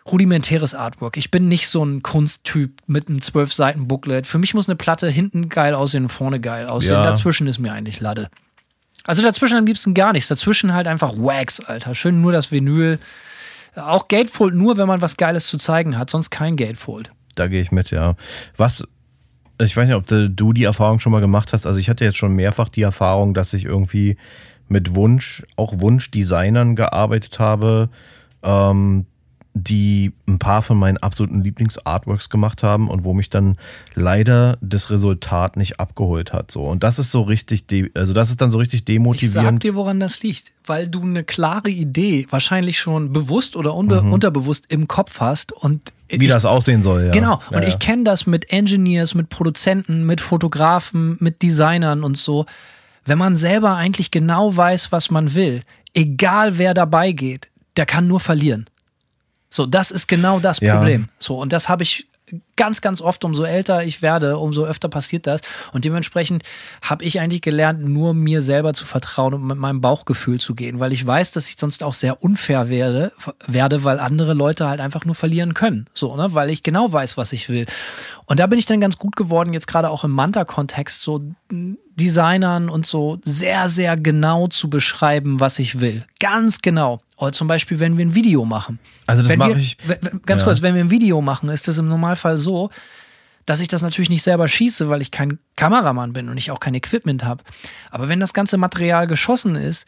rudimentäres 0.10 0.76
Artwork. 0.76 1.18
Ich 1.18 1.32
bin 1.32 1.48
nicht 1.48 1.68
so 1.68 1.84
ein 1.84 2.04
Kunsttyp 2.04 2.80
mit 2.86 3.10
einem 3.10 3.22
zwölf 3.22 3.52
Seiten 3.54 3.88
Booklet. 3.88 4.28
Für 4.28 4.38
mich 4.38 4.54
muss 4.54 4.70
eine 4.70 4.76
Platte 4.76 5.10
hinten 5.10 5.50
geil 5.50 5.74
aussehen 5.74 6.04
und 6.04 6.10
vorne 6.10 6.40
geil 6.40 6.68
aussehen. 6.68 6.94
Ja. 6.94 7.04
Dazwischen 7.04 7.48
ist 7.48 7.58
mir 7.60 7.74
eigentlich 7.74 8.00
Lade. 8.00 8.30
Also 9.08 9.22
dazwischen 9.22 9.58
am 9.58 9.66
liebsten 9.66 9.94
gar 9.94 10.14
nichts. 10.14 10.30
Dazwischen 10.30 10.74
halt 10.74 10.88
einfach 10.88 11.14
Wax, 11.16 11.60
Alter. 11.60 11.96
Schön 11.96 12.22
nur 12.22 12.32
das 12.32 12.52
Vinyl. 12.52 13.00
Auch 13.76 14.08
Gatefold 14.08 14.56
nur, 14.56 14.78
wenn 14.78 14.88
man 14.88 15.02
was 15.02 15.18
Geiles 15.18 15.48
zu 15.48 15.58
zeigen 15.58 15.98
hat, 15.98 16.10
sonst 16.10 16.30
kein 16.30 16.56
Gatefold. 16.56 17.12
Da 17.36 17.48
gehe 17.48 17.62
ich 17.62 17.72
mit, 17.72 17.92
ja. 17.92 18.16
Was, 18.56 18.88
ich 19.60 19.76
weiß 19.76 19.88
nicht, 19.88 19.98
ob 19.98 20.08
du 20.08 20.54
die 20.54 20.64
Erfahrung 20.64 21.00
schon 21.00 21.12
mal 21.12 21.22
gemacht 21.22 21.54
hast. 21.54 21.66
Also 21.66 21.80
ich 21.80 21.90
hatte 21.90 22.06
jetzt 22.06 22.18
schon 22.18 22.34
mehrfach 22.34 22.70
die 22.70 22.82
Erfahrung, 22.82 23.34
dass 23.34 23.54
ich 23.54 23.66
irgendwie 23.66 24.18
mit 24.68 24.96
Wunsch, 24.96 25.44
auch 25.58 25.80
Wunschdesignern 25.80 26.76
gearbeitet 26.76 27.40
habe, 27.40 27.90
ähm, 28.44 29.06
die 29.58 30.12
ein 30.28 30.38
paar 30.38 30.62
von 30.62 30.78
meinen 30.78 30.98
absoluten 30.98 31.42
Lieblings-Artworks 31.42 32.30
gemacht 32.30 32.62
haben 32.62 32.90
und 32.90 33.06
wo 33.06 33.14
mich 33.14 33.30
dann 33.30 33.56
leider 33.96 34.58
das 34.60 34.90
Resultat 34.90 35.56
nicht 35.56 35.80
abgeholt 35.80 36.34
hat. 36.34 36.52
So. 36.52 36.64
Und 36.64 36.84
das 36.84 37.00
ist 37.00 37.10
so 37.10 37.22
richtig, 37.22 37.66
de 37.66 37.90
also 37.96 38.14
das 38.14 38.30
ist 38.30 38.42
dann 38.42 38.50
so 38.52 38.58
richtig 38.58 38.80
Ich 38.82 38.82
sag 38.82 38.86
demotivierend. 38.88 39.64
dir, 39.64 39.76
woran 39.76 40.02
das 40.02 40.22
liegt. 40.22 40.52
Weil 40.66 40.90
du 40.90 41.02
eine 41.02 41.24
klare 41.24 41.70
Idee 41.70 42.28
wahrscheinlich 42.30 42.78
schon 42.80 43.14
bewusst 43.14 43.56
oder 43.56 43.74
unbe 43.76 44.02
unterbewusst 44.02 44.66
im 44.68 44.90
Kopf 44.90 45.22
hast 45.22 45.54
und 45.54 45.94
Mhm. 46.12 46.20
wie 46.20 46.26
ich- 46.26 46.32
das 46.32 46.44
aussehen 46.44 46.82
soll, 46.82 47.06
ja. 47.06 47.12
Genau. 47.14 47.40
Ja, 47.50 47.58
Und 47.58 47.64
ja. 47.64 47.68
ich 47.70 47.80
kenne 47.80 48.04
das 48.04 48.28
mit 48.28 48.52
Engineers, 48.52 49.16
mit 49.16 49.30
Produzenten, 49.30 50.06
mit 50.06 50.20
Fotografen, 50.20 51.16
mit 51.22 51.42
Designern 51.42 52.04
und 52.04 52.18
so. 52.18 52.46
Wenn 53.06 53.18
man 53.18 53.38
selber 53.38 53.76
eigentlich 53.76 54.12
genau 54.12 54.56
weiß, 54.58 54.92
was 54.92 55.10
man 55.12 55.34
will, 55.34 55.62
egal 55.94 56.58
wer 56.58 56.74
dabei 56.74 57.14
geht, 57.14 57.48
der 57.78 57.86
kann 57.86 58.06
nur 58.08 58.20
verlieren. 58.20 58.66
So, 59.56 59.66
das 59.66 59.90
ist 59.90 60.08
genau 60.08 60.40
das 60.40 60.60
Ja. 60.60 60.76
Problem. 60.76 61.08
So, 61.18 61.40
und 61.40 61.54
das 61.54 61.70
habe 61.70 61.84
ich 61.84 62.08
ganz, 62.56 62.82
ganz 62.82 63.02
oft, 63.02 63.24
umso 63.24 63.44
älter 63.44 63.84
ich 63.84 64.02
werde, 64.02 64.38
umso 64.38 64.66
öfter 64.66 64.90
passiert 64.90 65.28
das. 65.28 65.42
Und 65.72 65.86
dementsprechend 65.86 66.44
habe 66.82 67.06
ich 67.06 67.20
eigentlich 67.20 67.42
gelernt, 67.42 67.84
nur 67.84 68.14
mir 68.14 68.42
selber 68.42 68.74
zu 68.74 68.86
vertrauen 68.86 69.34
und 69.34 69.46
mit 69.46 69.58
meinem 69.58 69.80
Bauchgefühl 69.80 70.40
zu 70.40 70.56
gehen, 70.56 70.80
weil 70.80 70.92
ich 70.92 71.06
weiß, 71.06 71.32
dass 71.32 71.48
ich 71.48 71.56
sonst 71.58 71.84
auch 71.84 71.94
sehr 71.94 72.24
unfair 72.24 72.68
werde, 72.68 73.14
werde 73.46 73.84
weil 73.84 74.00
andere 74.00 74.34
Leute 74.34 74.68
halt 74.68 74.82
einfach 74.82 75.06
nur 75.06 75.16
verlieren 75.16 75.54
können. 75.54 75.88
So, 75.94 76.16
ne? 76.16 76.34
Weil 76.34 76.50
ich 76.50 76.64
genau 76.64 76.92
weiß, 76.92 77.16
was 77.16 77.32
ich 77.32 77.48
will. 77.48 77.66
Und 78.26 78.40
da 78.40 78.48
bin 78.48 78.60
ich 78.60 78.66
dann 78.66 78.82
ganz 78.82 78.98
gut 78.98 79.16
geworden, 79.16 79.54
jetzt 79.54 79.68
gerade 79.68 79.90
auch 79.90 80.04
im 80.04 80.12
Manta-Kontext, 80.12 81.02
so 81.02 81.22
Designern 81.96 82.70
und 82.70 82.86
so 82.86 83.20
sehr, 83.24 83.70
sehr 83.70 83.96
genau 83.98 84.48
zu 84.48 84.70
beschreiben, 84.70 85.40
was 85.40 85.60
ich 85.60 85.80
will. 85.80 86.04
Ganz 86.20 86.60
genau. 86.62 87.00
Oder 87.18 87.32
zum 87.32 87.48
Beispiel, 87.48 87.80
wenn 87.80 87.98
wir 87.98 88.06
ein 88.06 88.14
Video 88.16 88.44
machen. 88.46 88.80
Also 89.08 89.24
das 89.24 89.36
mache 89.38 89.58
ich- 89.60 89.78
Ganz 90.26 90.42
Ja. 90.42 90.46
kurz, 90.48 90.62
wenn 90.62 90.76
wir 90.76 90.84
ein 90.84 90.92
Video 90.92 91.22
machen, 91.22 91.50
ist 91.50 91.68
es 91.68 91.78
im 91.78 91.88
Normalfall 91.88 92.38
so, 92.38 92.70
dass 93.46 93.60
ich 93.60 93.68
das 93.68 93.82
natürlich 93.82 94.10
nicht 94.10 94.24
selber 94.24 94.48
schieße, 94.48 94.90
weil 94.90 95.02
ich 95.02 95.12
kein 95.12 95.40
Kameramann 95.56 96.14
bin 96.14 96.30
und 96.30 96.38
ich 96.38 96.52
auch 96.52 96.60
kein 96.60 96.74
Equipment 96.74 97.24
habe. 97.24 97.44
Aber 97.92 98.10
wenn 98.10 98.20
das 98.20 98.34
ganze 98.34 98.58
Material 98.58 99.08
geschossen 99.08 99.56
ist, 99.56 99.86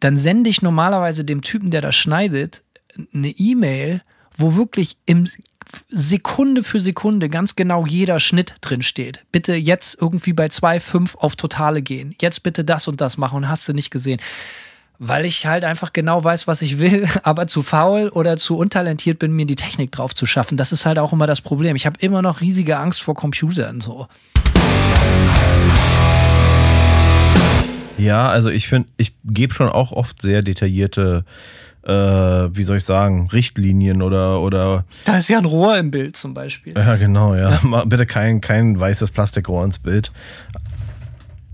dann 0.00 0.16
sende 0.16 0.50
ich 0.50 0.62
normalerweise 0.62 1.24
dem 1.24 1.42
Typen, 1.42 1.70
der 1.70 1.82
das 1.82 1.94
schneidet, 1.94 2.62
eine 3.12 3.28
E-Mail, 3.28 4.02
wo 4.36 4.56
wirklich 4.56 4.96
im 5.06 5.28
Sekunde 5.88 6.62
für 6.62 6.80
Sekunde 6.80 7.28
ganz 7.28 7.56
genau 7.56 7.86
jeder 7.86 8.20
Schnitt 8.20 8.54
drin 8.60 8.82
steht. 8.82 9.20
Bitte 9.32 9.54
jetzt 9.54 10.00
irgendwie 10.00 10.32
bei 10.32 10.46
2,5 10.46 11.16
auf 11.16 11.36
Totale 11.36 11.82
gehen. 11.82 12.14
Jetzt 12.20 12.42
bitte 12.42 12.64
das 12.64 12.88
und 12.88 13.00
das 13.00 13.16
machen 13.16 13.36
und 13.36 13.48
hast 13.48 13.68
du 13.68 13.72
nicht 13.72 13.90
gesehen. 13.90 14.20
Weil 14.98 15.24
ich 15.24 15.46
halt 15.46 15.64
einfach 15.64 15.92
genau 15.92 16.22
weiß, 16.22 16.46
was 16.46 16.62
ich 16.62 16.78
will, 16.78 17.08
aber 17.22 17.46
zu 17.46 17.62
faul 17.62 18.08
oder 18.08 18.36
zu 18.36 18.56
untalentiert 18.56 19.18
bin, 19.18 19.32
mir 19.32 19.46
die 19.46 19.56
Technik 19.56 19.92
drauf 19.92 20.14
zu 20.14 20.26
schaffen. 20.26 20.56
Das 20.56 20.72
ist 20.72 20.86
halt 20.86 20.98
auch 20.98 21.12
immer 21.12 21.26
das 21.26 21.40
Problem. 21.40 21.76
Ich 21.76 21.86
habe 21.86 21.98
immer 22.00 22.22
noch 22.22 22.40
riesige 22.40 22.78
Angst 22.78 23.02
vor 23.02 23.14
Computern. 23.14 23.80
So. 23.80 24.06
Ja, 27.98 28.28
also 28.28 28.50
ich 28.50 28.68
finde, 28.68 28.88
ich 28.96 29.14
gebe 29.24 29.54
schon 29.54 29.68
auch 29.68 29.92
oft 29.92 30.20
sehr 30.20 30.42
detaillierte, 30.42 31.24
äh, 31.86 31.92
wie 31.92 32.64
soll 32.64 32.78
ich 32.78 32.84
sagen, 32.84 33.28
Richtlinien 33.32 34.02
oder, 34.02 34.40
oder 34.40 34.84
Da 35.04 35.18
ist 35.18 35.28
ja 35.28 35.38
ein 35.38 35.44
Rohr 35.44 35.76
im 35.76 35.90
Bild 35.90 36.16
zum 36.16 36.34
Beispiel. 36.34 36.74
ja 36.76 36.96
genau, 36.96 37.34
ja. 37.34 37.60
Mal 37.62 37.86
Bitte 37.86 38.06
kein, 38.06 38.40
kein 38.40 38.78
weißes 38.78 39.10
Plastikrohr 39.10 39.64
ins 39.64 39.78
Bild. 39.78 40.12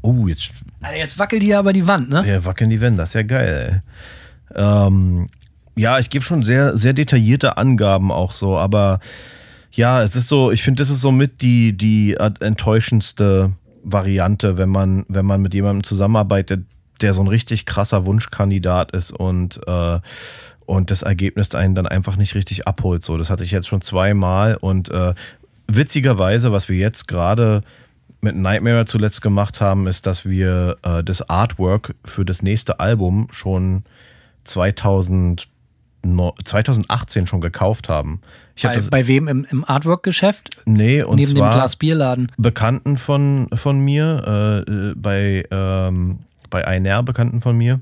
Oh, 0.02 0.28
jetzt 0.28 0.52
jetzt 0.96 1.18
wackelt 1.18 1.42
hier 1.42 1.58
aber 1.58 1.72
die 1.72 1.86
Wand, 1.86 2.08
ne? 2.08 2.26
ja, 2.26 2.44
wackeln 2.44 2.70
die 2.70 2.80
Wände, 2.80 2.98
das 2.98 3.10
ist 3.10 3.14
ja 3.14 3.22
geil, 3.22 3.82
ey. 4.54 4.62
Ähm, 4.62 5.28
ja, 5.76 5.98
ich 5.98 6.10
gebe 6.10 6.24
schon 6.24 6.42
sehr, 6.42 6.76
sehr 6.76 6.92
detaillierte 6.92 7.56
Angaben 7.56 8.10
auch 8.10 8.32
so, 8.32 8.56
aber 8.56 9.00
ja, 9.72 10.02
es 10.02 10.16
ist 10.16 10.28
so, 10.28 10.50
ich 10.50 10.62
finde, 10.62 10.82
das 10.82 10.90
ist 10.90 11.00
so 11.00 11.12
mit 11.12 11.42
die, 11.42 11.76
die 11.76 12.14
enttäuschendste 12.14 13.52
Variante, 13.82 14.58
wenn 14.58 14.68
man, 14.68 15.04
wenn 15.08 15.26
man 15.26 15.42
mit 15.42 15.54
jemandem 15.54 15.84
zusammenarbeitet, 15.84 16.64
der 17.02 17.12
so 17.12 17.22
ein 17.22 17.28
richtig 17.28 17.66
krasser 17.66 18.06
Wunschkandidat 18.06 18.92
ist 18.92 19.12
und, 19.12 19.60
äh, 19.66 20.00
und 20.66 20.90
das 20.90 21.02
Ergebnis 21.02 21.54
einen 21.54 21.74
dann 21.74 21.86
einfach 21.86 22.16
nicht 22.16 22.34
richtig 22.34 22.66
abholt. 22.66 23.02
So, 23.04 23.16
das 23.18 23.30
hatte 23.30 23.44
ich 23.44 23.50
jetzt 23.50 23.68
schon 23.68 23.80
zweimal 23.80 24.56
und 24.56 24.90
äh, 24.90 25.14
witzigerweise, 25.66 26.52
was 26.52 26.68
wir 26.68 26.76
jetzt 26.76 27.08
gerade 27.08 27.62
mit 28.20 28.36
Nightmare 28.36 28.84
zuletzt 28.86 29.22
gemacht 29.22 29.60
haben, 29.60 29.86
ist, 29.86 30.06
dass 30.06 30.24
wir 30.24 30.76
äh, 30.82 31.02
das 31.02 31.28
Artwork 31.28 31.94
für 32.04 32.24
das 32.24 32.42
nächste 32.42 32.80
Album 32.80 33.28
schon 33.30 33.84
2000, 34.44 35.48
2018 36.44 37.26
schon 37.26 37.40
gekauft 37.40 37.88
haben. 37.88 38.20
Ich 38.56 38.64
habe 38.64 38.80
Bei, 38.82 38.88
bei 39.02 39.06
wem 39.06 39.28
im, 39.28 39.46
im 39.50 39.64
Artwork-Geschäft? 39.64 40.50
nee 40.66 41.02
und 41.02 41.16
Neben 41.16 41.30
dem 41.30 41.36
zwar 41.38 41.52
Glas 41.52 41.76
Bierladen. 41.76 42.30
Bekannten 42.36 42.96
von 42.96 43.48
von 43.54 43.80
mir 43.80 44.64
äh, 44.66 44.70
äh, 44.70 44.94
bei 44.96 45.44
ähm, 45.50 46.18
bei 46.50 46.66
einer 46.66 47.02
Bekannten 47.02 47.40
von 47.40 47.56
mir, 47.56 47.80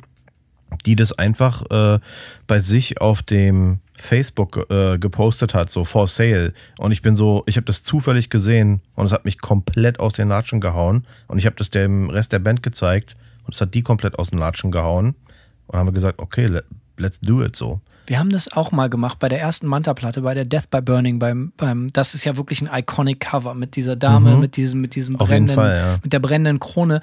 die 0.87 0.97
das 0.97 1.13
einfach 1.13 1.63
äh, 1.71 1.99
bei 2.47 2.59
sich 2.59 3.01
auf 3.01 3.23
dem 3.23 3.81
Facebook 3.95 4.71
äh, 4.71 4.99
gepostet 4.99 5.55
hat, 5.55 5.71
so 5.71 5.85
for 5.85 6.09
sale. 6.09 6.53
Und 6.79 6.93
ich 6.93 7.03
bin 7.03 7.17
so, 7.17 7.43
ich 7.47 7.57
habe 7.57 7.67
das 7.67 7.83
zufällig 7.83 8.31
gesehen 8.31 8.81
und 8.95 9.07
es 9.07 9.13
hat 9.13 9.25
mich 9.25 9.39
komplett 9.39 9.99
aus 9.99 10.13
den 10.13 10.29
Latschen 10.29 10.61
gehauen. 10.61 11.07
Und 11.27 11.39
ich 11.39 11.47
habe 11.47 11.57
das 11.57 11.71
dem 11.71 12.11
Rest 12.11 12.33
der 12.33 12.39
Band 12.39 12.63
gezeigt 12.63 13.17
und 13.45 13.55
es 13.55 13.61
hat 13.61 13.75
die 13.75 13.83
komplett 13.83 14.19
aus 14.19 14.31
den 14.31 14.39
Latschen 14.39 14.71
gehauen. 14.71 15.15
Und 15.67 15.79
haben 15.79 15.89
wir 15.89 15.93
gesagt, 15.93 16.19
okay, 16.21 16.47
let, 16.47 16.65
let's 16.97 17.21
do 17.21 17.43
it 17.43 17.57
so. 17.57 17.81
Wir 18.09 18.19
haben 18.19 18.31
das 18.31 18.51
auch 18.51 18.73
mal 18.73 18.89
gemacht 18.89 19.19
bei 19.19 19.29
der 19.29 19.39
ersten 19.39 19.67
Manta-Platte, 19.67 20.23
bei 20.23 20.33
der 20.33 20.47
Death 20.47 20.71
by 20.71 20.81
Burning, 20.81 21.19
beim, 21.19 21.53
beim, 21.59 21.93
das 21.93 22.15
ist 22.15 22.25
ja 22.25 22.39
wirklich 22.39 22.63
ein 22.63 22.71
iconic 22.73 23.21
Cover 23.21 23.53
mit 23.53 23.77
dieser 23.77 23.97
Dame, 23.97 24.31
Mhm. 24.35 24.41
mit 24.41 24.57
diesem, 24.57 24.81
mit 24.81 24.95
diesem 24.95 25.17
brennenden, 25.17 25.55
Fall, 25.55 25.77
ja. 25.77 25.99
mit 26.03 26.15
der 26.15 26.19
brennenden 26.19 26.59
Krone. 26.59 27.03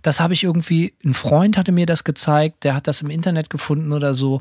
Das 0.00 0.18
habe 0.18 0.32
ich 0.32 0.44
irgendwie, 0.44 0.94
ein 1.04 1.12
Freund 1.12 1.58
hatte 1.58 1.72
mir 1.72 1.84
das 1.84 2.04
gezeigt, 2.04 2.64
der 2.64 2.74
hat 2.74 2.86
das 2.86 3.02
im 3.02 3.10
Internet 3.10 3.50
gefunden 3.50 3.92
oder 3.92 4.14
so. 4.14 4.40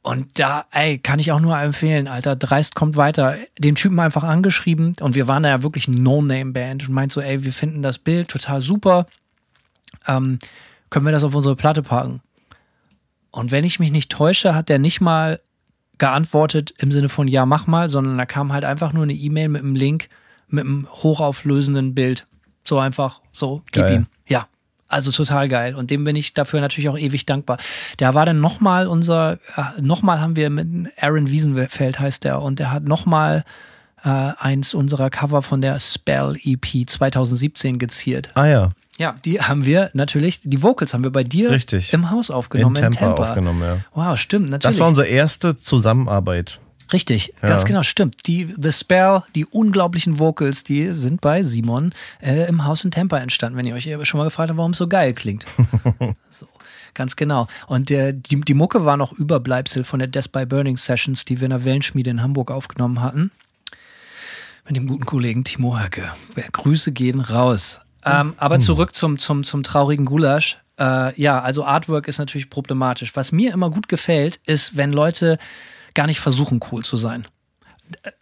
Und 0.00 0.38
da, 0.38 0.64
ey, 0.70 0.98
kann 0.98 1.18
ich 1.18 1.30
auch 1.30 1.40
nur 1.40 1.58
empfehlen, 1.58 2.08
Alter, 2.08 2.34
Dreist 2.34 2.74
kommt 2.74 2.96
weiter. 2.96 3.36
Den 3.58 3.74
Typen 3.74 4.00
einfach 4.00 4.24
angeschrieben 4.24 4.96
und 5.00 5.14
wir 5.14 5.28
waren 5.28 5.42
da 5.42 5.50
ja 5.50 5.62
wirklich 5.62 5.88
ein 5.88 6.02
No-Name-Band 6.02 6.88
und 6.88 6.94
meint 6.94 7.12
so, 7.12 7.20
ey, 7.20 7.44
wir 7.44 7.52
finden 7.52 7.82
das 7.82 7.98
Bild 7.98 8.28
total 8.28 8.62
super. 8.62 9.04
Ähm, 10.08 10.38
können 10.88 11.04
wir 11.04 11.12
das 11.12 11.22
auf 11.22 11.34
unsere 11.34 11.54
Platte 11.54 11.82
packen? 11.82 12.22
Und 13.32 13.50
wenn 13.50 13.64
ich 13.64 13.80
mich 13.80 13.90
nicht 13.90 14.12
täusche, 14.12 14.54
hat 14.54 14.68
der 14.68 14.78
nicht 14.78 15.00
mal 15.00 15.40
geantwortet 15.98 16.72
im 16.78 16.92
Sinne 16.92 17.08
von 17.08 17.26
ja, 17.28 17.46
mach 17.46 17.66
mal, 17.66 17.90
sondern 17.90 18.18
da 18.18 18.26
kam 18.26 18.52
halt 18.52 18.64
einfach 18.64 18.92
nur 18.92 19.02
eine 19.02 19.14
E-Mail 19.14 19.48
mit 19.48 19.62
einem 19.62 19.74
Link, 19.74 20.08
mit 20.48 20.64
einem 20.64 20.86
hochauflösenden 20.90 21.94
Bild. 21.94 22.26
So 22.64 22.78
einfach, 22.78 23.20
so, 23.32 23.62
gib 23.72 23.84
Geil. 23.84 23.94
ihm. 23.94 24.06
Ja. 24.26 24.46
Also 24.88 25.10
total 25.10 25.48
geil. 25.48 25.74
Und 25.74 25.90
dem 25.90 26.04
bin 26.04 26.16
ich 26.16 26.34
dafür 26.34 26.60
natürlich 26.60 26.90
auch 26.90 26.98
ewig 26.98 27.24
dankbar. 27.24 27.56
Der 27.98 28.14
war 28.14 28.26
dann 28.26 28.40
nochmal 28.40 28.86
unser, 28.86 29.38
äh, 29.56 29.80
nochmal 29.80 30.20
haben 30.20 30.36
wir 30.36 30.50
mit 30.50 30.92
Aaron 31.00 31.30
Wiesenfeld 31.30 31.98
heißt 31.98 32.24
der, 32.24 32.42
und 32.42 32.58
der 32.58 32.72
hat 32.72 32.84
nochmal 32.84 33.44
äh, 34.04 34.08
eins 34.08 34.74
unserer 34.74 35.08
Cover 35.08 35.40
von 35.40 35.62
der 35.62 35.78
Spell 35.78 36.36
EP 36.44 36.86
2017 36.86 37.78
geziert. 37.78 38.32
Ah 38.34 38.46
ja, 38.46 38.70
Ja, 39.02 39.16
die 39.24 39.40
haben 39.40 39.64
wir 39.64 39.90
natürlich, 39.94 40.40
die 40.44 40.62
Vocals 40.62 40.94
haben 40.94 41.02
wir 41.02 41.10
bei 41.10 41.24
dir 41.24 41.50
Richtig. 41.50 41.92
im 41.92 42.10
Haus 42.10 42.28
in 42.28 42.36
aufgenommen, 42.36 42.76
Tampa, 42.76 42.86
in 42.86 42.92
Tampa. 42.92 43.28
aufgenommen, 43.30 43.60
ja. 43.62 43.78
Wow, 43.94 44.16
stimmt, 44.16 44.48
natürlich. 44.50 44.76
Das 44.76 44.80
war 44.80 44.86
unsere 44.88 45.08
erste 45.08 45.56
Zusammenarbeit. 45.56 46.60
Richtig, 46.92 47.34
Ja. 47.42 47.48
ganz 47.48 47.64
genau, 47.64 47.82
stimmt. 47.82 48.28
Die 48.28 48.54
The 48.56 48.70
Spell, 48.70 49.22
die 49.34 49.44
unglaublichen 49.46 50.20
Vocals, 50.20 50.62
die 50.62 50.92
sind 50.92 51.20
bei 51.20 51.42
Simon 51.42 51.92
äh, 52.20 52.46
im 52.48 52.64
Haus 52.64 52.84
in 52.84 52.92
Tampa 52.92 53.18
entstanden, 53.18 53.56
wenn 53.58 53.66
ihr 53.66 53.74
euch 53.74 53.88
schon 54.06 54.18
mal 54.18 54.24
gefragt 54.24 54.50
habt, 54.50 54.58
warum 54.58 54.70
es 54.70 54.78
so 54.78 54.86
geil 54.86 55.14
klingt. 55.14 55.44
so, 56.30 56.46
ganz 56.94 57.16
genau. 57.16 57.48
Und 57.66 57.90
der, 57.90 58.12
die, 58.12 58.40
die 58.40 58.54
Mucke 58.54 58.84
war 58.84 58.96
noch 58.96 59.12
Überbleibsel 59.12 59.82
von 59.82 59.98
der 59.98 60.06
Death 60.08 60.30
by 60.30 60.46
Burning 60.46 60.76
Sessions, 60.76 61.24
die 61.24 61.40
wir 61.40 61.46
in 61.46 61.50
der 61.50 61.64
Wellenschmiede 61.64 62.10
in 62.10 62.22
Hamburg 62.22 62.52
aufgenommen 62.52 63.00
hatten. 63.00 63.32
Mit 64.66 64.76
dem 64.76 64.86
guten 64.86 65.06
Kollegen 65.06 65.42
Timo 65.42 65.80
Höcke. 65.80 66.12
Grüße 66.52 66.92
gehen 66.92 67.20
raus. 67.20 67.80
Ähm, 68.04 68.34
aber 68.36 68.58
zurück 68.58 68.94
zum, 68.94 69.18
zum, 69.18 69.44
zum 69.44 69.62
traurigen 69.62 70.04
Gulasch. 70.06 70.58
Äh, 70.78 71.20
ja, 71.20 71.40
also 71.40 71.64
Artwork 71.64 72.08
ist 72.08 72.18
natürlich 72.18 72.50
problematisch. 72.50 73.14
Was 73.14 73.30
mir 73.32 73.52
immer 73.52 73.70
gut 73.70 73.88
gefällt, 73.88 74.40
ist, 74.46 74.76
wenn 74.76 74.92
Leute 74.92 75.38
gar 75.94 76.06
nicht 76.06 76.20
versuchen, 76.20 76.60
cool 76.72 76.82
zu 76.82 76.96
sein. 76.96 77.26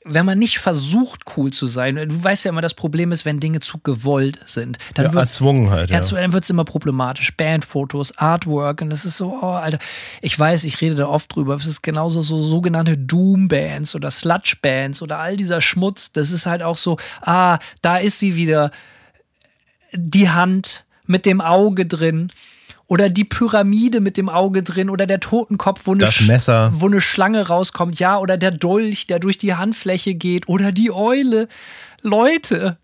Wenn 0.05 0.27
man 0.27 0.41
nicht 0.41 0.59
versucht, 0.59 1.21
cool 1.37 1.53
zu 1.53 1.69
sein, 1.69 1.95
du 1.95 2.25
weißt 2.25 2.45
ja 2.45 2.49
immer, 2.49 2.61
das 2.61 2.75
Problem 2.75 3.13
ist, 3.13 3.25
wenn 3.25 3.39
Dinge 3.39 3.61
zu 3.61 3.79
gewollt 3.79 4.41
sind, 4.45 4.79
dann 4.95 5.07
Ja, 5.07 5.13
wird's- 5.13 5.31
erzwungen 5.31 5.71
halt, 5.71 5.91
ja. 5.91 6.01
Dann 6.01 6.33
wird 6.33 6.43
es 6.43 6.51
immer 6.51 6.65
problematisch. 6.65 7.37
Bandfotos, 7.37 8.19
Artwork 8.19 8.83
und 8.83 8.91
das 8.91 9.05
ist 9.05 9.17
so, 9.17 9.39
oh, 9.41 9.47
Alter. 9.53 9.79
Ich 10.23 10.37
weiß, 10.37 10.65
ich 10.65 10.81
rede 10.81 10.97
da 10.97 11.07
oft 11.07 11.35
drüber. 11.37 11.55
Es 11.55 11.67
ist 11.67 11.83
genauso 11.83 12.21
so 12.21 12.43
sogenannte 12.43 12.99
Doom-Bands 12.99 13.95
oder 13.95 14.11
Sludge-Bands 14.11 15.03
oder 15.03 15.21
all 15.21 15.37
dieser 15.37 15.61
Schmutz. 15.61 16.11
Das 16.11 16.33
ist 16.33 16.47
halt 16.47 16.65
auch 16.65 16.77
so, 16.77 16.97
ah, 17.23 17.59
da 17.81 17.99
ist 17.99 18.19
sie 18.19 18.35
wieder 18.35 18.73
die 19.93 20.31
Hand 20.31 20.85
mit 21.07 21.27
dem 21.27 21.41
Auge 21.41 21.87
drin 21.87 22.29
oder 22.87 23.09
die 23.09 23.25
Pyramide 23.25 24.01
mit 24.01 24.17
dem 24.17 24.29
Auge 24.29 24.63
drin 24.63 24.91
oder 24.91 25.07
der 25.07 25.21
Totenkopf, 25.21 25.83
wo 25.85 25.93
eine, 25.93 26.01
Das 26.05 26.15
Sch- 26.17 26.27
Messer. 26.27 26.73
wo 26.75 26.87
eine 26.87 27.01
Schlange 27.01 27.47
rauskommt, 27.47 27.99
ja, 28.01 28.19
oder 28.19 28.37
der 28.37 28.51
Dolch, 28.51 29.07
der 29.07 29.19
durch 29.21 29.39
die 29.39 29.55
Handfläche 29.55 30.15
geht 30.15 30.49
oder 30.49 30.73
die 30.73 30.91
Eule. 30.91 31.49
Leute, 32.03 32.79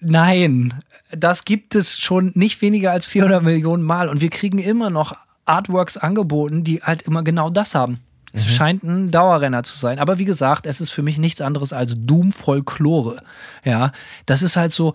nein, 0.00 0.74
das 1.10 1.44
gibt 1.44 1.74
es 1.74 1.98
schon 1.98 2.32
nicht 2.34 2.60
weniger 2.62 2.90
als 2.92 3.06
400 3.06 3.42
Millionen 3.42 3.82
Mal 3.82 4.08
und 4.08 4.20
wir 4.20 4.30
kriegen 4.30 4.58
immer 4.58 4.90
noch 4.90 5.12
Artworks 5.46 5.96
angeboten, 5.96 6.64
die 6.64 6.82
halt 6.82 7.02
immer 7.02 7.22
genau 7.22 7.50
das 7.50 7.74
haben. 7.74 8.00
Es 8.32 8.52
scheint 8.52 8.82
ein 8.82 9.12
Dauerrenner 9.12 9.62
zu 9.62 9.78
sein. 9.78 10.00
Aber 10.00 10.18
wie 10.18 10.24
gesagt, 10.24 10.66
es 10.66 10.80
ist 10.80 10.90
für 10.90 11.02
mich 11.02 11.18
nichts 11.18 11.40
anderes 11.40 11.72
als 11.72 11.94
Doom-Folklore. 11.96 13.22
Ja, 13.64 13.92
das 14.26 14.42
ist 14.42 14.56
halt 14.56 14.72
so, 14.72 14.92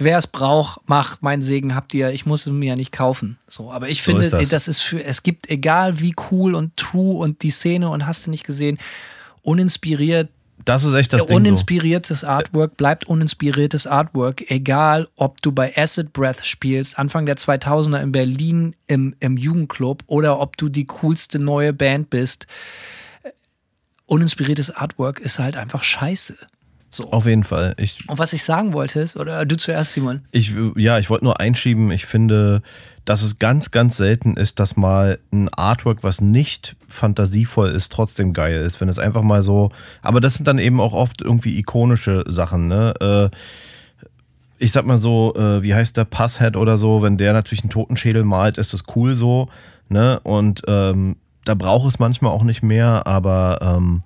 wer 0.00 0.18
es 0.18 0.26
braucht, 0.26 0.88
macht, 0.88 1.22
mein 1.22 1.42
Segen 1.42 1.74
habt 1.74 1.94
ihr, 1.94 2.10
ich 2.12 2.26
muss 2.26 2.46
es 2.46 2.52
mir 2.52 2.70
ja 2.70 2.76
nicht 2.76 2.92
kaufen. 2.92 3.38
So, 3.48 3.70
aber 3.70 3.88
ich 3.88 4.02
So 4.02 4.10
finde, 4.12 4.24
ist 4.24 4.32
das. 4.32 4.48
das 4.48 4.68
ist 4.68 4.80
für, 4.80 5.02
es 5.04 5.22
gibt, 5.22 5.50
egal 5.50 6.00
wie 6.00 6.14
cool 6.30 6.54
und 6.54 6.76
true 6.76 7.14
und 7.16 7.42
die 7.42 7.50
Szene 7.50 7.88
und 7.88 8.06
hast 8.06 8.26
du 8.26 8.30
nicht 8.30 8.44
gesehen, 8.44 8.78
uninspiriert, 9.42 10.30
Das 10.64 10.84
ist 10.84 10.92
echt 10.94 11.12
das 11.12 11.22
Ding 11.22 11.28
so. 11.28 11.36
uninspiriertes 11.36 12.24
Artwork 12.24 12.76
bleibt 12.76 13.04
uninspiriertes 13.04 13.86
Artwork, 13.86 14.50
egal 14.50 15.08
ob 15.16 15.40
du 15.42 15.52
bei 15.52 15.74
Acid 15.76 16.12
Breath 16.12 16.44
spielst, 16.44 16.98
Anfang 16.98 17.24
der 17.26 17.36
2000er 17.36 18.00
in 18.02 18.12
Berlin 18.12 18.76
im, 18.86 19.14
im 19.20 19.36
Jugendclub 19.36 20.02
oder 20.06 20.38
ob 20.40 20.56
du 20.56 20.68
die 20.68 20.86
coolste 20.86 21.38
neue 21.38 21.72
Band 21.72 22.10
bist. 22.10 22.46
Uninspiriertes 24.06 24.70
Artwork 24.70 25.20
ist 25.20 25.38
halt 25.38 25.56
einfach 25.56 25.82
scheiße. 25.82 26.36
So. 26.90 27.10
Auf 27.12 27.26
jeden 27.26 27.44
Fall. 27.44 27.74
Ich, 27.78 28.08
Und 28.08 28.18
was 28.18 28.32
ich 28.32 28.42
sagen 28.42 28.72
wollte 28.72 29.00
ist, 29.00 29.16
oder 29.16 29.46
du 29.46 29.56
zuerst, 29.56 29.92
Simon. 29.92 30.22
ich, 30.32 30.52
ja, 30.76 30.98
ich 30.98 31.08
wollte 31.08 31.24
nur 31.24 31.38
einschieben, 31.38 31.92
ich 31.92 32.04
finde, 32.04 32.62
dass 33.04 33.22
es 33.22 33.38
ganz, 33.38 33.70
ganz 33.70 33.96
selten 33.96 34.36
ist, 34.36 34.58
dass 34.58 34.76
mal 34.76 35.18
ein 35.32 35.48
Artwork, 35.50 36.02
was 36.02 36.20
nicht 36.20 36.76
fantasievoll 36.88 37.70
ist, 37.70 37.92
trotzdem 37.92 38.32
geil 38.32 38.60
ist. 38.60 38.80
Wenn 38.80 38.88
es 38.88 38.98
einfach 38.98 39.22
mal 39.22 39.42
so, 39.42 39.70
aber 40.02 40.20
das 40.20 40.34
sind 40.34 40.48
dann 40.48 40.58
eben 40.58 40.80
auch 40.80 40.92
oft 40.92 41.22
irgendwie 41.22 41.58
ikonische 41.58 42.24
Sachen, 42.26 42.66
ne? 42.66 42.94
Äh, 43.00 43.36
ich 44.58 44.72
sag 44.72 44.84
mal 44.84 44.98
so, 44.98 45.34
äh, 45.36 45.62
wie 45.62 45.74
heißt 45.74 45.96
der 45.96 46.04
Passhead 46.04 46.54
oder 46.56 46.76
so, 46.76 47.02
wenn 47.02 47.16
der 47.16 47.32
natürlich 47.32 47.62
einen 47.62 47.70
Totenschädel 47.70 48.24
malt, 48.24 48.58
ist 48.58 48.74
das 48.74 48.84
cool 48.94 49.14
so, 49.14 49.48
ne? 49.88 50.20
Und 50.22 50.62
ähm, 50.66 51.16
da 51.44 51.54
braucht 51.54 51.88
es 51.88 51.98
manchmal 51.98 52.32
auch 52.32 52.42
nicht 52.42 52.62
mehr, 52.62 53.06
aber 53.06 53.58
ähm, 53.62 54.02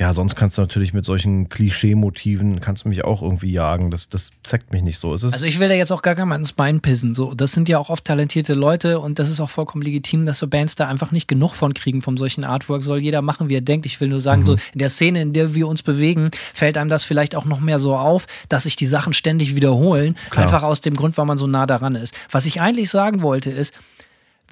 ja, 0.00 0.14
sonst 0.14 0.34
kannst 0.34 0.56
du 0.56 0.62
natürlich 0.62 0.94
mit 0.94 1.04
solchen 1.04 1.50
Klischee-Motiven, 1.50 2.60
kannst 2.60 2.86
du 2.86 2.88
mich 2.88 3.04
auch 3.04 3.20
irgendwie 3.20 3.52
jagen. 3.52 3.90
Das, 3.90 4.08
das 4.08 4.30
zeigt 4.42 4.72
mich 4.72 4.80
nicht 4.80 4.98
so. 4.98 5.10
Also 5.10 5.44
ich 5.44 5.60
will 5.60 5.68
da 5.68 5.74
jetzt 5.74 5.92
auch 5.92 6.00
gar 6.00 6.14
keinem 6.14 6.32
ins 6.32 6.54
Bein 6.54 6.80
pissen. 6.80 7.14
So, 7.14 7.34
das 7.34 7.52
sind 7.52 7.68
ja 7.68 7.76
auch 7.76 7.90
oft 7.90 8.06
talentierte 8.06 8.54
Leute 8.54 8.98
und 8.98 9.18
das 9.18 9.28
ist 9.28 9.40
auch 9.40 9.50
vollkommen 9.50 9.82
legitim, 9.82 10.24
dass 10.24 10.38
so 10.38 10.48
Bands 10.48 10.74
da 10.74 10.88
einfach 10.88 11.10
nicht 11.10 11.28
genug 11.28 11.52
von 11.52 11.74
kriegen 11.74 12.00
von 12.00 12.16
solchen 12.16 12.44
Artwork. 12.44 12.82
Soll 12.82 13.00
jeder 13.00 13.20
machen, 13.20 13.50
wie 13.50 13.56
er 13.56 13.60
denkt. 13.60 13.84
Ich 13.84 14.00
will 14.00 14.08
nur 14.08 14.20
sagen, 14.20 14.42
so 14.42 14.54
in 14.54 14.78
der 14.78 14.88
Szene, 14.88 15.20
in 15.20 15.34
der 15.34 15.54
wir 15.54 15.68
uns 15.68 15.82
bewegen, 15.82 16.30
fällt 16.54 16.78
einem 16.78 16.88
das 16.88 17.04
vielleicht 17.04 17.36
auch 17.36 17.44
noch 17.44 17.60
mehr 17.60 17.78
so 17.78 17.94
auf, 17.94 18.26
dass 18.48 18.62
sich 18.62 18.76
die 18.76 18.86
Sachen 18.86 19.12
ständig 19.12 19.54
wiederholen. 19.54 20.16
Klar. 20.30 20.46
Einfach 20.46 20.62
aus 20.62 20.80
dem 20.80 20.94
Grund, 20.94 21.18
weil 21.18 21.26
man 21.26 21.36
so 21.36 21.46
nah 21.46 21.66
daran 21.66 21.94
ist. 21.94 22.14
Was 22.30 22.46
ich 22.46 22.62
eigentlich 22.62 22.88
sagen 22.88 23.20
wollte 23.20 23.50
ist, 23.50 23.74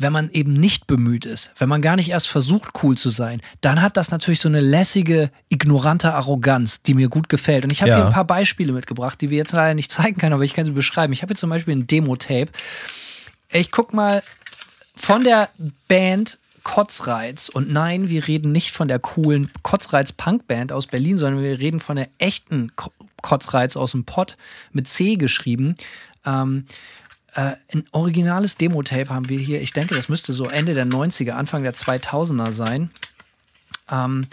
wenn 0.01 0.13
man 0.13 0.31
eben 0.31 0.53
nicht 0.53 0.87
bemüht 0.87 1.25
ist, 1.25 1.51
wenn 1.59 1.69
man 1.69 1.83
gar 1.83 1.97
nicht 1.97 2.09
erst 2.11 2.29
versucht, 2.29 2.71
cool 2.83 2.97
zu 2.97 3.11
sein, 3.11 3.41
dann 3.61 3.83
hat 3.83 3.97
das 3.97 4.11
natürlich 4.13 4.41
so 4.41 4.49
eine 4.49 4.61
lässige, 4.61 5.31
ignorante 5.49 6.15
Arroganz, 6.15 6.83
die 6.83 6.95
mir 6.95 7.09
gut 7.09 7.29
gefällt. 7.29 7.65
Und 7.65 7.71
ich 7.73 7.81
habe 7.83 7.91
Ja. 7.91 7.97
hier 7.97 8.07
ein 8.07 8.13
paar 8.13 8.27
Beispiele 8.27 8.73
mitgebracht, 8.73 9.21
die 9.21 9.31
wir 9.31 9.39
jetzt 9.39 9.53
leider 9.53 9.75
nicht 9.75 9.91
zeigen 9.93 10.17
können, 10.19 10.33
aber 10.35 10.45
ich 10.45 10.55
kann 10.55 10.67
sie 10.67 10.73
beschreiben. 10.73 11.13
Ich 11.13 11.23
habe 11.23 11.33
hier 11.33 11.39
zum 11.39 11.51
Beispiel 11.51 11.75
ein 11.75 11.87
Demo-Tape. 11.87 12.51
Ich 13.51 13.71
guck 13.73 13.93
mal 13.93 14.23
von 14.95 15.25
der 15.25 15.49
Band 15.89 16.39
Kotzreiz. 16.65 17.49
Und 17.49 17.73
nein, 17.73 18.09
wir 18.11 18.29
reden 18.29 18.53
nicht 18.53 18.73
von 18.73 18.89
der 18.89 18.99
coolen 18.99 19.51
Kotzreiz-Punk-Band 19.63 20.71
aus 20.71 20.87
Berlin, 20.87 21.17
sondern 21.17 21.43
wir 21.43 21.59
reden 21.59 21.81
von 21.81 21.97
der 21.97 22.09
echten 22.19 22.73
Ko- 22.77 22.93
Kotzreiz 23.23 23.75
aus 23.77 23.93
dem 23.93 24.05
Pott 24.05 24.37
mit 24.73 24.87
C 24.87 25.17
geschrieben. 25.17 25.75
Ähm, 26.27 26.67
äh, 27.39 27.57
ein 27.73 27.85
originales 27.93 28.57
Demo-Tape 28.57 29.11
haben 29.11 29.29
wir 29.29 29.39
hier. 29.39 29.63
Ich 29.63 29.73
denke, 29.73 29.95
das 29.95 30.09
müsste 30.09 30.33
so 30.33 30.47
Ende 30.47 30.75
der 30.75 30.87
90er, 30.87 31.33
Anfang 31.33 31.63
der 31.63 31.73
2000er 31.73 32.51
sein. 32.51 32.91
Ähm, 33.91 34.27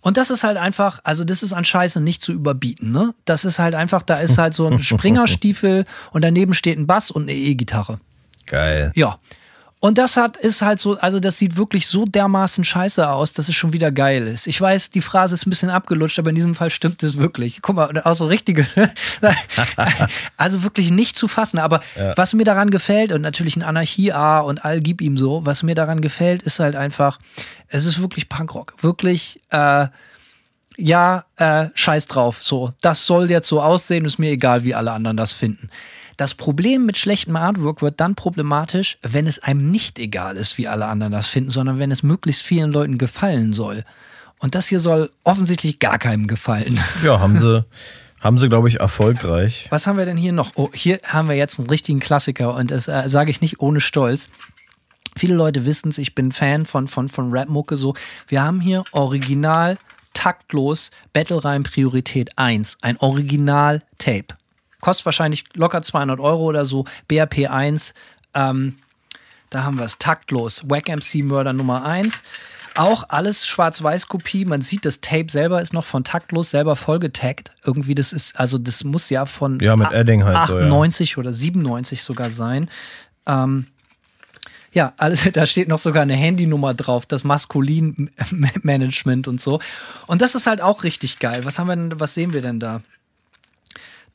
und 0.00 0.16
das 0.16 0.30
ist 0.30 0.44
halt 0.44 0.56
einfach, 0.56 1.00
also 1.04 1.24
das 1.24 1.42
ist 1.42 1.52
an 1.52 1.66
Scheiße 1.66 2.00
nicht 2.00 2.22
zu 2.22 2.32
überbieten, 2.32 2.90
ne? 2.90 3.12
Das 3.26 3.44
ist 3.44 3.58
halt 3.58 3.74
einfach, 3.74 4.02
da 4.02 4.20
ist 4.20 4.38
halt 4.38 4.54
so 4.54 4.66
ein 4.66 4.78
Springerstiefel 4.82 5.84
und 6.12 6.24
daneben 6.24 6.54
steht 6.54 6.78
ein 6.78 6.86
Bass 6.86 7.10
und 7.10 7.24
eine 7.24 7.34
E-Gitarre. 7.34 7.98
geil. 8.46 8.92
Ja. 8.94 9.18
Und 9.80 9.96
das 9.96 10.16
hat, 10.16 10.36
ist 10.36 10.60
halt 10.60 10.80
so, 10.80 10.98
also 10.98 11.20
das 11.20 11.38
sieht 11.38 11.56
wirklich 11.56 11.86
so 11.86 12.04
dermaßen 12.04 12.64
scheiße 12.64 13.08
aus, 13.08 13.32
dass 13.32 13.48
es 13.48 13.54
schon 13.54 13.72
wieder 13.72 13.92
geil 13.92 14.26
ist. 14.26 14.48
Ich 14.48 14.60
weiß, 14.60 14.90
die 14.90 15.00
Phrase 15.00 15.36
ist 15.36 15.46
ein 15.46 15.50
bisschen 15.50 15.70
abgelutscht, 15.70 16.18
aber 16.18 16.30
in 16.30 16.34
diesem 16.34 16.56
Fall 16.56 16.70
stimmt 16.70 17.00
es 17.04 17.16
wirklich. 17.16 17.62
Guck 17.62 17.76
mal, 17.76 18.02
auch 18.02 18.14
so 18.14 18.26
richtige, 18.26 18.66
also 20.36 20.64
wirklich 20.64 20.90
nicht 20.90 21.14
zu 21.14 21.28
fassen. 21.28 21.58
Aber 21.58 21.80
ja. 21.96 22.16
was 22.16 22.34
mir 22.34 22.44
daran 22.44 22.70
gefällt, 22.70 23.12
und 23.12 23.22
natürlich 23.22 23.56
ein 23.56 23.62
Anarchie-A 23.62 24.40
und 24.40 24.64
all 24.64 24.80
gib 24.80 25.00
ihm 25.00 25.16
so, 25.16 25.46
was 25.46 25.62
mir 25.62 25.76
daran 25.76 26.00
gefällt, 26.00 26.42
ist 26.42 26.58
halt 26.58 26.74
einfach, 26.74 27.20
es 27.68 27.86
ist 27.86 28.00
wirklich 28.02 28.28
Punkrock. 28.28 28.74
Wirklich, 28.82 29.40
äh, 29.50 29.86
ja, 30.76 31.24
äh, 31.36 31.66
scheiß 31.74 32.06
drauf. 32.08 32.42
So, 32.42 32.72
das 32.80 33.06
soll 33.06 33.30
jetzt 33.30 33.48
so 33.48 33.62
aussehen, 33.62 34.04
ist 34.04 34.18
mir 34.18 34.30
egal, 34.30 34.64
wie 34.64 34.74
alle 34.74 34.90
anderen 34.90 35.16
das 35.16 35.32
finden. 35.32 35.70
Das 36.18 36.34
Problem 36.34 36.84
mit 36.84 36.98
schlechtem 36.98 37.36
Artwork 37.36 37.80
wird 37.80 38.00
dann 38.00 38.16
problematisch, 38.16 38.98
wenn 39.02 39.28
es 39.28 39.38
einem 39.38 39.70
nicht 39.70 40.00
egal 40.00 40.36
ist, 40.36 40.58
wie 40.58 40.66
alle 40.66 40.86
anderen 40.86 41.12
das 41.12 41.28
finden, 41.28 41.50
sondern 41.50 41.78
wenn 41.78 41.92
es 41.92 42.02
möglichst 42.02 42.42
vielen 42.42 42.72
Leuten 42.72 42.98
gefallen 42.98 43.52
soll. 43.52 43.84
Und 44.40 44.56
das 44.56 44.66
hier 44.66 44.80
soll 44.80 45.12
offensichtlich 45.22 45.78
gar 45.78 45.96
keinem 46.00 46.26
gefallen. 46.26 46.80
Ja, 47.04 47.20
haben 47.20 47.36
sie, 47.36 47.64
haben 48.20 48.36
sie, 48.36 48.48
glaube 48.48 48.66
ich, 48.66 48.80
erfolgreich. 48.80 49.68
Was 49.70 49.86
haben 49.86 49.96
wir 49.96 50.06
denn 50.06 50.16
hier 50.16 50.32
noch? 50.32 50.50
Oh, 50.56 50.70
hier 50.74 50.98
haben 51.04 51.28
wir 51.28 51.36
jetzt 51.36 51.60
einen 51.60 51.70
richtigen 51.70 52.00
Klassiker 52.00 52.52
und 52.52 52.72
das 52.72 52.88
äh, 52.88 53.04
sage 53.06 53.30
ich 53.30 53.40
nicht 53.40 53.60
ohne 53.60 53.80
Stolz. 53.80 54.28
Viele 55.16 55.36
Leute 55.36 55.66
wissen 55.66 55.88
es, 55.88 55.98
ich 55.98 56.16
bin 56.16 56.32
Fan 56.32 56.66
von, 56.66 56.88
von, 56.88 57.08
von 57.08 57.30
Rap-Mucke 57.30 57.76
so. 57.76 57.94
Wir 58.26 58.42
haben 58.42 58.60
hier 58.60 58.82
original, 58.90 59.78
taktlos, 60.14 60.90
Battle-Reim 61.12 61.62
Priorität 61.62 62.36
1. 62.36 62.78
Ein 62.82 62.96
Original-Tape. 62.96 64.34
Kostet 64.80 65.06
wahrscheinlich 65.06 65.44
locker 65.54 65.82
200 65.82 66.20
Euro 66.20 66.44
oder 66.44 66.66
so. 66.66 66.84
BRP 67.08 67.50
1, 67.50 67.94
ähm, 68.34 68.76
da 69.50 69.64
haben 69.64 69.78
wir 69.78 69.84
es 69.84 69.98
taktlos. 69.98 70.62
Wack 70.66 70.88
MC 70.88 71.24
Mörder 71.24 71.52
Nummer 71.52 71.84
1. 71.84 72.22
Auch 72.76 73.04
alles 73.08 73.44
Schwarz-Weiß-Kopie. 73.46 74.44
Man 74.44 74.62
sieht, 74.62 74.84
das 74.84 75.00
Tape 75.00 75.26
selber 75.30 75.60
ist 75.60 75.72
noch 75.72 75.84
von 75.84 76.04
taktlos 76.04 76.50
selber 76.50 76.76
vollgetaggt. 76.76 77.50
Irgendwie, 77.64 77.96
das 77.96 78.12
ist, 78.12 78.38
also 78.38 78.56
das 78.56 78.84
muss 78.84 79.10
ja 79.10 79.26
von 79.26 79.58
ja, 79.58 79.74
mit 79.74 79.90
Edding 79.90 80.24
halt 80.24 80.36
98 80.36 81.10
so, 81.10 81.16
ja. 81.16 81.20
oder 81.22 81.32
97 81.32 82.00
sogar 82.02 82.30
sein. 82.30 82.70
Ähm, 83.26 83.66
ja, 84.72 84.92
alles, 84.96 85.28
da 85.32 85.44
steht 85.46 85.66
noch 85.66 85.80
sogar 85.80 86.02
eine 86.02 86.14
Handynummer 86.14 86.74
drauf, 86.74 87.04
das 87.06 87.24
Maskulin-Management 87.24 89.26
und 89.26 89.40
so. 89.40 89.58
Und 90.06 90.22
das 90.22 90.36
ist 90.36 90.46
halt 90.46 90.60
auch 90.60 90.84
richtig 90.84 91.18
geil. 91.18 91.44
Was 91.44 91.58
haben 91.58 91.66
wir 91.66 91.74
denn, 91.74 91.98
was 91.98 92.14
sehen 92.14 92.32
wir 92.32 92.42
denn 92.42 92.60
da? 92.60 92.82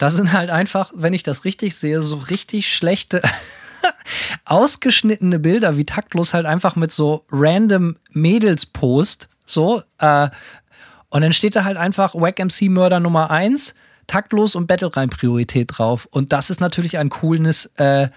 Da 0.04 0.12
sind 0.12 0.34
halt 0.34 0.50
einfach, 0.50 0.92
wenn 0.94 1.14
ich 1.14 1.24
das 1.24 1.46
richtig 1.46 1.78
sehe, 1.78 2.02
so 2.02 2.18
richtig 2.18 2.76
schlechte, 2.76 3.22
ausgeschnittene 4.46 5.40
Bilder, 5.40 5.78
wie 5.78 5.86
taktlos 5.86 6.34
halt 6.34 6.46
einfach 6.46 6.76
mit 6.76 6.92
so 6.92 7.24
random 7.32 7.96
Mädels-Post, 8.12 9.30
so, 9.46 9.82
äh, 10.00 10.28
und 11.08 11.22
dann 11.22 11.32
steht 11.32 11.56
da 11.56 11.64
halt 11.64 11.78
einfach 11.78 12.16
Wack 12.16 12.40
MC 12.40 12.64
Mörder 12.64 13.00
Nummer 13.00 13.32
1, 13.32 13.76
taktlos 14.06 14.56
und 14.56 14.68
Battle 14.68 14.94
rein 14.94 15.10
Priorität 15.10 15.70
drauf. 15.78 16.06
Und 16.12 16.34
das 16.34 16.50
ist 16.50 16.60
natürlich 16.60 16.98
ein 16.98 17.08
Coolness, 17.10 17.72
äh, 17.78 18.10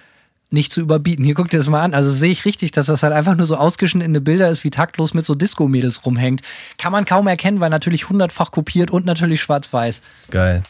nicht 0.51 0.73
zu 0.73 0.81
überbieten. 0.81 1.25
Hier 1.25 1.35
guckt 1.35 1.53
ihr 1.53 1.61
das 1.61 1.69
mal 1.69 1.83
an. 1.83 1.95
Also 1.95 2.11
sehe 2.11 2.33
ich 2.33 2.45
richtig, 2.45 2.73
dass 2.73 2.87
das 2.87 3.05
halt 3.05 3.13
einfach 3.13 3.37
nur 3.37 3.47
so 3.47 3.55
ausgeschnittene 3.55 4.21
Bilder 4.21 4.51
ist, 4.51 4.65
wie 4.65 4.71
taktlos 4.71 5.15
mit 5.15 5.25
so 5.25 5.37
Disco-Mädels 5.37 6.05
rumhängt. 6.05 6.43
Kann 6.79 6.91
man 6.91 7.05
kaum 7.05 7.29
erkennen, 7.29 7.61
weil 7.61 7.71
natürlich 7.71 8.09
hundertfach 8.09 8.51
kopiert 8.51 8.91
und 8.91 9.07
natürlich 9.07 9.41
schwarz-weiß. 9.41 10.03
Geil. 10.33 10.65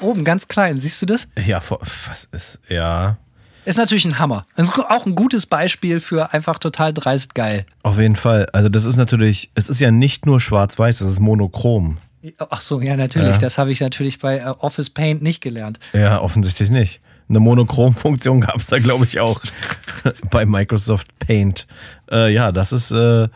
Oben 0.00 0.24
ganz 0.24 0.48
klein, 0.48 0.78
siehst 0.78 1.02
du 1.02 1.06
das? 1.06 1.28
Ja, 1.36 1.60
was 2.08 2.28
ist, 2.32 2.58
ja. 2.68 3.18
Ist 3.64 3.76
natürlich 3.76 4.06
ein 4.06 4.18
Hammer. 4.18 4.44
Ist 4.56 4.70
auch 4.78 5.04
ein 5.04 5.14
gutes 5.14 5.44
Beispiel 5.44 6.00
für 6.00 6.32
einfach 6.32 6.58
total 6.58 6.94
dreist 6.94 7.34
geil. 7.34 7.66
Auf 7.82 7.98
jeden 7.98 8.16
Fall. 8.16 8.46
Also, 8.54 8.70
das 8.70 8.86
ist 8.86 8.96
natürlich, 8.96 9.50
es 9.54 9.68
ist 9.68 9.78
ja 9.78 9.90
nicht 9.90 10.24
nur 10.24 10.40
schwarz-weiß, 10.40 11.02
es 11.02 11.12
ist 11.12 11.20
monochrom. 11.20 11.98
Ach 12.38 12.60
so, 12.62 12.80
ja, 12.80 12.96
natürlich. 12.96 13.36
Ja. 13.36 13.40
Das 13.40 13.58
habe 13.58 13.70
ich 13.70 13.80
natürlich 13.80 14.20
bei 14.20 14.38
äh, 14.38 14.54
Office 14.58 14.90
Paint 14.90 15.22
nicht 15.22 15.42
gelernt. 15.42 15.78
Ja, 15.92 16.20
offensichtlich 16.20 16.70
nicht. 16.70 17.00
Eine 17.28 17.40
Monochrom-Funktion 17.40 18.40
gab 18.40 18.56
es 18.56 18.68
da, 18.68 18.78
glaube 18.78 19.04
ich, 19.04 19.20
auch 19.20 19.42
bei 20.30 20.46
Microsoft 20.46 21.06
Paint. 21.18 21.66
Äh, 22.10 22.32
ja, 22.32 22.52
das 22.52 22.72
ist, 22.72 22.90
äh, 22.90 23.28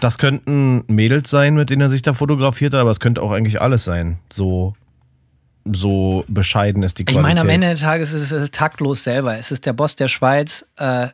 das 0.00 0.18
könnten 0.18 0.82
Mädels 0.88 1.30
sein, 1.30 1.54
mit 1.54 1.70
denen 1.70 1.82
er 1.82 1.90
sich 1.90 2.02
da 2.02 2.12
fotografiert 2.12 2.74
hat, 2.74 2.80
aber 2.80 2.90
es 2.90 2.98
könnte 2.98 3.22
auch 3.22 3.30
eigentlich 3.30 3.60
alles 3.60 3.84
sein. 3.84 4.18
So 4.32 4.74
so 5.72 6.24
bescheiden 6.28 6.82
ist 6.82 6.98
die 6.98 7.04
Qualität. 7.04 7.20
Ich 7.20 7.22
meine, 7.22 7.40
am 7.40 7.48
Ende 7.48 7.70
des 7.70 7.80
Tages 7.80 8.12
ist 8.12 8.30
es 8.30 8.50
taktlos 8.50 9.04
selber. 9.04 9.38
Es 9.38 9.50
ist 9.50 9.66
der 9.66 9.72
Boss 9.72 9.96
der 9.96 10.08
Schweiz. 10.08 10.64
Äh, 10.76 11.08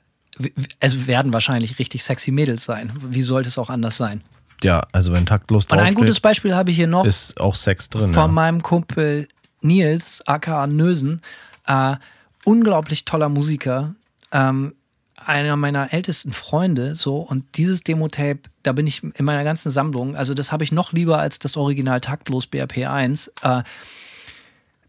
es 0.80 1.06
werden 1.06 1.32
wahrscheinlich 1.32 1.78
richtig 1.78 2.02
sexy 2.02 2.30
Mädels 2.30 2.64
sein. 2.64 2.92
Wie 3.00 3.22
sollte 3.22 3.48
es 3.48 3.58
auch 3.58 3.70
anders 3.70 3.96
sein? 3.96 4.20
Ja, 4.62 4.86
also 4.92 5.12
wenn 5.12 5.26
taktlos 5.26 5.66
Und 5.66 5.78
ein 5.78 5.94
gutes 5.94 6.20
Beispiel 6.20 6.54
habe 6.54 6.70
ich 6.70 6.76
hier 6.76 6.86
noch. 6.86 7.04
Ist 7.04 7.40
auch 7.40 7.54
Sex 7.54 7.90
drin. 7.90 8.12
Von 8.12 8.22
ja. 8.22 8.28
meinem 8.28 8.62
Kumpel 8.62 9.28
Nils, 9.60 10.22
aka 10.26 10.66
Nösen. 10.66 11.20
Äh, 11.66 11.96
unglaublich 12.44 13.04
toller 13.04 13.28
Musiker. 13.28 13.94
Ähm, 14.32 14.74
einer 15.26 15.56
meiner 15.56 15.92
ältesten 15.92 16.32
Freunde, 16.32 16.94
so, 16.94 17.18
und 17.18 17.44
dieses 17.56 17.82
Demo-Tape, 17.82 18.40
da 18.62 18.72
bin 18.72 18.86
ich 18.86 19.02
in 19.02 19.24
meiner 19.24 19.44
ganzen 19.44 19.70
Sammlung, 19.70 20.16
also 20.16 20.34
das 20.34 20.52
habe 20.52 20.64
ich 20.64 20.72
noch 20.72 20.92
lieber 20.92 21.18
als 21.18 21.38
das 21.38 21.56
Original 21.56 22.00
Taktlos 22.00 22.46
BRP 22.46 22.88
1. 22.88 23.32
Äh, 23.42 23.62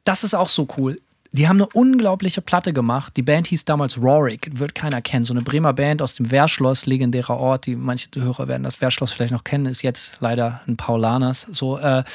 das 0.05 0.23
ist 0.23 0.33
auch 0.33 0.49
so 0.49 0.67
cool. 0.77 1.01
Die 1.31 1.49
haben 1.49 1.57
eine 1.57 1.67
unglaubliche 1.73 2.41
Platte 2.41 2.71
gemacht. 2.71 3.17
Die 3.17 3.21
Band 3.21 3.47
hieß 3.47 3.65
damals 3.65 3.97
Rorik, 3.97 4.57
wird 4.57 4.73
keiner 4.73 5.01
kennen. 5.01 5.25
So 5.25 5.33
eine 5.33 5.41
Bremer 5.41 5.73
Band 5.73 6.01
aus 6.01 6.15
dem 6.15 6.31
Wehrschloss, 6.31 6.85
legendärer 6.85 7.37
Ort. 7.37 7.65
Die 7.65 7.75
manche 7.75 8.07
Hörer 8.15 8.47
werden 8.47 8.63
das 8.63 8.79
Wehrschloss 8.79 9.11
vielleicht 9.11 9.33
noch 9.33 9.43
kennen, 9.43 9.65
ist 9.65 9.81
jetzt 9.81 10.17
leider 10.21 10.61
ein 10.65 10.77
Paulaners. 10.77 11.47
So, 11.51 11.77
äh, 11.77 12.05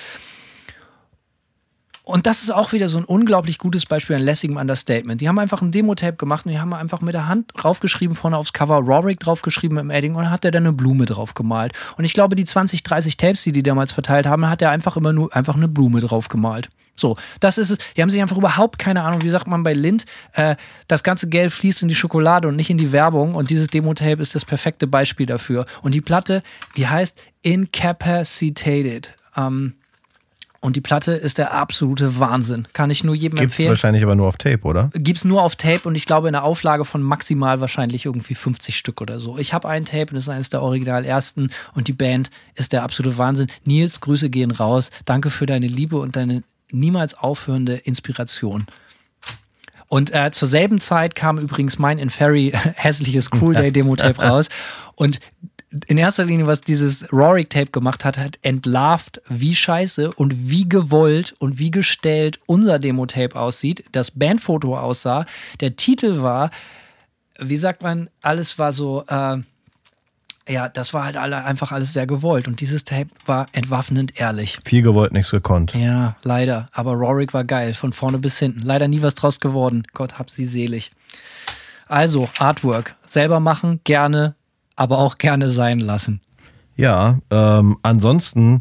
und 2.05 2.27
das 2.27 2.43
ist 2.43 2.51
auch 2.51 2.73
wieder 2.73 2.89
so 2.89 2.99
ein 2.99 3.05
unglaublich 3.05 3.59
gutes 3.59 3.87
Beispiel 3.87 4.17
an 4.17 4.23
lässigem 4.23 4.57
Understatement. 4.57 5.21
Die 5.21 5.29
haben 5.29 5.39
einfach 5.39 5.63
ein 5.63 5.71
Demo-Tape 5.71 6.17
gemacht 6.17 6.47
und 6.47 6.53
die 6.53 6.59
haben 6.59 6.73
einfach 6.73 7.01
mit 7.01 7.15
der 7.15 7.29
Hand 7.29 7.53
draufgeschrieben, 7.55 8.17
vorne 8.17 8.37
aufs 8.37 8.53
Cover 8.53 8.79
Rorik 8.79 9.21
draufgeschrieben 9.21 9.79
im 9.79 9.91
Edding 9.91 10.15
und 10.15 10.31
hat 10.31 10.45
er 10.45 10.51
dann 10.51 10.65
eine 10.65 10.73
Blume 10.73 11.07
drauf 11.07 11.35
gemalt. 11.35 11.73
Und 11.97 12.05
ich 12.05 12.13
glaube, 12.13 12.37
die 12.37 12.45
20, 12.45 12.83
30 12.83 13.17
Tapes, 13.17 13.45
die 13.45 13.53
die 13.53 13.63
damals 13.63 13.93
verteilt 13.93 14.27
haben, 14.27 14.49
hat 14.49 14.63
er 14.63 14.71
einfach 14.71 14.97
immer 14.97 15.13
nur 15.13 15.35
einfach 15.35 15.57
eine 15.57 15.69
Blume 15.69 16.01
drauf 16.01 16.29
gemalt. 16.29 16.69
So, 16.97 17.17
das 17.41 17.59
ist 17.59 17.71
es. 17.71 17.79
Die 17.97 18.03
haben 18.03 18.11
sich 18.11 18.21
einfach 18.21 18.37
überhaupt 18.37 18.79
keine 18.79 19.03
Ahnung, 19.03 19.23
wie 19.23 19.31
sagt 19.31 19.47
man 19.47 19.63
bei 19.63 19.73
Lind, 19.73 20.05
äh, 20.35 20.57
das 20.87 21.03
ganze 21.03 21.29
Geld 21.29 21.53
fließt 21.53 21.83
in 21.83 21.89
die 21.89 21.95
Schokolade 21.95 22.49
und 22.49 22.57
nicht 22.57 22.71
in 22.71 22.79
die 22.79 22.93
Werbung 22.93 23.35
und 23.35 23.51
dieses 23.51 23.69
Demo-Tape 23.69 24.21
ist 24.21 24.35
das 24.35 24.45
perfekte 24.45 24.87
Beispiel 24.87 25.27
dafür. 25.27 25.65
Und 25.83 25.95
die 25.95 26.01
Platte, 26.01 26.43
die 26.77 26.89
heißt 26.89 27.23
Incapacitated. 27.43 29.15
Ähm, 29.37 29.75
und 30.61 30.77
die 30.77 30.83
Platte 30.83 31.13
ist 31.13 31.39
der 31.39 31.55
absolute 31.55 32.21
Wahnsinn. 32.21 32.69
Kann 32.75 32.91
ich 32.91 33.03
nur 33.03 33.15
jedem 33.15 33.39
Gibt's 33.39 33.53
empfehlen. 33.53 33.69
Gibt's 33.69 33.83
wahrscheinlich 33.83 34.03
aber 34.03 34.15
nur 34.15 34.29
auf 34.29 34.37
Tape, 34.37 34.61
oder? 34.63 34.91
Gibt's 34.93 35.25
nur 35.25 35.43
auf 35.43 35.57
Tape 35.57 35.89
und 35.89 35.95
ich 35.95 36.05
glaube 36.05 36.29
in 36.29 36.35
einer 36.35 36.45
Auflage 36.45 36.85
von 36.85 37.03
maximal 37.03 37.61
wahrscheinlich 37.61 38.05
irgendwie 38.05 38.35
50 38.35 38.77
Stück 38.77 39.01
oder 39.01 39.21
so. 39.21 39.39
Ich 39.39 39.55
habe 39.55 39.69
ein 39.69 39.87
Tape 39.87 40.09
und 40.09 40.15
das 40.15 40.25
ist 40.25 40.29
eines 40.29 40.51
der 40.51 40.61
original 40.61 41.07
ersten 41.07 41.51
und 41.75 41.89
die 41.89 41.95
Band 41.95 42.31
ist 42.55 42.75
der 42.75 42.83
absolute 42.83 43.17
Wahnsinn. 43.17 43.47
Nils, 43.65 44.01
Grüße 44.01 44.29
gehen 44.29 44.51
raus. 44.51 44.91
Danke 45.07 45.31
für 45.31 45.47
deine 45.47 45.67
Liebe 45.67 45.99
und 45.99 46.17
deine 46.17 46.43
niemals 46.71 47.15
aufhörende 47.15 47.77
Inspiration. 47.77 48.67
Und 49.89 50.15
äh, 50.15 50.31
zur 50.31 50.47
selben 50.47 50.79
Zeit 50.79 51.17
kam 51.17 51.39
übrigens 51.39 51.79
mein 51.79 51.99
In 51.99 52.11
Ferry 52.11 52.53
hässliches 52.77 53.31
Cool 53.33 53.55
Day 53.55 53.73
Demo 53.73 53.97
Tape 53.97 54.23
raus. 54.29 54.49
Und 54.95 55.21
in 55.87 55.99
erster 55.99 56.25
Linie, 56.25 56.47
was 56.47 56.61
dieses 56.61 57.13
Rorik-Tape 57.13 57.71
gemacht 57.71 58.05
hat, 58.05 58.19
hat 58.19 58.39
entlarvt, 58.43 59.23
wie 59.29 59.55
scheiße 59.55 60.13
und 60.13 60.51
wie 60.51 60.69
gewollt 60.69 61.35
und 61.39 61.59
wie 61.59 61.71
gestellt 61.71 62.41
unser 62.47 62.79
Demo-Tape 62.79 63.37
aussieht, 63.37 63.85
das 63.93 64.11
Bandfoto 64.11 64.77
aussah. 64.77 65.27
Der 65.61 65.77
Titel 65.77 66.23
war, 66.23 66.51
wie 67.39 67.57
sagt 67.57 67.83
man, 67.83 68.11
alles 68.21 68.59
war 68.59 68.73
so, 68.73 69.05
äh, 69.07 69.39
ja, 70.49 70.69
das 70.69 70.93
war 70.93 71.05
halt 71.05 71.17
alle, 71.17 71.45
einfach 71.45 71.71
alles 71.71 71.93
sehr 71.93 72.07
gewollt. 72.07 72.49
Und 72.49 72.61
dieses 72.61 72.85
Tape 72.85 73.11
war 73.25 73.47
entwaffnend 73.53 74.19
ehrlich. 74.19 74.59
Viel 74.65 74.83
gewollt, 74.83 75.13
nichts 75.13 75.31
gekonnt. 75.31 75.75
Ja, 75.75 76.17
leider. 76.25 76.69
Aber 76.73 76.95
Rorik 76.95 77.33
war 77.33 77.45
geil, 77.45 77.75
von 77.75 77.93
vorne 77.93 78.19
bis 78.19 78.41
hinten. 78.41 78.61
Leider 78.61 78.89
nie 78.89 79.03
was 79.03 79.15
draus 79.15 79.39
geworden. 79.39 79.85
Gott 79.95 80.19
hab 80.19 80.31
sie 80.31 80.45
selig. 80.45 80.91
Also, 81.87 82.29
Artwork. 82.39 82.97
Selber 83.05 83.39
machen, 83.39 83.81
gerne 83.85 84.35
aber 84.81 84.99
auch 84.99 85.17
gerne 85.17 85.51
sein 85.51 85.79
lassen. 85.79 86.23
Ja, 86.75 87.19
ähm, 87.31 87.77
ansonsten, 87.83 88.61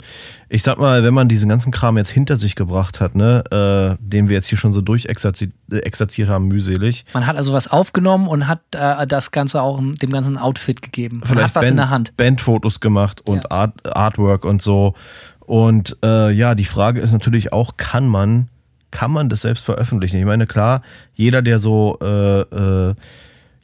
ich 0.50 0.64
sag 0.64 0.78
mal, 0.78 1.04
wenn 1.06 1.14
man 1.14 1.30
diesen 1.30 1.48
ganzen 1.48 1.72
Kram 1.72 1.98
jetzt 1.98 2.10
hinter 2.10 2.36
sich 2.36 2.58
gebracht 2.58 3.00
hat, 3.00 3.16
ne, 3.16 3.46
äh, 3.50 4.04
den 4.06 4.28
wir 4.28 4.36
jetzt 4.36 4.48
hier 4.48 4.58
schon 4.58 4.74
so 4.74 4.82
durchexerziert 4.82 5.54
äh, 5.72 6.26
haben, 6.28 6.50
mühselig. 6.50 7.06
Man 7.14 7.26
hat 7.26 7.38
also 7.38 7.54
was 7.54 7.70
aufgenommen 7.70 8.28
und 8.28 8.50
hat 8.50 8.60
äh, 8.76 9.08
das 9.08 9.32
Ganze 9.32 9.62
auch 9.62 9.80
dem 9.80 10.10
ganzen 10.10 10.38
Outfit 10.38 10.82
gegeben. 10.82 11.20
Man 11.20 11.30
Vielleicht 11.30 11.48
hat 11.48 11.56
was 11.56 11.62
Band, 11.62 11.72
in 11.72 11.78
der 11.78 11.90
Hand. 11.90 12.18
Bandfotos 12.18 12.82
gemacht 12.82 13.22
und 13.26 13.44
ja. 13.44 13.52
Art, 13.52 13.96
Artwork 13.96 14.44
und 14.44 14.62
so. 14.62 14.96
Und 15.40 15.96
äh, 16.04 16.32
ja, 16.32 16.54
die 16.54 16.66
Frage 16.66 17.00
ist 17.00 17.14
natürlich 17.14 17.54
auch, 17.54 17.78
kann 17.78 18.08
man 18.10 18.50
kann 18.92 19.12
man 19.12 19.30
das 19.30 19.42
selbst 19.42 19.64
veröffentlichen? 19.64 20.18
Ich 20.18 20.26
meine, 20.26 20.48
klar, 20.48 20.82
jeder, 21.14 21.44
der 21.44 21.60
so 21.60 22.00
äh, 22.02 22.96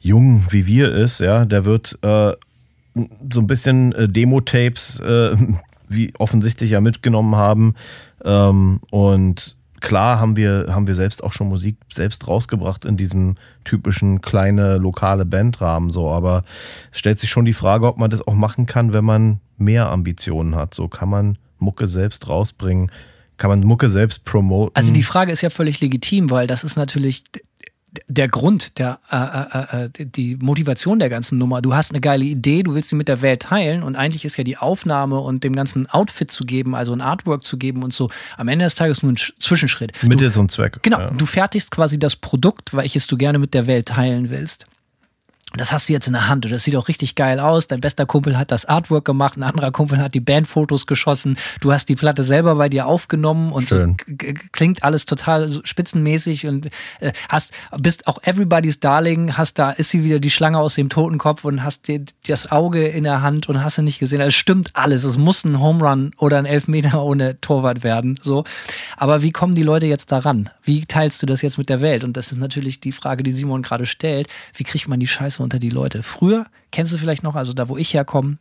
jung 0.06 0.44
wie 0.50 0.66
wir 0.66 0.94
ist, 0.94 1.18
ja, 1.20 1.44
der 1.44 1.64
wird 1.64 1.98
äh, 2.02 2.32
so 3.32 3.40
ein 3.40 3.46
bisschen 3.46 3.92
äh, 3.92 4.08
Demo-Tapes 4.08 5.00
äh, 5.00 5.36
wie 5.88 6.12
offensichtlich 6.18 6.70
ja 6.70 6.80
mitgenommen 6.80 7.36
haben. 7.36 7.74
Ähm, 8.24 8.80
und 8.90 9.56
klar 9.80 10.18
haben 10.18 10.36
wir, 10.36 10.66
haben 10.70 10.86
wir 10.86 10.94
selbst 10.94 11.22
auch 11.22 11.32
schon 11.32 11.48
Musik 11.48 11.76
selbst 11.92 12.26
rausgebracht 12.26 12.84
in 12.84 12.96
diesem 12.96 13.36
typischen 13.64 14.20
kleine 14.20 14.78
lokale 14.78 15.24
Bandrahmen 15.24 15.90
so, 15.90 16.10
aber 16.10 16.44
es 16.92 16.98
stellt 16.98 17.20
sich 17.20 17.30
schon 17.30 17.44
die 17.44 17.52
Frage, 17.52 17.86
ob 17.86 17.98
man 17.98 18.10
das 18.10 18.26
auch 18.26 18.34
machen 18.34 18.66
kann, 18.66 18.92
wenn 18.92 19.04
man 19.04 19.40
mehr 19.58 19.88
Ambitionen 19.90 20.56
hat. 20.56 20.74
So 20.74 20.88
kann 20.88 21.08
man 21.08 21.38
Mucke 21.58 21.86
selbst 21.86 22.28
rausbringen, 22.28 22.90
kann 23.36 23.50
man 23.50 23.60
Mucke 23.60 23.88
selbst 23.88 24.24
promoten. 24.24 24.74
Also 24.74 24.92
die 24.92 25.02
Frage 25.02 25.32
ist 25.32 25.42
ja 25.42 25.50
völlig 25.50 25.80
legitim, 25.80 26.30
weil 26.30 26.46
das 26.46 26.64
ist 26.64 26.76
natürlich 26.76 27.24
der 28.08 28.28
Grund, 28.28 28.78
der, 28.78 28.98
äh, 29.10 29.16
äh, 29.16 29.84
äh, 29.84 30.06
die 30.06 30.36
Motivation 30.36 30.98
der 30.98 31.08
ganzen 31.08 31.38
Nummer. 31.38 31.62
Du 31.62 31.74
hast 31.74 31.90
eine 31.90 32.00
geile 32.00 32.24
Idee, 32.24 32.62
du 32.62 32.74
willst 32.74 32.90
sie 32.90 32.96
mit 32.96 33.08
der 33.08 33.22
Welt 33.22 33.42
teilen 33.42 33.82
und 33.82 33.96
eigentlich 33.96 34.24
ist 34.24 34.36
ja 34.36 34.44
die 34.44 34.56
Aufnahme 34.56 35.20
und 35.20 35.44
dem 35.44 35.54
ganzen 35.54 35.88
Outfit 35.88 36.30
zu 36.30 36.44
geben, 36.44 36.74
also 36.74 36.92
ein 36.92 37.00
Artwork 37.00 37.44
zu 37.44 37.56
geben 37.56 37.82
und 37.82 37.92
so, 37.92 38.10
am 38.36 38.48
Ende 38.48 38.64
des 38.64 38.74
Tages 38.74 39.02
nur 39.02 39.12
ein 39.12 39.16
Zwischenschritt. 39.16 39.92
Mittel 40.02 40.32
zum 40.32 40.48
Zweck. 40.48 40.82
Genau, 40.82 41.00
ja. 41.00 41.10
du 41.10 41.26
fertigst 41.26 41.70
quasi 41.70 41.98
das 41.98 42.16
Produkt, 42.16 42.74
welches 42.74 43.06
du 43.06 43.16
gerne 43.16 43.38
mit 43.38 43.54
der 43.54 43.66
Welt 43.66 43.86
teilen 43.86 44.30
willst. 44.30 44.66
Und 45.56 45.60
das 45.62 45.72
hast 45.72 45.88
du 45.88 45.94
jetzt 45.94 46.06
in 46.06 46.12
der 46.12 46.28
Hand 46.28 46.44
und 46.44 46.52
das 46.52 46.64
sieht 46.64 46.76
auch 46.76 46.86
richtig 46.86 47.14
geil 47.14 47.40
aus. 47.40 47.66
Dein 47.66 47.80
bester 47.80 48.04
Kumpel 48.04 48.36
hat 48.36 48.50
das 48.50 48.66
Artwork 48.66 49.06
gemacht, 49.06 49.38
ein 49.38 49.42
anderer 49.42 49.72
Kumpel 49.72 49.96
hat 49.96 50.12
die 50.12 50.20
Bandfotos 50.20 50.86
geschossen. 50.86 51.38
Du 51.62 51.72
hast 51.72 51.88
die 51.88 51.94
Platte 51.94 52.24
selber 52.24 52.56
bei 52.56 52.68
dir 52.68 52.86
aufgenommen 52.86 53.52
und 53.52 53.74
klingt 54.52 54.82
alles 54.82 55.06
total 55.06 55.50
spitzenmäßig 55.64 56.46
und 56.46 56.66
äh, 57.00 57.12
hast 57.30 57.54
bist 57.78 58.06
auch 58.06 58.18
everybody's 58.24 58.80
darling, 58.80 59.38
hast 59.38 59.58
da 59.58 59.70
ist 59.70 59.88
sie 59.88 60.04
wieder 60.04 60.18
die 60.18 60.28
Schlange 60.28 60.58
aus 60.58 60.74
dem 60.74 60.90
Totenkopf 60.90 61.42
und 61.46 61.64
hast 61.64 61.88
dir 61.88 62.04
das 62.26 62.52
Auge 62.52 62.86
in 62.86 63.04
der 63.04 63.22
Hand 63.22 63.48
und 63.48 63.64
hast 63.64 63.76
sie 63.76 63.82
nicht 63.82 63.98
gesehen. 63.98 64.20
Es 64.20 64.34
stimmt 64.34 64.72
alles. 64.74 65.04
Es 65.04 65.16
muss 65.16 65.42
ein 65.42 65.58
Home 65.58 65.82
Run 65.82 66.10
oder 66.18 66.36
ein 66.36 66.44
Elfmeter 66.44 67.02
ohne 67.02 67.40
Torwart 67.40 67.82
werden, 67.82 68.20
so. 68.22 68.44
Aber 68.98 69.22
wie 69.22 69.32
kommen 69.32 69.54
die 69.54 69.62
Leute 69.62 69.86
jetzt 69.86 70.12
daran? 70.12 70.50
Wie 70.62 70.84
teilst 70.84 71.22
du 71.22 71.26
das 71.26 71.40
jetzt 71.40 71.56
mit 71.56 71.70
der 71.70 71.80
Welt? 71.80 72.04
Und 72.04 72.18
das 72.18 72.30
ist 72.30 72.36
natürlich 72.36 72.78
die 72.78 72.92
Frage, 72.92 73.22
die 73.22 73.32
Simon 73.32 73.62
gerade 73.62 73.86
stellt. 73.86 74.28
Wie 74.52 74.64
kriegt 74.64 74.86
man 74.86 75.00
die 75.00 75.06
Scheiße 75.06 75.45
unter 75.46 75.58
die 75.58 75.70
Leute. 75.70 76.02
Früher, 76.02 76.46
kennst 76.72 76.92
du 76.92 76.98
vielleicht 76.98 77.22
noch, 77.22 77.34
also 77.34 77.52
da, 77.52 77.68
wo 77.68 77.76
ich 77.76 77.94
herkomme, 77.94 78.38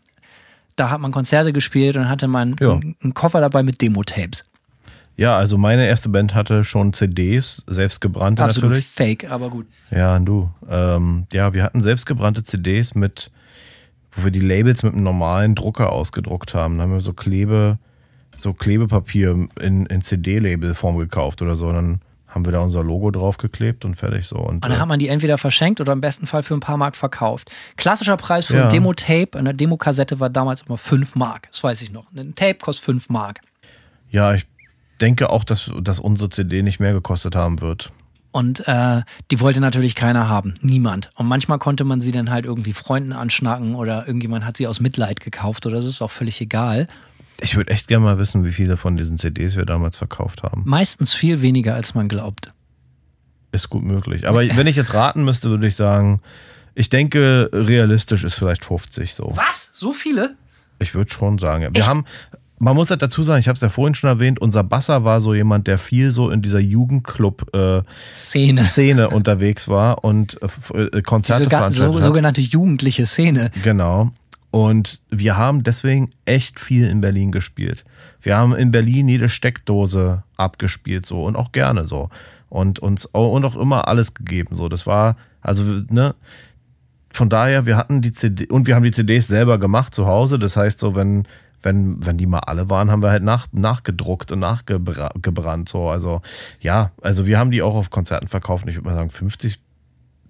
da 0.76 0.90
hat 0.90 1.00
man 1.00 1.12
Konzerte 1.12 1.54
gespielt 1.54 1.96
und 1.96 2.10
hatte 2.10 2.28
man 2.28 2.56
ja. 2.60 2.74
einen, 2.74 2.96
einen 3.02 3.14
Koffer 3.14 3.40
dabei 3.40 3.64
mit 3.64 3.82
Demo-Tapes. 3.82 4.46
Ja, 5.18 5.38
also 5.38 5.58
meine 5.58 5.88
erste 5.88 6.10
Band 6.10 6.36
hatte 6.36 6.66
schon 6.66 6.92
CDs, 6.92 7.64
selbstgebrannte 7.68 8.44
Absolut 8.44 8.72
natürlich. 8.72 8.88
fake, 8.88 9.32
aber 9.32 9.50
gut. 9.50 9.66
Ja, 9.90 10.16
und 10.18 10.26
du. 10.26 10.52
Ähm, 10.70 11.26
ja, 11.32 11.54
wir 11.54 11.64
hatten 11.64 11.82
selbstgebrannte 11.82 12.44
CDs 12.44 12.96
mit, 12.96 13.32
wo 14.14 14.26
wir 14.26 14.32
die 14.32 14.42
Labels 14.42 14.84
mit 14.84 14.94
einem 14.94 15.04
normalen 15.04 15.56
Drucker 15.56 15.92
ausgedruckt 15.94 16.54
haben. 16.54 16.78
Da 16.78 16.84
haben 16.84 16.92
wir 16.92 17.00
so 17.00 17.14
Klebe, 17.14 17.78
so 18.36 18.52
Klebepapier 18.52 19.48
in, 19.62 19.86
in 19.86 20.02
CD-Labelform 20.02 20.98
gekauft 20.98 21.42
oder 21.42 21.56
so. 21.56 21.68
Und 21.68 21.76
dann 21.76 22.02
haben 22.36 22.46
wir 22.46 22.52
da 22.52 22.60
unser 22.60 22.84
Logo 22.84 23.10
draufgeklebt 23.12 23.86
und 23.86 23.96
fertig 23.96 24.28
so. 24.28 24.36
Und, 24.36 24.56
und 24.56 24.64
dann 24.66 24.74
äh, 24.74 24.78
hat 24.78 24.88
man 24.88 25.00
die 25.00 25.08
entweder 25.08 25.38
verschenkt 25.38 25.80
oder 25.82 25.94
im 25.94 26.02
besten 26.02 26.28
Fall 26.28 26.44
für 26.44 26.54
ein 26.54 26.60
paar 26.60 26.76
Mark 26.78 26.96
verkauft. 26.98 27.50
Klassischer 27.78 28.18
Preis 28.18 28.46
für 28.48 28.58
Ja. 28.58 28.64
ein 28.66 28.70
Demo-Tape, 28.70 29.38
eine 29.40 29.54
Demokassette 29.54 30.20
war 30.20 30.30
damals 30.30 30.62
immer 30.64 30.78
5 30.78 31.16
Mark. 31.16 31.48
Das 31.52 31.64
weiß 31.64 31.82
ich 31.82 31.92
noch. 31.92 32.06
Ein 32.16 32.36
Tape 32.36 32.56
kostet 32.56 32.86
5 32.86 33.10
Mark. 33.10 33.40
ja, 34.12 34.34
ich 34.34 34.46
denke 35.02 35.30
auch, 35.30 35.44
dass, 35.44 35.72
dass 35.82 36.00
unsere 36.00 36.30
CD 36.30 36.62
nicht 36.62 36.80
mehr 36.80 36.94
gekostet 36.94 37.36
haben 37.36 37.62
wird. 37.62 37.92
Und 38.32 38.68
äh, 38.68 39.02
die 39.32 39.40
wollte 39.40 39.62
natürlich 39.62 39.96
keiner 39.96 40.28
haben. 40.28 40.56
Niemand. 40.62 41.10
Und 41.16 41.26
manchmal 41.28 41.58
konnte 41.58 41.86
man 41.86 42.02
sie 42.02 42.12
dann 42.12 42.30
halt 42.32 42.44
irgendwie 42.46 42.74
Freunden 42.74 43.14
anschnacken 43.14 43.76
oder 43.76 44.08
irgendjemand 44.08 44.46
hat 44.46 44.58
sie 44.58 44.68
aus 44.68 44.82
Mitleid 44.82 45.22
gekauft 45.22 45.66
oder 45.66 45.78
das 45.78 45.86
ist 45.86 46.02
auch 46.02 46.12
völlig 46.12 46.42
egal. 46.42 46.88
Ich 47.42 47.56
würde 47.56 47.72
echt 47.72 47.88
gerne 47.88 48.06
mal 48.06 48.20
wissen, 48.20 48.46
wie 48.46 48.52
viele 48.52 48.78
von 48.78 48.98
diesen 48.98 49.18
CDs 49.18 49.56
wir 49.56 49.66
damals 49.66 49.98
verkauft 49.98 50.44
haben. 50.44 50.64
Meistens 50.66 51.14
viel 51.14 51.42
weniger, 51.42 51.76
als 51.76 51.94
man 51.94 52.08
glaubt. 52.08 52.52
Ist 53.52 53.70
gut 53.70 53.84
möglich. 53.84 54.28
Aber 54.28 54.42
wenn 54.42 54.68
ich 54.68 54.76
jetzt 54.76 54.94
raten 54.94 55.24
müsste, 55.24 55.50
würde 55.50 55.68
ich 55.68 55.76
sagen, 55.76 56.22
ich 56.76 56.90
denke, 56.90 57.50
realistisch 57.54 58.24
ist 58.24 58.36
vielleicht 58.36 58.66
50 58.66 59.16
so. 59.16 59.32
Was? 59.36 59.70
So 59.74 59.94
viele? 59.94 60.36
Ich 60.80 60.94
würde 60.94 61.10
schon 61.10 61.38
sagen. 61.38 61.64
Wir 61.74 61.82
Echt? 61.82 61.90
haben, 61.90 62.06
man 62.60 62.76
muss 62.76 62.90
halt 62.90 63.02
dazu 63.02 63.24
sagen, 63.24 63.40
ich 63.40 63.48
habe 63.48 63.56
es 63.56 63.62
ja 63.62 63.70
vorhin 63.70 63.96
schon 63.96 64.10
erwähnt, 64.10 64.40
unser 64.42 64.64
Basser 64.64 65.04
war 65.04 65.22
so 65.22 65.34
jemand, 65.34 65.68
der 65.68 65.78
viel 65.78 66.12
so 66.12 66.30
in 66.30 66.42
dieser 66.42 66.60
Jugendclub-Szene 66.60 68.64
Szene. 68.64 69.10
unterwegs 69.10 69.68
war 69.68 70.04
und 70.04 70.40
äh, 70.42 70.82
äh, 70.82 71.02
Konzerte 71.02 71.44
Diese 71.44 71.50
veranstaltet 71.56 71.94
so, 71.94 71.98
hat. 71.98 72.04
sogenannte 72.04 72.42
jugendliche 72.42 73.06
Szene. 73.06 73.52
Genau. 73.64 74.12
Und 74.52 75.02
wir 75.10 75.38
haben 75.38 75.64
deswegen 75.64 76.10
echt 76.26 76.60
viel 76.60 76.88
in 76.88 77.02
Berlin 77.02 77.32
gespielt. 77.32 77.84
Wir 78.22 78.38
haben 78.38 78.56
in 78.56 78.72
Berlin 78.72 79.10
jede 79.10 79.30
Steckdose 79.30 80.24
abgespielt 80.38 81.06
so 81.06 81.24
und 81.24 81.36
auch 81.36 81.52
gerne 81.52 81.86
so. 81.86 82.10
Und 82.48 82.80
uns 82.80 83.06
und 83.06 83.44
auch 83.44 83.58
immer 83.58 83.88
alles 83.88 84.14
gegeben 84.14 84.56
so. 84.56 84.70
Das 84.70 84.88
war, 84.88 85.18
also, 85.42 85.64
ne, 85.90 86.16
von 87.12 87.30
daher, 87.30 87.66
wir 87.66 87.78
hatten 87.78 88.02
die 88.02 88.12
CD 88.12 88.46
und 88.48 88.68
wir 88.68 88.76
haben 88.76 88.84
die 88.84 88.92
CDs 88.92 89.28
selber 89.28 89.58
gemacht 89.58 89.94
zu 89.94 90.06
Hause. 90.06 90.38
Das 90.38 90.58
heißt, 90.58 90.80
so, 90.80 90.96
wenn, 90.96 91.28
wenn, 91.64 92.06
wenn 92.06 92.18
die 92.18 92.26
mal 92.26 92.40
alle 92.40 92.70
waren, 92.70 92.92
haben 92.92 93.02
wir 93.02 93.10
halt 93.10 93.24
nach, 93.24 93.48
nachgedruckt 93.52 94.32
und 94.32 94.40
nachgebrannt. 94.40 95.70
So. 95.70 95.90
Also, 95.90 96.22
ja, 96.62 96.92
also 97.02 97.26
wir 97.26 97.40
haben 97.40 97.52
die 97.52 97.62
auch 97.62 97.76
auf 97.76 97.90
Konzerten 97.90 98.28
verkauft. 98.28 98.66
Ich 98.68 98.76
würde 98.76 98.88
mal 98.88 98.96
sagen, 98.96 99.10
50, 99.10 99.60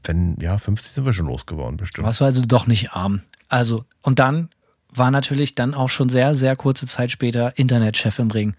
wenn, 0.03 0.37
ja, 0.39 0.57
50 0.57 0.91
sind 0.91 1.05
wir 1.05 1.13
schon 1.13 1.27
losgeworden, 1.27 1.77
bestimmt. 1.77 2.05
Warst 2.05 2.21
du 2.21 2.25
also 2.25 2.41
doch 2.41 2.67
nicht 2.67 2.93
arm. 2.93 3.21
Also, 3.49 3.85
und 4.01 4.19
dann 4.19 4.49
war 4.93 5.11
natürlich 5.11 5.55
dann 5.55 5.73
auch 5.73 5.89
schon 5.89 6.09
sehr, 6.09 6.35
sehr 6.35 6.55
kurze 6.55 6.87
Zeit 6.87 7.11
später 7.11 7.57
Internetchef 7.57 8.19
im 8.19 8.31
Ring. 8.31 8.55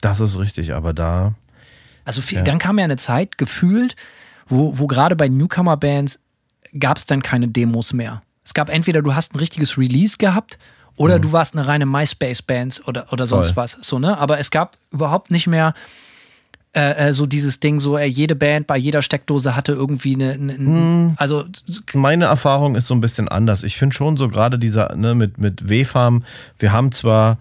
Das 0.00 0.20
ist 0.20 0.38
richtig, 0.38 0.74
aber 0.74 0.92
da. 0.92 1.34
Also 2.04 2.20
viel, 2.20 2.38
Ja. 2.38 2.44
dann 2.44 2.58
kam 2.58 2.78
ja 2.78 2.84
eine 2.84 2.96
Zeit, 2.98 3.38
gefühlt, 3.38 3.96
wo, 4.46 4.78
wo 4.78 4.86
gerade 4.86 5.16
bei 5.16 5.28
Newcomer-Bands 5.28 6.20
gab 6.78 6.98
es 6.98 7.06
dann 7.06 7.22
keine 7.22 7.48
Demos 7.48 7.92
mehr. 7.94 8.20
Es 8.44 8.52
gab 8.52 8.68
entweder 8.68 9.00
du 9.00 9.14
hast 9.14 9.34
ein 9.34 9.38
richtiges 9.38 9.78
Release 9.78 10.18
gehabt 10.18 10.58
oder 10.96 11.18
du 11.18 11.32
warst 11.32 11.56
eine 11.56 11.66
reine 11.66 11.86
MySpace-Band 11.86 12.82
oder, 12.86 13.10
oder 13.12 13.26
sonst 13.26 13.50
Mhm. 13.50 13.54
Voll. 13.54 13.64
was. 13.64 13.78
So, 13.80 13.98
ne? 13.98 14.18
Aber 14.18 14.38
es 14.38 14.50
gab 14.50 14.76
überhaupt 14.90 15.30
nicht 15.30 15.46
mehr 15.46 15.72
äh, 16.74 17.08
äh, 17.08 17.12
so 17.12 17.26
dieses 17.26 17.60
Ding, 17.60 17.78
so 17.78 17.96
äh, 17.96 18.04
jede 18.06 18.34
Band 18.34 18.66
bei 18.66 18.76
jeder 18.76 19.00
Steckdose 19.02 19.54
hatte 19.54 19.72
irgendwie 19.72 20.14
eine, 20.14 20.32
eine, 20.32 20.52
Mhm. 20.54 21.14
also 21.16 21.44
Meine 21.92 22.24
Erfahrung 22.24 22.74
ist 22.74 22.86
so 22.88 22.94
ein 22.94 23.00
bisschen 23.00 23.28
anders. 23.28 23.62
Ich 23.62 23.76
finde 23.76 23.94
schon 23.94 24.16
so 24.16 24.28
gerade 24.28 24.58
dieser, 24.58 24.94
ne, 24.96 25.14
mit, 25.14 25.38
mit 25.38 25.68
W-Farm, 25.68 26.24
wir 26.58 26.72
haben 26.72 26.90
zwar, 26.90 27.38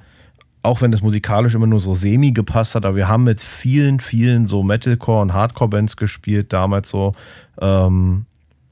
auch 0.61 0.81
wenn 0.81 0.91
das 0.91 1.01
musikalisch 1.01 1.55
immer 1.55 1.67
nur 1.67 1.79
so 1.79 1.95
semi 1.95 2.31
gepasst 2.31 2.75
hat, 2.75 2.85
aber 2.85 2.95
wir 2.95 3.07
haben 3.07 3.23
mit 3.23 3.41
vielen, 3.41 3.99
vielen 3.99 4.47
so 4.47 4.61
Metalcore- 4.63 5.21
und 5.23 5.33
Hardcore-Bands 5.33 5.97
gespielt, 5.97 6.53
damals 6.53 6.89
so. 6.89 7.13
Ähm, 7.59 8.25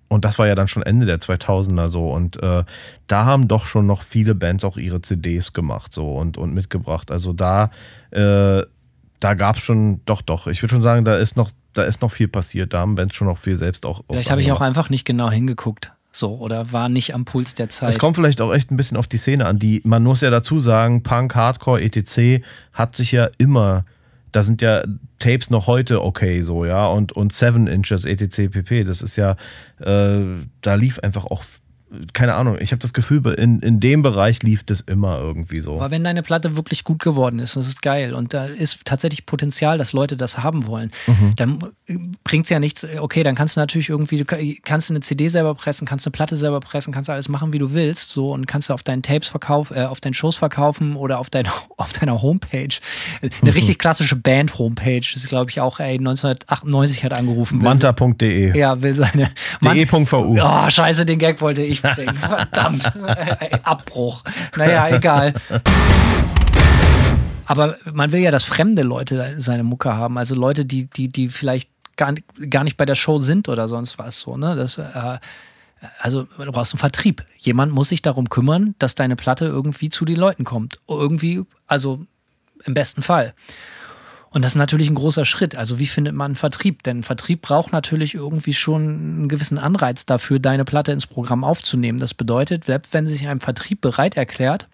und 0.09 0.25
das 0.25 0.37
war 0.37 0.45
ja 0.45 0.55
dann 0.55 0.67
schon 0.67 0.83
Ende 0.83 1.05
der 1.05 1.19
2000er 1.19 1.89
so. 1.89 2.09
Und 2.11 2.41
äh, 2.43 2.65
da 3.07 3.25
haben 3.25 3.47
doch 3.47 3.65
schon 3.65 3.87
noch 3.87 4.03
viele 4.03 4.35
Bands 4.35 4.63
auch 4.63 4.77
ihre 4.77 5.01
CDs 5.01 5.53
gemacht 5.53 5.93
so 5.93 6.15
und, 6.17 6.37
und 6.37 6.53
mitgebracht. 6.53 7.11
Also 7.11 7.31
da, 7.31 7.71
äh, 8.11 8.63
da 9.21 9.35
gab 9.35 9.57
es 9.57 9.63
schon, 9.63 10.01
doch, 10.05 10.21
doch. 10.21 10.47
Ich 10.47 10.61
würde 10.61 10.73
schon 10.73 10.81
sagen, 10.81 11.05
da 11.05 11.15
ist 11.15 11.37
noch, 11.37 11.51
da 11.73 11.83
ist 11.83 12.01
noch 12.01 12.11
viel 12.11 12.27
passiert. 12.27 12.73
Da 12.73 12.79
haben 12.79 12.95
Bands 12.95 13.15
schon 13.15 13.27
noch 13.27 13.37
viel 13.37 13.55
selbst 13.55 13.85
auch. 13.85 14.03
vielleicht 14.09 14.31
habe 14.31 14.41
ich 14.41 14.51
auch 14.51 14.61
einfach 14.61 14.89
nicht 14.89 15.05
genau 15.05 15.31
hingeguckt. 15.31 15.93
So, 16.11 16.37
oder 16.39 16.73
war 16.73 16.89
nicht 16.89 17.13
am 17.15 17.23
Puls 17.23 17.55
der 17.55 17.69
Zeit. 17.69 17.89
Es 17.89 17.99
kommt 17.99 18.17
vielleicht 18.17 18.41
auch 18.41 18.51
echt 18.51 18.69
ein 18.71 18.77
bisschen 18.77 18.97
auf 18.97 19.07
die 19.07 19.17
Szene 19.17 19.45
an. 19.45 19.59
Die, 19.59 19.81
man 19.85 20.03
muss 20.03 20.21
ja 20.21 20.29
dazu 20.29 20.59
sagen, 20.59 21.03
Punk, 21.03 21.35
Hardcore, 21.35 21.81
etc. 21.81 22.43
hat 22.73 22.95
sich 22.95 23.13
ja 23.13 23.29
immer, 23.37 23.85
da 24.33 24.43
sind 24.43 24.61
ja 24.61 24.83
Tapes 25.19 25.51
noch 25.51 25.67
heute 25.67 26.03
okay 26.03 26.41
so, 26.41 26.65
ja, 26.65 26.87
und, 26.87 27.13
und 27.13 27.31
Seven 27.31 27.67
Inches, 27.67 28.03
etc. 28.03 28.51
pp. 28.51 28.83
Das 28.83 29.01
ist 29.01 29.15
ja, 29.15 29.37
äh, 29.79 30.19
da 30.61 30.75
lief 30.75 30.99
einfach 30.99 31.25
auch, 31.25 31.43
keine 32.13 32.35
Ahnung, 32.35 32.57
ich 32.59 32.71
habe 32.71 32.79
das 32.81 32.93
Gefühl, 32.93 33.25
in, 33.33 33.59
in 33.59 33.79
dem 33.79 34.01
Bereich 34.01 34.43
lief 34.43 34.63
das 34.63 34.81
immer 34.81 35.17
irgendwie 35.19 35.59
so. 35.59 35.75
Aber 35.75 35.91
wenn 35.91 36.03
deine 36.03 36.23
Platte 36.23 36.55
wirklich 36.55 36.83
gut 36.83 37.01
geworden 37.01 37.39
ist, 37.39 37.55
das 37.55 37.67
ist 37.67 37.81
geil 37.81 38.13
und 38.13 38.33
da 38.33 38.45
ist 38.45 38.85
tatsächlich 38.85 39.25
Potenzial, 39.25 39.77
dass 39.77 39.91
Leute 39.93 40.15
das 40.17 40.37
haben 40.39 40.67
wollen, 40.67 40.91
Mhm. 41.07 41.33
dann 41.35 41.59
bringt 42.23 42.45
es 42.45 42.49
ja 42.49 42.59
nichts. 42.59 42.87
Okay, 42.99 43.23
dann 43.23 43.35
kannst 43.35 43.55
du 43.57 43.59
natürlich 43.59 43.89
irgendwie, 43.89 44.17
du 44.17 44.25
kann- 44.25 44.39
kannst 44.63 44.89
eine 44.89 45.01
CD 45.01 45.27
selber 45.27 45.53
pressen, 45.55 45.85
kannst 45.85 46.05
eine 46.07 46.11
Platte 46.11 46.37
selber 46.37 46.59
pressen, 46.61 46.93
kannst 46.93 47.09
du 47.09 47.13
alles 47.13 47.27
machen, 47.27 47.51
wie 47.53 47.59
du 47.59 47.73
willst, 47.73 48.09
so 48.11 48.31
und 48.31 48.47
kannst 48.47 48.69
du 48.69 48.73
auf 48.73 48.83
deinen 48.83 49.01
Tapes 49.01 49.27
verkaufen, 49.29 49.75
äh, 49.75 49.83
auf 49.83 49.99
deinen 49.99 50.13
Shows 50.13 50.37
verkaufen 50.37 50.95
oder 50.95 51.19
auf, 51.19 51.29
dein, 51.29 51.47
auf 51.77 51.93
deiner 51.93 52.21
Homepage. 52.21 52.69
Eine 53.41 53.53
richtig 53.55 53.77
klassische 53.79 54.15
Band-Homepage, 54.15 55.01
das 55.01 55.23
ist 55.23 55.27
glaube 55.27 55.49
ich 55.51 55.59
auch, 55.59 55.79
ey, 55.79 55.97
1998 55.97 57.03
hat 57.03 57.13
angerufen. 57.13 57.59
Manta.de. 57.59 58.57
Ja, 58.57 58.81
will 58.81 58.93
seine. 58.93 59.29
De.vu. 59.61 60.39
Oh, 60.41 60.69
scheiße, 60.69 61.05
den 61.05 61.19
Gag 61.19 61.41
wollte 61.41 61.61
ich 61.61 61.80
bringen. 61.81 62.13
Verdammt. 62.19 62.91
Abbruch. 63.63 64.23
Naja, 64.55 64.89
egal. 64.89 65.33
Aber 67.45 67.77
man 67.91 68.11
will 68.11 68.21
ja, 68.21 68.31
dass 68.31 68.43
fremde 68.43 68.81
Leute 68.81 69.35
seine 69.39 69.63
Mucke 69.63 69.93
haben, 69.93 70.17
also 70.17 70.35
Leute, 70.35 70.65
die, 70.65 70.85
die, 70.85 71.09
die 71.09 71.29
vielleicht 71.29 71.69
gar, 71.97 72.13
gar 72.49 72.63
nicht 72.63 72.77
bei 72.77 72.85
der 72.85 72.95
Show 72.95 73.19
sind 73.19 73.49
oder 73.49 73.67
sonst 73.67 73.99
was 73.99 74.19
so, 74.21 74.37
ne? 74.37 74.55
Das, 74.55 74.77
äh, 74.77 75.19
also 75.99 76.23
du 76.23 76.51
brauchst 76.51 76.73
einen 76.73 76.79
Vertrieb. 76.79 77.25
Jemand 77.37 77.73
muss 77.73 77.89
sich 77.89 78.01
darum 78.01 78.29
kümmern, 78.29 78.75
dass 78.79 78.95
deine 78.95 79.15
Platte 79.15 79.45
irgendwie 79.45 79.89
zu 79.89 80.05
den 80.05 80.17
Leuten 80.17 80.43
kommt. 80.43 80.79
Irgendwie, 80.87 81.43
also 81.67 82.05
im 82.63 82.73
besten 82.73 83.01
Fall. 83.01 83.33
Und 84.33 84.43
das 84.43 84.53
ist 84.53 84.57
natürlich 84.57 84.89
ein 84.89 84.95
großer 84.95 85.25
Schritt. 85.25 85.55
Also 85.55 85.77
wie 85.77 85.87
findet 85.87 86.15
man 86.15 86.27
einen 86.31 86.35
Vertrieb? 86.37 86.83
Denn 86.83 87.03
Vertrieb 87.03 87.41
braucht 87.41 87.73
natürlich 87.73 88.15
irgendwie 88.15 88.53
schon 88.53 88.81
einen 88.81 89.29
gewissen 89.29 89.59
Anreiz 89.59 90.05
dafür, 90.05 90.39
deine 90.39 90.63
Platte 90.63 90.93
ins 90.93 91.05
Programm 91.05 91.43
aufzunehmen. 91.43 91.99
Das 91.99 92.13
bedeutet, 92.13 92.63
selbst 92.63 92.93
wenn 92.93 93.07
sich 93.07 93.27
ein 93.27 93.41
Vertrieb 93.41 93.81
bereit 93.81 94.15
erklärt, 94.15 94.69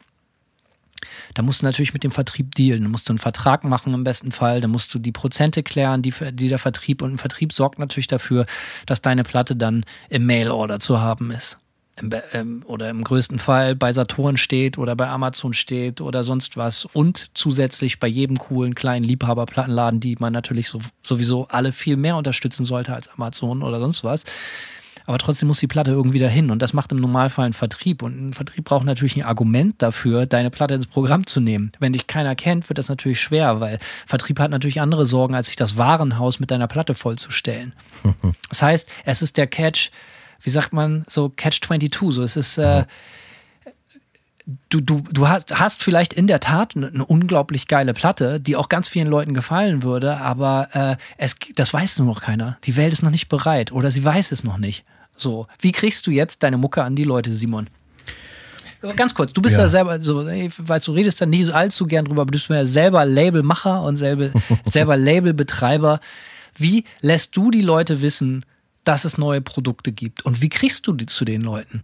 da 1.34 1.42
musst 1.42 1.62
du 1.62 1.66
natürlich 1.66 1.94
mit 1.94 2.04
dem 2.04 2.12
Vertrieb 2.12 2.54
dealen. 2.54 2.84
Da 2.84 2.90
musst 2.90 3.10
du 3.10 3.14
einen 3.14 3.20
Vertrag 3.20 3.64
machen 3.64 3.96
im 3.96 4.04
besten 4.04 4.32
Fall. 4.32 4.62
Da 4.62 4.68
musst 4.68 4.94
du 4.94 5.00
die 5.00 5.12
Prozente 5.12 5.64
klären, 5.64 6.04
die, 6.04 6.14
die 6.34 6.50
der 6.50 6.60
Vertrieb 6.60 7.02
und 7.02 7.14
ein 7.14 7.18
Vertrieb 7.18 7.52
sorgt 7.52 7.80
natürlich 7.80 8.08
dafür, 8.08 8.46
dass 8.86 9.02
deine 9.02 9.24
Platte 9.24 9.56
dann 9.56 9.86
im 10.10 10.28
Mail-Order 10.28 10.80
zu 10.80 11.02
haben 11.02 11.32
ist. 11.32 11.58
Im, 12.00 12.12
ähm, 12.34 12.64
oder 12.66 12.90
im 12.90 13.04
größten 13.04 13.40
Fall 13.40 13.76
bei 13.76 13.92
Saturn 13.92 14.38
steht 14.38 14.78
oder 14.78 14.96
bei 14.96 15.08
Amazon 15.08 15.54
steht 15.54 16.00
oder 16.00 16.24
sonst 16.24 16.56
was 16.56 16.86
und 16.86 17.32
zusätzlich 17.34 18.00
bei 18.00 18.08
jedem 18.08 18.38
coolen 18.38 18.76
kleinen 18.76 19.04
Liebhaberplattenladen, 19.04 20.00
die 20.00 20.16
man 20.20 20.32
natürlich 20.32 20.70
so, 20.70 20.80
sowieso 21.02 21.48
alle 21.48 21.72
viel 21.72 21.98
mehr 21.98 22.16
unterstützen 22.16 22.66
sollte 22.66 22.94
als 22.94 23.08
Amazon 23.10 23.64
oder 23.64 23.80
sonst 23.80 24.04
was 24.04 24.24
aber 25.08 25.18
trotzdem 25.18 25.48
muss 25.48 25.62
die 25.62 25.68
Platte 25.68 25.92
irgendwie 25.92 26.20
dahin 26.20 26.52
und 26.52 26.62
das 26.62 26.74
macht 26.74 26.92
im 26.92 26.98
Normalfall 26.98 27.46
einen 27.46 27.54
Vertrieb 27.54 28.04
und 28.04 28.28
ein 28.28 28.34
Vertrieb 28.34 28.66
braucht 28.66 28.86
natürlich 28.86 29.16
ein 29.16 29.24
Argument 29.24 29.82
dafür, 29.82 30.26
deine 30.26 30.52
Platte 30.52 30.74
ins 30.76 30.86
Programm 30.86 31.26
zu 31.26 31.40
nehmen. 31.40 31.72
Wenn 31.80 31.94
dich 31.94 32.08
keiner 32.08 32.36
kennt, 32.36 32.70
wird 32.70 32.78
das 32.78 32.90
natürlich 32.90 33.22
schwer, 33.22 33.62
weil 33.62 33.80
Vertrieb 34.06 34.38
hat 34.40 34.52
natürlich 34.52 34.82
andere 34.82 35.06
Sorgen, 35.06 35.34
als 35.34 35.48
sich 35.48 35.56
das 35.56 35.78
Warenhaus 35.78 36.42
mit 36.42 36.52
deiner 36.52 36.68
Platte 36.68 36.94
vollzustellen. 36.94 37.72
das 38.50 38.62
heißt, 38.62 38.90
es 39.06 39.22
ist 39.22 39.38
der 39.38 39.48
Catch, 39.48 39.92
wie 40.42 40.50
sagt 40.50 40.74
man, 40.74 41.04
so 41.08 41.30
Catch 41.30 41.62
22, 41.62 42.14
so 42.14 42.24
es 42.24 42.36
ist 42.36 42.58
äh, 42.58 42.86
du, 44.70 44.82
du, 44.82 45.04
du 45.12 45.28
hast, 45.28 45.84
vielleicht 45.84 46.14
in 46.14 46.28
der 46.28 46.40
Tat 46.40 46.76
eine, 46.76 47.06
unglaublich 47.06 47.68
geile 47.68 47.94
Platte, 47.94 48.40
die 48.40 48.56
auch 48.56 48.70
ganz 48.70 48.90
vielen 48.90 49.08
Leuten 49.08 49.34
gefallen 49.34 49.84
würde, 49.84 50.18
aber 50.18 50.70
äh, 50.74 50.96
es, 51.18 51.36
das 51.56 51.74
weiß 51.74 52.00
nur 52.00 52.08
noch 52.08 52.22
keiner. 52.22 52.58
Die 52.64 52.78
Welt 52.78 52.94
ist 52.94 53.04
noch 53.04 53.12
nicht 53.12 53.28
bereit 53.28 53.72
oder 53.72 53.92
sie 53.92 54.04
weiß 54.04 54.32
es 54.32 54.44
noch 54.44 54.58
nicht. 54.58 54.86
So, 55.16 55.48
wie 55.60 55.72
kriegst 55.72 56.06
du 56.08 56.12
jetzt 56.12 56.44
deine 56.44 56.58
Mucke 56.58 56.84
an 56.84 56.96
die 56.96 57.04
Leute, 57.04 57.34
Simon? 57.34 57.70
Ganz 58.96 59.16
kurz, 59.16 59.34
du 59.34 59.42
bist 59.42 59.58
ja, 59.58 59.64
ja 59.64 59.70
selber 59.70 60.00
so, 60.00 60.28
weil 60.28 60.80
du 60.80 60.92
redest 60.92 61.20
da 61.20 61.26
nicht 61.26 61.48
so 61.48 61.54
allzu 61.54 61.88
gern 61.88 62.06
drüber, 62.06 62.22
aber 62.22 62.32
du 62.32 62.38
bist 62.38 62.48
ja 62.50 62.66
selber 62.68 63.06
Labelmacher 63.06 63.82
und 63.82 63.98
selber, 63.98 64.30
selber 64.70 64.96
Labelbetreiber. 64.96 66.00
Wie 66.56 66.86
lässt 67.02 67.36
du 67.36 67.50
die 67.50 67.64
Leute 67.64 68.02
wissen, 68.02 68.46
dass 68.88 69.06
es 69.06 69.18
neue 69.18 69.42
Produkte 69.42 69.92
gibt? 69.92 70.26
Und 70.26 70.42
wie 70.42 70.50
kriegst 70.50 70.88
du 70.88 70.94
die 70.94 71.06
zu 71.06 71.26
den 71.26 71.42
Leuten? 71.42 71.84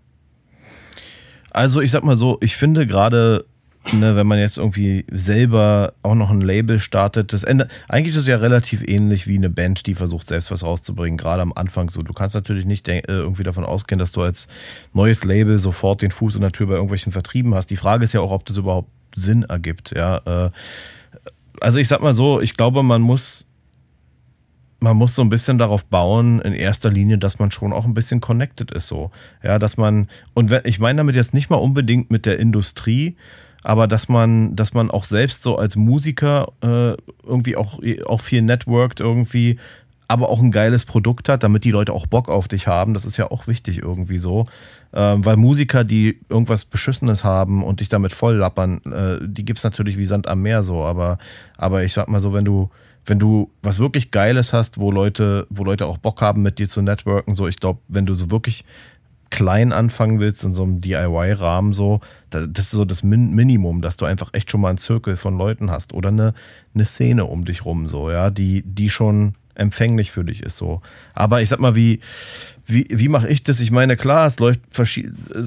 Also 1.51 1.81
ich 1.81 1.91
sag 1.91 2.03
mal 2.03 2.17
so, 2.17 2.37
ich 2.41 2.55
finde 2.55 2.87
gerade 2.87 3.45
ne, 3.91 4.15
wenn 4.15 4.27
man 4.27 4.39
jetzt 4.39 4.57
irgendwie 4.57 5.05
selber 5.11 5.93
auch 6.03 6.15
noch 6.15 6.29
ein 6.29 6.41
Label 6.41 6.79
startet, 6.79 7.33
das 7.33 7.43
Ende, 7.43 7.67
eigentlich 7.89 8.15
ist 8.15 8.21
es 8.21 8.27
ja 8.27 8.37
relativ 8.37 8.81
ähnlich 8.87 9.27
wie 9.27 9.35
eine 9.35 9.49
Band, 9.49 9.85
die 9.85 9.95
versucht 9.95 10.27
selbst 10.27 10.51
was 10.51 10.63
rauszubringen, 10.63 11.17
gerade 11.17 11.41
am 11.41 11.53
Anfang 11.53 11.89
so. 11.89 12.01
Du 12.01 12.13
kannst 12.13 12.35
natürlich 12.35 12.65
nicht 12.65 12.87
äh, 12.87 13.01
irgendwie 13.07 13.43
davon 13.43 13.65
ausgehen, 13.65 13.99
dass 13.99 14.13
du 14.13 14.21
als 14.21 14.47
neues 14.93 15.23
Label 15.23 15.59
sofort 15.59 16.01
den 16.01 16.11
Fuß 16.11 16.35
in 16.35 16.41
der 16.41 16.51
Tür 16.51 16.67
bei 16.67 16.73
irgendwelchen 16.73 17.11
Vertrieben 17.11 17.53
hast. 17.53 17.69
Die 17.69 17.77
Frage 17.77 18.05
ist 18.05 18.13
ja 18.13 18.21
auch, 18.21 18.31
ob 18.31 18.45
das 18.45 18.57
überhaupt 18.57 18.89
Sinn 19.15 19.43
ergibt, 19.43 19.91
ja. 19.95 20.17
Äh, 20.25 20.51
also 21.59 21.79
ich 21.79 21.87
sag 21.87 22.01
mal 22.01 22.13
so, 22.13 22.41
ich 22.41 22.55
glaube, 22.55 22.83
man 22.83 23.01
muss 23.01 23.45
man 24.83 24.97
muss 24.97 25.15
so 25.15 25.21
ein 25.21 25.29
bisschen 25.29 25.57
darauf 25.57 25.85
bauen, 25.85 26.41
in 26.41 26.53
erster 26.53 26.91
Linie, 26.91 27.17
dass 27.17 27.39
man 27.39 27.51
schon 27.51 27.71
auch 27.71 27.85
ein 27.85 27.93
bisschen 27.93 28.19
connected 28.19 28.69
ist, 28.71 28.87
so. 28.87 29.11
Ja, 29.41 29.57
dass 29.57 29.77
man, 29.77 30.09
und 30.33 30.51
ich 30.65 30.79
meine 30.79 30.97
damit 30.97 31.15
jetzt 31.15 31.33
nicht 31.33 31.49
mal 31.49 31.55
unbedingt 31.55 32.11
mit 32.11 32.25
der 32.25 32.37
Industrie, 32.37 33.15
aber 33.63 33.87
dass 33.87 34.09
man, 34.09 34.57
dass 34.57 34.73
man 34.73 34.91
auch 34.91 35.05
selbst 35.05 35.41
so 35.41 35.57
als 35.57 35.77
Musiker 35.77 36.51
äh, 36.61 36.97
irgendwie 37.25 37.55
auch, 37.55 37.79
auch 38.05 38.19
viel 38.19 38.41
networked 38.41 38.99
irgendwie, 38.99 39.57
aber 40.09 40.29
auch 40.29 40.41
ein 40.41 40.51
geiles 40.51 40.83
Produkt 40.83 41.29
hat, 41.29 41.43
damit 41.43 41.63
die 41.63 41.71
Leute 41.71 41.93
auch 41.93 42.05
Bock 42.05 42.27
auf 42.27 42.49
dich 42.49 42.67
haben. 42.67 42.93
Das 42.93 43.05
ist 43.05 43.15
ja 43.15 43.31
auch 43.31 43.47
wichtig 43.47 43.77
irgendwie 43.77 44.19
so. 44.19 44.45
Ähm, 44.91 45.23
weil 45.23 45.37
Musiker, 45.37 45.85
die 45.85 46.19
irgendwas 46.27 46.65
Beschissenes 46.65 47.23
haben 47.23 47.63
und 47.63 47.79
dich 47.79 47.87
damit 47.87 48.11
voll 48.11 48.35
lappern, 48.35 48.81
äh, 48.83 49.25
die 49.25 49.45
gibt's 49.45 49.63
natürlich 49.63 49.97
wie 49.97 50.05
Sand 50.05 50.27
am 50.27 50.41
Meer 50.41 50.61
so. 50.61 50.83
Aber, 50.83 51.17
aber 51.57 51.83
ich 51.85 51.93
sag 51.93 52.09
mal 52.09 52.19
so, 52.19 52.33
wenn 52.33 52.45
du, 52.45 52.69
wenn 53.05 53.19
du 53.19 53.51
was 53.61 53.79
wirklich 53.79 54.11
Geiles 54.11 54.53
hast, 54.53 54.77
wo 54.77 54.91
Leute, 54.91 55.47
wo 55.49 55.63
Leute 55.63 55.85
auch 55.85 55.97
Bock 55.97 56.21
haben, 56.21 56.41
mit 56.41 56.59
dir 56.59 56.67
zu 56.67 56.81
networken, 56.81 57.33
so, 57.33 57.47
ich 57.47 57.57
glaube, 57.57 57.79
wenn 57.87 58.05
du 58.05 58.13
so 58.13 58.31
wirklich 58.31 58.63
klein 59.29 59.73
anfangen 59.73 60.19
willst, 60.19 60.43
in 60.43 60.53
so 60.53 60.63
einem 60.63 60.79
DIY-Rahmen 60.79 61.73
so, 61.73 62.01
das 62.29 62.65
ist 62.65 62.71
so 62.71 62.85
das 62.85 63.01
Min 63.01 63.33
Minimum, 63.33 63.81
dass 63.81 63.97
du 63.97 64.05
einfach 64.05 64.29
echt 64.33 64.51
schon 64.51 64.61
mal 64.61 64.69
einen 64.69 64.77
Zirkel 64.77 65.17
von 65.17 65.37
Leuten 65.37 65.71
hast 65.71 65.93
oder 65.93 66.09
eine, 66.09 66.33
eine 66.75 66.85
Szene 66.85 67.25
um 67.25 67.43
dich 67.43 67.65
rum, 67.65 67.87
so, 67.87 68.11
ja, 68.11 68.29
die, 68.29 68.61
die 68.61 68.89
schon 68.89 69.33
empfänglich 69.55 70.11
für 70.11 70.23
dich 70.23 70.43
ist, 70.43 70.57
so. 70.57 70.81
Aber 71.13 71.41
ich 71.41 71.49
sag 71.49 71.59
mal, 71.59 71.75
wie, 71.75 71.99
wie, 72.65 72.87
wie 72.89 73.09
mache 73.09 73.27
ich 73.27 73.43
das? 73.43 73.59
Ich 73.59 73.71
meine, 73.71 73.97
klar, 73.97 74.27
es 74.27 74.39
läuft 74.39 74.61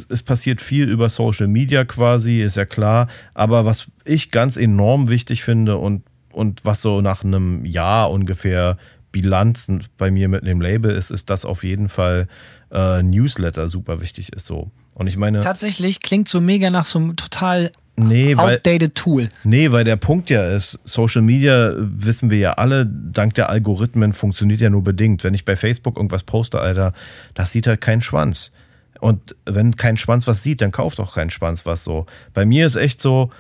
es 0.09 0.23
passiert 0.23 0.61
viel 0.61 0.89
über 0.89 1.09
Social 1.09 1.49
Media 1.49 1.85
quasi, 1.85 2.43
ist 2.43 2.57
ja 2.57 2.65
klar. 2.65 3.09
Aber 3.35 3.65
was 3.65 3.87
ich 4.05 4.31
ganz 4.31 4.57
enorm 4.57 5.09
wichtig 5.09 5.43
finde 5.43 5.77
und, 5.77 6.03
und 6.37 6.67
was 6.67 6.83
so 6.83 7.01
nach 7.01 7.25
einem 7.25 7.65
Jahr 7.65 8.11
ungefähr 8.11 8.77
Bilanzen 9.11 9.85
bei 9.97 10.11
mir 10.11 10.29
mit 10.29 10.47
dem 10.47 10.61
Label 10.61 10.91
ist, 10.91 11.11
ist 11.11 11.31
das 11.31 11.47
auf 11.47 11.65
jeden 11.65 11.89
Fall 11.89 12.29
äh, 12.71 13.03
Newsletter 13.03 13.71
super 13.71 14.03
wichtig 14.03 14.35
ist. 14.35 14.45
So. 14.45 14.71
Und 14.93 15.07
ich 15.07 15.17
meine. 15.17 15.41
Tatsächlich 15.41 16.01
klingt 16.01 16.29
so 16.29 16.43
mega 16.43 16.69
nach 16.69 16.85
so 16.85 16.99
einem 16.99 17.17
total 17.17 17.73
nee, 17.97 18.37
outdated 18.37 18.83
weil, 18.83 18.89
Tool. 18.91 19.29
Nee, 19.45 19.73
weil 19.73 19.85
der 19.85 19.97
Punkt 19.97 20.29
ja 20.29 20.47
ist, 20.51 20.79
Social 20.85 21.23
Media 21.23 21.73
wissen 21.79 22.29
wir 22.29 22.39
ja 22.39 22.53
alle, 22.53 22.85
dank 22.85 23.33
der 23.33 23.49
Algorithmen 23.49 24.13
funktioniert 24.13 24.61
ja 24.61 24.69
nur 24.69 24.85
bedingt. 24.85 25.25
Wenn 25.25 25.33
ich 25.33 25.47
bei 25.47 25.57
Facebook 25.57 25.97
irgendwas 25.97 26.23
poste, 26.23 26.61
Alter, 26.61 26.93
das 27.33 27.51
sieht 27.51 27.67
halt 27.67 27.81
kein 27.81 28.03
Schwanz. 28.03 28.53
Und 29.01 29.35
wenn 29.47 29.77
kein 29.77 29.97
Schwanz 29.97 30.27
was 30.27 30.43
sieht, 30.43 30.61
dann 30.61 30.71
kauft 30.71 31.01
auch 31.01 31.15
kein 31.15 31.31
Schwanz 31.31 31.65
was 31.65 31.83
so. 31.83 32.05
Bei 32.35 32.45
mir 32.45 32.67
ist 32.67 32.77
echt 32.77 33.01
so, 33.01 33.31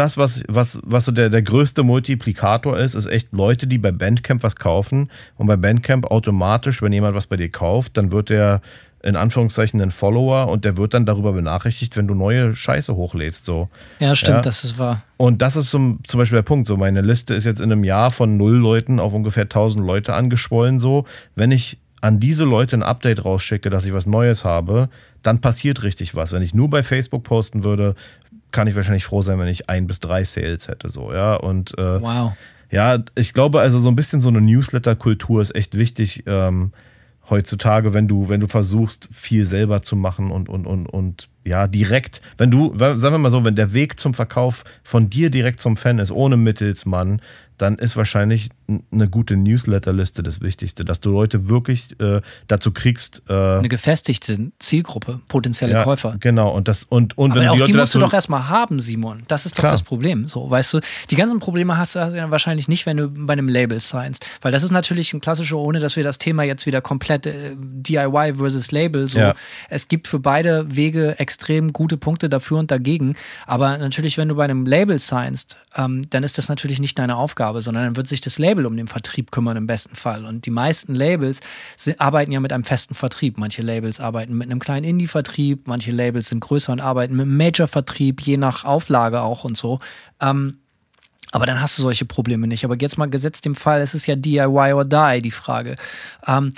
das, 0.00 0.16
was, 0.16 0.44
was, 0.48 0.80
was 0.82 1.04
so 1.04 1.12
der, 1.12 1.28
der 1.28 1.42
größte 1.42 1.82
Multiplikator 1.82 2.78
ist, 2.78 2.94
ist 2.94 3.04
echt 3.04 3.32
Leute, 3.32 3.66
die 3.66 3.76
bei 3.76 3.92
Bandcamp 3.92 4.42
was 4.42 4.56
kaufen 4.56 5.10
und 5.36 5.46
bei 5.46 5.58
Bandcamp 5.58 6.06
automatisch, 6.06 6.80
wenn 6.80 6.90
jemand 6.90 7.14
was 7.14 7.26
bei 7.26 7.36
dir 7.36 7.50
kauft, 7.50 7.98
dann 7.98 8.10
wird 8.10 8.30
der 8.30 8.62
in 9.02 9.14
Anführungszeichen 9.14 9.78
ein 9.80 9.90
Follower 9.90 10.48
und 10.48 10.64
der 10.64 10.78
wird 10.78 10.94
dann 10.94 11.04
darüber 11.04 11.34
benachrichtigt, 11.34 11.98
wenn 11.98 12.06
du 12.06 12.14
neue 12.14 12.56
Scheiße 12.56 12.96
hochlädst. 12.96 13.44
So. 13.44 13.68
Ja, 13.98 14.14
stimmt, 14.14 14.36
ja. 14.36 14.40
das 14.40 14.64
ist 14.64 14.78
wahr. 14.78 15.02
Und 15.18 15.42
das 15.42 15.56
ist 15.56 15.70
zum, 15.70 16.00
zum 16.06 16.18
Beispiel 16.18 16.36
der 16.36 16.42
Punkt. 16.42 16.66
So, 16.66 16.78
meine 16.78 17.02
Liste 17.02 17.34
ist 17.34 17.44
jetzt 17.44 17.60
in 17.60 17.70
einem 17.70 17.84
Jahr 17.84 18.10
von 18.10 18.38
null 18.38 18.56
Leuten 18.56 19.00
auf 19.00 19.12
ungefähr 19.12 19.44
1000 19.44 19.84
Leute 19.84 20.14
angeschwollen. 20.14 20.80
So, 20.80 21.04
wenn 21.34 21.50
ich 21.50 21.78
an 22.00 22.20
diese 22.20 22.44
Leute 22.44 22.76
ein 22.76 22.82
Update 22.82 23.22
rausschicke, 23.24 23.68
dass 23.68 23.84
ich 23.84 23.92
was 23.92 24.06
Neues 24.06 24.44
habe, 24.44 24.88
dann 25.22 25.42
passiert 25.42 25.82
richtig 25.82 26.14
was. 26.14 26.32
Wenn 26.32 26.42
ich 26.42 26.54
nur 26.54 26.70
bei 26.70 26.82
Facebook 26.82 27.24
posten 27.24 27.64
würde, 27.64 27.94
kann 28.50 28.66
ich 28.66 28.76
wahrscheinlich 28.76 29.04
froh 29.04 29.22
sein, 29.22 29.38
wenn 29.38 29.48
ich 29.48 29.68
ein 29.68 29.86
bis 29.86 30.00
drei 30.00 30.24
Sales 30.24 30.68
hätte, 30.68 30.90
so, 30.90 31.12
ja. 31.12 31.34
Und 31.34 31.76
äh, 31.78 32.00
wow. 32.00 32.32
ja, 32.70 32.98
ich 33.14 33.32
glaube, 33.32 33.60
also 33.60 33.78
so 33.78 33.88
ein 33.88 33.96
bisschen 33.96 34.20
so 34.20 34.28
eine 34.28 34.40
Newsletter-Kultur 34.40 35.42
ist 35.42 35.54
echt 35.54 35.76
wichtig 35.76 36.24
ähm, 36.26 36.72
heutzutage, 37.30 37.94
wenn 37.94 38.08
du, 38.08 38.28
wenn 38.28 38.40
du 38.40 38.48
versuchst, 38.48 39.08
viel 39.12 39.44
selber 39.46 39.82
zu 39.82 39.96
machen 39.96 40.30
und, 40.30 40.48
und, 40.48 40.66
und, 40.66 40.86
und 40.86 41.28
ja, 41.44 41.66
direkt, 41.66 42.20
wenn 42.36 42.50
du, 42.50 42.76
sagen 42.76 43.00
wir 43.00 43.18
mal 43.18 43.30
so, 43.30 43.44
wenn 43.44 43.56
der 43.56 43.72
Weg 43.72 43.98
zum 43.98 44.14
Verkauf 44.14 44.64
von 44.82 45.08
dir 45.08 45.30
direkt 45.30 45.60
zum 45.60 45.76
Fan 45.76 45.98
ist, 45.98 46.10
ohne 46.10 46.36
Mittelsmann, 46.36 47.22
dann 47.60 47.76
ist 47.76 47.96
wahrscheinlich 47.96 48.48
eine 48.90 49.08
gute 49.08 49.36
Newsletterliste 49.36 50.22
das 50.22 50.40
Wichtigste, 50.40 50.84
dass 50.84 51.00
du 51.00 51.10
Leute 51.10 51.48
wirklich 51.48 51.98
äh, 52.00 52.22
dazu 52.48 52.72
kriegst. 52.72 53.22
Äh, 53.28 53.32
eine 53.32 53.68
gefestigte 53.68 54.50
Zielgruppe, 54.58 55.20
potenzielle 55.28 55.74
ja, 55.74 55.84
Käufer. 55.84 56.16
Genau, 56.20 56.50
und 56.54 56.68
das 56.68 56.84
und, 56.84 57.18
und 57.18 57.32
Aber 57.32 57.40
wenn 57.40 57.48
auch 57.48 57.56
die, 57.56 57.64
die 57.64 57.74
musst 57.74 57.94
du 57.94 57.98
doch 57.98 58.14
erstmal 58.14 58.48
haben, 58.48 58.80
Simon. 58.80 59.24
Das 59.28 59.44
ist 59.44 59.58
doch 59.58 59.62
Klar. 59.62 59.72
das 59.72 59.82
Problem. 59.82 60.26
So, 60.26 60.48
weißt 60.50 60.74
du, 60.74 60.80
die 61.10 61.16
ganzen 61.16 61.38
Probleme 61.38 61.76
hast 61.76 61.94
du 61.94 61.98
ja 61.98 62.30
wahrscheinlich 62.30 62.68
nicht, 62.68 62.86
wenn 62.86 62.96
du 62.96 63.08
bei 63.08 63.34
einem 63.34 63.48
Label 63.48 63.80
signst. 63.80 64.26
Weil 64.40 64.52
das 64.52 64.62
ist 64.62 64.70
natürlich 64.70 65.12
ein 65.12 65.20
klassischer, 65.20 65.58
ohne 65.58 65.80
dass 65.80 65.96
wir 65.96 66.04
das 66.04 66.18
Thema 66.18 66.42
jetzt 66.44 66.64
wieder 66.64 66.80
komplett 66.80 67.26
äh, 67.26 67.54
DIY 67.56 68.34
versus 68.36 68.70
Label. 68.70 69.08
So, 69.08 69.18
ja. 69.18 69.34
es 69.68 69.88
gibt 69.88 70.08
für 70.08 70.18
beide 70.18 70.74
Wege 70.74 71.18
extrem 71.18 71.72
gute 71.72 71.96
Punkte 71.96 72.28
dafür 72.28 72.58
und 72.58 72.70
dagegen. 72.70 73.16
Aber 73.46 73.76
natürlich, 73.76 74.16
wenn 74.16 74.28
du 74.28 74.36
bei 74.36 74.44
einem 74.44 74.64
Label 74.64 74.98
signst, 74.98 75.58
ähm, 75.76 76.08
dann 76.10 76.22
ist 76.22 76.38
das 76.38 76.48
natürlich 76.48 76.80
nicht 76.80 76.98
deine 76.98 77.16
Aufgabe, 77.16 77.49
sondern 77.60 77.84
dann 77.84 77.96
wird 77.96 78.06
sich 78.06 78.20
das 78.20 78.38
Label 78.38 78.66
um 78.66 78.76
den 78.76 78.86
Vertrieb 78.86 79.32
kümmern 79.32 79.56
im 79.56 79.66
besten 79.66 79.96
Fall. 79.96 80.24
Und 80.24 80.46
die 80.46 80.50
meisten 80.50 80.94
Labels 80.94 81.40
sind, 81.76 82.00
arbeiten 82.00 82.30
ja 82.30 82.38
mit 82.38 82.52
einem 82.52 82.64
festen 82.64 82.94
Vertrieb. 82.94 83.36
Manche 83.38 83.62
Labels 83.62 83.98
arbeiten 83.98 84.38
mit 84.38 84.48
einem 84.48 84.60
kleinen 84.60 84.84
Indie-Vertrieb, 84.84 85.66
manche 85.66 85.90
Labels 85.90 86.28
sind 86.28 86.40
größer 86.40 86.72
und 86.72 86.80
arbeiten 86.80 87.16
mit 87.16 87.24
einem 87.24 87.36
Major-Vertrieb, 87.36 88.20
je 88.20 88.36
nach 88.36 88.64
Auflage 88.64 89.22
auch 89.22 89.42
und 89.42 89.56
so. 89.56 89.80
Ähm, 90.20 90.58
Aber 91.32 91.46
dann 91.46 91.60
hast 91.60 91.76
du 91.78 91.82
solche 91.82 92.04
Probleme 92.04 92.46
nicht. 92.46 92.64
Aber 92.64 92.76
jetzt 92.78 92.98
mal 92.98 93.10
gesetzt 93.10 93.44
dem 93.44 93.56
Fall, 93.56 93.80
es 93.80 93.94
ist 93.94 94.06
ja 94.06 94.16
DIY 94.16 94.72
or 94.72 94.84
die, 94.84 95.22
die 95.22 95.30
Frage. 95.30 95.76
Ähm, 96.26 96.52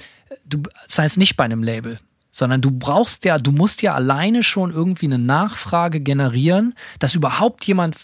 du 0.46 0.62
zahlst 0.88 1.18
nicht 1.18 1.36
bei 1.36 1.44
einem 1.44 1.62
Label, 1.62 1.98
sondern 2.30 2.62
du 2.62 2.70
brauchst 2.70 3.24
ja, 3.24 3.38
du 3.38 3.52
musst 3.52 3.82
ja 3.82 3.94
alleine 3.94 4.42
schon 4.42 4.72
irgendwie 4.72 5.06
eine 5.06 5.18
Nachfrage 5.18 6.00
generieren, 6.00 6.74
dass 6.98 7.14
überhaupt 7.14 7.66
jemand 7.66 7.96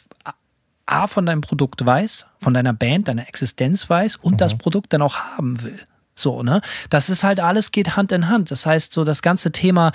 A 0.89 1.07
von 1.07 1.27
deinem 1.27 1.41
Produkt 1.41 1.85
weiß, 1.85 2.27
von 2.41 2.55
deiner 2.55 2.73
Band, 2.73 3.09
deiner 3.09 3.29
Existenz 3.29 3.89
weiß 3.89 4.17
und 4.17 4.35
mhm. 4.35 4.39
das 4.39 4.57
Produkt 4.57 4.93
dann 4.93 5.03
auch 5.03 5.17
haben 5.17 5.63
will. 5.63 5.79
So, 6.15 6.43
ne? 6.43 6.61
Das 6.91 7.11
ist 7.11 7.23
halt 7.23 7.41
alles 7.41 7.71
geht 7.71 7.97
Hand 7.97 8.11
in 8.11 8.29
Hand. 8.29 8.51
Das 8.51 8.67
heißt, 8.67 8.93
so 8.93 9.05
das 9.05 9.23
ganze 9.23 9.53
Thema 9.53 9.93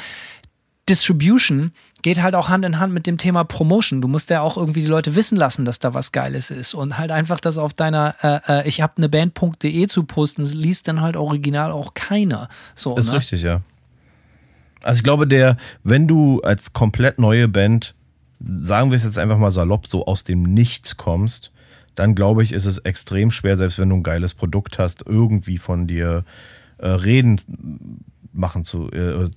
Distribution 0.89 1.71
geht 2.01 2.21
halt 2.21 2.35
auch 2.35 2.49
Hand 2.49 2.65
in 2.65 2.79
Hand 2.79 2.93
mit 2.93 3.07
dem 3.07 3.17
Thema 3.17 3.43
Promotion. 3.43 4.01
Du 4.01 4.07
musst 4.07 4.29
ja 4.29 4.41
auch 4.41 4.57
irgendwie 4.57 4.81
die 4.81 4.87
Leute 4.87 5.15
wissen 5.15 5.37
lassen, 5.37 5.65
dass 5.65 5.79
da 5.79 5.93
was 5.93 6.11
Geiles 6.11 6.51
ist. 6.51 6.73
Und 6.73 6.97
halt 6.97 7.11
einfach 7.11 7.39
das 7.39 7.57
auf 7.57 7.73
deiner 7.73 8.15
äh, 8.21 8.39
äh, 8.47 8.67
ich 8.67 8.81
habe 8.81 8.93
eine 8.97 9.09
Band.de 9.09 9.87
zu 9.87 10.03
posten, 10.03 10.45
liest 10.45 10.87
dann 10.87 11.01
halt 11.01 11.15
original 11.15 11.71
auch 11.71 11.93
keiner. 11.93 12.49
So, 12.75 12.97
ist 12.97 13.11
ne? 13.11 13.17
richtig, 13.17 13.41
ja. 13.41 13.61
Also 14.81 14.99
ich 14.99 15.03
glaube, 15.03 15.27
der, 15.27 15.55
wenn 15.83 16.07
du 16.07 16.41
als 16.41 16.73
komplett 16.73 17.17
neue 17.17 17.47
Band, 17.47 17.95
sagen 18.61 18.91
wir 18.91 18.97
es 18.97 19.03
jetzt 19.03 19.17
einfach 19.17 19.37
mal 19.37 19.51
salopp, 19.51 19.87
so 19.87 20.05
aus 20.05 20.23
dem 20.23 20.43
Nichts 20.43 20.97
kommst, 20.97 21.51
dann 21.95 22.15
glaube 22.15 22.43
ich, 22.43 22.53
ist 22.53 22.65
es 22.65 22.79
extrem 22.79 23.31
schwer, 23.31 23.55
selbst 23.55 23.79
wenn 23.79 23.89
du 23.89 23.97
ein 23.97 24.03
geiles 24.03 24.33
Produkt 24.33 24.79
hast, 24.79 25.05
irgendwie 25.05 25.57
von 25.57 25.87
dir 25.87 26.25
äh, 26.77 26.87
reden 26.87 27.39
machen 28.33 28.63
zu. 28.63 28.89
Äh, 28.91 29.29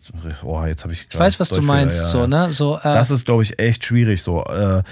oh, 0.43 0.65
jetzt 0.65 0.85
habe 0.85 0.95
ich. 0.95 1.07
Ich 1.11 1.19
weiß, 1.19 1.39
was 1.39 1.51
du 1.51 1.63
meinst, 1.63 2.01
ja, 2.01 2.09
so 2.09 2.27
ne, 2.27 2.53
so. 2.53 2.77
Äh, 2.79 2.83
das 2.83 3.11
ist, 3.11 3.27
glaube 3.27 3.43
ich, 3.43 3.59
echt 3.59 3.85
schwierig. 3.85 4.23
So, 4.23 4.45
äh, 4.45 4.83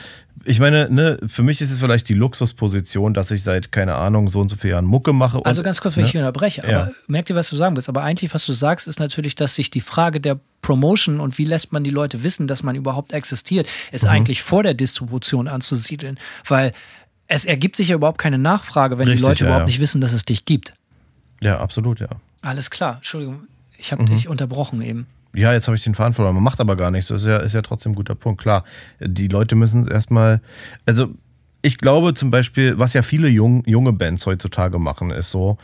ich 0.45 0.61
meine, 0.61 0.91
ne, 0.91 1.19
für 1.27 1.43
mich 1.43 1.61
ist 1.61 1.71
es 1.71 1.79
vielleicht 1.79 2.09
die 2.09 2.15
Luxusposition, 2.15 3.15
dass 3.15 3.31
ich 3.31 3.43
seit 3.43 3.73
keine 3.73 3.95
Ahnung 3.95 4.29
so 4.29 4.41
und 4.41 4.49
so 4.49 4.57
vielen 4.57 4.73
Jahren 4.73 4.85
Mucke 4.85 5.13
mache. 5.13 5.39
Und, 5.39 5.47
also 5.47 5.63
ganz 5.63 5.81
kurz, 5.81 5.97
wenn 5.97 6.03
ne? 6.03 6.09
ich 6.11 6.17
unterbreche. 6.17 6.63
Aber 6.63 6.73
ja. 6.73 6.91
merk 7.07 7.27
dir, 7.27 7.35
was 7.35 7.49
du 7.49 7.57
sagen 7.57 7.77
willst. 7.77 7.89
Aber 7.89 8.03
eigentlich, 8.03 8.35
was 8.35 8.45
du 8.45 8.53
sagst, 8.53 8.87
ist 8.87 9.01
natürlich, 9.01 9.35
dass 9.35 9.55
sich 9.55 9.71
die 9.71 9.81
Frage 9.81 10.21
der 10.21 10.39
Promotion 10.61 11.21
und 11.21 11.39
wie 11.39 11.45
lässt 11.45 11.73
man 11.73 11.85
die 11.85 11.91
Leute 11.91 12.23
wissen, 12.23 12.47
dass 12.47 12.63
man 12.63 12.77
überhaupt 12.77 13.13
existiert, 13.13 13.69
ist 13.91 14.05
mhm. 14.05 14.11
eigentlich 14.11 14.43
vor 14.43 14.63
der 14.63 14.75
Distribution 14.75 15.49
anzusiedeln, 15.49 16.19
weil 16.47 16.73
es 17.27 17.45
ergibt 17.47 17.77
sich 17.77 17.89
ja 17.89 17.97
überhaupt 17.97 18.19
keine 18.19 18.39
Nachfrage, 18.39 18.99
wenn 18.99 19.09
Richtig, 19.09 19.23
die 19.23 19.27
Leute 19.27 19.45
ja, 19.45 19.47
überhaupt 19.47 19.63
ja. 19.63 19.67
nicht 19.67 19.81
wissen, 19.81 20.01
dass 20.01 20.13
es 20.13 20.25
dich 20.25 20.45
gibt. 20.45 20.75
Ja, 21.41 21.59
absolut, 21.59 22.01
ja. 22.01 22.09
Alles 22.43 22.71
klar. 22.71 22.97
Entschuldigung, 22.97 23.47
ich 23.85 23.93
habe 23.93 24.03
mhm. 24.03 24.07
dich 24.07 24.29
unterbrochen 24.29 24.81
eben. 24.81 25.07
Ja, 25.35 25.53
jetzt 25.53 25.67
habe 25.69 25.77
ich 25.77 25.85
den 25.85 25.95
Faden 25.95 26.15
verloren. 26.15 26.35
Man 26.35 26.45
macht 26.45 26.61
aber 26.61 26.75
gar 26.75 26.91
nichts. 26.91 27.09
Das 27.09 27.21
ist 27.23 27.27
ja, 27.27 27.37
ist 27.39 27.53
ja 27.53 27.61
trotzdem 27.61 27.93
ein 27.93 27.97
guter 27.97 28.15
Punkt. 28.15 28.41
Klar, 28.41 28.65
die 29.01 29.29
Leute 29.29 29.57
müssen 29.57 29.83
es 29.83 29.89
erstmal. 29.89 30.41
Also, 30.87 31.09
ich 31.61 31.79
glaube 31.79 32.15
zum 32.15 32.31
Beispiel, 32.31 32.79
was 32.79 32.95
ja 32.95 33.03
viele 33.03 33.29
jung, 33.29 33.63
junge 33.67 33.93
Bands 33.93 34.25
heutzutage 34.25 34.79
machen, 34.79 35.11
ist 35.11 35.31
so, 35.31 35.59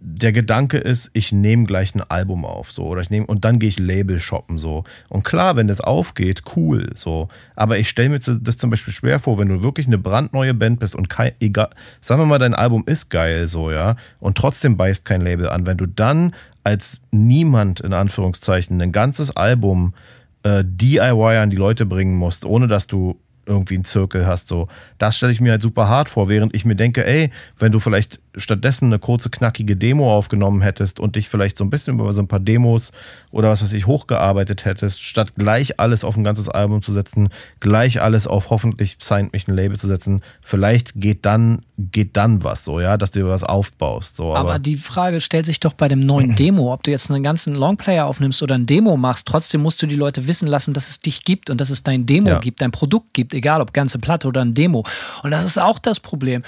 der 0.00 0.32
Gedanke 0.32 0.78
ist, 0.78 1.10
ich 1.12 1.32
nehme 1.32 1.64
gleich 1.64 1.94
ein 1.94 2.02
Album 2.02 2.44
auf, 2.44 2.70
so, 2.70 2.84
oder 2.84 3.00
ich 3.00 3.10
nehme, 3.10 3.26
und 3.26 3.44
dann 3.44 3.58
gehe 3.58 3.68
ich 3.68 3.80
Label 3.80 4.20
shoppen, 4.20 4.56
so. 4.56 4.84
Und 5.08 5.24
klar, 5.24 5.56
wenn 5.56 5.66
das 5.66 5.80
aufgeht, 5.80 6.42
cool, 6.56 6.90
so. 6.94 7.28
Aber 7.56 7.78
ich 7.78 7.88
stelle 7.88 8.10
mir 8.10 8.20
das 8.20 8.56
zum 8.58 8.70
Beispiel 8.70 8.94
schwer 8.94 9.18
vor, 9.18 9.38
wenn 9.38 9.48
du 9.48 9.62
wirklich 9.62 9.88
eine 9.88 9.98
brandneue 9.98 10.54
Band 10.54 10.78
bist 10.78 10.94
und 10.94 11.08
kein, 11.08 11.32
egal, 11.40 11.70
sagen 12.00 12.20
wir 12.20 12.26
mal, 12.26 12.38
dein 12.38 12.54
Album 12.54 12.84
ist 12.86 13.10
geil, 13.10 13.48
so, 13.48 13.72
ja, 13.72 13.96
und 14.20 14.38
trotzdem 14.38 14.76
beißt 14.76 15.04
kein 15.04 15.20
Label 15.20 15.48
an, 15.48 15.66
wenn 15.66 15.78
du 15.78 15.86
dann 15.86 16.32
als 16.68 17.00
niemand, 17.10 17.80
in 17.80 17.94
Anführungszeichen, 17.94 18.82
ein 18.82 18.92
ganzes 18.92 19.34
Album 19.34 19.94
äh, 20.42 20.62
DIY 20.66 21.38
an 21.38 21.48
die 21.48 21.56
Leute 21.56 21.86
bringen 21.86 22.14
musst, 22.14 22.44
ohne 22.44 22.66
dass 22.66 22.86
du 22.86 23.18
irgendwie 23.46 23.76
einen 23.76 23.84
Zirkel 23.84 24.26
hast. 24.26 24.48
So, 24.48 24.68
das 24.98 25.16
stelle 25.16 25.32
ich 25.32 25.40
mir 25.40 25.52
halt 25.52 25.62
super 25.62 25.88
hart 25.88 26.10
vor, 26.10 26.28
während 26.28 26.54
ich 26.54 26.66
mir 26.66 26.76
denke, 26.76 27.06
ey, 27.06 27.30
wenn 27.58 27.72
du 27.72 27.80
vielleicht 27.80 28.20
stattdessen 28.36 28.86
eine 28.86 28.98
kurze, 28.98 29.30
knackige 29.30 29.76
Demo 29.76 30.14
aufgenommen 30.14 30.60
hättest 30.60 31.00
und 31.00 31.16
dich 31.16 31.28
vielleicht 31.28 31.58
so 31.58 31.64
ein 31.64 31.70
bisschen 31.70 31.94
über 31.94 32.12
so 32.12 32.22
ein 32.22 32.28
paar 32.28 32.40
Demos 32.40 32.92
oder 33.30 33.50
was 33.50 33.62
weiß 33.62 33.72
ich 33.72 33.86
hochgearbeitet 33.86 34.64
hättest, 34.64 35.02
statt 35.02 35.34
gleich 35.36 35.80
alles 35.80 36.04
auf 36.04 36.16
ein 36.16 36.24
ganzes 36.24 36.48
Album 36.48 36.82
zu 36.82 36.92
setzen, 36.92 37.30
gleich 37.60 38.00
alles 38.00 38.26
auf 38.26 38.50
hoffentlich 38.50 38.96
signed 39.00 39.32
mich 39.32 39.48
ein 39.48 39.54
Label 39.54 39.78
zu 39.78 39.86
setzen, 39.86 40.22
vielleicht 40.40 40.92
geht 40.96 41.24
dann, 41.24 41.62
geht 41.78 42.16
dann 42.16 42.44
was 42.44 42.64
so, 42.64 42.80
ja, 42.80 42.96
dass 42.96 43.10
du 43.10 43.26
was 43.28 43.44
aufbaust. 43.44 44.16
So, 44.16 44.34
aber, 44.34 44.50
aber 44.50 44.58
die 44.58 44.76
Frage 44.76 45.20
stellt 45.20 45.46
sich 45.46 45.60
doch 45.60 45.74
bei 45.74 45.88
dem 45.88 46.00
neuen 46.00 46.34
Demo, 46.36 46.72
ob 46.72 46.82
du 46.82 46.90
jetzt 46.90 47.10
einen 47.10 47.22
ganzen 47.22 47.54
Longplayer 47.54 48.06
aufnimmst 48.06 48.42
oder 48.42 48.54
ein 48.54 48.66
Demo 48.66 48.96
machst, 48.96 49.26
trotzdem 49.26 49.62
musst 49.62 49.82
du 49.82 49.86
die 49.86 49.96
Leute 49.96 50.26
wissen 50.26 50.48
lassen, 50.48 50.74
dass 50.74 50.88
es 50.88 51.00
dich 51.00 51.24
gibt 51.24 51.50
und 51.50 51.60
dass 51.60 51.70
es 51.70 51.82
dein 51.82 52.06
Demo 52.06 52.28
ja. 52.28 52.38
gibt, 52.38 52.60
dein 52.60 52.70
Produkt 52.70 53.14
gibt, 53.14 53.34
egal 53.34 53.60
ob 53.60 53.72
ganze 53.72 53.98
Platte 53.98 54.28
oder 54.28 54.42
ein 54.42 54.54
Demo. 54.54 54.84
Und 55.22 55.30
das 55.30 55.44
ist 55.44 55.58
auch 55.58 55.78
das 55.78 56.00
Problem. 56.00 56.42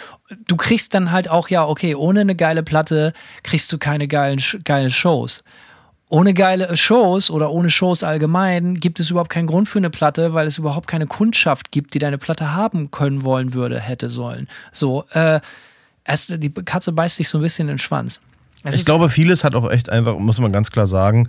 Du 0.47 0.57
kriegst 0.57 0.95
dann 0.95 1.11
halt 1.11 1.31
auch, 1.31 1.49
ja, 1.49 1.67
okay, 1.67 1.80
ohne 1.97 2.21
eine 2.21 2.35
geile 2.35 2.63
Platte 2.63 3.13
kriegst 3.43 3.73
du 3.73 3.79
keine 3.79 4.09
geilen, 4.09 4.41
geilen 4.65 4.91
Shows. 4.91 5.45
Ohne 6.09 6.35
geile 6.35 6.77
Shows 6.77 7.31
oder 7.31 7.51
ohne 7.51 7.71
Shows 7.71 8.03
allgemein 8.03 8.75
gibt 8.75 8.99
es 8.99 9.11
überhaupt 9.11 9.31
keinen 9.31 9.47
Grund 9.47 9.69
für 9.69 9.79
eine 9.79 9.91
Platte, 9.91 10.35
weil 10.35 10.47
es 10.49 10.59
überhaupt 10.59 10.89
keine 10.89 11.07
Kundschaft 11.07 11.71
gibt, 11.71 11.95
die 11.95 12.01
deine 12.01 12.19
Platte 12.19 12.53
haben 12.53 12.91
können 12.91 13.23
wollen 13.23 13.55
würde, 13.55 13.79
hätte 13.79 14.11
sollen. 14.11 14.49
So, 14.73 15.05
äh, 15.13 15.41
erst, 16.05 16.43
die 16.43 16.51
Katze 16.51 16.91
beißt 16.91 17.17
sich 17.17 17.29
so 17.29 17.39
ein 17.39 17.43
bisschen 17.43 17.69
in 17.69 17.75
den 17.75 17.79
Schwanz. 17.79 18.21
Es 18.65 18.75
ich 18.75 18.85
glaube, 18.85 19.09
vieles 19.09 19.45
hat 19.45 19.55
auch 19.55 19.71
echt 19.71 19.89
einfach, 19.89 20.19
muss 20.19 20.41
man 20.41 20.53
ganz 20.53 20.71
klar 20.71 20.89
sagen, 20.89 21.29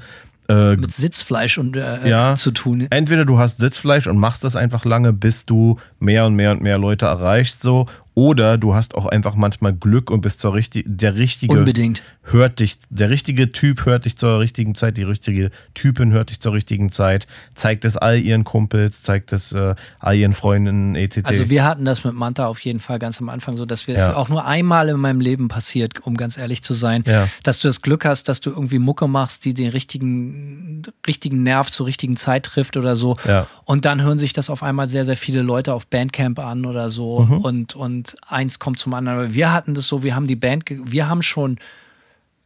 äh, 0.49 0.76
mit 0.76 0.91
Sitzfleisch 0.91 1.57
und, 1.57 1.78
äh, 1.78 2.10
ja, 2.10 2.36
zu 2.36 2.52
tun. 2.52 2.88
Entweder 2.90 3.23
du 3.23 3.40
hast 3.40 3.60
Sitzfleisch 3.60 4.07
und 4.07 4.18
machst 4.18 4.44
das 4.44 4.56
einfach 4.56 4.84
lange, 4.84 5.14
bis 5.14 5.45
du 5.45 5.78
mehr 5.99 6.26
und 6.26 6.36
mehr 6.36 6.52
und 6.52 6.61
mehr 6.61 6.78
Leute 6.78 7.06
erreichst, 7.06 7.61
so, 7.61 7.86
oder 8.22 8.60
du 8.60 8.76
hast 8.76 8.93
auch 8.93 9.07
einfach 9.07 9.34
manchmal 9.34 9.73
Glück 9.73 10.11
und 10.11 10.22
bist 10.22 10.39
zur 10.39 10.53
richtig, 10.53 10.85
der 10.88 11.15
richtige. 11.15 11.57
Unbedingt. 11.57 12.03
Hört 12.23 12.60
dich, 12.60 12.77
der 12.89 13.10
richtige 13.10 13.52
Typ 13.52 13.85
hört 13.85 14.06
dich 14.06 14.18
zur 14.18 14.39
richtigen 14.39 14.76
Zeit, 14.76 14.98
die 14.98 15.03
richtige 15.03 15.52
Typin 15.73 16.11
hört 16.11 16.30
dich 16.30 16.39
zur 16.39 16.53
richtigen 16.53 16.91
Zeit, 16.91 17.27
zeigt 17.53 17.85
es 17.85 17.98
all 17.98 18.19
ihren 18.19 18.43
Kumpels, 18.43 19.02
zeigt 19.02 19.31
es 19.34 19.52
äh, 19.52 19.76
all 19.99 20.15
ihren 20.15 20.34
Freundinnen, 20.34 20.95
etc. 20.95 21.22
Also 21.26 21.49
wir 21.49 21.64
hatten 21.64 21.85
das 21.85 22.03
mit 22.03 22.14
Manta 22.14 22.48
auf 22.48 22.60
jeden 22.60 22.80
Fall 22.80 22.99
ganz 22.99 23.19
am 23.22 23.30
Anfang 23.30 23.57
so, 23.57 23.65
dass 23.65 23.88
wir 23.88 23.95
es 23.95 24.03
auch 24.03 24.30
nur 24.30 24.45
einmal 24.45 24.89
in 24.89 24.98
meinem 24.98 25.22
Leben 25.22 25.48
passiert, 25.48 26.06
um 26.06 26.18
ganz 26.18 26.38
ehrlich 26.38 26.64
zu 26.64 26.73
sein, 26.73 27.03
ja. 27.06 27.27
dass 27.43 27.60
du 27.60 27.68
das 27.68 27.81
Glück 27.81 28.06
hast, 28.06 28.30
dass 28.30 28.41
du 28.41 28.49
irgendwie 28.49 28.80
Mucke 28.80 29.07
machst, 29.07 29.45
die 29.45 29.53
den 29.53 29.69
richtigen, 29.69 30.84
richtigen 31.07 31.43
Nerv 31.43 31.69
zur 31.69 31.85
richtigen 31.85 32.18
Zeit 32.18 32.43
trifft 32.43 32.77
oder 32.77 32.95
so. 32.95 33.15
Ja. 33.27 33.48
Und 33.64 33.85
dann 33.85 34.02
hören 34.02 34.18
sich 34.18 34.34
das 34.34 34.49
auf 34.49 34.64
einmal 34.64 34.88
sehr, 34.88 35.06
sehr 35.06 35.18
viele 35.18 35.41
Leute 35.41 35.73
auf 35.73 35.88
Bandcamp 35.88 36.39
an 36.39 36.65
oder 36.65 36.89
so 36.89 37.22
mhm. 37.22 37.38
und, 37.38 37.76
und 37.76 37.91
und 37.91 38.15
eins 38.27 38.60
kommt 38.60 38.80
zum 38.80 38.93
anderen. 38.93 39.34
Wir 39.34 39.53
hatten 39.53 39.73
das 39.73 39.88
so, 39.88 40.03
wir 40.03 40.15
haben 40.15 40.27
die 40.27 40.35
Band, 40.35 40.65
wir 40.68 41.10
haben 41.10 41.22
schon 41.22 41.57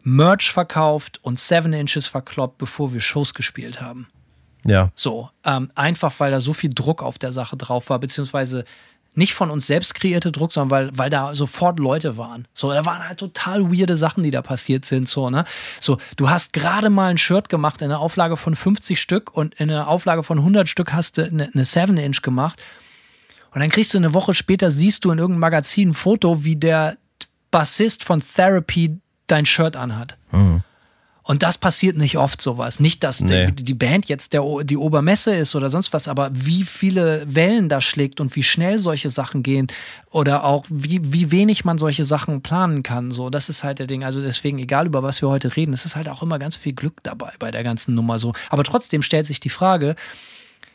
Merch 0.06 0.52
verkauft 0.52 1.20
und 1.24 1.40
Seven 1.40 1.74
Inches 1.74 2.06
verkloppt, 2.06 2.60
bevor 2.60 2.94
wir 2.94 3.02
Shows 3.02 3.34
gespielt 3.34 3.82
haben. 3.82 4.08
Ja. 4.64 4.92
So, 4.96 5.30
ähm, 5.44 5.72
einfach 5.76 6.14
weil 6.20 6.32
da 6.32 6.40
so 6.40 6.54
viel 6.54 6.72
Druck 6.74 7.04
auf 7.04 7.18
der 7.18 7.34
Sache 7.34 7.58
drauf 7.58 7.90
war, 7.90 8.00
beziehungsweise 8.00 8.64
nicht 9.16 9.34
von 9.34 9.50
uns 9.50 9.66
selbst 9.66 9.96
kreierte 9.96 10.32
Druck, 10.32 10.52
sondern 10.52 10.70
weil, 10.70 10.98
weil 10.98 11.10
da 11.10 11.34
sofort 11.34 11.80
Leute 11.80 12.18
waren. 12.18 12.48
So, 12.54 12.72
da 12.72 12.86
waren 12.86 13.08
halt 13.08 13.20
total 13.20 13.72
weirde 13.72 13.98
Sachen, 13.98 14.24
die 14.24 14.32
da 14.32 14.42
passiert 14.42 14.86
sind. 14.86 15.10
So, 15.10 15.30
ne? 15.30 15.46
So, 15.82 15.98
du 16.18 16.30
hast 16.30 16.54
gerade 16.54 16.90
mal 16.90 17.10
ein 17.10 17.18
Shirt 17.18 17.50
gemacht 17.50 17.82
in 17.82 17.92
einer 17.92 18.00
Auflage 18.00 18.38
von 18.38 18.56
50 18.56 19.00
Stück 19.00 19.34
und 19.34 19.56
in 19.56 19.72
einer 19.72 19.88
Auflage 19.88 20.22
von 20.22 20.38
100 20.38 20.68
Stück 20.68 20.94
hast 20.94 21.18
du 21.18 21.24
eine, 21.24 21.50
eine 21.52 21.64
7-Inch 21.64 22.22
gemacht 22.22 22.62
und 23.54 23.62
dann 23.62 23.70
kriegst 23.70 23.94
du 23.94 23.98
eine 23.98 24.14
Woche 24.14 24.34
später, 24.34 24.70
siehst 24.70 25.06
du 25.06 25.12
in 25.12 25.18
irgendeinem 25.18 25.40
Magazin 25.40 25.90
ein 25.90 25.94
Foto, 25.94 26.44
wie 26.44 26.58
der 26.58 26.98
Bassist 27.52 28.04
von 28.04 28.22
Therapy 28.22 29.00
dein 29.28 29.46
Shirt 29.46 29.76
anhat. 29.76 30.18
Mhm. 30.32 30.62
Und 31.28 31.42
das 31.42 31.58
passiert 31.58 31.98
nicht 31.98 32.20
oft 32.20 32.40
sowas. 32.40 32.80
Nicht, 32.80 33.04
dass 33.04 33.20
nee. 33.20 33.50
die, 33.52 33.64
die, 33.64 33.74
Band 33.74 34.06
jetzt 34.06 34.34
der, 34.34 34.44
die 34.64 34.78
Obermesse 34.78 35.34
ist 35.34 35.56
oder 35.56 35.72
sonst 35.72 35.92
was, 35.92 36.08
aber 36.08 36.30
wie 36.32 36.62
viele 36.62 37.24
Wellen 37.26 37.68
das 37.68 37.84
schlägt 37.84 38.22
und 38.22 38.36
wie 38.36 38.44
schnell 38.44 38.78
solche 38.78 39.10
Sachen 39.10 39.42
gehen 39.42 39.66
oder 40.12 40.44
auch 40.44 40.66
wie, 40.70 41.00
wie 41.02 41.32
wenig 41.32 41.66
man 41.66 41.80
solche 41.80 42.06
Sachen 42.06 42.44
planen 42.44 42.84
kann. 42.84 43.10
So, 43.10 43.32
das 43.32 43.50
ist 43.50 43.64
halt 43.64 43.80
der 43.80 43.88
Ding. 43.88 44.04
Also 44.04 44.22
deswegen, 44.22 44.60
egal 44.60 44.86
über 44.86 45.02
was 45.02 45.20
wir 45.20 45.30
heute 45.30 45.56
reden, 45.56 45.74
es 45.74 45.84
ist 45.84 45.96
halt 45.96 46.10
auch 46.10 46.22
immer 46.22 46.38
ganz 46.38 46.58
viel 46.58 46.74
Glück 46.74 47.02
dabei 47.02 47.32
bei 47.40 47.50
der 47.50 47.64
ganzen 47.64 47.96
Nummer 47.96 48.20
so. 48.20 48.32
Aber 48.52 48.64
trotzdem 48.64 49.02
stellt 49.02 49.26
sich 49.26 49.40
die 49.40 49.50
Frage, 49.50 49.96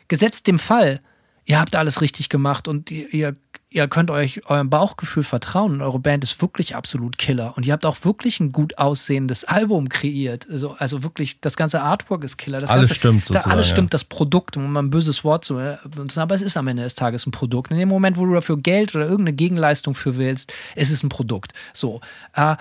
gesetzt 0.09 0.47
dem 0.47 0.59
Fall, 0.59 0.99
ihr 1.45 1.59
habt 1.59 1.75
alles 1.75 2.01
richtig 2.01 2.29
gemacht 2.29 2.67
und 2.67 2.91
ihr, 2.91 3.35
ihr 3.69 3.87
könnt 3.87 4.11
euch 4.11 4.45
eurem 4.49 4.69
Bauchgefühl 4.69 5.23
vertrauen 5.23 5.73
und 5.73 5.81
eure 5.81 5.99
Band 5.99 6.23
ist 6.23 6.41
wirklich 6.41 6.75
absolut 6.75 7.17
Killer. 7.17 7.53
Und 7.55 7.65
ihr 7.65 7.73
habt 7.73 7.85
auch 7.85 8.03
wirklich 8.03 8.39
ein 8.39 8.51
gut 8.51 8.77
aussehendes 8.77 9.45
Album 9.45 9.89
kreiert. 9.89 10.47
Also, 10.49 10.75
also 10.77 11.03
wirklich, 11.03 11.41
das 11.41 11.55
ganze 11.55 11.81
Artwork 11.81 12.23
ist 12.23 12.37
Killer. 12.37 12.61
Das 12.61 12.69
alles 12.69 12.89
ganze, 12.89 12.95
stimmt 12.95 13.25
sozusagen. 13.25 13.49
Da, 13.49 13.55
alles 13.55 13.67
stimmt, 13.67 13.87
ja. 13.87 13.91
das 13.91 14.03
Produkt, 14.03 14.57
um 14.57 14.71
mal 14.71 14.83
ein 14.83 14.89
böses 14.89 15.23
Wort 15.23 15.45
zu 15.45 15.55
benutzen, 15.55 16.19
aber 16.19 16.35
es 16.35 16.41
ist 16.41 16.57
am 16.57 16.67
Ende 16.67 16.83
des 16.83 16.95
Tages 16.95 17.25
ein 17.25 17.31
Produkt. 17.31 17.71
In 17.71 17.77
dem 17.77 17.89
Moment, 17.89 18.17
wo 18.17 18.25
du 18.25 18.33
dafür 18.33 18.57
Geld 18.57 18.93
oder 18.95 19.05
irgendeine 19.05 19.33
Gegenleistung 19.33 19.95
für 19.95 20.17
willst, 20.17 20.53
ist 20.75 20.91
es 20.91 21.03
ein 21.03 21.09
Produkt. 21.09 21.53
So. 21.73 22.01
Äh, 22.35 22.55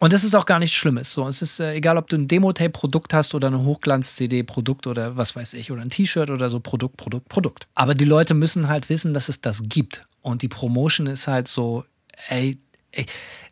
und 0.00 0.12
das 0.12 0.24
ist 0.24 0.34
auch 0.34 0.46
gar 0.46 0.58
nichts 0.58 0.76
Schlimmes. 0.76 1.12
So, 1.12 1.26
es 1.28 1.42
ist 1.42 1.60
äh, 1.60 1.74
egal, 1.74 1.96
ob 1.96 2.08
du 2.08 2.16
ein 2.16 2.28
Demo-Tape-Produkt 2.28 3.14
hast 3.14 3.34
oder 3.34 3.48
ein 3.48 3.64
Hochglanz-CD-Produkt 3.64 4.86
oder 4.86 5.16
was 5.16 5.34
weiß 5.34 5.54
ich, 5.54 5.72
oder 5.72 5.82
ein 5.82 5.90
T-Shirt 5.90 6.30
oder 6.30 6.50
so, 6.50 6.60
Produkt, 6.60 6.96
Produkt, 6.96 7.28
Produkt. 7.28 7.66
Aber 7.74 7.94
die 7.94 8.04
Leute 8.04 8.34
müssen 8.34 8.68
halt 8.68 8.88
wissen, 8.88 9.12
dass 9.12 9.28
es 9.28 9.40
das 9.40 9.62
gibt. 9.64 10.04
Und 10.22 10.42
die 10.42 10.48
Promotion 10.48 11.06
ist 11.06 11.26
halt 11.26 11.48
so, 11.48 11.84
ey 12.28 12.58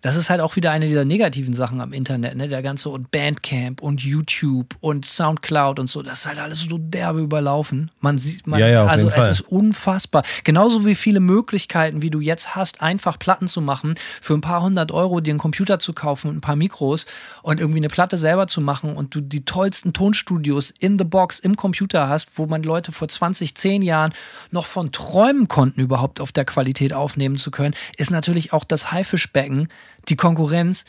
das 0.02 0.14
ist 0.14 0.30
halt 0.30 0.40
auch 0.40 0.54
wieder 0.54 0.70
eine 0.70 0.86
dieser 0.86 1.04
negativen 1.04 1.52
Sachen 1.52 1.80
am 1.80 1.92
Internet, 1.92 2.36
ne? 2.36 2.46
Der 2.46 2.62
ganze 2.62 2.90
und 2.90 3.10
Bandcamp 3.10 3.82
und 3.82 4.02
YouTube 4.02 4.76
und 4.80 5.04
Soundcloud 5.04 5.80
und 5.80 5.88
so, 5.88 6.02
das 6.02 6.20
ist 6.20 6.26
halt 6.26 6.38
alles 6.38 6.60
so 6.60 6.78
derbe 6.78 7.20
überlaufen. 7.20 7.90
Man 8.00 8.16
sieht, 8.16 8.46
man, 8.46 8.60
Ja, 8.60 8.68
ja, 8.68 8.86
also 8.86 9.08
es 9.08 9.14
Fall. 9.14 9.30
ist 9.30 9.40
unfassbar. 9.40 10.22
Genauso 10.44 10.86
wie 10.86 10.94
viele 10.94 11.18
Möglichkeiten, 11.18 12.02
wie 12.02 12.10
du 12.10 12.20
jetzt 12.20 12.54
hast, 12.54 12.82
einfach 12.82 13.18
Platten 13.18 13.48
zu 13.48 13.60
machen, 13.60 13.94
für 14.20 14.34
ein 14.34 14.42
paar 14.42 14.62
hundert 14.62 14.92
Euro 14.92 15.20
dir 15.20 15.32
einen 15.32 15.40
Computer 15.40 15.78
zu 15.78 15.92
kaufen 15.92 16.28
und 16.28 16.36
ein 16.36 16.40
paar 16.40 16.56
Mikros 16.56 17.06
und 17.42 17.58
irgendwie 17.58 17.80
eine 17.80 17.88
Platte 17.88 18.16
selber 18.16 18.46
zu 18.46 18.60
machen 18.60 18.94
und 18.94 19.14
du 19.14 19.20
die 19.20 19.44
tollsten 19.44 19.92
Tonstudios 19.92 20.72
in 20.78 20.98
the 20.98 21.04
box 21.04 21.40
im 21.40 21.56
Computer 21.56 22.08
hast, 22.08 22.38
wo 22.38 22.46
man 22.46 22.62
Leute 22.62 22.92
vor 22.92 23.08
20, 23.08 23.56
10 23.56 23.82
Jahren 23.82 24.12
noch 24.52 24.66
von 24.66 24.92
träumen 24.92 25.48
konnten, 25.48 25.80
überhaupt 25.80 26.20
auf 26.20 26.30
der 26.30 26.44
Qualität 26.44 26.92
aufnehmen 26.92 27.38
zu 27.38 27.50
können, 27.50 27.74
ist 27.96 28.10
natürlich 28.10 28.52
auch 28.52 28.62
das 28.62 28.92
Haifischbecken, 29.26 29.68
die 30.08 30.16
Konkurrenz 30.16 30.84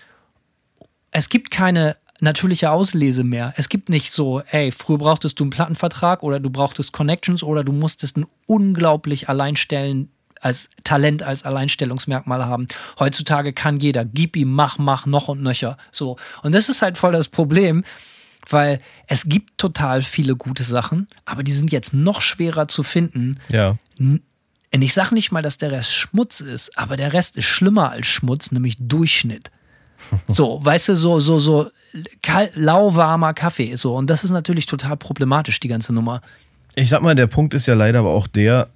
es 1.12 1.30
gibt 1.30 1.52
keine 1.52 1.96
natürliche 2.20 2.70
Auslese 2.70 3.24
mehr. 3.24 3.54
Es 3.58 3.70
gibt 3.70 3.90
nicht 3.90 4.12
so, 4.12 4.42
ey, 4.52 4.72
früher 4.72 4.98
brauchtest 4.98 5.40
du 5.40 5.46
einen 5.46 5.52
Plattenvertrag 5.52 6.22
oder 6.22 6.40
du 6.40 6.50
brauchtest 6.50 6.92
Connections 6.92 7.44
oder 7.44 7.64
du 7.64 7.72
musstest 7.72 8.18
ein 8.18 8.26
unglaublich 8.46 9.30
alleinstellen 9.30 10.10
als 10.42 10.70
Talent 10.84 11.24
als 11.24 11.44
Alleinstellungsmerkmal 11.44 12.46
haben. 12.46 12.68
Heutzutage 13.00 13.54
kann 13.54 13.80
jeder, 13.80 14.06
gib 14.06 14.36
ihm, 14.36 14.52
mach, 14.52 14.78
mach, 14.78 15.06
noch 15.08 15.28
und 15.28 15.42
nöcher. 15.42 15.78
So. 15.92 16.18
Und 16.44 16.54
das 16.54 16.70
ist 16.70 16.82
halt 16.84 16.98
voll 16.98 17.14
das 17.14 17.30
Problem, 17.30 17.84
weil 18.50 18.80
es 19.08 19.28
gibt 19.28 19.58
total 19.58 20.04
viele 20.04 20.36
gute 20.36 20.64
Sachen, 20.64 21.08
aber 21.26 21.42
die 21.42 21.54
sind 21.54 21.72
jetzt 21.72 21.94
noch 21.94 22.22
schwerer 22.22 22.68
zu 22.68 22.84
finden, 22.84 23.40
Ja. 23.50 23.78
Und 24.74 24.82
ich 24.82 24.94
sage 24.94 25.16
nicht 25.16 25.32
mal, 25.32 25.42
dass 25.42 25.58
der 25.58 25.72
Rest 25.72 25.94
Schmutz 25.94 26.42
ist, 26.42 26.78
aber 26.78 26.98
der 26.98 27.14
Rest 27.14 27.38
ist 27.38 27.46
schlimmer 27.46 27.92
als 27.92 28.08
Schmutz, 28.08 28.52
nämlich 28.52 28.78
Durchschnitt. 28.80 29.52
So, 30.28 30.64
weißt 30.64 30.90
du, 30.90 30.96
so, 30.96 31.20
so, 31.20 31.40
so 31.40 31.70
lauwarmer 32.54 33.34
Kaffee. 33.34 33.76
So, 33.76 33.96
und 33.96 34.10
das 34.10 34.24
ist 34.24 34.30
natürlich 34.30 34.66
total 34.66 34.96
problematisch, 34.96 35.60
die 35.60 35.68
ganze 35.68 35.92
Nummer. 35.92 36.22
Ich 36.76 36.90
sag 36.90 37.02
mal, 37.02 37.16
der 37.16 37.28
Punkt 37.28 37.54
ist 37.56 37.66
ja 37.66 37.74
leider 37.74 38.00
aber 38.00 38.12
auch 38.12 38.28
der, 38.28 38.70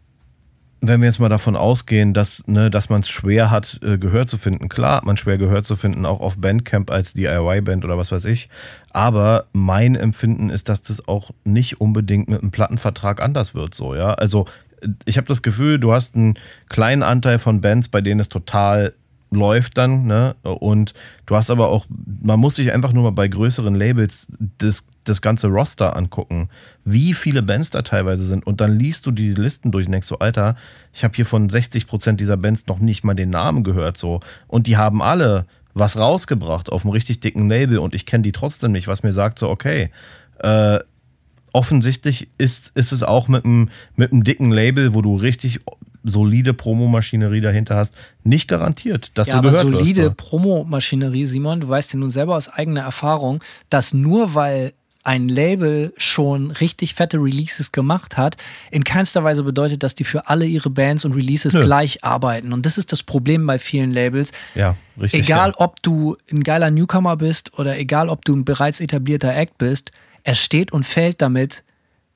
wenn 0.82 1.00
wir 1.00 1.08
jetzt 1.08 1.20
mal 1.20 1.30
davon 1.30 1.56
ausgehen, 1.56 2.14
dass, 2.14 2.46
ne, 2.48 2.72
dass 2.72 2.90
man 2.90 3.02
es 3.02 3.10
schwer 3.10 3.52
hat, 3.52 3.80
äh, 3.84 4.00
Gehör 4.00 4.26
zu 4.26 4.38
finden. 4.38 4.68
Klar 4.68 4.98
hat 4.98 5.06
man 5.06 5.16
schwer 5.16 5.38
Gehör 5.38 5.62
zu 5.62 5.76
finden, 5.76 6.06
auch 6.06 6.20
auf 6.20 6.40
Bandcamp 6.40 6.90
als 6.90 7.14
DIY-Band 7.14 7.86
oder 7.86 7.98
was 7.98 8.12
weiß 8.12 8.26
ich. 8.26 8.50
Aber 8.90 9.46
mein 9.54 9.96
Empfinden 9.96 10.50
ist, 10.50 10.68
dass 10.68 10.82
das 10.82 11.08
auch 11.08 11.30
nicht 11.44 11.80
unbedingt 11.80 12.28
mit 12.28 12.42
einem 12.42 12.52
Plattenvertrag 12.52 13.22
anders 13.22 13.54
wird. 13.54 13.76
So, 13.76 13.94
ja. 13.94 14.16
Also 14.16 14.48
ich 15.06 15.18
habe 15.18 15.28
das 15.28 15.42
Gefühl, 15.42 15.80
du 15.80 15.94
hast 15.94 16.16
einen 16.16 16.36
kleinen 16.70 17.04
Anteil 17.04 17.40
von 17.40 17.62
Bands, 17.62 17.88
bei 17.88 18.02
denen 18.02 18.20
es 18.20 18.30
total 18.30 18.94
läuft 19.32 19.78
dann, 19.78 20.06
ne? 20.06 20.36
Und 20.44 20.94
du 21.26 21.36
hast 21.36 21.50
aber 21.50 21.70
auch, 21.70 21.86
man 22.22 22.40
muss 22.40 22.56
sich 22.58 22.74
einfach 22.74 22.92
nur 22.92 23.04
mal 23.04 23.12
bei 23.12 23.30
größeren 23.30 23.74
Labels 23.76 24.28
das, 24.58 24.88
das 25.06 25.22
ganze 25.22 25.48
Roster 25.48 25.96
angucken, 25.96 26.50
wie 26.84 27.14
viele 27.14 27.42
Bands 27.42 27.70
da 27.70 27.82
teilweise 27.82 28.24
sind. 28.24 28.46
Und 28.46 28.60
dann 28.60 28.78
liest 28.78 29.06
du 29.06 29.12
die 29.12 29.34
Listen 29.34 29.72
durch 29.72 29.86
und 29.86 29.94
denkst 29.94 30.08
so, 30.08 30.20
Alter, 30.20 30.58
ich 30.94 31.06
habe 31.06 31.16
hier 31.16 31.26
von 31.26 31.50
60 31.50 31.88
Prozent 31.88 32.20
dieser 32.20 32.36
Bands 32.36 32.68
noch 32.68 32.80
nicht 32.80 33.06
mal 33.06 33.14
den 33.14 33.30
Namen 33.30 33.64
gehört, 33.64 33.98
so. 33.98 34.20
Und 34.48 34.68
die 34.68 34.76
haben 34.76 35.02
alle 35.02 35.46
was 35.74 35.98
rausgebracht 35.98 36.70
auf 36.70 36.84
einem 36.84 36.92
richtig 36.92 37.22
dicken 37.22 37.48
Label 37.50 37.80
und 37.80 37.94
ich 37.94 38.06
kenne 38.06 38.24
die 38.24 38.34
trotzdem 38.34 38.74
nicht, 38.74 38.90
was 38.90 39.04
mir 39.04 39.14
sagt 39.14 39.40
so, 39.40 39.50
okay, 39.50 39.90
äh, 40.40 40.80
offensichtlich 41.54 42.30
ist, 42.38 42.72
ist 42.76 42.92
es 42.92 43.04
auch 43.04 43.28
mit 43.28 43.46
einem, 43.46 43.70
mit 43.96 44.12
einem 44.12 44.24
dicken 44.24 44.52
Label, 44.52 44.94
wo 44.94 45.02
du 45.02 45.16
richtig 45.16 45.60
solide 46.04 46.54
Promomaschinerie 46.54 47.42
dahinter 47.42 47.76
hast, 47.76 47.94
nicht 48.24 48.48
garantiert, 48.48 49.12
dass 49.14 49.28
Ja, 49.28 49.36
du 49.36 49.40
aber 49.40 49.50
gehört 49.52 49.70
solide 49.70 50.04
wirst. 50.06 50.18
Promomaschinerie, 50.18 51.26
Simon, 51.26 51.60
du 51.62 51.70
weißt 51.70 51.94
ja 51.94 52.00
nun 52.00 52.12
selber 52.12 52.36
aus 52.36 52.50
eigener 52.50 52.82
Erfahrung, 52.82 53.44
dass 53.70 53.94
nur 53.94 54.34
weil 54.34 54.74
ein 55.04 55.28
Label 55.28 55.94
schon 55.98 56.52
richtig 56.52 56.94
fette 56.94 57.18
Releases 57.18 57.72
gemacht 57.72 58.18
hat, 58.18 58.38
in 58.70 58.84
keinster 58.84 59.24
Weise 59.24 59.44
bedeutet, 59.44 59.82
dass 59.82 59.96
die 59.96 60.04
für 60.04 60.28
alle 60.28 60.46
ihre 60.46 60.70
Bands 60.70 61.06
und 61.06 61.14
Releases 61.14 61.54
Nö. 61.54 61.64
gleich 61.64 62.04
arbeiten. 62.04 62.54
Und 62.54 62.66
das 62.66 62.78
ist 62.78 62.92
das 62.92 63.02
Problem 63.02 63.48
bei 63.48 63.58
vielen 63.58 63.92
Labels. 63.92 64.32
Ja, 64.54 64.76
richtig. 65.00 65.24
Egal, 65.24 65.50
ja. 65.50 65.56
ob 65.58 65.82
du 65.82 66.18
ein 66.32 66.44
geiler 66.44 66.70
Newcomer 66.70 67.18
bist 67.18 67.58
oder 67.58 67.80
egal, 67.80 68.10
ob 68.10 68.26
du 68.26 68.36
ein 68.36 68.46
bereits 68.46 68.80
etablierter 68.80 69.36
Act 69.36 69.58
bist, 69.58 69.92
es 70.24 70.44
steht 70.44 70.72
und 70.72 70.86
fällt 70.86 71.22
damit, 71.22 71.64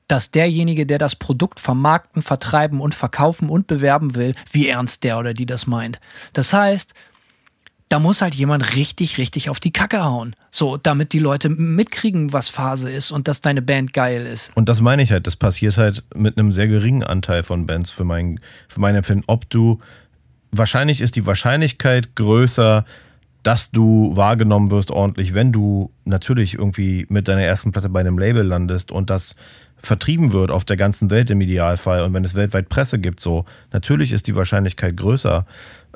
dass 0.08 0.30
derjenige, 0.30 0.86
der 0.86 0.98
das 0.98 1.16
Produkt 1.16 1.58
vermarkten, 1.58 2.22
vertreiben 2.22 2.80
und 2.80 2.94
verkaufen 2.94 3.48
und 3.48 3.66
bewerben 3.66 4.14
will, 4.14 4.34
wie 4.52 4.68
ernst 4.68 5.04
der 5.04 5.18
oder 5.18 5.34
die 5.34 5.46
das 5.46 5.66
meint. 5.66 6.00
Das 6.32 6.52
heißt, 6.52 6.94
da 7.88 8.00
muss 8.00 8.20
halt 8.20 8.34
jemand 8.34 8.74
richtig, 8.74 9.18
richtig 9.18 9.48
auf 9.48 9.60
die 9.60 9.72
Kacke 9.72 10.04
hauen. 10.04 10.34
So, 10.50 10.76
damit 10.76 11.12
die 11.12 11.18
Leute 11.18 11.48
mitkriegen, 11.48 12.32
was 12.32 12.48
Phase 12.48 12.90
ist 12.90 13.12
und 13.12 13.28
dass 13.28 13.40
deine 13.40 13.62
Band 13.62 13.92
geil 13.92 14.26
ist. 14.26 14.50
Und 14.56 14.68
das 14.68 14.80
meine 14.80 15.02
ich 15.02 15.12
halt, 15.12 15.26
das 15.26 15.36
passiert 15.36 15.76
halt 15.76 16.02
mit 16.14 16.36
einem 16.36 16.50
sehr 16.50 16.66
geringen 16.66 17.04
Anteil 17.04 17.42
von 17.42 17.66
Bands 17.66 17.90
für 17.90 18.04
mein, 18.04 18.40
für 18.68 18.80
mein 18.80 18.96
Empfinden. 18.96 19.24
Ob 19.28 19.48
du, 19.50 19.78
wahrscheinlich 20.50 21.00
ist 21.00 21.14
die 21.14 21.26
Wahrscheinlichkeit 21.26 22.16
größer, 22.16 22.84
dass 23.46 23.70
du 23.70 24.10
wahrgenommen 24.16 24.72
wirst 24.72 24.90
ordentlich, 24.90 25.32
wenn 25.32 25.52
du 25.52 25.92
natürlich 26.04 26.54
irgendwie 26.54 27.06
mit 27.08 27.28
deiner 27.28 27.42
ersten 27.42 27.70
Platte 27.70 27.88
bei 27.88 28.00
einem 28.00 28.18
Label 28.18 28.42
landest 28.42 28.90
und 28.90 29.08
das 29.08 29.36
vertrieben 29.76 30.32
wird 30.32 30.50
auf 30.50 30.64
der 30.64 30.76
ganzen 30.76 31.10
Welt 31.10 31.30
im 31.30 31.40
Idealfall 31.40 32.02
und 32.02 32.12
wenn 32.12 32.24
es 32.24 32.34
weltweit 32.34 32.68
Presse 32.68 32.98
gibt, 32.98 33.20
so 33.20 33.44
natürlich 33.72 34.10
ist 34.10 34.26
die 34.26 34.34
Wahrscheinlichkeit 34.34 34.96
größer. 34.96 35.46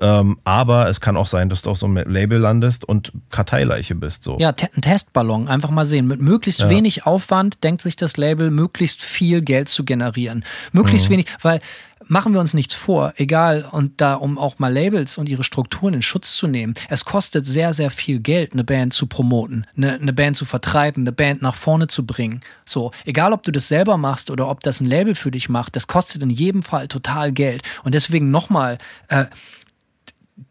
Ähm, 0.01 0.39
aber 0.44 0.89
es 0.89 1.01
kann 1.01 1.16
auch 1.16 1.27
sein, 1.27 1.51
dass 1.51 1.62
du 1.62 1.70
auf 1.70 1.78
so 1.78 1.86
einem 1.86 2.09
Label 2.09 2.39
landest 2.39 2.85
und 2.85 3.12
Karteileiche 3.31 3.94
bist. 3.97 4.22
So. 4.22 4.39
Ja, 4.39 4.48
ein 4.51 4.81
Testballon, 4.81 5.48
einfach 5.48 5.70
mal 5.70 5.85
sehen. 5.85 6.06
Mit 6.06 6.20
möglichst 6.20 6.70
wenig 6.70 7.05
Aufwand 7.05 7.64
denkt 7.64 7.82
sich 7.82 7.97
das 7.97 8.16
Label, 8.16 8.51
möglichst 8.51 9.02
viel 9.02 9.43
Geld 9.43 9.68
zu 9.68 9.85
generieren. 9.85 10.44
Möglichst 10.72 11.10
wenig, 11.10 11.27
weil 11.43 11.60
machen 12.10 12.32
wir 12.32 12.40
uns 12.40 12.54
nichts 12.54 12.74
vor, 12.74 13.14
egal, 13.16 13.64
und 13.70 14.00
da, 14.00 14.14
um 14.14 14.36
auch 14.36 14.58
mal 14.58 14.72
Labels 14.72 15.16
und 15.16 15.28
ihre 15.28 15.44
Strukturen 15.44 15.94
in 15.94 16.02
Schutz 16.02 16.36
zu 16.36 16.48
nehmen, 16.48 16.74
es 16.88 17.04
kostet 17.04 17.46
sehr, 17.46 17.72
sehr 17.72 17.90
viel 17.90 18.18
Geld, 18.18 18.52
eine 18.52 18.64
Band 18.64 18.92
zu 18.92 19.06
promoten, 19.06 19.64
eine, 19.76 19.94
eine 19.94 20.12
Band 20.12 20.36
zu 20.36 20.44
vertreiben, 20.44 21.04
eine 21.04 21.12
Band 21.12 21.40
nach 21.40 21.54
vorne 21.54 21.86
zu 21.86 22.04
bringen. 22.04 22.40
So, 22.64 22.90
egal 23.04 23.32
ob 23.32 23.44
du 23.44 23.52
das 23.52 23.68
selber 23.68 23.96
machst 23.96 24.30
oder 24.30 24.48
ob 24.48 24.60
das 24.60 24.80
ein 24.80 24.86
Label 24.86 25.14
für 25.14 25.30
dich 25.30 25.48
macht, 25.48 25.76
das 25.76 25.86
kostet 25.86 26.22
in 26.22 26.30
jedem 26.30 26.62
Fall 26.62 26.88
total 26.88 27.30
Geld. 27.30 27.62
Und 27.84 27.94
deswegen 27.94 28.30
nochmal, 28.30 28.78
äh, 29.08 29.26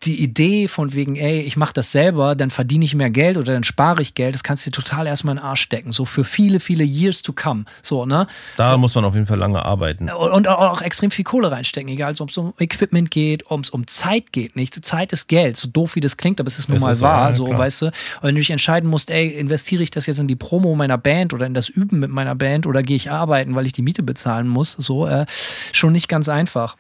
die 0.04 0.22
Idee 0.22 0.68
von 0.68 0.94
wegen, 0.94 1.16
ey, 1.16 1.42
ich 1.42 1.58
mache 1.58 1.74
das 1.74 1.92
selber, 1.92 2.36
dann 2.36 2.52
verdiene 2.52 2.86
ich 2.86 2.96
mehr 2.96 3.10
Geld 3.10 3.38
oder 3.38 3.54
dann 3.54 3.64
spare 3.64 4.02
ich 4.02 4.14
Geld, 4.14 4.36
das 4.36 4.44
kannst 4.44 4.66
du 4.66 4.70
dir 4.70 4.76
total 4.76 5.08
erstmal 5.08 5.36
in 5.36 5.42
den 5.42 5.46
Arsch 5.46 5.62
stecken. 5.62 5.92
So 5.92 6.06
für 6.06 6.24
viele, 6.24 6.60
viele 6.60 6.84
Years 6.84 7.22
to 7.22 7.34
come. 7.34 7.66
So, 7.82 8.06
ne? 8.06 8.28
Da 8.58 8.78
muss 8.78 8.94
man 8.96 9.06
auf 9.06 9.16
jeden 9.16 9.26
Fall 9.26 9.40
lange 9.40 9.64
arbeiten. 9.66 10.10
Und, 10.10 10.32
und 10.32 10.48
auch 10.48 10.82
extrem 10.82 11.12
viel 11.12 11.26
Kohle 11.26 11.52
reinstecken, 11.52 11.90
egal 11.90 12.16
ob 12.20 12.30
es 12.30 12.38
um 12.38 12.54
Equipment 12.60 13.10
geht, 13.10 13.50
ob 13.50 13.64
es 13.64 13.70
um 13.70 13.88
Zeit 13.88 14.32
geht. 14.32 14.56
Nicht? 14.56 14.84
Zeit 14.86 15.12
ist 15.12 15.28
Geld, 15.28 15.58
so 15.58 15.68
doof 15.68 15.96
wie 15.96 16.02
das 16.02 16.18
klingt, 16.18 16.40
aber 16.40 16.48
es 16.48 16.60
ist 16.60 16.70
nun 16.70 16.80
mal 16.80 16.92
ist 16.92 17.00
so, 17.00 17.06
wahr, 17.06 17.30
ja, 17.30 17.36
so, 17.36 17.46
klar. 17.46 17.60
weißt 17.60 17.82
du. 17.82 17.86
Und 17.88 17.94
wenn 18.22 18.36
du 18.36 18.42
dich 18.42 18.52
entscheiden 18.52 18.90
musst, 18.90 19.10
ey, 19.10 19.30
investiere 19.30 19.84
ich 19.84 19.92
das 19.92 20.06
jetzt 20.06 20.20
in 20.20 20.28
die 20.28 20.36
Promo 20.36 20.76
meiner 20.76 20.98
Band 20.98 21.34
oder 21.34 21.46
in 21.46 21.54
das 21.54 21.68
Üben 21.70 22.00
mit 22.00 22.12
meiner 22.12 22.36
Band 22.36 22.68
oder 22.68 22.84
gehe 22.84 22.96
ich 22.96 23.12
arbeiten, 23.12 23.56
weil 23.56 23.66
ich 23.66 23.74
die 23.74 23.82
Miete 23.82 24.04
bezahlen 24.04 24.48
muss, 24.48 24.74
so, 24.74 25.08
äh, 25.08 25.26
schon 25.72 25.94
nicht 25.94 26.08
ganz 26.08 26.30
einfach 26.30 26.76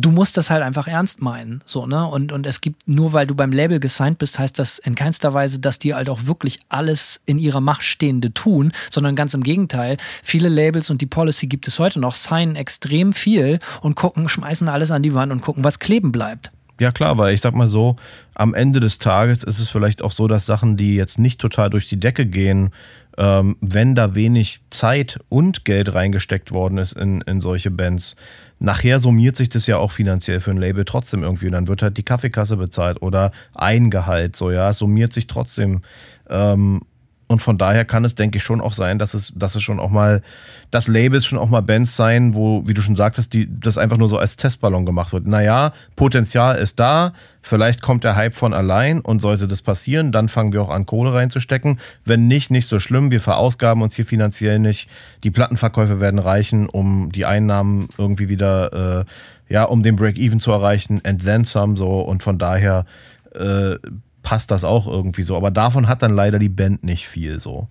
du 0.00 0.10
musst 0.10 0.36
das 0.36 0.50
halt 0.50 0.62
einfach 0.62 0.86
ernst 0.86 1.22
meinen. 1.22 1.62
So, 1.66 1.86
ne? 1.86 2.06
Und, 2.06 2.32
und 2.32 2.46
es 2.46 2.60
gibt, 2.60 2.88
nur 2.88 3.12
weil 3.12 3.26
du 3.26 3.34
beim 3.34 3.52
Label 3.52 3.80
gesigned 3.80 4.18
bist, 4.18 4.38
heißt 4.38 4.58
das 4.58 4.78
in 4.78 4.94
keinster 4.94 5.34
Weise, 5.34 5.58
dass 5.58 5.78
die 5.78 5.94
halt 5.94 6.08
auch 6.08 6.26
wirklich 6.26 6.60
alles 6.68 7.20
in 7.26 7.38
ihrer 7.38 7.60
Macht 7.60 7.82
Stehende 7.82 8.32
tun, 8.32 8.72
sondern 8.90 9.16
ganz 9.16 9.34
im 9.34 9.42
Gegenteil. 9.42 9.96
Viele 10.22 10.48
Labels 10.48 10.90
und 10.90 11.00
die 11.00 11.06
Policy 11.06 11.46
gibt 11.46 11.68
es 11.68 11.78
heute 11.78 12.00
noch, 12.00 12.14
signen 12.14 12.56
extrem 12.56 13.12
viel 13.12 13.58
und 13.80 13.96
gucken, 13.96 14.28
schmeißen 14.28 14.68
alles 14.68 14.90
an 14.90 15.02
die 15.02 15.14
Wand 15.14 15.32
und 15.32 15.40
gucken, 15.40 15.64
was 15.64 15.78
kleben 15.78 16.12
bleibt. 16.12 16.52
Ja 16.80 16.92
klar, 16.92 17.18
weil 17.18 17.34
ich 17.34 17.40
sag 17.40 17.54
mal 17.54 17.66
so, 17.66 17.96
am 18.34 18.54
Ende 18.54 18.78
des 18.78 18.98
Tages 18.98 19.42
ist 19.42 19.58
es 19.58 19.68
vielleicht 19.68 20.00
auch 20.02 20.12
so, 20.12 20.28
dass 20.28 20.46
Sachen, 20.46 20.76
die 20.76 20.94
jetzt 20.94 21.18
nicht 21.18 21.40
total 21.40 21.70
durch 21.70 21.88
die 21.88 21.98
Decke 21.98 22.24
gehen, 22.24 22.70
ähm, 23.16 23.56
wenn 23.60 23.96
da 23.96 24.14
wenig 24.14 24.60
Zeit 24.70 25.18
und 25.28 25.64
Geld 25.64 25.92
reingesteckt 25.92 26.52
worden 26.52 26.78
ist 26.78 26.92
in, 26.92 27.20
in 27.22 27.40
solche 27.40 27.72
Bands, 27.72 28.14
nachher 28.58 28.98
summiert 28.98 29.36
sich 29.36 29.48
das 29.48 29.66
ja 29.66 29.78
auch 29.78 29.92
finanziell 29.92 30.40
für 30.40 30.50
ein 30.50 30.56
Label 30.56 30.84
trotzdem 30.84 31.22
irgendwie. 31.22 31.46
Und 31.46 31.52
dann 31.52 31.68
wird 31.68 31.82
halt 31.82 31.96
die 31.96 32.02
Kaffeekasse 32.02 32.56
bezahlt 32.56 33.02
oder 33.02 33.32
ein 33.54 33.90
Gehalt, 33.90 34.36
so 34.36 34.50
ja, 34.50 34.70
es 34.70 34.78
summiert 34.78 35.12
sich 35.12 35.26
trotzdem. 35.26 35.82
Ähm, 36.28 36.80
und 37.28 37.40
von 37.40 37.58
daher 37.58 37.84
kann 37.84 38.06
es, 38.06 38.14
denke 38.14 38.38
ich, 38.38 38.42
schon 38.42 38.62
auch 38.62 38.72
sein, 38.72 38.98
dass 38.98 39.12
es, 39.12 39.34
dass 39.36 39.54
es 39.54 39.62
schon 39.62 39.78
auch 39.80 39.90
mal, 39.90 40.22
dass 40.70 40.88
Labels 40.88 41.26
schon 41.26 41.38
auch 41.38 41.50
mal 41.50 41.60
Bands 41.60 41.94
sein, 41.94 42.34
wo, 42.34 42.66
wie 42.66 42.72
du 42.72 42.80
schon 42.80 42.96
sagtest, 42.96 43.34
die, 43.34 43.46
das 43.60 43.76
einfach 43.76 43.98
nur 43.98 44.08
so 44.08 44.16
als 44.16 44.36
Testballon 44.36 44.86
gemacht 44.86 45.12
wird. 45.12 45.26
Naja, 45.26 45.72
Potenzial 45.94 46.56
ist 46.56 46.80
da, 46.80 47.12
vielleicht 47.42 47.82
kommt 47.82 48.02
der 48.02 48.16
Hype 48.16 48.34
von 48.34 48.54
allein 48.54 49.00
und 49.00 49.20
sollte 49.20 49.46
das 49.46 49.60
passieren, 49.60 50.10
dann 50.10 50.28
fangen 50.28 50.54
wir 50.54 50.62
auch 50.62 50.70
an, 50.70 50.86
Kohle 50.86 51.12
reinzustecken. 51.12 51.78
Wenn 52.02 52.28
nicht, 52.28 52.50
nicht 52.50 52.66
so 52.66 52.80
schlimm, 52.80 53.10
wir 53.10 53.20
verausgaben 53.20 53.82
uns 53.82 53.94
hier 53.94 54.06
finanziell 54.06 54.58
nicht. 54.58 54.88
Die 55.22 55.30
Plattenverkäufe 55.30 56.00
werden 56.00 56.18
reichen, 56.18 56.66
um 56.66 57.12
die 57.12 57.26
Einnahmen 57.26 57.88
irgendwie 57.98 58.30
wieder, 58.30 59.00
äh, 59.00 59.52
ja, 59.52 59.64
um 59.64 59.82
den 59.82 59.96
Break-Even 59.96 60.40
zu 60.40 60.50
erreichen, 60.50 61.02
and 61.04 61.22
then 61.22 61.44
some 61.44 61.76
so 61.76 62.00
und 62.00 62.22
von 62.22 62.38
daher, 62.38 62.86
äh, 63.34 63.76
passt 64.22 64.50
das 64.50 64.64
auch 64.64 64.86
irgendwie 64.86 65.22
so. 65.22 65.36
Aber 65.36 65.50
davon 65.50 65.88
hat 65.88 66.02
dann 66.02 66.14
leider 66.14 66.38
die 66.38 66.48
Band 66.48 66.84
nicht 66.84 67.08
viel 67.08 67.40
so. 67.40 67.68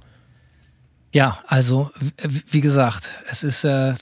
Ja, 1.13 1.39
also 1.47 1.89
wie 2.49 2.61
gesagt, 2.61 3.09
es 3.29 3.43
ist 3.43 3.63
äh, 3.63 3.93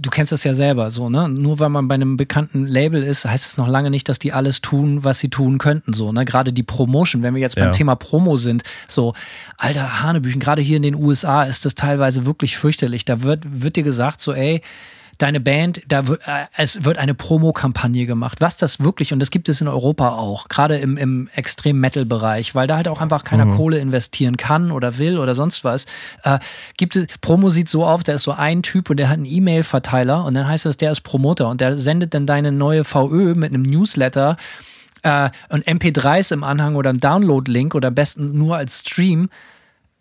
du 0.00 0.10
kennst 0.10 0.32
das 0.32 0.44
ja 0.44 0.54
selber 0.54 0.90
so, 0.90 1.10
ne? 1.10 1.28
Nur 1.28 1.58
weil 1.58 1.68
man 1.68 1.88
bei 1.88 1.94
einem 1.94 2.16
bekannten 2.16 2.66
Label 2.66 3.02
ist, 3.02 3.24
heißt 3.24 3.46
es 3.46 3.56
noch 3.56 3.68
lange 3.68 3.90
nicht, 3.90 4.08
dass 4.08 4.18
die 4.18 4.32
alles 4.32 4.60
tun, 4.60 5.04
was 5.04 5.18
sie 5.18 5.28
tun 5.28 5.58
könnten, 5.58 5.92
so, 5.92 6.12
ne? 6.12 6.24
Gerade 6.24 6.52
die 6.52 6.62
Promotion, 6.62 7.22
wenn 7.22 7.34
wir 7.34 7.40
jetzt 7.40 7.56
beim 7.56 7.66
ja. 7.66 7.70
Thema 7.72 7.94
Promo 7.96 8.36
sind, 8.36 8.62
so, 8.88 9.14
alter 9.58 10.02
Hanebüchen, 10.02 10.40
gerade 10.40 10.62
hier 10.62 10.76
in 10.76 10.82
den 10.82 10.94
USA 10.94 11.44
ist 11.44 11.64
das 11.64 11.74
teilweise 11.74 12.26
wirklich 12.26 12.56
fürchterlich. 12.56 13.04
Da 13.04 13.22
wird, 13.22 13.44
wird 13.62 13.76
dir 13.76 13.82
gesagt, 13.82 14.20
so, 14.20 14.32
ey, 14.32 14.62
deine 15.22 15.40
Band, 15.40 15.82
da 15.86 16.08
wird, 16.08 16.20
äh, 16.26 16.46
es 16.56 16.84
wird 16.84 16.98
eine 16.98 17.14
Promo-Kampagne 17.14 18.06
gemacht. 18.06 18.40
Was 18.40 18.56
das 18.56 18.80
wirklich, 18.80 19.12
und 19.12 19.20
das 19.20 19.30
gibt 19.30 19.48
es 19.48 19.60
in 19.60 19.68
Europa 19.68 20.10
auch, 20.10 20.48
gerade 20.48 20.76
im, 20.76 20.96
im 20.96 21.28
Extrem-Metal-Bereich, 21.34 22.54
weil 22.56 22.66
da 22.66 22.76
halt 22.76 22.88
auch 22.88 23.00
einfach 23.00 23.22
keiner 23.22 23.44
mhm. 23.44 23.56
Kohle 23.56 23.78
investieren 23.78 24.36
kann 24.36 24.72
oder 24.72 24.98
will 24.98 25.18
oder 25.18 25.36
sonst 25.36 25.62
was, 25.62 25.86
äh, 26.24 26.40
gibt 26.76 26.96
es, 26.96 27.06
Promo 27.20 27.50
sieht 27.50 27.68
so 27.68 27.86
auf, 27.86 28.02
da 28.02 28.14
ist 28.14 28.24
so 28.24 28.32
ein 28.32 28.62
Typ 28.62 28.90
und 28.90 28.96
der 28.96 29.08
hat 29.08 29.14
einen 29.14 29.26
E-Mail-Verteiler 29.26 30.24
und 30.24 30.34
dann 30.34 30.48
heißt 30.48 30.66
das, 30.66 30.76
der 30.76 30.90
ist 30.90 31.02
Promoter 31.02 31.48
und 31.48 31.60
der 31.60 31.78
sendet 31.78 32.14
dann 32.14 32.26
deine 32.26 32.50
neue 32.50 32.82
VÖ 32.82 33.34
mit 33.34 33.54
einem 33.54 33.62
Newsletter 33.62 34.36
äh, 35.02 35.30
und 35.50 35.64
MP3s 35.66 36.32
im 36.32 36.42
Anhang 36.42 36.74
oder 36.74 36.90
einem 36.90 37.00
Download-Link 37.00 37.76
oder 37.76 37.88
am 37.88 37.94
besten 37.94 38.26
nur 38.36 38.56
als 38.56 38.80
Stream 38.80 39.28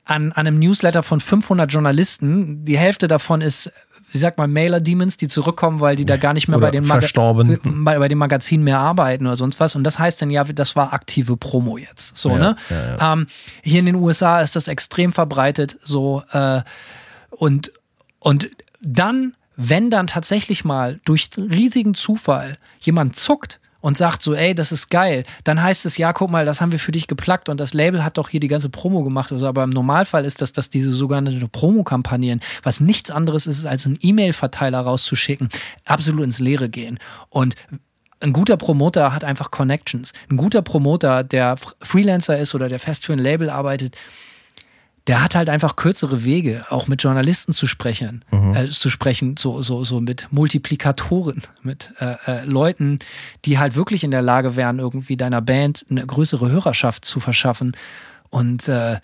an, 0.03 0.31
an 0.31 0.47
einem 0.47 0.57
Newsletter 0.57 1.03
von 1.03 1.19
500 1.19 1.71
Journalisten. 1.71 2.65
Die 2.65 2.77
Hälfte 2.77 3.07
davon 3.07 3.41
ist 3.41 3.71
wie 4.11 4.17
sagt 4.17 4.37
man, 4.37 4.51
Mailer-Demons, 4.51 5.17
die 5.17 5.27
zurückkommen, 5.27 5.79
weil 5.79 5.95
die 5.95 6.05
da 6.05 6.17
gar 6.17 6.33
nicht 6.33 6.47
mehr 6.47 6.59
bei 6.59 6.71
den, 6.71 6.83
bei, 7.85 7.97
bei 7.97 8.07
den 8.07 8.17
Magazinen 8.17 8.63
mehr 8.63 8.79
arbeiten 8.79 9.25
oder 9.25 9.37
sonst 9.37 9.59
was. 9.59 9.75
Und 9.75 9.83
das 9.85 9.97
heißt 9.99 10.21
dann 10.21 10.29
ja, 10.29 10.43
das 10.43 10.75
war 10.75 10.93
aktive 10.93 11.37
Promo 11.37 11.77
jetzt. 11.77 12.17
So, 12.17 12.31
ja, 12.31 12.37
ne? 12.37 12.55
Ja, 12.69 12.97
ja. 12.97 13.13
Ähm, 13.13 13.27
hier 13.63 13.79
in 13.79 13.85
den 13.85 13.95
USA 13.95 14.41
ist 14.41 14.55
das 14.55 14.67
extrem 14.67 15.13
verbreitet, 15.13 15.77
so, 15.83 16.23
äh, 16.31 16.61
und, 17.29 17.71
und 18.19 18.49
dann, 18.81 19.35
wenn 19.55 19.89
dann 19.89 20.07
tatsächlich 20.07 20.65
mal 20.65 20.99
durch 21.05 21.29
riesigen 21.37 21.93
Zufall 21.93 22.57
jemand 22.81 23.15
zuckt, 23.15 23.60
und 23.81 23.97
sagt 23.97 24.21
so, 24.21 24.33
ey, 24.33 24.55
das 24.55 24.71
ist 24.71 24.89
geil, 24.89 25.23
dann 25.43 25.61
heißt 25.61 25.85
es, 25.85 25.97
ja, 25.97 26.13
guck 26.13 26.31
mal, 26.31 26.45
das 26.45 26.61
haben 26.61 26.71
wir 26.71 26.79
für 26.79 26.91
dich 26.91 27.07
geplackt 27.07 27.49
und 27.49 27.59
das 27.59 27.73
Label 27.73 28.03
hat 28.03 28.17
doch 28.17 28.29
hier 28.29 28.39
die 28.39 28.47
ganze 28.47 28.69
Promo 28.69 29.03
gemacht. 29.03 29.31
Also, 29.31 29.47
aber 29.47 29.63
im 29.63 29.71
Normalfall 29.71 30.25
ist 30.25 30.41
das, 30.41 30.53
dass 30.53 30.69
diese 30.69 30.91
sogenannte 30.91 31.47
Promo-Kampagnen, 31.47 32.41
was 32.63 32.79
nichts 32.79 33.11
anderes 33.11 33.47
ist, 33.47 33.65
als 33.65 33.85
einen 33.85 33.97
E-Mail-Verteiler 34.01 34.79
rauszuschicken, 34.79 35.49
absolut 35.85 36.23
ins 36.23 36.39
Leere 36.39 36.69
gehen. 36.69 36.99
Und 37.29 37.55
ein 38.19 38.33
guter 38.33 38.55
Promoter 38.55 39.13
hat 39.13 39.23
einfach 39.23 39.49
Connections. 39.49 40.13
Ein 40.29 40.37
guter 40.37 40.61
Promoter, 40.61 41.23
der 41.23 41.55
Freelancer 41.81 42.37
ist 42.37 42.53
oder 42.53 42.69
der 42.69 42.79
fest 42.79 43.05
für 43.05 43.13
ein 43.13 43.19
Label 43.19 43.49
arbeitet, 43.49 43.95
der 45.07 45.23
hat 45.23 45.35
halt 45.35 45.49
einfach 45.49 45.75
kürzere 45.75 46.23
Wege, 46.23 46.65
auch 46.69 46.87
mit 46.87 47.01
Journalisten 47.01 47.53
zu 47.53 47.65
sprechen, 47.67 48.23
mhm. 48.31 48.53
äh, 48.55 48.69
zu 48.69 48.89
sprechen, 48.89 49.35
so, 49.37 49.61
so, 49.61 49.83
so 49.83 49.99
mit 49.99 50.27
Multiplikatoren, 50.31 51.41
mit 51.63 51.91
äh, 51.99 52.15
äh, 52.25 52.45
Leuten, 52.45 52.99
die 53.45 53.57
halt 53.57 53.75
wirklich 53.75 54.03
in 54.03 54.11
der 54.11 54.21
Lage 54.21 54.55
wären, 54.55 54.79
irgendwie 54.79 55.17
deiner 55.17 55.41
Band 55.41 55.85
eine 55.89 56.05
größere 56.05 56.51
Hörerschaft 56.51 57.05
zu 57.05 57.19
verschaffen. 57.19 57.75
Und 58.29 58.67
äh, 58.67 58.93
äh 58.93 58.99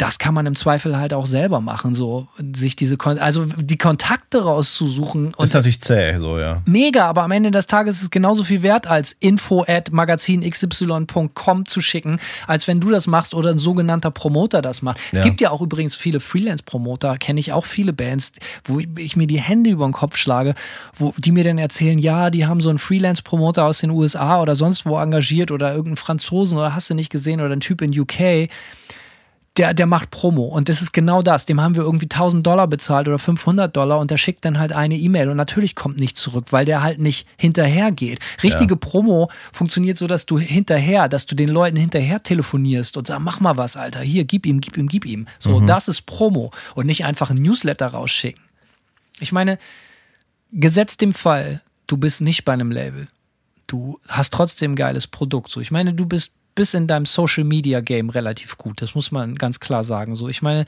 das 0.00 0.18
kann 0.18 0.32
man 0.32 0.46
im 0.46 0.56
Zweifel 0.56 0.96
halt 0.96 1.12
auch 1.12 1.26
selber 1.26 1.60
machen, 1.60 1.94
so 1.94 2.26
sich 2.54 2.74
diese, 2.74 2.96
Kon 2.96 3.18
also 3.18 3.44
die 3.44 3.76
Kontakte 3.76 4.42
rauszusuchen. 4.42 5.34
ist 5.38 5.52
natürlich 5.52 5.82
zäh, 5.82 6.18
so 6.18 6.38
ja. 6.38 6.62
Mega, 6.66 7.06
aber 7.06 7.22
am 7.22 7.32
Ende 7.32 7.50
des 7.50 7.66
Tages 7.66 7.96
ist 7.96 8.02
es 8.04 8.10
genauso 8.10 8.42
viel 8.42 8.62
wert, 8.62 8.86
als 8.86 9.12
info 9.20 9.62
at 9.68 9.92
magazinxy.com 9.92 11.66
zu 11.66 11.82
schicken, 11.82 12.18
als 12.46 12.66
wenn 12.66 12.80
du 12.80 12.88
das 12.90 13.08
machst 13.08 13.34
oder 13.34 13.50
ein 13.50 13.58
sogenannter 13.58 14.10
Promoter 14.10 14.62
das 14.62 14.80
macht. 14.80 14.98
Ja. 15.12 15.18
Es 15.18 15.24
gibt 15.24 15.42
ja 15.42 15.50
auch 15.50 15.60
übrigens 15.60 15.96
viele 15.96 16.20
Freelance-Promoter, 16.20 17.18
kenne 17.18 17.38
ich 17.38 17.52
auch 17.52 17.66
viele 17.66 17.92
Bands, 17.92 18.32
wo 18.64 18.80
ich 18.80 19.16
mir 19.16 19.26
die 19.26 19.40
Hände 19.40 19.68
über 19.68 19.86
den 19.86 19.92
Kopf 19.92 20.16
schlage, 20.16 20.54
wo 20.96 21.12
die 21.18 21.30
mir 21.30 21.44
dann 21.44 21.58
erzählen, 21.58 21.98
ja, 21.98 22.30
die 22.30 22.46
haben 22.46 22.62
so 22.62 22.70
einen 22.70 22.78
Freelance-Promoter 22.78 23.66
aus 23.66 23.80
den 23.80 23.90
USA 23.90 24.40
oder 24.40 24.56
sonst 24.56 24.86
wo 24.86 24.98
engagiert 24.98 25.50
oder 25.50 25.70
irgendeinen 25.70 25.96
Franzosen 25.96 26.56
oder 26.56 26.74
hast 26.74 26.88
du 26.88 26.94
nicht 26.94 27.10
gesehen 27.10 27.40
oder 27.40 27.52
einen 27.52 27.60
Typ 27.60 27.82
in 27.82 27.98
UK 27.98 28.48
der, 29.56 29.74
der 29.74 29.86
macht 29.86 30.10
Promo 30.10 30.44
und 30.44 30.68
das 30.68 30.80
ist 30.80 30.92
genau 30.92 31.22
das. 31.22 31.44
Dem 31.44 31.60
haben 31.60 31.74
wir 31.74 31.82
irgendwie 31.82 32.06
1000 32.06 32.46
Dollar 32.46 32.68
bezahlt 32.68 33.08
oder 33.08 33.18
500 33.18 33.74
Dollar 33.74 33.98
und 33.98 34.10
der 34.10 34.16
schickt 34.16 34.44
dann 34.44 34.58
halt 34.58 34.72
eine 34.72 34.96
E-Mail 34.96 35.28
und 35.28 35.36
natürlich 35.36 35.74
kommt 35.74 35.98
nicht 35.98 36.16
zurück, 36.16 36.46
weil 36.50 36.64
der 36.64 36.82
halt 36.82 37.00
nicht 37.00 37.26
hinterher 37.36 37.90
geht. 37.90 38.20
Richtige 38.42 38.74
ja. 38.74 38.78
Promo 38.80 39.28
funktioniert 39.52 39.98
so, 39.98 40.06
dass 40.06 40.24
du 40.24 40.38
hinterher, 40.38 41.08
dass 41.08 41.26
du 41.26 41.34
den 41.34 41.48
Leuten 41.48 41.76
hinterher 41.76 42.22
telefonierst 42.22 42.96
und 42.96 43.08
sagst, 43.08 43.22
mach 43.22 43.40
mal 43.40 43.56
was, 43.56 43.76
Alter, 43.76 44.00
hier, 44.00 44.24
gib 44.24 44.46
ihm, 44.46 44.60
gib 44.60 44.76
ihm, 44.76 44.86
gib 44.86 45.04
ihm. 45.04 45.26
So, 45.40 45.60
mhm. 45.60 45.66
das 45.66 45.88
ist 45.88 46.02
Promo 46.02 46.52
und 46.76 46.86
nicht 46.86 47.04
einfach 47.04 47.30
ein 47.30 47.42
Newsletter 47.42 47.88
rausschicken. 47.88 48.42
Ich 49.18 49.32
meine, 49.32 49.58
gesetzt 50.52 51.00
dem 51.00 51.12
Fall, 51.12 51.60
du 51.88 51.96
bist 51.96 52.20
nicht 52.20 52.44
bei 52.44 52.52
einem 52.52 52.70
Label. 52.70 53.08
Du 53.66 53.98
hast 54.08 54.32
trotzdem 54.32 54.72
ein 54.72 54.76
geiles 54.76 55.06
Produkt. 55.06 55.50
So, 55.50 55.60
ich 55.60 55.70
meine, 55.70 55.92
du 55.92 56.06
bist 56.06 56.32
bist 56.60 56.74
in 56.74 56.86
deinem 56.86 57.06
Social 57.06 57.44
Media 57.44 57.80
Game 57.80 58.10
relativ 58.10 58.58
gut. 58.58 58.82
Das 58.82 58.94
muss 58.94 59.10
man 59.10 59.34
ganz 59.36 59.60
klar 59.60 59.82
sagen. 59.82 60.14
So, 60.14 60.28
ich 60.28 60.42
meine, 60.42 60.66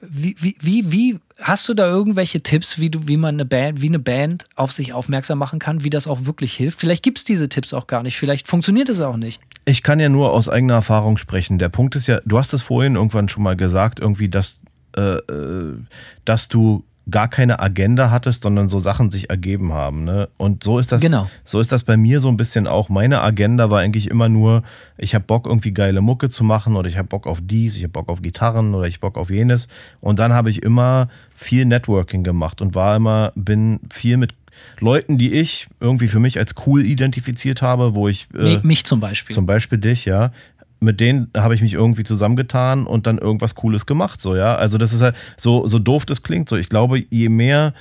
wie, 0.00 0.34
wie, 0.40 0.90
wie, 0.90 1.20
hast 1.40 1.68
du 1.68 1.74
da 1.74 1.86
irgendwelche 1.86 2.40
Tipps, 2.40 2.80
wie 2.80 2.90
du, 2.90 3.06
wie 3.06 3.16
man 3.16 3.36
eine 3.36 3.44
Band, 3.44 3.80
wie 3.80 3.86
eine 3.86 4.00
Band 4.00 4.46
auf 4.56 4.72
sich 4.72 4.92
aufmerksam 4.92 5.38
machen 5.38 5.60
kann, 5.60 5.84
wie 5.84 5.90
das 5.90 6.08
auch 6.08 6.24
wirklich 6.24 6.54
hilft? 6.54 6.80
Vielleicht 6.80 7.04
gibt 7.04 7.18
es 7.18 7.24
diese 7.24 7.48
Tipps 7.48 7.72
auch 7.72 7.86
gar 7.86 8.02
nicht, 8.02 8.18
vielleicht 8.18 8.48
funktioniert 8.48 8.88
es 8.88 9.00
auch 9.00 9.16
nicht. 9.16 9.40
Ich 9.64 9.84
kann 9.84 10.00
ja 10.00 10.08
nur 10.08 10.32
aus 10.32 10.48
eigener 10.48 10.74
Erfahrung 10.74 11.16
sprechen. 11.18 11.60
Der 11.60 11.68
Punkt 11.68 11.94
ist 11.94 12.08
ja, 12.08 12.20
du 12.24 12.36
hast 12.36 12.52
es 12.52 12.62
vorhin 12.62 12.96
irgendwann 12.96 13.28
schon 13.28 13.44
mal 13.44 13.54
gesagt, 13.54 14.00
irgendwie, 14.00 14.28
dass, 14.28 14.58
äh, 14.96 15.02
äh 15.02 15.76
dass 16.24 16.48
du 16.48 16.82
gar 17.10 17.28
keine 17.28 17.60
Agenda 17.60 18.10
hattest, 18.10 18.42
sondern 18.42 18.68
so 18.68 18.78
Sachen 18.78 19.10
sich 19.10 19.30
ergeben 19.30 19.72
haben. 19.72 20.04
Ne? 20.04 20.28
Und 20.36 20.62
so 20.62 20.78
ist 20.78 20.92
das. 20.92 21.02
Genau. 21.02 21.28
So 21.44 21.60
ist 21.60 21.72
das 21.72 21.82
bei 21.82 21.96
mir 21.96 22.20
so 22.20 22.28
ein 22.28 22.36
bisschen 22.36 22.66
auch. 22.66 22.88
Meine 22.88 23.22
Agenda 23.22 23.70
war 23.70 23.80
eigentlich 23.80 24.08
immer 24.08 24.28
nur, 24.28 24.62
ich 24.98 25.14
habe 25.14 25.24
Bock 25.24 25.46
irgendwie 25.46 25.72
geile 25.72 26.00
Mucke 26.00 26.28
zu 26.28 26.44
machen 26.44 26.76
oder 26.76 26.88
ich 26.88 26.96
habe 26.96 27.08
Bock 27.08 27.26
auf 27.26 27.40
dies, 27.42 27.76
ich 27.76 27.82
habe 27.82 27.92
Bock 27.92 28.08
auf 28.08 28.22
Gitarren 28.22 28.74
oder 28.74 28.86
ich 28.86 29.00
Bock 29.00 29.18
auf 29.18 29.30
jenes. 29.30 29.66
Und 30.00 30.18
dann 30.18 30.32
habe 30.32 30.50
ich 30.50 30.62
immer 30.62 31.08
viel 31.34 31.64
Networking 31.64 32.22
gemacht 32.22 32.62
und 32.62 32.74
war 32.74 32.96
immer, 32.96 33.32
bin 33.34 33.80
viel 33.90 34.16
mit 34.16 34.34
Leuten, 34.78 35.18
die 35.18 35.32
ich 35.32 35.68
irgendwie 35.80 36.08
für 36.08 36.20
mich 36.20 36.38
als 36.38 36.54
cool 36.66 36.84
identifiziert 36.84 37.62
habe, 37.62 37.94
wo 37.94 38.06
ich. 38.08 38.28
Äh, 38.34 38.58
mich 38.62 38.84
zum 38.84 39.00
Beispiel. 39.00 39.34
Zum 39.34 39.46
Beispiel 39.46 39.78
dich, 39.78 40.04
ja 40.04 40.30
mit 40.82 41.00
denen 41.00 41.30
habe 41.36 41.54
ich 41.54 41.62
mich 41.62 41.74
irgendwie 41.74 42.04
zusammengetan 42.04 42.86
und 42.86 43.06
dann 43.06 43.18
irgendwas 43.18 43.54
Cooles 43.54 43.86
gemacht, 43.86 44.20
so, 44.20 44.36
ja. 44.36 44.56
Also 44.56 44.78
das 44.78 44.92
ist 44.92 45.00
halt 45.00 45.14
so, 45.36 45.66
so 45.66 45.78
doof 45.78 46.04
das 46.06 46.22
klingt, 46.22 46.48
so. 46.48 46.56
Ich 46.56 46.68
glaube, 46.68 47.02
je 47.08 47.28
mehr, 47.28 47.72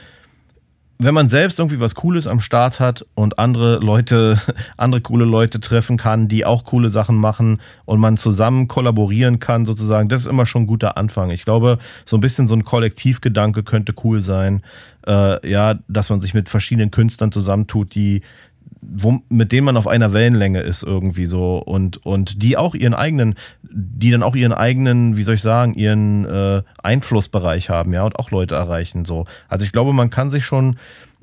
wenn 1.00 1.16
man 1.16 1.30
selbst 1.30 1.58
irgendwie 1.58 1.80
was 1.80 1.96
Cooles 1.96 2.28
am 2.28 2.42
Start 2.42 2.80
hat 2.80 3.06
und 3.16 3.40
andere 3.40 3.78
Leute, 3.78 4.40
andere 4.78 5.02
coole 5.02 5.26
Leute 5.26 5.60
treffen 5.60 5.98
kann, 5.98 6.28
die 6.28 6.46
auch 6.46 6.64
coole 6.64 6.92
Sachen 6.92 7.16
machen 7.16 7.60
und 7.86 8.00
man 8.00 8.18
zusammen 8.18 8.68
kollaborieren 8.68 9.40
kann, 9.40 9.66
sozusagen, 9.66 10.10
das 10.10 10.22
ist 10.22 10.28
immer 10.28 10.46
schon 10.46 10.64
ein 10.64 10.68
guter 10.68 10.98
Anfang. 10.98 11.32
Ich 11.32 11.44
glaube, 11.44 11.80
so 12.06 12.18
ein 12.18 12.22
bisschen 12.22 12.48
so 12.48 12.56
ein 12.56 12.64
Kollektivgedanke 12.64 13.64
könnte 13.64 13.94
cool 14.04 14.22
sein. 14.22 14.62
Äh, 15.08 15.50
ja, 15.50 15.80
dass 15.88 16.12
man 16.12 16.22
sich 16.22 16.36
mit 16.36 16.50
verschiedenen 16.50 16.92
Künstlern 16.92 17.32
zusammentut, 17.32 17.96
die 17.96 18.22
wo, 18.82 19.22
mit 19.30 19.52
denen 19.52 19.66
man 19.66 19.78
auf 19.78 19.88
einer 19.88 20.12
Wellenlänge 20.12 20.62
ist 20.62 20.84
irgendwie 20.84 21.26
so 21.26 21.58
und, 21.58 22.04
und 22.06 22.42
die 22.42 22.58
auch 22.58 22.74
ihren 22.74 22.94
eigenen, 22.94 23.36
die 23.62 24.12
dann 24.12 24.24
auch 24.24 24.36
ihren 24.36 24.54
eigenen, 24.54 25.18
wie 25.18 25.24
soll 25.24 25.36
ich 25.36 25.42
sagen, 25.42 25.76
ihren 25.76 26.26
äh, 26.26 26.64
Einflussbereich 26.82 27.70
haben, 27.70 27.94
ja, 27.94 28.04
und 28.04 28.18
auch 28.18 28.32
Leute 28.32 28.56
erreichen 28.56 29.06
so. 29.06 29.26
Also 29.48 29.66
ich 29.66 29.72
glaube, 29.72 29.94
man 29.94 30.10
kann 30.10 30.30
sich 30.30 30.46
schon 30.46 30.78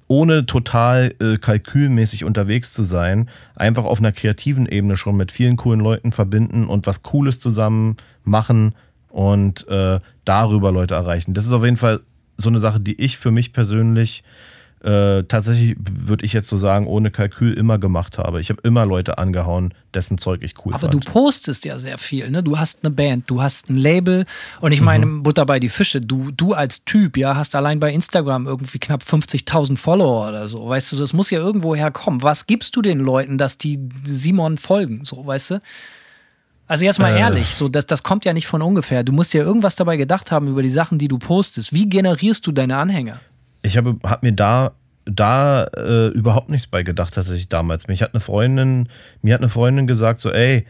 ohne 0.07 0.47
total 0.47 1.15
äh, 1.21 1.37
kalkülmäßig 1.37 2.25
unterwegs 2.25 2.73
zu 2.73 2.85
sein, 2.85 3.29
einfach 3.57 3.85
auf 3.85 3.99
einer 3.99 4.13
kreativen 4.13 4.67
Ebene 4.67 4.97
schon 4.97 5.17
mit 5.17 5.33
vielen 5.33 5.57
coolen 5.57 5.81
Leuten 5.81 6.13
verbinden 6.13 6.67
und 6.67 6.87
was 6.87 7.03
Cooles 7.03 7.41
zusammen 7.41 7.97
machen 8.25 8.75
und 9.11 9.67
äh, 9.69 10.01
darüber 10.25 10.73
Leute 10.73 10.95
erreichen. 10.95 11.35
Das 11.35 11.45
ist 11.45 11.53
auf 11.53 11.65
jeden 11.65 11.77
Fall 11.77 12.01
so 12.39 12.49
eine 12.49 12.61
Sache, 12.61 12.81
die 12.81 13.01
ich 13.01 13.19
für 13.19 13.33
mich 13.33 13.53
persönlich 13.53 14.23
äh, 14.23 14.58
tatsächlich 14.81 15.77
würde 15.81 16.25
ich 16.25 16.33
jetzt 16.33 16.49
so 16.49 16.57
sagen, 16.57 16.87
ohne 16.87 17.11
Kalkül 17.11 17.53
immer 17.55 17.79
gemacht 17.79 18.17
habe. 18.19 18.41
Ich 18.41 18.49
habe 18.49 18.61
immer 18.63 18.87
Leute 18.87 19.19
angehauen, 19.19 19.75
dessen 19.93 20.19
Zeug 20.19 20.41
ich 20.43 20.55
cool 20.65 20.73
Aber 20.73 20.83
fand. 20.83 20.95
du 20.95 21.01
postest 21.01 21.65
ja 21.65 21.79
sehr 21.79 21.99
viel, 21.99 22.31
ne? 22.31 22.43
Du 22.45 22.59
hast 22.59 22.85
eine 22.85 22.93
Band, 22.95 23.29
du 23.29 23.43
hast 23.43 23.69
ein 23.71 23.77
Label 23.77 24.25
und 24.61 24.71
ich 24.73 24.81
meine, 24.81 25.07
Mhm. 25.07 25.23
Butter 25.25 25.47
bei 25.47 25.59
die 25.59 25.69
Fische, 25.69 26.01
du, 26.01 26.31
du 26.31 26.53
als 26.55 26.85
Typ, 26.85 27.17
ja, 27.17 27.35
hast 27.35 27.55
allein 27.57 27.81
bei 27.81 27.93
Instagram 27.93 28.47
irgendwie 28.47 28.79
knapp 28.79 29.03
50.000 29.03 29.77
Follower 29.77 30.29
oder 30.29 30.47
so, 30.47 30.69
weißt 30.69 30.93
du, 30.93 30.97
das 30.97 31.13
muss 31.13 31.31
ja 31.31 31.41
irgendwo 31.41 31.75
herkommen. 31.75 32.23
Was 32.23 32.47
gibst 32.47 32.77
du 32.77 32.83
den 32.83 33.01
Leuten, 33.01 33.37
dass 33.39 33.59
die 33.59 33.81
Simon 34.05 34.59
folgen, 34.59 35.05
so, 35.05 35.27
weißt 35.27 35.51
du? 35.53 35.61
Also 36.69 36.85
jetzt 36.85 36.99
mal 37.01 37.15
Äh. 37.15 37.19
ehrlich, 37.21 37.49
so 37.55 37.69
das, 37.69 37.87
das 37.87 38.03
kommt 38.03 38.25
ja 38.27 38.33
nicht 38.35 38.47
von 38.47 38.61
ungefähr. 38.63 39.03
Du 39.03 39.13
musst 39.13 39.33
ja 39.33 39.43
irgendwas 39.43 39.75
dabei 39.75 39.97
gedacht 39.97 40.31
haben 40.31 40.49
über 40.49 40.63
die 40.63 40.69
Sachen, 40.71 40.99
die 40.99 41.09
du 41.09 41.17
postest. 41.19 41.73
Wie 41.73 41.89
generierst 41.89 42.47
du 42.47 42.53
deine 42.53 42.77
Anhänger? 42.77 43.21
Ich 43.63 43.77
habe 43.77 43.97
hab 44.05 44.23
mir 44.23 44.33
da 44.33 44.73
da 45.11 45.65
äh, 45.65 46.09
überhaupt 46.09 46.51
nichts 46.51 46.67
bei 46.67 46.83
gedacht 46.83 47.15
tatsächlich 47.15 47.49
damals. 47.49 47.89
Mich 47.89 48.03
hat 48.03 48.13
eine 48.13 48.21
Freundin, 48.21 48.89
mir 49.23 49.35
hat 49.35 49.41
eine 49.41 49.49
Freundin 49.49 49.87
gesagt 49.87 50.21
so, 50.21 50.31
ey, 50.31 50.67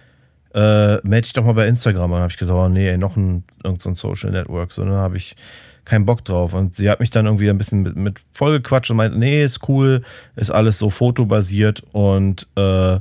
äh, 0.54 0.94
melde 1.06 1.22
dich 1.22 1.32
doch 1.32 1.44
mal 1.44 1.54
bei 1.54 1.66
Instagram. 1.66 2.10
Dann 2.12 2.20
habe 2.20 2.30
ich 2.30 2.38
gesagt, 2.38 2.56
oh 2.56 2.68
nee, 2.68 2.88
ey, 2.88 2.98
noch 2.98 3.16
ein 3.16 3.44
irgend 3.64 3.82
so 3.82 3.88
ein 3.88 3.94
Social 3.94 4.30
Network. 4.30 4.72
So, 4.72 4.84
dann 4.84 4.94
habe 4.94 5.16
ich 5.16 5.36
keinen 5.84 6.06
Bock 6.06 6.24
drauf. 6.24 6.54
Und 6.54 6.74
sie 6.74 6.88
hat 6.88 7.00
mich 7.00 7.10
dann 7.10 7.26
irgendwie 7.26 7.50
ein 7.50 7.58
bisschen 7.58 7.82
mit, 7.82 7.96
mit 7.96 8.20
vollgequatscht 8.32 8.90
und 8.90 8.98
meinte, 8.98 9.18
nee, 9.18 9.44
ist 9.44 9.68
cool, 9.68 10.02
ist 10.36 10.50
alles 10.50 10.78
so 10.78 10.90
fotobasiert. 10.90 11.82
Und 11.92 12.46
äh, 12.56 13.00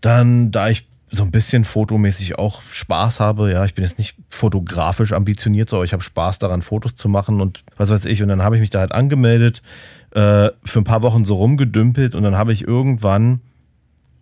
dann, 0.00 0.50
da 0.50 0.68
ich 0.68 0.88
so 1.10 1.22
ein 1.22 1.30
bisschen 1.30 1.64
fotomäßig 1.64 2.38
auch 2.38 2.62
Spaß 2.70 3.20
habe, 3.20 3.50
ja, 3.52 3.64
ich 3.64 3.74
bin 3.74 3.84
jetzt 3.84 3.98
nicht 3.98 4.16
fotografisch 4.28 5.12
ambitioniert, 5.12 5.72
aber 5.72 5.84
ich 5.84 5.92
habe 5.92 6.02
Spaß 6.02 6.38
daran, 6.38 6.62
Fotos 6.62 6.94
zu 6.94 7.08
machen 7.08 7.40
und 7.40 7.64
was 7.76 7.90
weiß 7.90 8.04
ich. 8.04 8.22
Und 8.22 8.28
dann 8.28 8.42
habe 8.42 8.56
ich 8.56 8.60
mich 8.60 8.70
da 8.70 8.80
halt 8.80 8.92
angemeldet, 8.92 9.62
äh, 10.10 10.50
für 10.64 10.80
ein 10.80 10.84
paar 10.84 11.02
Wochen 11.02 11.24
so 11.24 11.36
rumgedümpelt 11.36 12.14
und 12.14 12.22
dann 12.22 12.36
habe 12.36 12.52
ich 12.52 12.66
irgendwann 12.66 13.40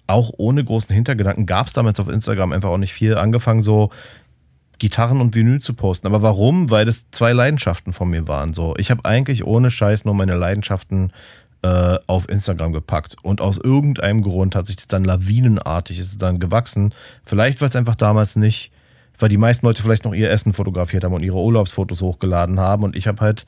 auch 0.07 0.33
ohne 0.37 0.63
großen 0.63 0.95
Hintergedanken, 0.95 1.47
gab 1.47 1.67
es 1.67 1.73
damals 1.73 1.99
auf 1.99 2.09
Instagram 2.09 2.53
einfach 2.53 2.71
auch 2.71 2.79
nicht 2.79 2.93
viel, 2.93 3.17
angefangen 3.17 3.63
so 3.63 3.91
Gitarren 4.79 5.21
und 5.21 5.35
Vinyl 5.35 5.61
zu 5.61 5.75
posten. 5.75 6.07
Aber 6.07 6.23
warum? 6.23 6.71
Weil 6.71 6.85
das 6.85 7.11
zwei 7.11 7.33
Leidenschaften 7.33 7.93
von 7.93 8.11
mir 8.11 8.29
waren. 8.29 8.53
So, 8.53 8.75
ich 8.77 8.91
habe 8.91 9.05
eigentlich 9.05 9.45
ohne 9.45 9.71
Scheiß 9.71 10.05
nur 10.05 10.15
meine 10.15 10.35
Leidenschaften 10.35 11.13
äh, 11.67 11.99
auf 12.07 12.29
Instagram 12.29 12.73
gepackt. 12.73 13.17
Und 13.23 13.41
aus 13.41 13.59
irgendeinem 13.59 14.23
Grund 14.23 14.55
hat 14.55 14.67
sich 14.67 14.77
das 14.77 14.87
dann 14.87 15.05
lawinenartig 15.05 15.99
ist 15.99 16.23
dann 16.23 16.39
gewachsen. 16.39 16.95
Vielleicht, 17.25 17.61
weil 17.61 17.69
es 17.69 17.77
einfach 17.77 17.97
damals 17.97 18.37
nicht, 18.37 18.71
weil 19.19 19.29
die 19.29 19.39
meisten 19.39 19.67
Leute 19.67 19.83
vielleicht 19.83 20.05
noch 20.05 20.15
ihr 20.15 20.31
Essen 20.31 20.53
fotografiert 20.53 21.03
haben 21.03 21.15
und 21.15 21.23
ihre 21.23 21.39
Urlaubsfotos 21.39 22.03
hochgeladen 22.03 22.61
haben. 22.61 22.85
Und 22.85 22.95
ich 22.95 23.07
habe 23.09 23.21
halt 23.21 23.47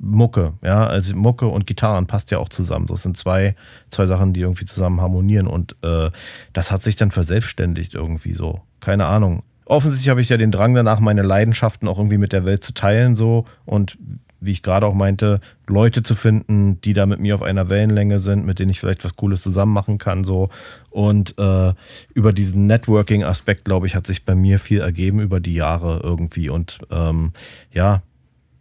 Mucke, 0.00 0.54
ja, 0.62 0.86
also 0.86 1.14
Mucke 1.16 1.46
und 1.46 1.66
Gitarren 1.66 2.06
passt 2.06 2.30
ja 2.30 2.38
auch 2.38 2.48
zusammen. 2.48 2.86
Das 2.86 3.02
sind 3.02 3.16
zwei, 3.16 3.54
zwei 3.90 4.06
Sachen, 4.06 4.32
die 4.32 4.40
irgendwie 4.40 4.64
zusammen 4.64 5.00
harmonieren 5.00 5.46
und 5.48 5.76
äh, 5.82 6.10
das 6.52 6.70
hat 6.70 6.82
sich 6.82 6.96
dann 6.96 7.10
verselbstständigt 7.10 7.94
irgendwie 7.94 8.32
so. 8.32 8.62
Keine 8.80 9.06
Ahnung. 9.06 9.42
Offensichtlich 9.64 10.08
habe 10.08 10.20
ich 10.20 10.28
ja 10.28 10.36
den 10.36 10.52
Drang 10.52 10.74
danach, 10.74 11.00
meine 11.00 11.22
Leidenschaften 11.22 11.88
auch 11.88 11.98
irgendwie 11.98 12.16
mit 12.16 12.32
der 12.32 12.46
Welt 12.46 12.64
zu 12.64 12.72
teilen 12.72 13.16
so 13.16 13.44
und 13.66 13.98
wie 14.40 14.52
ich 14.52 14.62
gerade 14.62 14.86
auch 14.86 14.94
meinte, 14.94 15.40
Leute 15.66 16.02
zu 16.02 16.14
finden, 16.14 16.80
die 16.80 16.92
da 16.92 17.06
mit 17.06 17.20
mir 17.20 17.34
auf 17.34 17.42
einer 17.42 17.68
Wellenlänge 17.68 18.18
sind, 18.18 18.46
mit 18.46 18.58
denen 18.58 18.70
ich 18.70 18.80
vielleicht 18.80 19.04
was 19.04 19.16
Cooles 19.16 19.42
zusammen 19.42 19.72
machen 19.72 19.98
kann 19.98 20.24
so. 20.24 20.48
Und 20.90 21.38
äh, 21.38 21.74
über 22.14 22.32
diesen 22.32 22.66
Networking-Aspekt, 22.66 23.64
glaube 23.64 23.86
ich, 23.86 23.94
hat 23.94 24.06
sich 24.06 24.24
bei 24.24 24.34
mir 24.34 24.58
viel 24.58 24.80
ergeben 24.80 25.20
über 25.20 25.40
die 25.40 25.54
Jahre 25.54 26.00
irgendwie. 26.02 26.48
Und 26.48 26.78
ähm, 26.90 27.32
ja, 27.72 28.02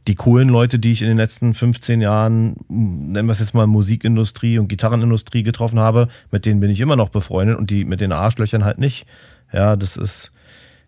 die 0.08 0.16
coolen 0.16 0.48
Leute, 0.48 0.80
die 0.80 0.94
ich 0.94 1.02
in 1.02 1.10
den 1.10 1.18
letzten 1.18 1.54
15 1.54 2.02
Jahren, 2.02 2.56
nennen 2.70 3.28
wir 3.28 3.34
es 3.34 3.40
jetzt 3.40 3.54
mal 3.54 3.68
Musikindustrie 3.68 4.58
und 4.58 4.70
Gitarrenindustrie 4.70 5.44
getroffen 5.44 5.80
habe, 5.80 6.08
mit 6.32 6.46
denen 6.46 6.62
bin 6.62 6.72
ich 6.72 6.80
immer 6.80 6.96
noch 6.96 7.10
befreundet 7.10 7.58
und 7.58 7.70
die 7.70 7.84
mit 7.84 8.00
den 8.00 8.14
Arschlöchern 8.14 8.64
halt 8.64 8.78
nicht. 8.78 9.06
Ja, 9.52 9.76
das 9.76 9.98
ist 9.98 10.32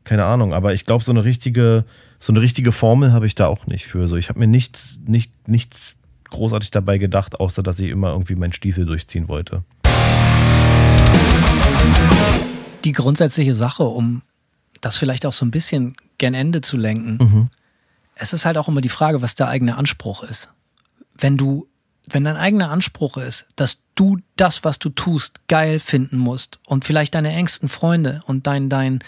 keine 0.06 0.26
Ahnung, 0.26 0.54
aber 0.54 0.74
ich 0.74 0.86
glaube, 0.86 1.04
so 1.04 1.12
eine 1.12 1.24
richtige, 1.24 1.86
so 2.20 2.34
eine 2.34 2.42
richtige 2.42 2.72
Formel 2.72 3.14
habe 3.14 3.28
ich 3.28 3.36
da 3.36 3.48
auch 3.48 3.66
nicht 3.66 3.86
für. 3.88 4.08
So, 4.08 4.16
ich 4.18 4.30
habe 4.30 4.40
mir 4.40 4.48
nichts, 4.48 5.00
nicht, 5.06 5.32
nichts 5.48 5.96
großartig 6.30 6.70
dabei 6.72 6.98
gedacht, 6.98 7.40
außer 7.40 7.64
dass 7.64 7.80
ich 7.80 7.90
immer 7.90 8.10
irgendwie 8.12 8.36
meinen 8.36 8.54
Stiefel 8.54 8.86
durchziehen 8.86 9.28
wollte. 9.28 9.64
Die 12.86 12.92
grundsätzliche 12.94 13.54
Sache, 13.54 13.84
um 13.84 14.22
das 14.82 14.98
vielleicht 14.98 15.26
auch 15.26 15.34
so 15.34 15.46
ein 15.46 15.52
bisschen 15.52 15.96
gen 16.18 16.34
Ende 16.34 16.62
zu 16.62 16.78
lenken, 16.78 17.18
Mhm. 17.22 17.50
es 18.16 18.34
ist 18.34 18.46
halt 18.46 18.58
auch 18.58 18.68
immer 18.68 18.82
die 18.82 18.90
Frage, 18.90 19.22
was 19.22 19.36
der 19.36 19.50
eigene 19.50 19.78
Anspruch 19.78 20.24
ist. 20.24 20.50
Wenn 21.18 21.36
du, 21.38 21.68
wenn 22.10 22.24
dein 22.24 22.38
eigener 22.38 22.70
Anspruch 22.70 23.18
ist, 23.18 23.46
dass 23.56 23.80
du 23.96 24.18
das, 24.38 24.64
was 24.64 24.80
du 24.80 24.90
tust, 24.90 25.42
geil 25.48 25.80
finden 25.80 26.18
musst 26.18 26.60
und 26.66 26.86
vielleicht 26.86 27.16
deine 27.16 27.34
engsten 27.34 27.68
Freunde 27.68 28.22
und 28.26 28.48
dein, 28.48 28.70
dein, 28.70 29.00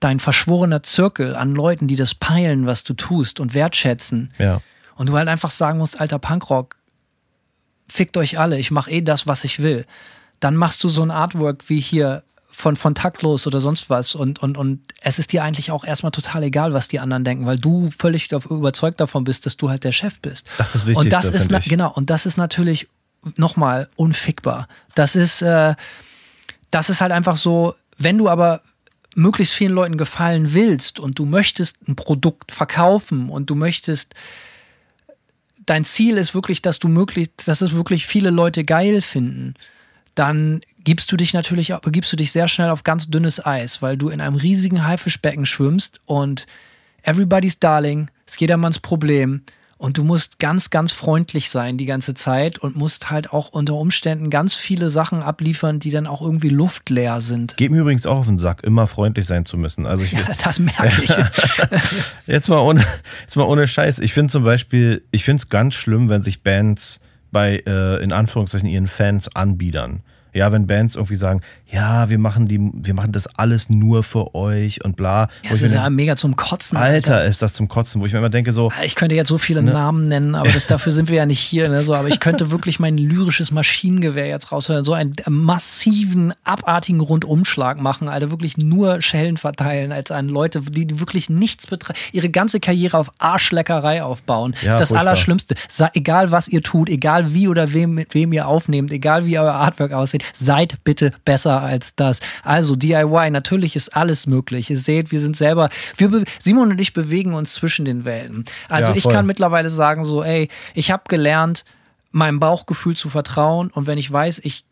dein 0.00 0.18
verschworener 0.18 0.82
Zirkel 0.82 1.36
an 1.36 1.54
Leuten, 1.54 1.86
die 1.86 1.96
das 1.96 2.14
peilen, 2.14 2.66
was 2.66 2.84
du 2.84 2.94
tust 2.94 3.38
und 3.38 3.54
wertschätzen, 3.54 4.32
Ja. 4.38 4.62
und 4.96 5.08
du 5.08 5.16
halt 5.16 5.28
einfach 5.28 5.50
sagen 5.50 5.78
musst, 5.78 6.00
alter 6.00 6.18
Punkrock, 6.18 6.76
fickt 7.88 8.16
euch 8.16 8.38
alle, 8.38 8.58
ich 8.58 8.70
mache 8.70 8.90
eh 8.90 9.02
das, 9.02 9.26
was 9.26 9.44
ich 9.44 9.60
will. 9.60 9.84
Dann 10.40 10.56
machst 10.56 10.82
du 10.84 10.88
so 10.88 11.02
ein 11.02 11.10
Artwork 11.10 11.68
wie 11.68 11.80
hier 11.80 12.22
von, 12.48 12.76
von 12.76 12.94
taktlos 12.94 13.46
oder 13.46 13.60
sonst 13.60 13.90
was 13.90 14.14
und, 14.14 14.38
und, 14.42 14.56
und 14.58 14.80
es 15.00 15.18
ist 15.18 15.32
dir 15.32 15.42
eigentlich 15.44 15.70
auch 15.70 15.84
erstmal 15.84 16.12
total 16.12 16.42
egal, 16.44 16.72
was 16.72 16.88
die 16.88 17.00
anderen 17.00 17.24
denken, 17.24 17.46
weil 17.46 17.58
du 17.58 17.90
völlig 17.90 18.30
überzeugt 18.32 19.00
davon 19.00 19.24
bist, 19.24 19.46
dass 19.46 19.56
du 19.56 19.70
halt 19.70 19.84
der 19.84 19.92
Chef 19.92 20.18
bist. 20.20 20.46
Das 20.58 20.68
ist 20.68 20.74
das 20.76 20.86
Wichtigste, 20.86 21.00
Und 21.00 21.12
das 21.12 21.30
ist, 21.30 21.68
genau, 21.68 21.90
und 21.92 22.10
das 22.10 22.26
ist 22.26 22.36
natürlich 22.36 22.88
nochmal 23.36 23.88
unfickbar. 23.96 24.66
Das 24.94 25.14
ist, 25.16 25.42
äh, 25.42 25.74
das 26.70 26.90
ist 26.90 27.00
halt 27.00 27.12
einfach 27.12 27.36
so, 27.36 27.74
wenn 27.98 28.18
du 28.18 28.28
aber 28.28 28.62
möglichst 29.16 29.54
vielen 29.54 29.72
Leuten 29.72 29.96
gefallen 29.96 30.54
willst 30.54 31.00
und 31.00 31.18
du 31.18 31.26
möchtest 31.26 31.76
ein 31.88 31.96
Produkt 31.96 32.52
verkaufen 32.52 33.28
und 33.28 33.50
du 33.50 33.54
möchtest 33.54 34.14
dein 35.66 35.84
Ziel 35.84 36.16
ist 36.16 36.34
wirklich, 36.34 36.62
dass 36.62 36.78
du 36.78 36.88
möglichst, 36.88 37.46
dass 37.46 37.60
es 37.60 37.72
wirklich 37.72 38.06
viele 38.06 38.30
Leute 38.30 38.64
geil 38.64 39.02
finden, 39.02 39.54
dann 40.14 40.60
gibst 40.82 41.12
du 41.12 41.16
dich 41.16 41.32
natürlich, 41.32 41.72
begibst 41.82 42.12
du 42.12 42.16
dich 42.16 42.32
sehr 42.32 42.48
schnell 42.48 42.70
auf 42.70 42.82
ganz 42.82 43.08
dünnes 43.08 43.44
Eis, 43.44 43.80
weil 43.80 43.96
du 43.96 44.08
in 44.08 44.20
einem 44.20 44.36
riesigen 44.36 44.84
Haifischbecken 44.84 45.46
schwimmst 45.46 46.00
und 46.06 46.46
everybody's 47.02 47.58
darling, 47.58 48.10
ist 48.26 48.40
jedermanns 48.40 48.78
Problem 48.78 49.42
und 49.80 49.96
du 49.96 50.04
musst 50.04 50.38
ganz, 50.38 50.68
ganz 50.68 50.92
freundlich 50.92 51.48
sein 51.48 51.78
die 51.78 51.86
ganze 51.86 52.12
Zeit 52.12 52.58
und 52.58 52.76
musst 52.76 53.10
halt 53.10 53.32
auch 53.32 53.48
unter 53.48 53.74
Umständen 53.76 54.28
ganz 54.28 54.54
viele 54.54 54.90
Sachen 54.90 55.22
abliefern, 55.22 55.80
die 55.80 55.90
dann 55.90 56.06
auch 56.06 56.20
irgendwie 56.20 56.50
luftleer 56.50 57.22
sind. 57.22 57.56
Geht 57.56 57.72
mir 57.72 57.80
übrigens 57.80 58.04
auch 58.04 58.18
auf 58.18 58.26
den 58.26 58.36
Sack, 58.36 58.62
immer 58.62 58.86
freundlich 58.86 59.26
sein 59.26 59.46
zu 59.46 59.56
müssen. 59.56 59.86
Also 59.86 60.04
ich, 60.04 60.14
Das 60.44 60.58
merke 60.58 61.02
ich. 61.02 61.10
Jetzt 62.26 62.50
mal 62.50 62.58
ohne, 62.58 62.84
jetzt 63.22 63.36
mal 63.36 63.44
ohne 63.44 63.66
Scheiß. 63.66 64.00
Ich 64.00 64.12
finde 64.12 64.30
zum 64.30 64.44
Beispiel, 64.44 65.02
ich 65.12 65.24
finde 65.24 65.40
es 65.40 65.48
ganz 65.48 65.74
schlimm, 65.76 66.10
wenn 66.10 66.22
sich 66.22 66.42
Bands 66.42 67.00
bei, 67.32 67.62
äh, 67.66 68.02
in 68.02 68.12
Anführungszeichen, 68.12 68.68
ihren 68.68 68.86
Fans 68.86 69.34
anbiedern. 69.34 70.02
Ja, 70.32 70.52
wenn 70.52 70.66
Bands 70.66 70.96
irgendwie 70.96 71.16
sagen, 71.16 71.40
ja, 71.66 72.08
wir 72.08 72.18
machen 72.18 72.48
die, 72.48 72.58
wir 72.60 72.94
machen 72.94 73.12
das 73.12 73.26
alles 73.38 73.70
nur 73.70 74.02
für 74.02 74.34
euch 74.34 74.84
und 74.84 74.96
bla. 74.96 75.28
Ja, 75.42 75.50
das 75.50 75.62
ist 75.62 75.72
ja 75.72 75.82
denke, 75.82 75.96
mega 75.96 76.16
zum 76.16 76.36
Kotzen. 76.36 76.76
Alter, 76.76 77.24
ist 77.24 77.42
das 77.42 77.54
zum 77.54 77.68
Kotzen, 77.68 78.00
wo 78.00 78.06
ich 78.06 78.12
mir 78.12 78.18
immer 78.18 78.30
denke, 78.30 78.52
so, 78.52 78.70
Ich 78.84 78.94
könnte 78.94 79.14
jetzt 79.14 79.28
so 79.28 79.38
viele 79.38 79.62
Ne? 79.62 79.72
Namen 79.72 80.06
nennen, 80.06 80.34
aber 80.34 80.50
das, 80.50 80.66
dafür 80.68 80.92
sind 80.92 81.08
wir 81.08 81.16
ja 81.16 81.26
nicht 81.26 81.40
hier. 81.40 81.68
Ne? 81.68 81.82
So, 81.82 81.94
aber 81.94 82.08
ich 82.08 82.20
könnte 82.20 82.50
wirklich 82.50 82.80
mein 82.80 82.96
lyrisches 82.96 83.50
Maschinengewehr 83.50 84.26
jetzt 84.26 84.52
raushören, 84.52 84.84
so 84.84 84.92
einen 84.92 85.14
massiven, 85.28 86.32
abartigen 86.44 87.00
Rundumschlag 87.00 87.80
machen, 87.80 88.08
Alter, 88.08 88.30
wirklich 88.30 88.56
nur 88.56 89.02
Schellen 89.02 89.36
verteilen 89.36 89.92
als 89.92 90.10
an 90.10 90.28
Leute, 90.28 90.60
die, 90.60 90.86
die 90.86 90.98
wirklich 90.98 91.30
nichts 91.30 91.66
betreiben, 91.66 91.98
ihre 92.12 92.30
ganze 92.30 92.60
Karriere 92.60 92.98
auf 92.98 93.10
Arschleckerei 93.18 94.02
aufbauen. 94.02 94.54
Ja, 94.62 94.72
ist 94.72 94.80
das 94.80 94.88
furchtbar. 94.88 95.00
Allerschlimmste. 95.00 95.54
Sa 95.68 95.90
egal 95.94 96.30
was 96.30 96.48
ihr 96.48 96.62
tut, 96.62 96.88
egal 96.88 97.34
wie 97.34 97.48
oder 97.48 97.72
wem, 97.72 97.94
mit 97.94 98.14
wem 98.14 98.32
ihr 98.32 98.48
aufnehmt, 98.48 98.92
egal 98.92 99.26
wie 99.26 99.38
euer 99.38 99.52
Artwork 99.52 99.92
aussieht, 99.92 100.19
seid 100.32 100.82
bitte 100.84 101.12
besser 101.24 101.60
als 101.62 101.94
das. 101.94 102.20
Also 102.42 102.76
DIY, 102.76 103.30
natürlich 103.30 103.76
ist 103.76 103.96
alles 103.96 104.26
möglich. 104.26 104.70
Ihr 104.70 104.78
seht, 104.78 105.12
wir 105.12 105.20
sind 105.20 105.36
selber, 105.36 105.68
wir 105.96 106.24
Simon 106.38 106.70
und 106.70 106.80
ich 106.80 106.92
bewegen 106.92 107.34
uns 107.34 107.54
zwischen 107.54 107.84
den 107.84 108.04
Welten. 108.04 108.44
Also 108.68 108.90
Ja, 108.90 108.96
ich 108.96 109.08
kann 109.08 109.26
mittlerweile 109.26 109.70
sagen 109.70 110.04
so, 110.04 110.22
ey, 110.22 110.48
ich 110.74 110.90
habe 110.90 111.04
gelernt, 111.08 111.64
meinem 112.12 112.40
Bauchgefühl 112.40 112.96
zu 112.96 113.08
vertrauen 113.08 113.70
und 113.70 113.86
wenn 113.86 113.98
ich 113.98 114.10
weiß, 114.10 114.40
ich 114.42 114.64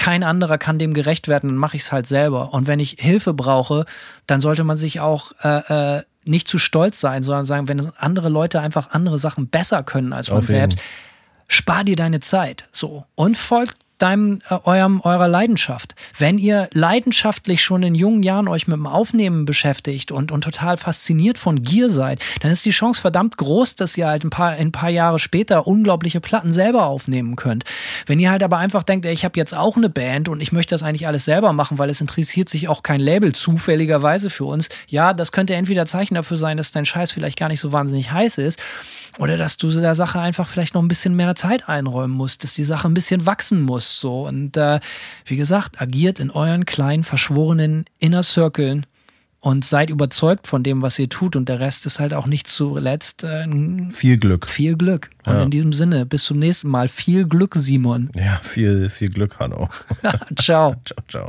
kein 0.00 0.22
anderer 0.22 0.56
kann 0.56 0.78
dem 0.78 0.94
gerecht 0.94 1.28
werden, 1.28 1.50
dann 1.50 1.58
mache 1.58 1.76
ich 1.76 1.82
es 1.82 1.92
halt 1.92 2.06
selber. 2.06 2.54
Und 2.54 2.66
wenn 2.66 2.80
ich 2.80 2.96
Hilfe 2.98 3.34
brauche, 3.34 3.84
dann 4.26 4.40
sollte 4.40 4.64
man 4.64 4.78
sich 4.78 5.00
auch 5.00 5.32
äh, 5.44 5.98
äh, 5.98 6.02
nicht 6.24 6.48
zu 6.48 6.56
stolz 6.56 7.00
sein, 7.00 7.22
sondern 7.22 7.44
sagen, 7.44 7.68
wenn 7.68 7.94
andere 7.96 8.30
Leute 8.30 8.60
einfach 8.60 8.92
andere 8.92 9.18
Sachen 9.18 9.48
besser 9.48 9.82
können 9.82 10.14
als 10.14 10.30
man 10.30 10.40
selbst, 10.40 10.78
spar 11.48 11.84
dir 11.84 11.96
deine 11.96 12.20
Zeit. 12.20 12.64
So. 12.72 13.04
Und 13.14 13.36
folgt 13.36 13.76
deinem, 14.02 14.38
äh, 14.48 14.56
eurem, 14.64 15.00
eurer 15.00 15.28
Leidenschaft. 15.28 15.94
Wenn 16.18 16.38
ihr 16.38 16.68
leidenschaftlich 16.72 17.62
schon 17.62 17.82
in 17.82 17.94
jungen 17.94 18.22
Jahren 18.22 18.48
euch 18.48 18.66
mit 18.66 18.76
dem 18.76 18.86
Aufnehmen 18.86 19.44
beschäftigt 19.44 20.12
und, 20.12 20.32
und 20.32 20.42
total 20.42 20.76
fasziniert 20.76 21.38
von 21.38 21.62
Gier 21.62 21.90
seid, 21.90 22.20
dann 22.40 22.50
ist 22.50 22.64
die 22.64 22.70
Chance 22.70 23.00
verdammt 23.00 23.36
groß, 23.36 23.76
dass 23.76 23.96
ihr 23.96 24.06
halt 24.06 24.24
ein 24.24 24.30
paar, 24.30 24.50
ein 24.50 24.72
paar 24.72 24.90
Jahre 24.90 25.18
später 25.18 25.66
unglaubliche 25.66 26.20
Platten 26.20 26.52
selber 26.52 26.86
aufnehmen 26.86 27.36
könnt. 27.36 27.64
Wenn 28.06 28.18
ihr 28.18 28.30
halt 28.30 28.42
aber 28.42 28.58
einfach 28.58 28.82
denkt, 28.82 29.06
ey, 29.06 29.12
ich 29.12 29.24
habe 29.24 29.38
jetzt 29.38 29.54
auch 29.54 29.76
eine 29.76 29.88
Band 29.88 30.28
und 30.28 30.40
ich 30.40 30.52
möchte 30.52 30.74
das 30.74 30.82
eigentlich 30.82 31.06
alles 31.06 31.24
selber 31.24 31.52
machen, 31.52 31.78
weil 31.78 31.90
es 31.90 32.00
interessiert 32.00 32.48
sich 32.48 32.68
auch 32.68 32.82
kein 32.82 33.00
Label 33.00 33.32
zufälligerweise 33.32 34.30
für 34.30 34.44
uns, 34.44 34.68
ja, 34.86 35.12
das 35.14 35.32
könnte 35.32 35.54
entweder 35.54 35.86
Zeichen 35.86 36.14
dafür 36.14 36.36
sein, 36.36 36.56
dass 36.56 36.72
dein 36.72 36.86
Scheiß 36.86 37.12
vielleicht 37.12 37.38
gar 37.38 37.48
nicht 37.48 37.60
so 37.60 37.72
wahnsinnig 37.72 38.12
heiß 38.12 38.38
ist 38.38 38.60
oder 39.18 39.36
dass 39.36 39.56
du 39.56 39.70
der 39.70 39.94
Sache 39.94 40.20
einfach 40.20 40.48
vielleicht 40.48 40.74
noch 40.74 40.82
ein 40.82 40.88
bisschen 40.88 41.14
mehr 41.14 41.34
Zeit 41.34 41.68
einräumen 41.68 42.16
musst, 42.16 42.44
dass 42.44 42.54
die 42.54 42.64
Sache 42.64 42.88
ein 42.88 42.94
bisschen 42.94 43.26
wachsen 43.26 43.62
muss. 43.62 44.00
So. 44.00 44.26
Und 44.26 44.56
äh, 44.56 44.80
wie 45.26 45.36
gesagt, 45.36 45.80
agiert 45.80 46.20
in 46.20 46.30
euren 46.30 46.66
kleinen, 46.66 47.04
verschworenen 47.04 47.84
Inner 47.98 48.22
Circlen 48.22 48.86
und 49.40 49.64
seid 49.64 49.90
überzeugt 49.90 50.46
von 50.46 50.62
dem, 50.62 50.82
was 50.82 50.98
ihr 50.98 51.08
tut. 51.08 51.34
Und 51.34 51.48
der 51.48 51.60
Rest 51.60 51.86
ist 51.86 51.98
halt 51.98 52.14
auch 52.14 52.26
nicht 52.26 52.46
zuletzt 52.46 53.24
äh, 53.24 53.46
viel 53.90 54.18
Glück. 54.18 54.48
Viel 54.48 54.76
Glück. 54.76 55.10
Und 55.24 55.34
ja. 55.34 55.42
in 55.42 55.50
diesem 55.50 55.72
Sinne, 55.72 56.06
bis 56.06 56.24
zum 56.24 56.38
nächsten 56.38 56.68
Mal. 56.68 56.88
Viel 56.88 57.26
Glück, 57.26 57.54
Simon. 57.56 58.10
Ja, 58.14 58.40
viel, 58.42 58.90
viel 58.90 59.10
Glück, 59.10 59.38
Hanno. 59.38 59.68
ciao. 60.36 60.76
ciao, 60.84 60.98
ciao. 61.08 61.28